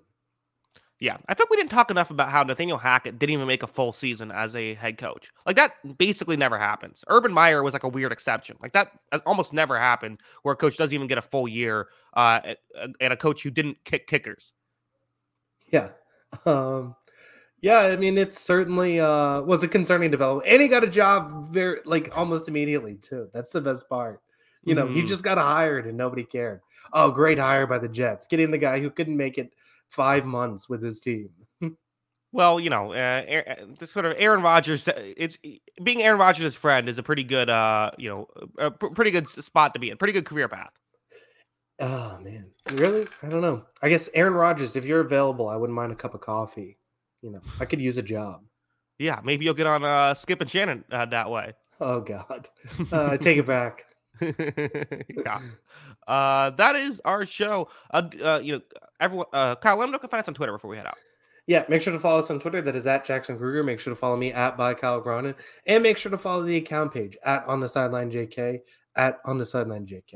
Yeah, 1.01 1.17
I 1.27 1.35
think 1.35 1.51
we 1.51 1.57
didn't 1.57 1.73
talk 1.73 1.91
enough 1.91 2.13
about 2.13 2.31
how 2.31 2.45
Nathaniel 2.45 2.79
Hackett 2.79 3.19
didn't 3.19 3.33
even 3.33 3.49
make 3.49 3.65
a 3.65 3.67
full 3.67 3.93
season 3.93 4.31
as 4.31 4.55
a 4.55 4.75
head 4.75 4.97
coach. 4.97 5.33
Like 5.45 5.57
that 5.57 5.73
basically 5.99 6.37
never 6.37 6.57
happens. 6.57 7.03
Urban 7.09 7.33
Meyer 7.33 7.65
was 7.65 7.73
like 7.73 7.83
a 7.83 7.89
weird 7.89 8.13
exception. 8.13 8.57
Like 8.63 8.75
that 8.75 8.93
almost 9.27 9.53
never 9.53 9.77
happened 9.77 10.21
where 10.45 10.53
a 10.53 10.57
coach 10.57 10.77
doesn't 10.77 10.95
even 10.95 11.09
get 11.09 11.19
a 11.19 11.23
full 11.23 11.49
year 11.49 11.89
uh, 12.15 12.55
and 13.01 13.13
a 13.13 13.17
coach 13.17 13.43
who 13.43 13.51
didn't 13.51 13.79
kick 13.85 14.07
kickers. 14.07 14.53
Yeah. 15.73 15.89
Um 16.47 16.95
yeah, 17.63 17.79
I 17.81 17.97
mean 17.97 18.19
it's 18.19 18.39
certainly 18.41 19.01
uh 19.01 19.41
was 19.43 19.63
a 19.63 19.69
concerning 19.69 20.11
development. 20.11 20.49
And 20.53 20.61
he 20.61 20.69
got 20.69 20.85
a 20.85 20.89
job 20.89 21.51
very 21.53 21.79
like 21.87 22.17
almost 22.17 22.49
immediately 22.49 22.97
too. 22.97 23.29
That's 23.33 23.51
the 23.53 23.61
best 23.63 23.89
part. 23.89 24.21
You 24.65 24.75
know, 24.77 24.87
he 24.87 25.03
Mhm. 25.03 25.09
just 25.09 25.25
got 25.25 25.39
hired 25.39 25.87
and 25.87 25.97
nobody 25.97 26.23
cared. 26.25 26.61
Oh, 26.93 27.11
great 27.11 27.39
hire 27.39 27.67
by 27.67 27.79
the 27.79 27.89
Jets. 27.89 28.27
Getting 28.29 28.51
the 28.53 28.59
guy 28.59 28.79
who 28.81 28.91
couldn't 28.91 29.17
make 29.17 29.39
it 29.39 29.55
five 29.89 30.25
months 30.25 30.69
with 30.69 30.83
his 30.83 31.01
team. 31.01 31.31
Well, 32.35 32.59
you 32.59 32.71
know, 32.71 32.93
uh, 32.95 33.25
Aaron, 33.27 33.77
the 33.79 33.87
sort 33.87 34.07
of 34.07 34.15
Aaron 34.17 34.41
Rodgers. 34.41 34.89
uh, 34.89 34.93
It's 34.97 35.37
being 35.85 36.03
Aaron 36.03 36.19
Rodgers' 36.19 36.55
friend 36.55 36.89
is 36.89 36.97
a 36.97 37.03
pretty 37.03 37.25
good, 37.25 37.51
uh, 37.51 37.91
you 37.99 38.09
know, 38.09 38.27
a 38.59 38.71
pr- 38.71 38.87
pretty 38.87 39.11
good 39.11 39.29
spot 39.29 39.75
to 39.75 39.79
be 39.81 39.91
in. 39.91 39.99
Pretty 39.99 40.15
good 40.15 40.25
career 40.25 40.49
path. 40.49 40.71
Oh 41.79 42.19
man, 42.23 42.47
really? 42.73 43.07
I 43.23 43.29
don't 43.29 43.43
know. 43.43 43.65
I 43.83 43.91
guess 43.91 44.09
Aaron 44.15 44.33
Rodgers, 44.33 44.77
if 44.77 44.85
you're 44.87 45.01
available, 45.01 45.49
I 45.49 45.57
wouldn't 45.57 45.75
mind 45.77 45.93
a 45.93 45.95
cup 45.97 46.15
of 46.15 46.23
coffee. 46.23 46.79
You 47.23 47.31
know, 47.31 47.41
I 47.61 47.65
could 47.65 47.81
use 47.81 47.99
a 47.99 48.03
job. 48.03 48.43
Yeah, 48.99 49.21
maybe 49.25 49.45
you'll 49.45 49.55
get 49.55 49.67
on 49.67 49.85
uh, 49.85 50.15
Skip 50.15 50.41
and 50.41 50.51
Shannon 50.51 50.85
uh, 50.91 51.07
that 51.07 51.31
way. 51.31 51.55
Oh 51.81 52.01
God, 52.01 52.49
uh, 52.93 53.11
I 53.13 53.17
take 53.17 53.39
it 53.39 53.47
back. 53.47 53.85
yeah. 54.21 55.41
Uh, 56.07 56.51
that 56.51 56.77
is 56.77 57.01
our 57.05 57.25
show. 57.27 57.69
Uh, 57.91 58.03
uh, 58.23 58.41
you 58.43 58.55
know, 58.55 58.61
everyone. 59.01 59.27
Uh, 59.33 59.55
Kyle, 59.57 59.77
let 59.77 59.87
me 59.87 59.93
know 59.93 59.99
can 59.99 60.11
find 60.11 60.23
us 60.23 60.29
on 60.29 60.35
Twitter 60.35 60.53
before 60.53 60.71
we 60.71 60.77
head 60.77 60.87
out. 60.87 60.99
Yeah, 61.47 61.65
make 61.69 61.83
sure 61.83 61.93
to 61.93 61.99
follow 61.99 62.21
us 62.21 62.31
on 62.31 62.39
Twitter. 62.39 62.61
That 62.61 62.77
is 62.77 62.87
at 62.87 63.05
Jackson 63.05 63.37
Kruger. 63.37 63.65
Make 63.65 63.81
sure 63.81 63.93
to 63.93 63.99
follow 63.99 64.17
me 64.17 64.33
at 64.33 64.57
by 64.57 64.75
Kyle 64.75 65.01
Cronin, 65.01 65.35
and 65.67 65.83
make 65.83 65.97
sure 65.97 66.11
to 66.11 66.19
follow 66.19 66.43
the 66.43 66.57
account 66.57 66.93
page 66.93 67.17
at 67.25 67.45
on 67.47 67.61
the 67.61 67.69
sideline 67.69 68.11
JK 68.11 68.61
at 68.97 69.19
on 69.25 69.39
the 69.39 69.47
sideline 69.47 69.87
JK. 69.87 70.15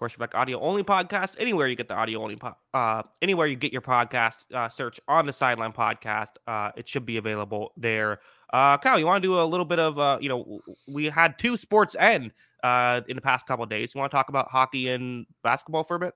Of 0.00 0.08
course, 0.08 0.18
like 0.18 0.34
audio 0.34 0.58
only 0.60 0.82
podcast. 0.82 1.36
Anywhere 1.38 1.68
you 1.68 1.76
get 1.76 1.88
the 1.88 1.94
audio 1.94 2.22
only, 2.22 2.36
po- 2.36 2.56
uh, 2.72 3.02
anywhere 3.20 3.46
you 3.46 3.54
get 3.54 3.70
your 3.70 3.82
podcast, 3.82 4.36
uh, 4.54 4.70
search 4.70 4.98
on 5.06 5.26
the 5.26 5.32
sideline 5.34 5.74
podcast. 5.74 6.28
Uh, 6.46 6.70
it 6.74 6.88
should 6.88 7.04
be 7.04 7.18
available 7.18 7.72
there. 7.76 8.20
Uh, 8.50 8.78
Kyle, 8.78 8.98
you 8.98 9.04
want 9.04 9.22
to 9.22 9.28
do 9.28 9.38
a 9.38 9.44
little 9.44 9.66
bit 9.66 9.78
of, 9.78 9.98
uh, 9.98 10.16
you 10.18 10.30
know, 10.30 10.62
we 10.88 11.10
had 11.10 11.38
two 11.38 11.54
sports 11.58 11.94
end 11.98 12.32
uh, 12.64 13.02
in 13.08 13.16
the 13.16 13.20
past 13.20 13.46
couple 13.46 13.62
of 13.62 13.68
days. 13.68 13.94
You 13.94 13.98
want 13.98 14.10
to 14.10 14.16
talk 14.16 14.30
about 14.30 14.48
hockey 14.50 14.88
and 14.88 15.26
basketball 15.42 15.84
for 15.84 15.96
a 15.96 15.98
bit? 15.98 16.14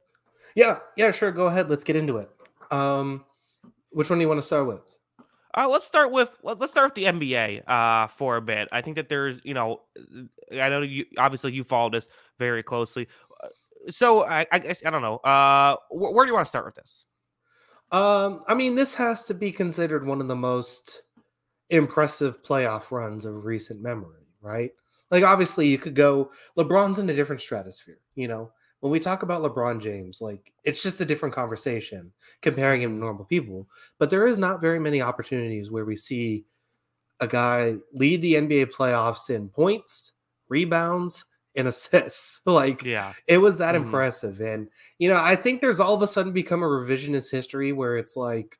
Yeah, 0.54 0.78
yeah, 0.96 1.10
sure. 1.10 1.30
Go 1.30 1.48
ahead. 1.48 1.68
Let's 1.68 1.84
get 1.84 1.94
into 1.94 2.16
it. 2.16 2.30
Um, 2.70 3.26
which 3.92 4.08
one 4.08 4.18
do 4.18 4.22
you 4.22 4.28
want 4.28 4.38
to 4.38 4.46
start 4.46 4.66
with? 4.66 4.98
Uh, 5.56 5.68
let's 5.68 5.84
start 5.84 6.10
with 6.10 6.36
let- 6.42 6.58
let's 6.58 6.72
start 6.72 6.86
with 6.86 6.94
the 6.94 7.04
NBA 7.04 7.68
uh, 7.68 8.08
for 8.08 8.36
a 8.36 8.42
bit. 8.42 8.66
I 8.72 8.80
think 8.80 8.96
that 8.96 9.08
there's, 9.08 9.40
you 9.44 9.54
know, 9.54 9.82
I 10.50 10.68
know 10.68 10.80
you 10.80 11.04
obviously 11.16 11.52
you 11.52 11.62
follow 11.62 11.90
this 11.90 12.08
very 12.38 12.62
closely. 12.64 13.06
So 13.90 14.24
I, 14.24 14.46
I 14.50 14.58
guess 14.58 14.82
I 14.84 14.90
don't 14.90 15.02
know. 15.02 15.16
Uh, 15.18 15.76
wh- 15.90 16.14
where 16.14 16.24
do 16.24 16.30
you 16.30 16.34
want 16.34 16.46
to 16.46 16.48
start 16.48 16.64
with 16.64 16.74
this? 16.74 17.04
Um, 17.92 18.42
I 18.48 18.54
mean, 18.54 18.74
this 18.74 18.94
has 18.94 19.26
to 19.26 19.34
be 19.34 19.52
considered 19.52 20.06
one 20.06 20.20
of 20.20 20.28
the 20.28 20.36
most 20.36 21.02
impressive 21.70 22.42
playoff 22.42 22.90
runs 22.90 23.24
of 23.24 23.44
recent 23.44 23.82
memory, 23.82 24.26
right? 24.40 24.72
Like, 25.10 25.24
obviously, 25.24 25.68
you 25.68 25.78
could 25.78 25.94
go 25.94 26.30
LeBron's 26.58 26.98
in 26.98 27.10
a 27.10 27.14
different 27.14 27.42
stratosphere. 27.42 28.00
You 28.14 28.28
know, 28.28 28.52
when 28.80 28.90
we 28.90 29.00
talk 29.00 29.22
about 29.22 29.42
LeBron 29.42 29.80
James, 29.80 30.20
like 30.20 30.52
it's 30.64 30.82
just 30.82 31.00
a 31.00 31.04
different 31.04 31.34
conversation 31.34 32.12
comparing 32.42 32.82
him 32.82 32.94
to 32.94 32.98
normal 32.98 33.24
people. 33.24 33.68
But 33.98 34.10
there 34.10 34.26
is 34.26 34.38
not 34.38 34.60
very 34.60 34.78
many 34.78 35.00
opportunities 35.00 35.70
where 35.70 35.84
we 35.84 35.96
see 35.96 36.44
a 37.20 37.26
guy 37.26 37.76
lead 37.92 38.22
the 38.22 38.34
NBA 38.34 38.66
playoffs 38.66 39.30
in 39.30 39.48
points, 39.48 40.12
rebounds, 40.48 41.24
and 41.56 41.68
assists. 41.68 42.40
like, 42.46 42.82
Yeah. 42.82 43.12
it 43.26 43.38
was 43.38 43.58
that 43.58 43.74
Mhm. 43.74 43.84
impressive. 43.84 44.40
And, 44.40 44.68
you 44.98 45.08
know, 45.08 45.20
I 45.20 45.36
think 45.36 45.60
there's 45.60 45.80
all 45.80 45.94
of 45.94 46.02
a 46.02 46.06
sudden 46.06 46.32
become 46.32 46.62
a 46.62 46.66
revisionist 46.66 47.30
history 47.30 47.72
where 47.72 47.96
it's 47.96 48.16
like, 48.16 48.58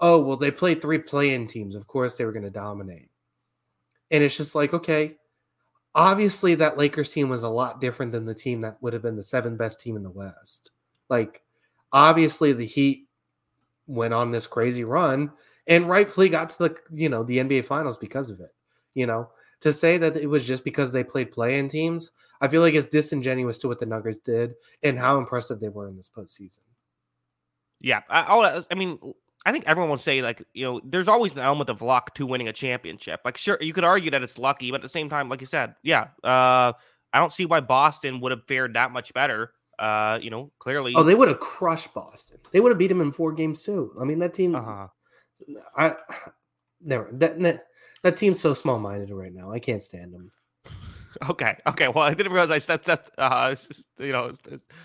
oh, 0.00 0.20
well, 0.20 0.36
they 0.36 0.50
played 0.50 0.80
three 0.80 0.98
play-in 0.98 1.46
teams. 1.46 1.74
Of 1.74 1.86
course 1.86 2.16
they 2.16 2.24
were 2.24 2.32
going 2.32 2.44
to 2.44 2.50
dominate. 2.50 3.10
And 4.10 4.22
it's 4.24 4.36
just 4.36 4.54
like, 4.54 4.72
okay, 4.72 5.16
obviously 5.94 6.54
that 6.56 6.78
Lakers 6.78 7.12
team 7.12 7.28
was 7.28 7.42
a 7.42 7.48
lot 7.48 7.80
different 7.80 8.12
than 8.12 8.24
the 8.24 8.34
team 8.34 8.60
that 8.62 8.80
would 8.82 8.92
have 8.92 9.02
been 9.02 9.16
the 9.16 9.22
seventh 9.22 9.58
best 9.58 9.80
team 9.80 9.96
in 9.96 10.02
the 10.02 10.10
West. 10.10 10.70
Like, 11.08 11.42
obviously 11.92 12.52
the 12.52 12.66
Heat 12.66 13.08
went 13.86 14.14
on 14.14 14.30
this 14.30 14.46
crazy 14.46 14.84
run 14.84 15.32
and 15.66 15.88
rightfully 15.88 16.28
got 16.28 16.50
to 16.50 16.58
the, 16.58 16.76
you 16.92 17.08
know, 17.08 17.22
the 17.24 17.38
NBA 17.38 17.64
finals 17.64 17.98
because 17.98 18.30
of 18.30 18.40
it. 18.40 18.54
You 18.94 19.06
know, 19.06 19.30
to 19.60 19.72
say 19.72 19.98
that 19.98 20.16
it 20.16 20.28
was 20.28 20.46
just 20.46 20.64
because 20.64 20.92
they 20.92 21.04
played 21.04 21.32
play-in 21.32 21.68
teams, 21.68 22.10
I 22.40 22.48
feel 22.48 22.62
like 22.62 22.74
it's 22.74 22.88
disingenuous 22.88 23.58
to 23.58 23.68
what 23.68 23.80
the 23.80 23.86
Nuggets 23.86 24.18
did 24.18 24.54
and 24.82 24.98
how 24.98 25.18
impressive 25.18 25.60
they 25.60 25.68
were 25.68 25.88
in 25.88 25.96
this 25.96 26.08
postseason. 26.08 26.60
Yeah. 27.80 28.02
I, 28.08 28.62
I 28.70 28.74
mean, 28.74 28.98
I 29.44 29.52
think 29.52 29.64
everyone 29.66 29.90
will 29.90 29.98
say 29.98 30.22
like, 30.22 30.42
you 30.52 30.64
know, 30.64 30.80
there's 30.84 31.08
always 31.08 31.32
an 31.32 31.40
element 31.40 31.70
of 31.70 31.82
luck 31.82 32.14
to 32.14 32.26
winning 32.26 32.48
a 32.48 32.52
championship. 32.52 33.20
Like, 33.24 33.36
sure, 33.36 33.58
you 33.60 33.72
could 33.72 33.84
argue 33.84 34.10
that 34.12 34.22
it's 34.22 34.38
lucky, 34.38 34.70
but 34.70 34.76
at 34.76 34.82
the 34.82 34.88
same 34.88 35.08
time, 35.08 35.28
like 35.28 35.40
you 35.40 35.46
said, 35.46 35.74
yeah, 35.82 36.08
uh, 36.22 36.72
I 37.12 37.18
don't 37.18 37.32
see 37.32 37.46
why 37.46 37.60
Boston 37.60 38.20
would 38.20 38.32
have 38.32 38.44
fared 38.46 38.74
that 38.74 38.92
much 38.92 39.12
better. 39.14 39.52
Uh, 39.78 40.18
you 40.20 40.28
know, 40.30 40.50
clearly. 40.58 40.92
Oh, 40.96 41.04
they 41.04 41.14
would 41.14 41.28
have 41.28 41.38
crushed 41.38 41.94
Boston. 41.94 42.38
They 42.52 42.58
would 42.58 42.70
have 42.70 42.78
beat 42.78 42.88
them 42.88 43.00
in 43.00 43.12
four 43.12 43.32
games 43.32 43.62
too. 43.62 43.92
I 44.00 44.04
mean, 44.04 44.18
that 44.18 44.34
team. 44.34 44.56
uh-huh. 44.56 44.88
I 45.76 45.94
never 46.80 47.08
that 47.12 47.38
that, 48.02 48.10
that 48.10 48.16
team's 48.16 48.40
so 48.40 48.54
small 48.54 48.78
minded 48.78 49.10
right 49.10 49.32
now. 49.32 49.50
I 49.50 49.58
can't 49.58 49.82
stand 49.82 50.12
them. 50.12 50.32
Okay. 51.30 51.56
Okay. 51.66 51.88
Well, 51.88 52.04
I 52.04 52.14
didn't 52.14 52.32
realize 52.32 52.50
I 52.50 52.58
stepped 52.58 52.88
up. 52.88 53.10
Uh, 53.18 53.56
you 53.98 54.12
know, 54.12 54.32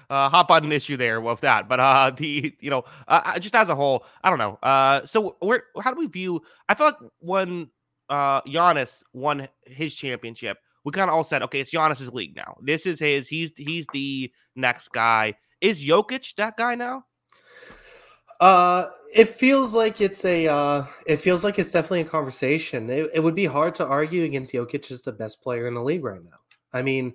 uh, 0.09 0.29
hop 0.29 0.49
on 0.49 0.63
an 0.63 0.71
issue 0.71 0.97
there 0.97 1.21
with 1.21 1.41
that. 1.41 1.67
But 1.69 1.79
uh, 1.79 2.11
the 2.15 2.55
you 2.59 2.69
know, 2.69 2.85
uh, 3.07 3.21
uh, 3.25 3.39
just 3.39 3.55
as 3.55 3.69
a 3.69 3.75
whole, 3.75 4.05
I 4.23 4.29
don't 4.29 4.39
know. 4.39 4.57
Uh, 4.63 5.05
so 5.05 5.35
where 5.41 5.65
how 5.81 5.93
do 5.93 5.99
we 5.99 6.07
view? 6.07 6.41
I 6.67 6.75
feel 6.75 6.87
like 6.87 6.97
when 7.19 7.69
uh 8.09 8.41
Giannis 8.41 9.03
won 9.13 9.47
his 9.65 9.93
championship, 9.95 10.57
we 10.83 10.91
kind 10.91 11.09
of 11.09 11.15
all 11.15 11.23
said, 11.23 11.43
okay, 11.43 11.59
it's 11.59 11.71
Giannis's 11.71 12.11
league 12.11 12.35
now. 12.35 12.57
This 12.61 12.85
is 12.85 12.99
his. 12.99 13.27
He's 13.27 13.51
he's 13.55 13.85
the 13.93 14.31
next 14.55 14.91
guy. 14.91 15.35
Is 15.61 15.83
Jokic 15.83 16.35
that 16.35 16.57
guy 16.57 16.75
now? 16.75 17.05
Uh, 18.43 18.89
it 19.15 19.27
feels 19.29 19.73
like 19.73 20.01
it's 20.01 20.25
a. 20.25 20.47
Uh, 20.47 20.85
it 21.07 21.17
feels 21.17 21.43
like 21.43 21.59
it's 21.59 21.71
definitely 21.71 22.01
a 22.01 22.05
conversation. 22.05 22.89
It, 22.89 23.09
it 23.13 23.19
would 23.21 23.35
be 23.35 23.45
hard 23.45 23.75
to 23.75 23.85
argue 23.85 24.23
against 24.23 24.53
Jokic 24.53 24.91
as 24.91 25.03
the 25.03 25.13
best 25.13 25.41
player 25.41 25.67
in 25.67 25.75
the 25.75 25.83
league 25.83 26.03
right 26.03 26.23
now. 26.23 26.37
I 26.73 26.81
mean, 26.81 27.13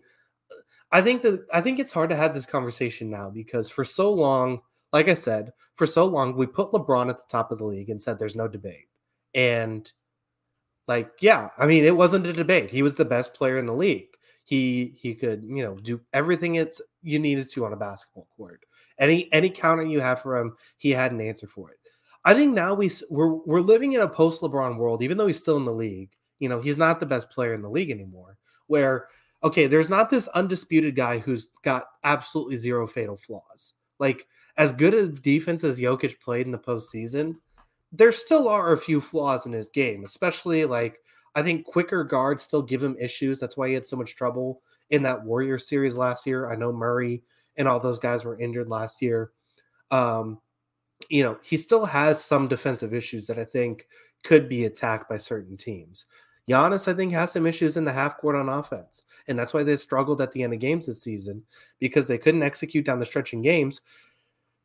I 0.93 1.03
think 1.03 1.23
that 1.23 1.47
I 1.53 1.61
think 1.61 1.79
it's 1.79 1.93
hard 1.93 2.11
to 2.11 2.17
have 2.17 2.35
this 2.35 2.47
conversation 2.47 3.11
now 3.11 3.31
because 3.31 3.71
for 3.71 3.85
so 3.85 4.13
long, 4.13 4.61
like 4.93 5.09
I 5.09 5.15
said, 5.15 5.53
for 5.75 5.87
so 5.87 6.07
long 6.07 6.37
we 6.37 6.47
put 6.47 6.73
LeBron 6.73 7.11
at 7.11 7.19
the 7.19 7.25
top 7.31 7.53
of 7.53 7.59
the 7.59 7.67
league 7.67 7.91
and 7.91 8.03
said 8.03 8.19
there's 8.19 8.37
no 8.37 8.49
debate. 8.49 8.89
And 9.35 9.93
like, 10.89 11.11
yeah, 11.21 11.51
I 11.59 11.67
mean, 11.67 11.85
it 11.85 11.97
wasn't 11.97 12.27
a 12.27 12.33
debate. 12.33 12.71
He 12.71 12.83
was 12.83 12.97
the 12.97 13.07
best 13.07 13.35
player 13.35 13.59
in 13.59 13.67
the 13.67 13.75
league. 13.75 14.09
He 14.45 14.95
he 14.99 15.15
could, 15.15 15.45
you 15.45 15.65
know, 15.65 15.77
do 15.77 16.01
everything 16.15 16.57
it's 16.57 16.81
you 17.03 17.19
needed 17.19 17.51
to 17.53 17.67
on 17.67 17.73
a 17.75 17.77
basketball 17.77 18.29
court. 18.37 18.63
Any 18.99 19.33
any 19.33 19.51
counter 19.51 19.85
you 19.85 20.01
have 20.01 20.21
for 20.21 20.37
him, 20.37 20.57
he 20.77 20.91
had 20.91 21.13
an 21.13 21.21
answer 21.21 21.47
for 21.47 21.71
it. 21.71 21.79
I 22.25 22.35
think 22.35 22.55
now 22.55 22.75
we 22.75 22.91
we're 23.11 23.35
we're 23.35 23.61
living 23.61 23.93
in 23.93 24.01
a 24.01 24.09
post 24.09 24.43
LeBron 24.43 24.77
world, 24.77 25.03
even 25.03 25.17
though 25.17 25.27
he's 25.27 25.39
still 25.39 25.57
in 25.57 25.65
the 25.65 25.73
league. 25.73 26.11
You 26.39 26.49
know, 26.49 26.61
he's 26.61 26.79
not 26.79 27.01
the 27.01 27.07
best 27.07 27.31
player 27.31 27.55
in 27.55 27.63
the 27.63 27.71
league 27.71 27.91
anymore. 27.91 28.39
Where 28.67 29.09
okay, 29.43 29.67
there's 29.67 29.89
not 29.89 30.11
this 30.11 30.29
undisputed 30.29 30.97
guy 30.97 31.19
who's 31.19 31.49
got 31.63 31.85
absolutely 32.05 32.57
zero 32.57 32.87
fatal 32.87 33.17
flaws. 33.17 33.75
Like 33.99 34.27
as 34.57 34.73
good 34.73 34.95
a 34.95 35.09
defense 35.09 35.63
as 35.63 35.79
Jokic 35.79 36.21
played 36.21 36.47
in 36.47 36.53
the 36.53 36.59
postseason, 36.59 37.37
there 37.93 38.13
still 38.13 38.49
are 38.49 38.73
a 38.73 38.79
few 38.79 39.01
flaws 39.01 39.47
in 39.47 39.53
his 39.53 39.69
game, 39.69 40.05
especially 40.05 40.65
like 40.65 40.99
I 41.35 41.43
think 41.43 41.65
quicker 41.65 42.05
guards 42.05 42.43
still 42.43 42.63
give 42.63 42.83
him 42.83 42.97
issues. 42.99 43.39
That's 43.39 43.57
why 43.57 43.69
he 43.69 43.75
had 43.75 43.87
so 43.87 43.97
much 43.97 44.17
trouble 44.17 44.63
in 44.91 45.03
that 45.05 45.25
Warrior 45.25 45.59
series 45.59 45.97
last 45.97 46.27
year. 46.27 46.51
I 46.51 46.57
know 46.57 46.73
Murray 46.73 47.23
and 47.59 47.69
all 47.69 47.81
those 47.81 47.99
guys 47.99 48.25
were 48.25 48.41
injured 48.41 48.69
last 48.69 49.03
year. 49.03 49.33
Um, 49.91 50.39
you 51.11 51.23
know, 51.23 51.39
he 51.43 51.57
still 51.57 51.85
has 51.85 52.25
some 52.25 52.49
defensive 52.49 52.95
issues 52.95 53.27
that 53.27 53.39
I 53.39 53.45
think 53.45 53.87
could 54.25 54.49
be 54.49 54.65
attacked 54.65 55.09
by 55.09 55.19
certain 55.19 55.57
teams. 55.57 56.07
Giannis, 56.49 56.89
I 56.89 56.95
think, 56.95 57.13
has 57.13 57.33
some 57.33 57.47
issues 57.47 57.77
in 57.77 57.85
the 57.85 57.93
half 57.93 58.17
court 58.17 58.35
on 58.35 58.49
offense. 58.49 59.03
And 59.27 59.39
that's 59.39 59.53
why 59.53 59.63
they 59.63 59.77
struggled 59.77 60.23
at 60.23 60.33
the 60.33 60.43
end 60.43 60.55
of 60.55 60.61
games 60.61 60.87
this 60.87 61.03
season 61.03 61.43
because 61.79 62.09
they 62.09 62.17
couldn't 62.17 62.43
execute 62.43 62.87
down 62.87 63.01
the 63.01 63.05
stretch 63.07 63.35
in 63.35 63.43
games 63.43 63.83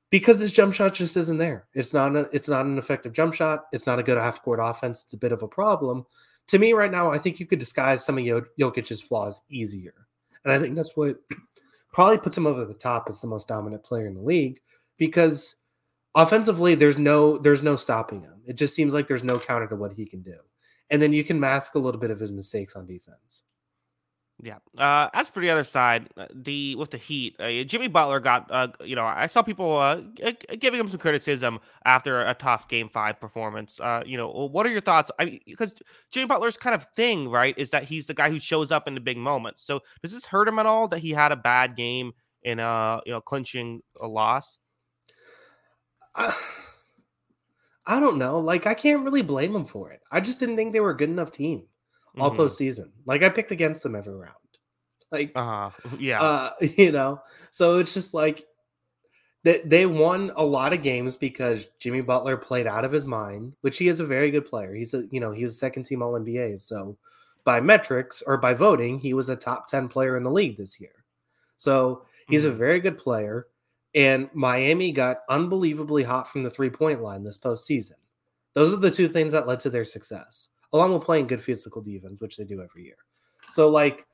because 0.09 0.39
his 0.39 0.53
jump 0.53 0.73
shot 0.73 0.93
just 0.93 1.17
isn't 1.17 1.39
there. 1.39 1.65
It's 1.73 1.93
not 1.93 2.15
a, 2.15 2.29
it's 2.31 2.47
not 2.47 2.65
an 2.65 2.77
effective 2.77 3.11
jump 3.11 3.33
shot. 3.33 3.65
It's 3.73 3.85
not 3.85 3.99
a 3.99 4.03
good 4.03 4.17
half 4.17 4.41
court 4.41 4.59
offense. 4.61 5.03
It's 5.03 5.13
a 5.13 5.17
bit 5.17 5.33
of 5.33 5.43
a 5.43 5.47
problem. 5.47 6.05
To 6.47 6.59
me, 6.59 6.73
right 6.73 6.91
now, 6.91 7.11
I 7.11 7.17
think 7.17 7.39
you 7.39 7.45
could 7.45 7.59
disguise 7.59 8.05
some 8.05 8.17
of 8.17 8.25
Jo- 8.25 8.45
Jokic's 8.59 9.01
flaws 9.01 9.41
easier. 9.49 10.07
And 10.45 10.53
I 10.53 10.59
think 10.59 10.75
that's 10.75 10.95
what 10.95 11.17
probably 11.93 12.17
puts 12.17 12.37
him 12.37 12.47
over 12.47 12.65
the 12.65 12.73
top 12.73 13.05
as 13.07 13.21
the 13.21 13.27
most 13.27 13.47
dominant 13.47 13.83
player 13.83 14.07
in 14.07 14.15
the 14.15 14.21
league 14.21 14.59
because 14.97 15.55
offensively 16.15 16.75
there's 16.75 16.97
no 16.97 17.37
there's 17.37 17.63
no 17.63 17.75
stopping 17.75 18.21
him. 18.21 18.41
It 18.45 18.57
just 18.57 18.75
seems 18.75 18.93
like 18.93 19.07
there's 19.07 19.23
no 19.23 19.39
counter 19.39 19.67
to 19.67 19.75
what 19.75 19.93
he 19.93 20.05
can 20.05 20.21
do. 20.21 20.37
And 20.89 21.01
then 21.01 21.13
you 21.13 21.23
can 21.23 21.39
mask 21.39 21.75
a 21.75 21.79
little 21.79 22.01
bit 22.01 22.11
of 22.11 22.19
his 22.19 22.31
mistakes 22.31 22.75
on 22.75 22.85
defense. 22.85 23.43
Yeah. 24.41 24.57
Uh, 24.77 25.09
as 25.13 25.29
for 25.29 25.41
the 25.41 25.49
other 25.49 25.63
side, 25.63 26.09
uh, 26.17 26.25
the 26.33 26.75
with 26.75 26.91
the 26.91 26.97
Heat, 26.97 27.35
uh, 27.39 27.63
Jimmy 27.63 27.87
Butler 27.87 28.19
got. 28.19 28.49
Uh, 28.49 28.69
you 28.83 28.95
know, 28.95 29.05
I 29.05 29.27
saw 29.27 29.41
people 29.41 29.77
uh, 29.77 30.01
g- 30.15 30.57
giving 30.57 30.79
him 30.79 30.89
some 30.89 30.99
criticism 30.99 31.59
after 31.85 32.21
a 32.21 32.33
tough 32.33 32.67
Game 32.67 32.89
Five 32.89 33.19
performance. 33.19 33.79
Uh, 33.79 34.03
you 34.05 34.17
know, 34.17 34.29
what 34.29 34.65
are 34.65 34.69
your 34.69 34.81
thoughts? 34.81 35.11
I 35.19 35.25
mean, 35.25 35.39
because 35.45 35.75
Jimmy 36.11 36.25
Butler's 36.27 36.57
kind 36.57 36.73
of 36.73 36.87
thing, 36.95 37.29
right, 37.29 37.55
is 37.57 37.69
that 37.69 37.83
he's 37.83 38.07
the 38.07 38.13
guy 38.13 38.29
who 38.29 38.39
shows 38.39 38.71
up 38.71 38.87
in 38.87 38.95
the 38.95 38.99
big 38.99 39.17
moments. 39.17 39.63
So 39.63 39.81
does 40.01 40.11
this 40.11 40.25
hurt 40.25 40.47
him 40.47 40.59
at 40.59 40.65
all 40.65 40.87
that 40.89 40.99
he 40.99 41.11
had 41.11 41.31
a 41.31 41.37
bad 41.37 41.75
game 41.75 42.13
in 42.41 42.59
uh, 42.59 43.01
you 43.05 43.11
know, 43.11 43.21
clinching 43.21 43.81
a 44.01 44.07
loss? 44.07 44.57
I, 46.15 46.35
I 47.85 47.99
don't 47.99 48.17
know. 48.17 48.39
Like 48.39 48.65
I 48.65 48.73
can't 48.73 49.03
really 49.03 49.21
blame 49.21 49.55
him 49.55 49.65
for 49.65 49.91
it. 49.91 50.01
I 50.11 50.21
just 50.21 50.39
didn't 50.39 50.55
think 50.55 50.73
they 50.73 50.79
were 50.79 50.91
a 50.91 50.97
good 50.97 51.09
enough 51.09 51.31
team 51.31 51.67
all 52.19 52.31
Mhm. 52.31 52.37
postseason. 52.37 52.91
Like 53.05 53.23
I 53.23 53.29
picked 53.29 53.51
against 53.51 53.83
them 53.83 53.95
every 53.95 54.15
round. 54.15 54.33
Like 55.11 55.31
Uh-huh. 55.35 55.69
Yeah. 55.99 56.21
uh, 56.21 56.51
you 56.77 56.91
know, 56.91 57.21
so 57.51 57.79
it's 57.79 57.93
just 57.93 58.13
like 58.13 58.45
they 59.43 59.61
they 59.65 59.85
won 59.85 60.31
a 60.35 60.43
lot 60.45 60.73
of 60.73 60.81
games 60.81 61.17
because 61.17 61.67
Jimmy 61.79 62.01
Butler 62.01 62.37
played 62.37 62.67
out 62.67 62.85
of 62.85 62.91
his 62.91 63.05
mind, 63.05 63.53
which 63.61 63.77
he 63.77 63.87
is 63.87 63.99
a 63.99 64.05
very 64.05 64.31
good 64.31 64.45
player. 64.45 64.73
He's 64.73 64.93
a 64.93 65.05
you 65.11 65.19
know 65.19 65.31
he 65.31 65.43
was 65.43 65.57
second 65.57 65.83
team 65.83 66.01
All 66.01 66.13
NBA, 66.13 66.59
so 66.59 66.97
by 67.43 67.59
metrics 67.59 68.21
or 68.25 68.37
by 68.37 68.53
voting, 68.53 68.99
he 68.99 69.13
was 69.13 69.27
a 69.29 69.35
top 69.35 69.67
ten 69.67 69.89
player 69.89 70.15
in 70.15 70.23
the 70.23 70.31
league 70.31 70.55
this 70.57 70.79
year. 70.79 71.03
So 71.57 72.05
he's 72.27 72.45
a 72.45 72.51
Mhm. 72.51 72.55
very 72.55 72.79
good 72.79 72.97
player. 72.97 73.47
And 73.95 74.27
Miami 74.33 74.91
got 74.91 75.19
unbelievably 75.29 76.03
hot 76.03 76.27
from 76.27 76.41
the 76.43 76.49
three 76.49 76.69
point 76.69 77.01
line 77.01 77.23
this 77.23 77.37
postseason. 77.37 77.97
Those 78.53 78.73
are 78.73 78.77
the 78.77 78.89
two 78.89 79.07
things 79.07 79.33
that 79.33 79.45
led 79.45 79.59
to 79.61 79.69
their 79.69 79.85
success, 79.85 80.49
along 80.73 80.93
with 80.93 81.03
playing 81.03 81.27
good 81.27 81.41
physical 81.41 81.81
defense, 81.81 82.21
which 82.21 82.35
they 82.35 82.43
do 82.43 82.61
every 82.61 82.83
year. 82.83 82.97
So, 83.51 83.69
like, 83.69 84.05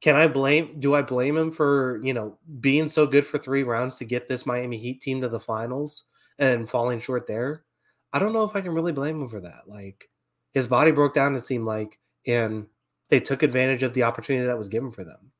can 0.00 0.14
I 0.16 0.28
blame? 0.28 0.78
Do 0.78 0.94
I 0.94 1.02
blame 1.02 1.36
him 1.36 1.50
for 1.50 2.00
you 2.04 2.14
know 2.14 2.38
being 2.60 2.86
so 2.86 3.06
good 3.06 3.26
for 3.26 3.38
three 3.38 3.62
rounds 3.62 3.96
to 3.96 4.04
get 4.04 4.28
this 4.28 4.46
Miami 4.46 4.76
Heat 4.76 5.00
team 5.00 5.20
to 5.22 5.28
the 5.28 5.40
finals 5.40 6.04
and 6.38 6.68
falling 6.68 7.00
short 7.00 7.26
there? 7.26 7.64
I 8.12 8.18
don't 8.18 8.32
know 8.32 8.44
if 8.44 8.54
I 8.54 8.60
can 8.60 8.72
really 8.72 8.92
blame 8.92 9.22
him 9.22 9.28
for 9.28 9.40
that. 9.40 9.62
Like, 9.66 10.08
his 10.52 10.68
body 10.68 10.92
broke 10.92 11.14
down. 11.14 11.34
It 11.34 11.42
seemed 11.42 11.64
like, 11.64 11.98
and 12.26 12.66
they 13.08 13.18
took 13.20 13.42
advantage 13.42 13.82
of 13.82 13.94
the 13.94 14.04
opportunity 14.04 14.46
that 14.46 14.58
was 14.58 14.68
given 14.68 14.90
for 14.90 15.04
them. 15.04 15.32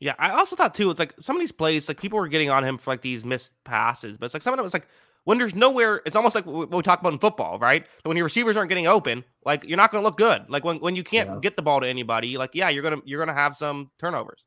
Yeah, 0.00 0.14
I 0.18 0.30
also 0.30 0.56
thought 0.56 0.74
too. 0.74 0.90
It's 0.90 0.98
like 0.98 1.14
some 1.20 1.36
of 1.36 1.40
these 1.40 1.52
plays, 1.52 1.86
like 1.86 2.00
people 2.00 2.18
were 2.18 2.28
getting 2.28 2.50
on 2.50 2.64
him 2.64 2.78
for 2.78 2.90
like 2.90 3.02
these 3.02 3.24
missed 3.24 3.52
passes, 3.64 4.16
but 4.16 4.26
it's 4.26 4.34
like 4.34 4.42
some 4.42 4.54
of 4.54 4.58
it 4.58 4.62
was 4.62 4.72
like 4.72 4.88
when 5.24 5.38
there's 5.38 5.54
nowhere. 5.54 6.02
It's 6.06 6.16
almost 6.16 6.34
like 6.34 6.46
what 6.46 6.70
we 6.70 6.82
talk 6.82 7.00
about 7.00 7.12
in 7.12 7.18
football, 7.18 7.58
right? 7.58 7.86
When 8.04 8.16
your 8.16 8.24
receivers 8.24 8.56
aren't 8.56 8.68
getting 8.68 8.86
open, 8.86 9.24
like 9.44 9.64
you're 9.64 9.76
not 9.76 9.90
going 9.90 10.02
to 10.02 10.06
look 10.06 10.16
good. 10.16 10.46
Like 10.48 10.64
when, 10.64 10.78
when 10.80 10.96
you 10.96 11.04
can't 11.04 11.28
Yeah. 11.28 11.38
get 11.40 11.56
the 11.56 11.62
ball 11.62 11.80
to 11.80 11.86
anybody, 11.88 12.36
like 12.36 12.50
yeah, 12.54 12.68
you're 12.68 12.82
gonna 12.82 13.02
you're 13.04 13.20
gonna 13.24 13.38
have 13.38 13.56
some 13.56 13.90
turnovers. 13.98 14.44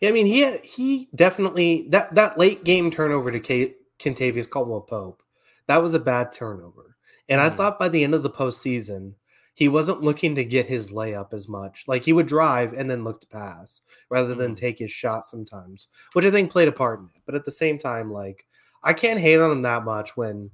Yeah, 0.00 0.08
I 0.08 0.12
mean, 0.12 0.26
he 0.26 0.50
he 0.58 1.08
definitely 1.14 1.86
that 1.90 2.14
that 2.14 2.38
late 2.38 2.64
game 2.64 2.90
turnover 2.90 3.30
to 3.30 3.40
K, 3.40 3.74
Kentavious 3.98 4.48
Caldwell 4.48 4.80
Pope, 4.82 5.22
that 5.66 5.82
was 5.82 5.94
a 5.94 5.98
bad 6.00 6.32
turnover. 6.32 6.96
And 7.28 7.40
I 7.40 7.48
Mhm. 7.48 7.54
thought 7.54 7.78
by 7.78 7.88
the 7.88 8.04
end 8.04 8.14
of 8.14 8.22
the 8.22 8.30
postseason, 8.30 9.14
he 9.54 9.68
wasn't 9.68 10.02
looking 10.02 10.34
to 10.34 10.44
get 10.44 10.66
his 10.66 10.90
layup 10.90 11.32
as 11.32 11.48
much. 11.48 11.84
Like 11.86 12.04
he 12.04 12.12
would 12.12 12.26
drive 12.26 12.72
and 12.72 12.90
then 12.90 13.04
look 13.04 13.20
to 13.20 13.26
pass 13.28 13.82
rather 14.10 14.34
than 14.34 14.52
Mhm. 14.52 14.56
take 14.58 14.78
his 14.80 14.90
shot 14.90 15.24
sometimes, 15.24 15.88
which 16.12 16.24
I 16.24 16.30
think 16.30 16.50
played 16.50 16.68
a 16.68 16.72
part 16.72 16.98
in 17.00 17.06
it. 17.14 17.22
But 17.24 17.36
at 17.36 17.44
the 17.44 17.52
same 17.52 17.78
time, 17.78 18.12
like 18.12 18.44
I 18.84 18.92
can't 18.92 19.18
hate 19.20 19.40
on 19.40 19.50
him 19.50 19.62
that 19.62 19.84
much 19.84 20.16
when 20.16 20.50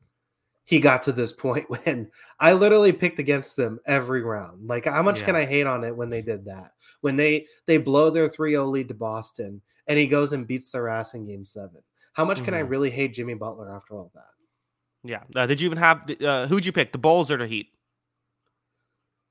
he 0.65 0.79
got 0.81 1.03
to 1.05 1.13
this 1.13 1.33
point 1.45 1.69
when 1.69 2.11
I 2.39 2.53
literally 2.53 2.93
picked 2.93 3.19
against 3.19 3.57
them 3.57 3.81
every 3.87 4.23
round. 4.23 4.69
Like 4.69 4.85
how 4.87 5.03
much 5.03 5.21
can 5.25 5.37
I 5.37 5.45
hate 5.45 5.67
on 5.67 5.85
it 5.85 5.97
when 5.97 6.11
they 6.11 6.23
did 6.23 6.45
that? 6.47 6.73
When 7.01 7.17
they 7.17 7.47
they 7.67 7.79
blow 7.79 8.11
their 8.11 8.29
3-0 8.29 8.71
lead 8.71 8.89
to 8.89 8.95
Boston 8.95 9.61
and 9.87 9.99
he 9.99 10.07
goes 10.07 10.33
and 10.33 10.47
beats 10.47 10.71
their 10.71 10.89
ass 10.89 11.15
in 11.15 11.27
game 11.27 11.45
7. 11.45 11.71
How 12.13 12.25
much 12.25 12.45
can 12.45 12.55
I 12.55 12.63
Mhm. 12.63 12.71
really 12.71 12.91
hate 12.91 13.15
Jimmy 13.15 13.35
Butler 13.35 13.69
after 13.75 13.95
all 13.95 14.11
that? 14.15 14.25
Yeah. 15.03 15.23
Uh, 15.35 15.47
did 15.47 15.61
you 15.61 15.67
even 15.67 15.79
have 15.79 16.09
uh, 16.23 16.47
who'd 16.47 16.65
you 16.67 16.73
pick? 16.73 16.93
The 16.93 16.99
Bulls 16.99 17.31
or 17.31 17.39
the 17.39 17.47
Heat? 17.47 17.69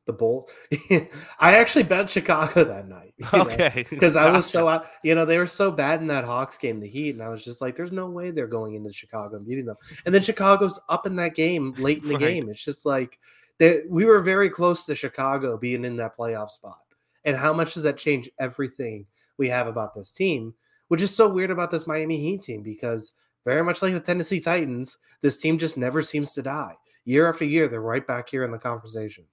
The 0.10 0.14
Bulls. 0.14 0.50
I 1.40 1.56
actually 1.58 1.84
bet 1.84 2.10
Chicago 2.10 2.64
that 2.64 2.88
night. 2.88 3.14
Okay. 3.32 3.86
because 3.90 4.16
I 4.16 4.32
was 4.32 4.48
so 4.50 4.68
out, 4.68 4.88
you 5.04 5.14
know, 5.14 5.24
they 5.24 5.38
were 5.38 5.46
so 5.46 5.72
bad 5.72 6.02
in 6.02 6.08
that 6.08 6.24
Hawks 6.24 6.58
game, 6.58 6.80
the 6.80 6.88
Heat, 6.88 7.12
and 7.12 7.22
I 7.22 7.30
was 7.30 7.46
just 7.46 7.62
like, 7.62 7.76
there's 7.76 7.92
no 7.92 8.10
way 8.10 8.32
they're 8.32 8.48
going 8.48 8.74
into 8.74 8.92
Chicago 8.92 9.36
and 9.38 9.46
beating 9.46 9.66
them. 9.66 9.76
And 10.06 10.16
then 10.16 10.24
Chicago's 10.24 10.80
up 10.90 11.06
in 11.06 11.16
that 11.18 11.36
game 11.36 11.76
late 11.78 12.02
in 12.02 12.08
the 12.10 12.16
Right. 12.16 12.22
game. 12.22 12.50
It's 12.50 12.64
just 12.64 12.88
like 12.88 13.20
that 13.60 13.86
we 13.88 14.06
were 14.06 14.22
very 14.22 14.50
close 14.50 14.86
to 14.88 14.96
Chicago 14.96 15.58
being 15.58 15.86
in 15.86 15.96
that 15.98 16.18
playoff 16.18 16.50
spot. 16.50 16.80
And 17.24 17.38
how 17.38 17.54
much 17.54 17.76
does 17.76 17.84
that 17.84 17.98
change 17.98 18.32
everything 18.40 19.06
we 19.38 19.50
have 19.50 19.68
about 19.68 19.94
this 19.94 20.12
team? 20.12 20.56
Which 20.88 21.04
is 21.04 21.16
so 21.16 21.30
weird 21.30 21.52
about 21.52 21.70
this 21.70 21.86
Miami 21.86 22.18
Heat 22.18 22.42
team 22.42 22.64
because 22.64 23.12
very 23.46 23.64
much 23.64 23.82
like 23.84 23.94
the 23.94 24.00
Tennessee 24.00 24.40
Titans, 24.40 24.98
this 25.22 25.40
team 25.40 25.60
just 25.60 25.78
never 25.78 26.02
seems 26.02 26.34
to 26.34 26.42
die. 26.42 26.76
Year 27.06 27.30
after 27.30 27.46
year, 27.46 27.68
they're 27.68 27.82
right 27.82 28.06
back 28.08 28.30
here 28.30 28.44
in 28.44 28.52
the 28.52 28.58
conversation. 28.58 29.26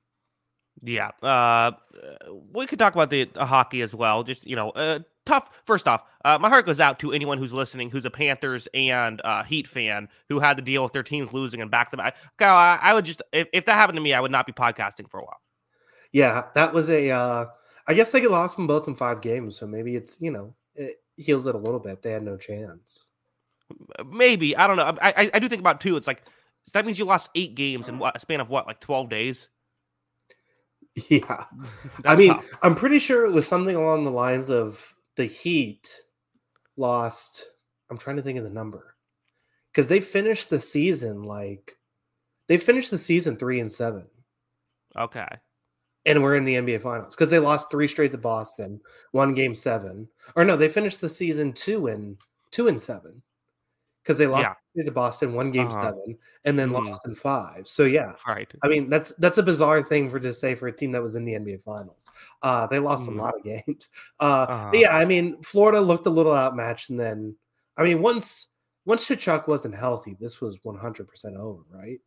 Yeah. 0.83 1.11
Uh, 1.23 1.73
we 2.53 2.67
could 2.67 2.79
talk 2.79 2.95
about 2.95 3.11
the 3.11 3.29
uh, 3.35 3.47
hockey 3.47 3.83
as 3.83 3.95
well. 3.95 4.23
Just 4.23 4.47
you 4.47 4.57
know, 4.57 4.71
uh, 4.71 5.01
tough. 5.25 5.51
First 5.65 5.89
off, 5.89 6.03
uh, 6.25 6.39
my 6.39 6.49
heart 6.49 6.67
goes 6.67 6.81
out 6.81 6.99
to 7.01 7.13
anyone 7.13 7.39
who's 7.39 7.53
listening 7.53 7.91
who's 7.91 8.05
a 8.05 8.11
Panthers 8.11 8.69
and 8.75 9.21
uh, 9.25 9.43
Heat 9.43 9.67
fan 9.67 10.09
who 10.29 10.39
had 10.39 10.57
to 10.57 10.63
deal 10.63 10.83
with 10.83 10.93
their 10.93 11.03
teams 11.03 11.33
losing 11.33 11.63
and 11.63 11.71
back 11.71 11.91
to 11.91 11.97
back. 11.97 12.17
Okay, 12.41 12.49
I, 12.49 12.77
I 12.77 12.95
would 12.95 13.05
just 13.05 13.23
if, 13.33 13.49
if 13.53 13.65
that 13.67 13.75
happened 13.75 13.97
to 13.97 14.03
me, 14.03 14.13
I 14.15 14.21
would 14.21 14.31
not 14.31 14.47
be 14.47 14.53
podcasting 14.53 15.11
for 15.11 15.19
a 15.21 15.25
while. 15.25 15.41
Yeah, 16.13 16.45
that 16.55 16.73
was 16.73 16.91
a. 16.91 17.11
Uh, 17.11 17.47
I 17.89 17.95
guess 17.95 18.11
they 18.11 18.27
lost 18.27 18.57
them 18.57 18.67
both 18.67 18.89
in 18.89 18.97
five 18.97 19.21
games, 19.21 19.57
so 19.57 19.67
maybe 19.67 19.97
it's 19.97 20.21
you 20.21 20.31
know 20.31 20.55
it 20.75 20.97
heals 21.17 21.47
it 21.47 21.55
a 21.55 21.59
little 21.59 21.81
bit. 21.81 22.03
They 22.03 22.11
had 22.11 22.23
no 22.23 22.37
chance. 22.37 23.07
Maybe 24.05 24.57
I 24.57 24.67
don't 24.67 24.77
know. 24.77 24.97
I 25.01 25.15
I, 25.17 25.31
I 25.35 25.39
do 25.39 25.49
think 25.49 25.61
about 25.61 25.77
it 25.77 25.81
too. 25.81 25.97
It's 25.97 26.07
like 26.07 26.23
so 26.67 26.73
that 26.75 26.85
means 26.85 26.99
you 26.99 27.05
lost 27.05 27.31
eight 27.35 27.55
games 27.55 27.89
in 27.89 27.99
what 27.99 28.17
a 28.17 28.21
span 28.21 28.41
of 28.41 28.51
what 28.51 28.67
like 28.67 28.81
twelve 28.81 29.09
days. 29.09 29.49
Yeah, 31.11 31.45
I 32.07 32.17
mean, 32.17 32.33
tough. 32.33 32.49
I'm 32.63 32.75
pretty 32.75 32.99
sure 32.99 33.27
it 33.27 33.33
was 33.33 33.47
something 33.47 33.77
along 33.77 34.05
the 34.05 34.11
lines 34.11 34.49
of 34.49 34.95
the 35.17 35.27
Heat 35.27 36.01
lost. 36.77 37.45
I'm 37.91 37.99
trying 37.99 38.17
to 38.17 38.23
think 38.23 38.39
of 38.39 38.45
the 38.45 38.51
number 38.51 38.97
because 39.71 39.89
they 39.89 40.01
finished 40.01 40.49
the 40.49 40.59
season 40.59 41.23
like 41.23 41.77
they 42.49 42.57
finished 42.57 42.91
the 42.91 42.99
season 42.99 43.37
three 43.37 43.61
and 43.61 43.71
seven, 43.71 44.07
okay. 44.97 45.29
and 46.07 46.23
we're 46.23 46.35
in 46.35 46.45
the 46.45 46.55
NBA 46.55 46.81
Finals 46.81 47.15
because 47.15 47.31
they 47.31 47.39
lost 47.39 47.71
three 47.71 47.89
straight 47.89 48.13
to 48.13 48.19
Boston, 48.19 48.81
one 49.13 49.35
game 49.35 49.55
seven, 49.55 50.09
or 50.35 50.45
no, 50.45 50.57
they 50.57 50.71
finished 50.71 51.03
the 51.03 51.11
season 51.11 51.53
two 51.53 51.89
and 51.89 52.17
two 52.51 52.69
and 52.69 52.81
seven 52.81 53.23
because 54.03 54.17
they 54.17 54.27
lost 54.27 54.45
Yeah. 54.49 54.55
To 54.85 54.91
Boston, 54.93 55.35
one 55.35 55.51
game 55.51 55.69
Uh-huh. 55.69 55.71
seven, 55.71 56.19
and 56.45 56.59
then 56.59 56.71
Mhm. 56.71 56.73
lost 56.73 57.07
in 57.07 57.15
five. 57.15 57.67
So 57.69 57.85
yeah, 57.85 58.13
Right. 58.27 58.53
I 58.63 58.69
mean, 58.69 58.89
that's 58.91 59.13
that's 59.19 59.39
a 59.39 59.43
bizarre 59.43 59.83
thing 59.83 60.09
for 60.11 60.19
to 60.21 60.33
say 60.33 60.55
for 60.55 60.69
a 60.69 60.73
team 60.77 60.93
that 60.93 61.03
was 61.03 61.15
in 61.17 61.25
the 61.25 61.35
NBA 61.35 61.63
Finals. 61.63 62.11
Uh, 62.43 62.67
they 62.67 62.79
lost 62.79 63.09
Mhm. 63.09 63.09
a 63.09 63.13
lot 63.13 63.35
of 63.37 63.43
games. 63.67 63.89
Uh, 64.21 64.47
Uh-huh. 64.49 64.71
yeah, 64.73 64.97
I 64.97 65.05
mean, 65.05 65.43
Florida 65.43 65.81
looked 65.81 66.07
a 66.07 66.11
little 66.11 66.35
outmatched, 66.35 66.91
and 66.91 66.99
then 67.01 67.37
I 67.77 67.83
mean, 67.85 68.03
once 68.03 68.49
once 68.87 69.09
Tkachuk 69.09 69.49
wasn't 69.49 69.75
healthy, 69.75 70.17
this 70.21 70.41
was 70.41 70.59
100 70.63 71.09
percent 71.09 71.37
over, 71.37 71.63
right? 71.71 72.01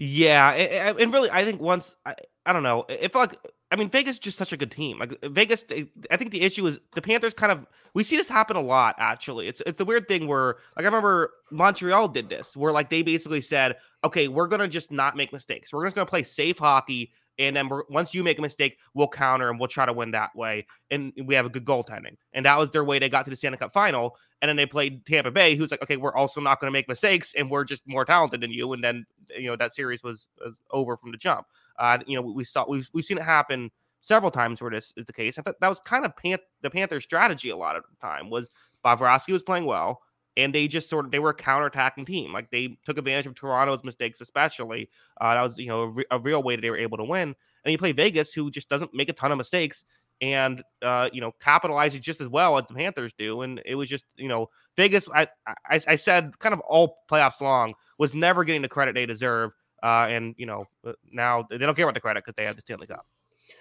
Yeah, 0.00 0.50
and 0.52 1.12
really, 1.12 1.28
I 1.28 1.42
think 1.42 1.60
once 1.60 1.96
I, 2.06 2.14
I 2.46 2.52
don't 2.52 2.62
know, 2.62 2.84
it 2.88 3.12
felt 3.12 3.32
like 3.32 3.52
I 3.72 3.76
mean 3.76 3.90
Vegas 3.90 4.14
is 4.14 4.18
just 4.20 4.38
such 4.38 4.52
a 4.52 4.56
good 4.56 4.70
team. 4.70 5.00
Like 5.00 5.20
Vegas, 5.24 5.64
I 6.08 6.16
think 6.16 6.30
the 6.30 6.42
issue 6.42 6.64
is 6.68 6.78
the 6.94 7.02
Panthers 7.02 7.34
kind 7.34 7.50
of 7.50 7.66
we 7.94 8.04
see 8.04 8.16
this 8.16 8.28
happen 8.28 8.56
a 8.56 8.60
lot. 8.60 8.94
Actually, 8.98 9.48
it's 9.48 9.60
it's 9.66 9.76
the 9.78 9.84
weird 9.84 10.06
thing 10.06 10.28
where 10.28 10.58
like 10.76 10.84
I 10.84 10.86
remember 10.86 11.32
Montreal 11.50 12.06
did 12.06 12.28
this, 12.28 12.56
where 12.56 12.72
like 12.72 12.90
they 12.90 13.02
basically 13.02 13.40
said, 13.40 13.74
okay, 14.04 14.28
we're 14.28 14.46
gonna 14.46 14.68
just 14.68 14.92
not 14.92 15.16
make 15.16 15.32
mistakes. 15.32 15.72
We're 15.72 15.84
just 15.84 15.96
gonna 15.96 16.06
play 16.06 16.22
safe 16.22 16.60
hockey, 16.60 17.10
and 17.38 17.56
then 17.56 17.70
once 17.88 18.14
you 18.14 18.22
make 18.24 18.38
a 18.38 18.42
mistake, 18.42 18.78
we'll 18.94 19.08
counter 19.08 19.48
and 19.50 19.58
we'll 19.58 19.68
try 19.68 19.86
to 19.86 19.92
win 19.92 20.10
that 20.12 20.34
way, 20.34 20.66
and 20.90 21.12
we 21.24 21.34
have 21.34 21.46
a 21.46 21.48
good 21.48 21.64
goaltending. 21.64 22.16
And 22.32 22.46
that 22.46 22.58
was 22.58 22.70
their 22.70 22.84
way 22.84 22.98
they 22.98 23.08
got 23.08 23.24
to 23.24 23.30
the 23.30 23.36
Stanley 23.36 23.58
Cup 23.58 23.72
final. 23.72 24.16
And 24.40 24.48
then 24.48 24.56
they 24.56 24.66
played 24.66 25.04
Tampa 25.04 25.30
Bay, 25.30 25.56
who's 25.56 25.70
like, 25.70 25.82
okay, 25.82 25.96
we're 25.96 26.14
also 26.14 26.40
not 26.40 26.60
going 26.60 26.68
to 26.68 26.72
make 26.72 26.88
mistakes, 26.88 27.34
and 27.34 27.50
we're 27.50 27.64
just 27.64 27.82
more 27.86 28.04
talented 28.04 28.40
than 28.40 28.52
you. 28.52 28.72
And 28.72 28.82
then 28.82 29.06
you 29.36 29.48
know 29.48 29.56
that 29.56 29.72
series 29.72 30.02
was, 30.02 30.26
was 30.40 30.54
over 30.70 30.96
from 30.96 31.12
the 31.12 31.18
jump. 31.18 31.46
Uh, 31.78 31.98
you 32.06 32.16
know, 32.16 32.22
we, 32.22 32.44
saw 32.44 32.64
we've 32.68 32.88
we've 32.92 33.04
seen 33.04 33.18
it 33.18 33.24
happen 33.24 33.70
several 34.00 34.30
times 34.30 34.60
where 34.60 34.70
this 34.70 34.92
is 34.96 35.06
the 35.06 35.12
case. 35.12 35.38
I 35.38 35.42
thought 35.42 35.56
that 35.60 35.68
was 35.68 35.80
kind 35.80 36.04
of 36.04 36.16
Pan- 36.16 36.38
the 36.62 36.70
Panthers' 36.70 37.04
strategy 37.04 37.50
a 37.50 37.56
lot 37.56 37.76
of 37.76 37.82
the 37.82 37.96
time 38.00 38.30
was 38.30 38.50
Bobrovsky 38.84 39.32
was 39.32 39.42
playing 39.42 39.64
well, 39.64 40.02
and 40.38 40.54
they 40.54 40.68
just 40.68 40.88
sort 40.88 41.04
of 41.04 41.10
they 41.10 41.18
were 41.18 41.30
a 41.30 41.36
counterattacking 41.36 42.06
team. 42.06 42.32
Like 42.32 42.50
they 42.50 42.78
took 42.86 42.96
advantage 42.96 43.26
of 43.26 43.34
Toronto's 43.34 43.82
mistakes, 43.82 44.20
especially. 44.20 44.88
Uh, 45.20 45.34
that 45.34 45.42
was 45.42 45.58
you 45.58 45.66
know 45.66 45.82
a, 45.82 45.88
re- 45.88 46.06
a 46.12 46.18
real 46.18 46.42
way 46.42 46.54
that 46.54 46.62
they 46.62 46.70
were 46.70 46.78
able 46.78 46.96
to 46.96 47.04
win. 47.04 47.34
And 47.64 47.72
you 47.72 47.76
play 47.76 47.92
Vegas, 47.92 48.32
who 48.32 48.50
just 48.50 48.68
doesn't 48.68 48.94
make 48.94 49.08
a 49.08 49.12
ton 49.12 49.32
of 49.32 49.36
mistakes 49.36 49.84
and 50.20 50.62
uh, 50.80 51.10
you 51.12 51.20
know 51.20 51.32
capitalizes 51.42 52.00
just 52.00 52.20
as 52.20 52.28
well 52.28 52.56
as 52.56 52.66
the 52.66 52.74
Panthers 52.74 53.12
do. 53.18 53.42
And 53.42 53.60
it 53.66 53.74
was 53.74 53.88
just 53.88 54.04
you 54.16 54.28
know 54.28 54.48
Vegas. 54.76 55.08
I 55.12 55.26
I, 55.46 55.80
I 55.88 55.96
said 55.96 56.38
kind 56.38 56.52
of 56.52 56.60
all 56.60 56.98
playoffs 57.10 57.40
long 57.40 57.74
was 57.98 58.14
never 58.14 58.44
getting 58.44 58.62
the 58.62 58.68
credit 58.68 58.94
they 58.94 59.06
deserve. 59.06 59.52
Uh, 59.82 60.06
and 60.08 60.34
you 60.38 60.46
know 60.46 60.66
uh, 60.86 60.92
now 61.10 61.46
they 61.50 61.58
don't 61.58 61.74
care 61.74 61.84
about 61.84 61.94
the 61.94 62.00
credit 62.00 62.24
because 62.24 62.36
they 62.36 62.44
have 62.44 62.56
the 62.56 62.62
Stanley 62.62 62.86
Cup. 62.86 63.04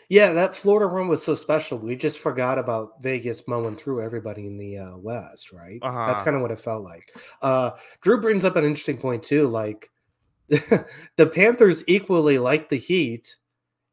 Yeah, 0.10 0.32
that 0.34 0.56
Florida 0.56 0.86
run 0.88 1.08
was 1.08 1.24
so 1.24 1.36
special. 1.36 1.78
We 1.78 1.96
just 1.96 2.20
forgot 2.20 2.58
about 2.58 3.02
Vegas 3.02 3.48
mowing 3.48 3.76
through 3.76 4.02
everybody 4.02 4.48
in 4.48 4.58
the 4.58 4.78
uh, 4.78 4.98
West, 4.98 5.52
right? 5.52 5.80
That's 5.82 5.88
Uh-huh. 5.88 6.24
kind 6.24 6.36
of 6.36 6.42
what 6.42 6.52
it 6.52 6.60
felt 6.60 6.84
like. 6.84 7.14
Uh, 7.42 7.72
Drew 8.02 8.20
brings 8.22 8.46
up 8.46 8.56
an 8.56 8.64
interesting 8.64 8.98
point 8.98 9.24
too. 9.24 9.48
Like 9.48 9.90
the 10.50 11.32
Panthers, 11.34 11.84
equally 11.88 12.38
like 12.38 12.70
the 12.70 12.78
Heat, 12.78 13.36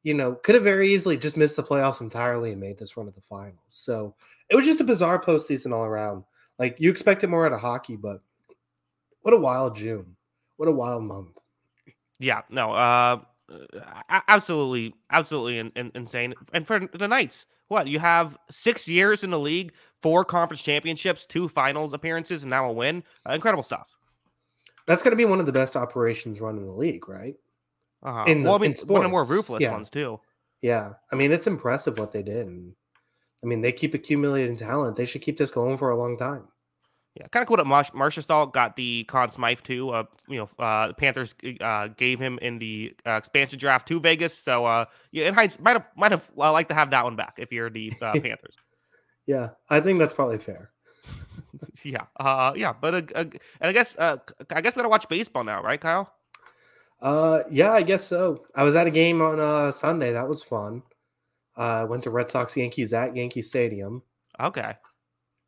you 0.04 0.14
know, 0.14 0.34
could 0.36 0.54
have 0.54 0.64
very 0.64 0.92
easily 0.92 1.16
just 1.16 1.36
missed 1.36 1.56
the 1.56 1.62
playoffs 1.62 2.00
entirely 2.00 2.52
and 2.52 2.60
made 2.60 2.78
this 2.78 2.96
run 2.96 3.08
at 3.08 3.14
the 3.14 3.20
finals. 3.22 3.58
So 3.68 4.14
it 4.50 4.54
was 4.54 4.66
just 4.66 4.80
a 4.80 4.84
bizarre 4.84 5.20
postseason 5.20 5.72
all 5.72 5.84
around. 5.84 6.24
Like 6.58 6.76
you 6.78 6.90
expected 6.90 7.28
more 7.30 7.44
out 7.46 7.52
of 7.52 7.60
hockey, 7.60 7.96
but 7.96 8.20
what 9.22 9.34
a 9.34 9.38
wild 9.38 9.76
June. 9.76 10.16
What 10.56 10.68
a 10.68 10.72
wild 10.72 11.02
month. 11.02 11.36
Yeah, 12.20 12.42
no, 12.48 12.70
uh, 12.72 13.20
a- 13.50 14.22
absolutely, 14.28 14.94
absolutely 15.10 15.58
in, 15.58 15.72
in- 15.76 15.92
insane. 15.94 16.34
And 16.52 16.66
for 16.66 16.80
the 16.80 17.08
Knights, 17.08 17.46
what 17.68 17.86
you 17.86 17.98
have 17.98 18.36
six 18.50 18.88
years 18.88 19.24
in 19.24 19.30
the 19.30 19.38
league, 19.38 19.72
four 20.02 20.24
conference 20.24 20.62
championships, 20.62 21.26
two 21.26 21.48
finals 21.48 21.92
appearances, 21.92 22.42
and 22.42 22.50
now 22.50 22.68
a 22.68 22.72
win. 22.72 23.02
Uh, 23.28 23.32
incredible 23.32 23.62
stuff. 23.62 23.96
That's 24.86 25.02
going 25.02 25.12
to 25.12 25.16
be 25.16 25.24
one 25.24 25.40
of 25.40 25.46
the 25.46 25.52
best 25.52 25.76
operations 25.76 26.40
run 26.40 26.58
in 26.58 26.66
the 26.66 26.72
league, 26.72 27.08
right? 27.08 27.34
Uh-huh. 28.02 28.24
In 28.26 28.42
the- 28.42 28.50
well, 28.50 28.58
I 28.58 28.62
mean, 28.62 28.74
one 28.86 29.00
of 29.00 29.04
the 29.04 29.10
more 29.10 29.24
ruthless 29.24 29.62
yeah. 29.62 29.72
ones 29.72 29.90
too. 29.90 30.20
Yeah. 30.60 30.92
I 31.10 31.16
mean, 31.16 31.32
it's 31.32 31.46
impressive 31.46 31.98
what 31.98 32.12
they 32.12 32.22
did. 32.22 32.46
And 32.46 32.74
I 33.42 33.46
mean, 33.46 33.60
they 33.60 33.72
keep 33.72 33.94
accumulating 33.94 34.56
talent. 34.56 34.96
They 34.96 35.04
should 35.04 35.22
keep 35.22 35.36
this 35.36 35.50
going 35.50 35.76
for 35.76 35.90
a 35.90 35.98
long 35.98 36.16
time. 36.16 36.48
Yeah, 37.14 37.28
kind 37.28 37.42
of 37.42 37.48
cool 37.48 37.58
that 37.58 37.66
Marsh 37.66 37.90
Marchessault 37.90 38.52
got 38.52 38.74
the 38.74 39.04
Conn 39.04 39.30
Smythe 39.30 39.60
too. 39.60 39.90
Uh, 39.90 40.04
you 40.28 40.38
know, 40.38 40.48
uh, 40.58 40.88
the 40.88 40.94
Panthers 40.94 41.34
uh, 41.60 41.86
gave 41.88 42.18
him 42.18 42.40
in 42.42 42.58
the 42.58 42.96
uh, 43.06 43.12
expansion 43.12 43.56
draft 43.58 43.86
to 43.88 44.00
Vegas. 44.00 44.36
So, 44.36 44.66
uh, 44.66 44.86
yeah, 45.12 45.28
in 45.28 45.34
hindsight, 45.34 45.62
might 45.62 45.74
have 45.74 45.88
might 45.96 46.10
have 46.10 46.28
uh, 46.36 46.50
liked 46.50 46.70
to 46.70 46.74
have 46.74 46.90
that 46.90 47.04
one 47.04 47.14
back 47.14 47.34
if 47.38 47.52
you're 47.52 47.70
the 47.70 47.92
uh, 48.02 48.12
Panthers. 48.20 48.56
Yeah. 49.26 49.50
I 49.70 49.80
think 49.80 50.00
that's 50.00 50.12
probably 50.12 50.38
fair. 50.38 50.70
yeah, 51.84 52.04
uh, 52.18 52.52
yeah, 52.56 52.72
but 52.72 52.94
uh, 52.94 53.02
uh, 53.14 53.24
and 53.24 53.40
I 53.60 53.72
guess 53.72 53.96
uh, 53.96 54.16
I 54.50 54.60
guess 54.60 54.74
we 54.74 54.80
gotta 54.80 54.88
watch 54.88 55.08
baseball 55.08 55.44
now, 55.44 55.62
right, 55.62 55.80
Kyle? 55.80 56.12
Uh, 57.00 57.42
yeah, 57.50 57.72
I 57.72 57.82
guess 57.82 58.04
so. 58.04 58.44
I 58.54 58.62
was 58.62 58.76
at 58.76 58.86
a 58.86 58.90
game 58.90 59.20
on 59.20 59.38
uh, 59.38 59.70
Sunday. 59.70 60.12
That 60.12 60.28
was 60.28 60.42
fun. 60.42 60.82
Uh, 61.56 61.60
I 61.60 61.84
went 61.84 62.02
to 62.04 62.10
Red 62.10 62.30
Sox 62.30 62.56
Yankees 62.56 62.92
at 62.92 63.14
Yankee 63.14 63.42
Stadium. 63.42 64.02
Okay. 64.40 64.74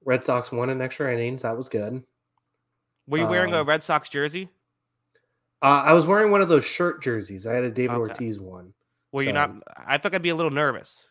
Red 0.07 0.25
Sox 0.25 0.51
won 0.51 0.71
in 0.71 0.81
extra 0.81 1.13
innings. 1.13 1.43
That 1.43 1.57
was 1.57 1.69
good. 1.69 2.03
Were 3.07 3.19
you 3.19 3.27
wearing 3.27 3.53
a 3.53 3.61
Um, 3.61 3.69
Red 3.69 3.83
Sox 3.83 4.09
jersey? 4.09 4.49
Uh, 5.63 5.83
I 5.87 5.93
was 5.93 6.07
wearing 6.07 6.31
one 6.31 6.41
of 6.41 6.49
those 6.49 6.65
shirt 6.65 7.03
jerseys. 7.03 7.47
I 7.47 7.55
had 7.55 7.65
a 7.65 7.71
David 7.71 7.95
Okay. 7.95 8.01
Ortiz 8.11 8.41
one. 8.41 8.73
Were 9.13 9.23
you 9.23 9.29
so- 9.31 9.33
not? 9.35 9.51
I 9.77 9.99
think 9.99 10.15
I'd 10.15 10.23
be 10.23 10.29
a 10.31 10.35
little 10.35 10.51
nervous. 10.53 11.07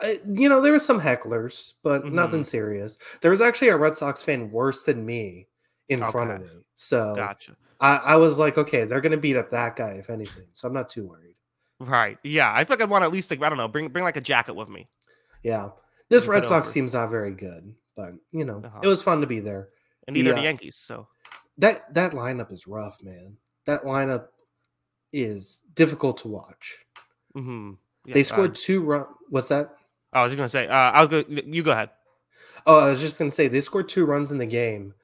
I, 0.00 0.20
you 0.28 0.48
know, 0.48 0.60
there 0.60 0.72
was 0.72 0.84
some 0.86 1.00
hecklers, 1.00 1.74
but 1.82 2.04
Mhm. 2.04 2.12
nothing 2.12 2.44
serious. 2.44 2.98
There 3.20 3.30
was 3.32 3.40
actually 3.40 3.68
a 3.68 3.76
Red 3.76 3.96
Sox 3.96 4.22
fan 4.22 4.50
worse 4.52 4.84
than 4.84 5.04
me 5.04 5.48
in 5.88 6.04
front 6.06 6.30
of 6.30 6.40
me. 6.40 6.64
So 6.76 7.14
Gotcha. 7.16 7.56
I, 7.80 7.96
I 7.96 8.16
was 8.16 8.38
like, 8.38 8.56
okay, 8.58 8.84
they're 8.84 9.00
going 9.00 9.12
to 9.12 9.18
beat 9.18 9.36
up 9.36 9.50
that 9.50 9.74
guy 9.76 9.92
if 9.92 10.08
anything. 10.08 10.46
So 10.52 10.68
I'm 10.68 10.74
not 10.74 10.88
too 10.88 11.06
worried. 11.08 11.34
Right. 11.80 12.18
Yeah. 12.22 12.52
I 12.52 12.64
feel 12.64 12.74
like 12.76 12.82
I'd 12.82 12.90
want 12.90 13.04
at 13.04 13.12
least 13.12 13.30
like 13.30 13.42
I 13.42 13.48
don't 13.48 13.58
know, 13.58 13.68
bring 13.68 13.88
bring 13.88 14.04
like 14.04 14.16
a 14.16 14.20
jacket 14.20 14.54
with 14.54 14.68
me. 14.68 14.88
Yeah. 15.42 15.70
This 16.08 16.26
Red 16.26 16.44
Sox 16.44 16.68
over. 16.68 16.74
team's 16.74 16.94
not 16.94 17.10
very 17.10 17.32
good, 17.32 17.74
but 17.98 18.12
you 18.30 18.44
know, 18.44 18.62
Uh-huh. 18.64 18.80
it 18.82 18.86
was 18.86 19.02
fun 19.02 19.20
to 19.20 19.26
be 19.26 19.40
there. 19.40 19.70
And 20.06 20.14
neither 20.14 20.30
are 20.30 20.36
the 20.36 20.42
Yankees. 20.42 20.76
So 20.86 21.08
That 21.58 21.92
that 21.94 22.12
lineup 22.12 22.52
is 22.52 22.66
rough, 22.68 23.02
man. 23.02 23.36
That 23.66 23.82
lineup 23.82 24.28
is 25.12 25.62
difficult 25.74 26.18
to 26.18 26.28
watch. 26.28 26.78
hmm 27.34 27.72
they 28.06 28.22
scored 28.22 28.54
two 28.54 28.80
run. 28.82 29.04
What's 29.28 29.48
that? 29.48 29.74
I 30.14 30.22
was 30.22 30.30
just 30.30 30.36
gonna 30.38 30.48
say. 30.48 30.66
Uh, 30.68 30.92
I'll 30.96 31.06
go. 31.08 31.22
You 31.28 31.62
go 31.62 31.72
ahead. 31.72 31.90
Oh, 32.64 32.78
I 32.78 32.90
was 32.90 33.00
just 33.00 33.18
gonna 33.18 33.30
say 33.30 33.48
they 33.48 33.60
scored 33.60 33.88
two 33.88 34.06
runs 34.06 34.30
in 34.30 34.38
the 34.38 34.46
game. 34.46 34.94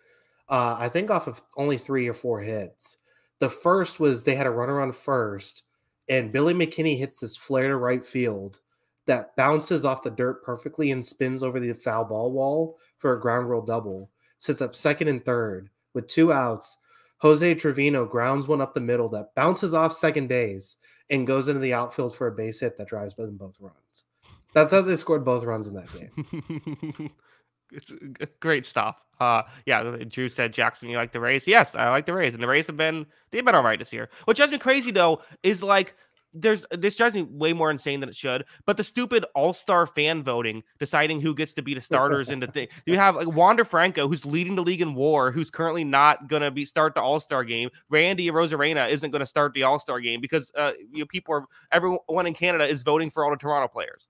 Uh, 0.49 0.77
I 0.79 0.89
think 0.89 1.11
off 1.11 1.27
of 1.27 1.43
only 1.57 1.77
three 1.77 2.07
or 2.09 2.15
four 2.15 2.41
hits. 2.41 2.97
The 3.41 3.51
first 3.51 3.99
was 4.01 4.25
they 4.25 4.37
had 4.37 4.47
a 4.47 4.51
runner 4.51 4.81
on 4.81 4.93
first, 4.93 5.65
and 6.09 6.33
Billy 6.33 6.55
McKinney 6.55 6.99
hits 6.99 7.19
this 7.21 7.37
flare 7.37 7.69
to 7.69 7.77
right 7.77 8.05
field 8.05 8.61
that 9.06 9.36
bounces 9.36 9.85
off 9.85 10.02
the 10.02 10.10
dirt 10.10 10.43
perfectly 10.44 10.90
and 10.90 11.05
spins 11.05 11.43
over 11.43 11.60
the 11.60 11.72
foul 11.72 12.05
ball 12.05 12.32
wall 12.32 12.78
for 12.97 13.12
a 13.12 13.20
ground 13.20 13.48
rule 13.48 13.62
double. 13.62 14.10
Sits 14.39 14.62
up 14.62 14.74
second 14.74 15.09
and 15.09 15.24
third 15.24 15.70
with 15.93 16.06
two 16.06 16.32
outs. 16.32 16.78
Jose 17.18 17.55
Trevino 17.55 18.05
grounds 18.05 18.48
one 18.48 18.60
up 18.60 18.74
the 18.74 18.81
middle 18.81 19.09
that 19.10 19.35
bounces 19.35 19.72
off 19.72 19.93
second 19.93 20.28
base 20.28 20.76
and 21.10 21.26
goes 21.26 21.48
into 21.48 21.60
the 21.60 21.74
outfield 21.74 22.14
for 22.14 22.26
a 22.26 22.32
base 22.32 22.60
hit 22.60 22.76
that 22.76 22.89
drives 22.89 23.14
in 23.18 23.36
both 23.36 23.56
runs. 23.60 24.05
That's 24.52 24.72
how 24.72 24.82
they 24.82 24.97
scored 24.97 25.24
both 25.24 25.44
runs 25.44 25.68
in 25.68 25.74
that 25.74 25.93
game. 25.93 27.10
it's 27.72 27.93
great 28.40 28.64
stuff. 28.64 29.05
Uh, 29.20 29.43
yeah. 29.66 29.97
Drew 30.09 30.28
said 30.28 30.52
Jackson, 30.52 30.89
you 30.89 30.97
like 30.97 31.12
the 31.12 31.20
Rays? 31.20 31.47
Yes, 31.47 31.74
I 31.74 31.90
like 31.90 32.06
the 32.06 32.14
Rays, 32.14 32.35
and 32.35 32.43
the 32.43 32.47
Rays 32.47 32.66
have 32.66 32.76
been 32.76 33.06
they've 33.31 33.44
been 33.44 33.55
all 33.55 33.62
right 33.62 33.78
this 33.78 33.93
year. 33.93 34.09
What 34.24 34.36
drives 34.36 34.52
me 34.52 34.59
crazy 34.59 34.90
though 34.90 35.22
is 35.43 35.62
like 35.62 35.97
there's 36.35 36.66
this 36.70 36.97
drives 36.97 37.15
me 37.15 37.23
way 37.23 37.52
more 37.52 37.70
insane 37.70 38.01
than 38.01 38.09
it 38.09 38.16
should. 38.16 38.44
But 38.66 38.77
the 38.77 38.85
stupid 38.85 39.24
All 39.35 39.52
Star 39.52 39.86
fan 39.86 40.23
voting 40.23 40.62
deciding 40.78 41.20
who 41.20 41.35
gets 41.35 41.52
to 41.55 41.62
be 41.62 41.74
the 41.74 41.81
starters 41.81 42.28
and 42.28 42.43
the 42.43 42.47
thing. 42.47 42.69
You 42.86 42.97
have 42.98 43.16
like 43.16 43.28
Wander 43.28 43.65
Franco, 43.65 44.09
who's 44.09 44.27
leading 44.27 44.56
the 44.56 44.62
league 44.62 44.81
in 44.81 44.94
WAR, 44.94 45.31
who's 45.31 45.51
currently 45.51 45.85
not 45.85 46.28
gonna 46.28 46.51
be 46.51 46.65
start 46.65 46.94
the 46.94 47.01
All 47.01 47.20
Star 47.20 47.44
game. 47.44 47.70
Randy 47.89 48.28
Arozarena 48.31 48.90
isn't 48.90 49.11
gonna 49.11 49.27
start 49.27 49.55
the 49.55 49.62
All 49.62 49.78
Star 49.78 50.01
game 50.01 50.20
because 50.20 50.51
uh, 50.56 50.73
you 50.93 51.01
know, 51.01 51.06
people 51.06 51.35
are 51.35 51.44
everyone 51.70 52.27
in 52.27 52.35
Canada 52.35 52.66
is 52.66 52.82
voting 52.82 53.11
for 53.11 53.24
all 53.24 53.31
the 53.31 53.36
Toronto 53.36 53.69
players. 53.69 54.06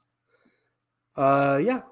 Uh, 1.17 1.61
yeah. 1.63 1.83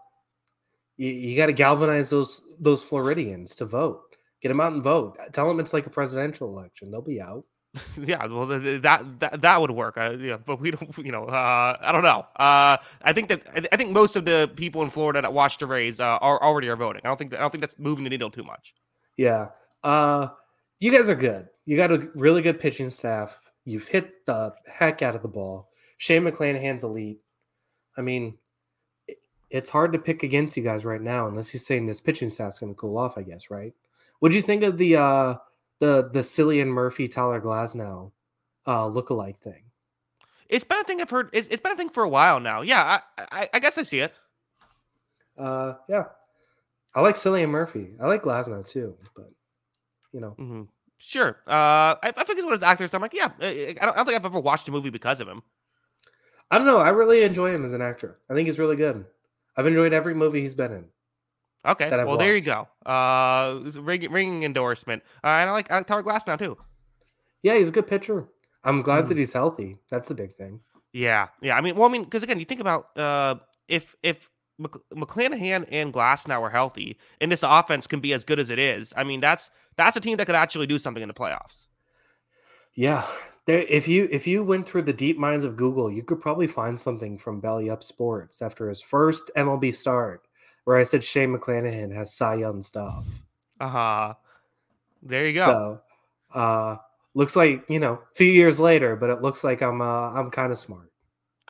You, 0.97 1.09
you 1.09 1.37
got 1.37 1.47
to 1.47 1.53
galvanize 1.53 2.11
those 2.11 2.43
those 2.59 2.83
Floridians 2.83 3.55
to 3.57 3.65
vote. 3.65 4.03
Get 4.41 4.49
them 4.49 4.61
out 4.61 4.73
and 4.73 4.83
vote. 4.83 5.19
Tell 5.33 5.47
them 5.47 5.61
it's 5.61 5.73
like 5.73 5.87
a 5.87 5.91
presidential 5.91 6.49
election. 6.49 6.91
They'll 6.91 7.01
be 7.01 7.21
out. 7.21 7.45
Yeah, 7.97 8.27
well, 8.27 8.47
th- 8.49 8.63
th- 8.63 8.83
that 8.83 9.21
that, 9.21 9.43
that 9.43 9.61
would 9.61 9.71
work. 9.71 9.97
Uh, 9.97 10.17
yeah, 10.19 10.37
but 10.37 10.61
we 10.61 10.71
don't. 10.73 10.97
You 10.99 11.13
know, 11.13 11.25
uh, 11.25 11.77
I 11.81 11.93
don't 11.93 12.03
know. 12.03 12.27
Uh, 12.37 12.77
I 13.03 13.13
think 13.15 13.29
that 13.29 13.69
I- 13.73 13.77
think 13.77 13.91
most 13.93 14.17
of 14.17 14.25
the 14.25 14.51
people 14.57 14.83
in 14.83 14.91
Florida 14.91 15.23
that 15.23 15.33
watch 15.33 15.59
the 15.59 15.67
Rays 15.67 15.99
uh, 16.01 16.19
are 16.21 16.43
already 16.43 16.69
are 16.69 16.77
voting. 16.77 17.03
I 17.05 17.09
don't 17.09 17.17
think 17.17 17.31
that, 17.31 17.39
I 17.39 17.43
don't 17.43 17.51
think 17.51 17.63
that's 17.63 17.79
moving 17.79 18.05
the 18.05 18.11
needle 18.11 18.31
too 18.31 18.43
much. 18.45 18.75
Yeah. 19.17 19.49
Uh, 19.83 20.29
you 20.81 20.93
guys 20.93 21.09
are 21.09 21.15
good. 21.15 21.49
You 21.65 21.77
got 21.77 21.93
a 21.93 22.09
really 22.15 22.43
good 22.43 22.61
pitching 22.61 22.91
staff. 22.91 23.39
You've 23.65 23.87
hit 23.89 24.27
the 24.27 24.55
heck 24.67 25.01
out 25.03 25.15
of 25.15 25.23
the 25.23 25.29
ball. 25.29 25.71
Shane 25.97 26.25
McClanahan's 26.25 26.85
elite. 26.85 27.21
I 27.97 28.01
mean, 28.03 28.37
it's 29.51 29.71
hard 29.71 29.93
to 29.93 29.99
pick 29.99 30.23
against 30.25 30.57
you 30.57 30.63
guys 30.63 30.85
right 30.85 31.01
now, 31.01 31.29
unless 31.29 31.55
you're 31.55 31.61
saying 31.61 31.87
this 31.87 32.01
pitching 32.01 32.31
staff's 32.31 32.59
going 32.59 32.73
to 32.73 32.77
cool 32.79 32.99
off. 32.99 33.17
I 33.17 33.23
guess, 33.23 33.51
right? 33.51 33.73
What'd 34.19 34.35
you 34.35 34.43
think 34.43 34.63
of 34.63 34.77
the 34.79 34.97
uh 34.97 35.35
the 35.83 36.09
the 36.13 36.21
Cillian 36.21 36.69
Murphy 36.69 37.09
Tyler 37.09 37.41
Glasnow 37.41 38.13
uh 38.67 38.85
lookalike 38.85 39.39
thing? 39.39 39.65
It's 40.49 40.65
been 40.65 40.79
a 40.79 40.85
thing 40.85 41.01
I've 41.01 41.11
heard. 41.11 41.31
It's, 41.33 41.49
it's 41.49 41.61
been 41.61 41.73
a 41.73 41.77
thing 41.77 41.89
for 41.89 42.05
a 42.05 42.09
while 42.09 42.39
now. 42.39 42.61
Yeah, 42.61 43.01
I, 43.19 43.27
I, 43.33 43.49
I 43.55 43.59
guess 43.59 43.79
I 43.79 43.83
see 43.83 43.99
it. 43.99 44.15
Uh, 45.37 45.75
yeah, 45.89 46.05
I 46.95 47.01
like 47.01 47.17
Cillian 47.17 47.49
Murphy. 47.49 47.95
I 48.01 48.07
like 48.07 48.23
Glasnow 48.23 48.65
too, 48.65 48.97
but 49.17 49.33
you 50.13 50.21
know, 50.21 50.31
hmm 50.31 50.63
Sure. 51.05 51.37
Uh, 51.49 51.99
I, 52.01 52.13
I 52.17 52.23
think 52.23 52.39
he's 52.39 52.45
one 52.45 52.53
of 52.53 52.61
his 52.61 52.63
actors. 52.63 52.95
I'm 52.95 53.03
like, 53.03 53.13
yeah. 53.13 53.31
I 53.41 53.75
don't, 53.81 53.93
I 53.93 53.97
don't 53.97 54.07
think 54.07 54.15
I've 54.15 54.25
ever 54.25 54.39
watched 54.39 54.69
a 54.69 54.71
movie 54.71 54.91
because 54.91 55.19
of 55.19 55.27
him. 55.27 55.43
I 56.49 56.59
don't 56.59 56.67
know. 56.69 56.79
I 56.79 56.91
really 56.91 57.25
enjoy 57.25 57.51
him 57.53 57.65
as 57.65 57.73
an 57.73 57.83
actor. 57.83 58.21
I 58.31 58.35
think 58.35 58.47
he's 58.47 58.61
really 58.61 58.77
good. 58.77 59.05
I've 59.57 59.67
enjoyed 59.67 59.93
every 59.93 60.15
movie 60.15 60.43
he's 60.43 60.55
been 60.55 60.71
in. 60.71 60.85
Okay. 61.65 61.89
Well, 61.91 62.17
there 62.17 62.35
you 62.35 62.41
go. 62.43 62.67
Uh, 62.85 63.61
ring, 63.81 64.11
ringing 64.11 64.43
endorsement. 64.43 65.03
Uh, 65.23 65.29
and 65.29 65.49
I 65.49 65.53
like 65.53 65.71
I 65.71 65.77
like 65.77 65.87
Tyler 65.87 66.03
Glasnow 66.03 66.39
too. 66.39 66.57
Yeah, 67.43 67.55
he's 67.57 67.69
a 67.69 67.73
good 67.73 67.87
pitcher. 67.87 68.29
I'm 68.65 68.83
glad 68.83 69.05
Mhm. 69.05 69.09
that 69.09 69.17
he's 69.19 69.33
healthy. 69.33 69.79
That's 69.91 70.09
the 70.09 70.15
big 70.15 70.35
thing. 70.35 70.61
Yeah, 70.93 71.29
yeah. 71.41 71.57
I 71.57 71.61
mean, 71.61 71.75
well, 71.77 71.89
I 71.89 71.93
mean, 71.93 72.05
because 72.05 72.23
again, 72.23 72.39
you 72.39 72.45
think 72.45 72.61
about 72.61 72.97
uh, 72.99 73.37
if 73.69 73.95
if 74.03 74.29
Mc- 74.59 74.83
McClanahan 74.95 75.67
and 75.71 75.93
Glasnow 75.93 76.41
are 76.43 76.51
healthy, 76.51 76.99
and 77.21 77.31
this 77.33 77.43
offense 77.43 77.87
can 77.87 78.01
be 78.01 78.13
as 78.13 78.25
good 78.25 78.39
as 78.39 78.51
it 78.51 78.59
is. 78.59 78.93
I 78.97 79.05
mean, 79.05 79.21
that's 79.21 79.51
that's 79.77 79.97
a 79.97 80.01
team 80.01 80.17
that 80.19 80.27
could 80.27 80.35
actually 80.35 80.67
do 80.67 80.79
something 80.79 81.03
in 81.03 81.09
the 81.09 81.15
playoffs. 81.15 81.67
Yeah, 82.75 83.07
there, 83.47 83.65
if 83.69 83.87
you 83.89 84.09
if 84.11 84.27
you 84.27 84.43
went 84.45 84.67
through 84.67 84.83
the 84.83 84.93
deep 84.93 85.19
minds 85.19 85.45
of 85.45 85.57
Google, 85.57 85.91
you 85.91 86.03
could 86.03 86.21
probably 86.21 86.47
find 86.47 86.79
something 86.79 87.19
from 87.19 87.41
Belly 87.41 87.69
Up 87.71 87.83
Sports 87.83 88.41
after 88.43 88.69
his 88.69 88.81
first 88.83 89.31
MLB 89.37 89.75
start, 89.75 90.27
where 90.65 90.77
I 90.77 90.85
said 90.85 91.05
Shane 91.05 91.37
McClanahan 91.37 91.93
has 91.95 92.15
Cy 92.15 92.37
Young 92.37 92.63
stuff. 92.63 93.07
Uh 93.61 93.69
huh. 93.69 94.15
There 95.03 95.27
you 95.27 95.35
go. 95.35 95.81
So, 96.33 96.39
uh, 96.39 96.77
looks 97.15 97.37
like 97.37 97.65
you 97.69 97.81
know, 97.81 97.95
a 97.95 98.15
few 98.15 98.31
years 98.31 98.61
later, 98.61 98.97
but 98.97 99.11
it 99.11 99.23
looks 99.23 99.45
like 99.45 99.63
I'm 99.63 99.81
uh, 99.81 100.13
I'm 100.13 100.31
kind 100.31 100.53
of 100.53 100.59
smart. 100.59 100.91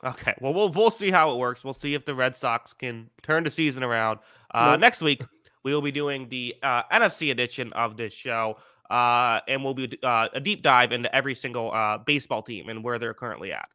Okay. 0.03 0.33
Well, 0.41 0.53
we'll 0.53 0.69
we'll 0.69 0.91
see 0.91 1.11
how 1.11 1.33
it 1.33 1.37
works. 1.37 1.63
We'll 1.63 1.73
see 1.73 1.93
if 1.93 2.05
the 2.05 2.15
Red 2.15 2.35
Sox 2.35 2.73
can 2.73 3.09
turn 3.21 3.43
the 3.43 3.51
season 3.51 3.83
around. 3.83 4.19
Uh, 4.53 4.71
Nope. 4.71 4.81
Next 4.81 5.01
week, 5.01 5.23
we 5.63 5.73
will 5.73 5.81
be 5.81 5.91
doing 5.91 6.27
the 6.29 6.55
uh, 6.61 6.83
NFC 6.91 7.31
edition 7.31 7.71
of 7.73 7.95
this 7.95 8.11
show, 8.13 8.57
uh, 8.89 9.39
and 9.47 9.63
we'll 9.63 9.73
be 9.73 9.97
uh, 10.03 10.27
a 10.33 10.39
deep 10.39 10.61
dive 10.61 10.91
into 10.91 11.13
every 11.15 11.35
single 11.35 11.71
uh, 11.71 11.99
baseball 11.99 12.41
team 12.41 12.69
and 12.69 12.83
where 12.83 12.99
they're 12.99 13.13
currently 13.13 13.53
at. 13.53 13.67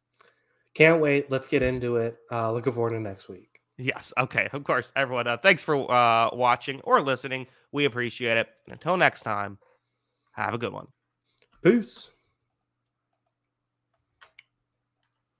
Can't 0.75 1.01
wait. 1.01 1.31
Let's 1.31 1.47
get 1.47 1.63
into 1.63 1.97
it. 1.97 2.17
Uh, 2.31 2.51
looking 2.51 2.73
forward 2.73 2.91
to 2.91 2.99
next 2.99 3.27
week. 3.27 3.58
Yes. 3.79 4.13
Okay. 4.17 4.49
Of 4.51 4.65
course, 4.65 4.91
everyone. 4.95 5.27
Uh, 5.27 5.37
thanks 5.37 5.63
for 5.63 5.89
uh, 5.89 6.29
watching 6.33 6.81
or 6.81 7.01
listening. 7.01 7.47
We 7.71 7.85
appreciate 7.85 8.37
it. 8.37 8.49
And 8.65 8.73
until 8.73 8.97
next 8.97 9.21
time, 9.21 9.57
have 10.33 10.53
a 10.53 10.57
good 10.57 10.73
one. 10.73 10.87
Peace. 11.63 12.09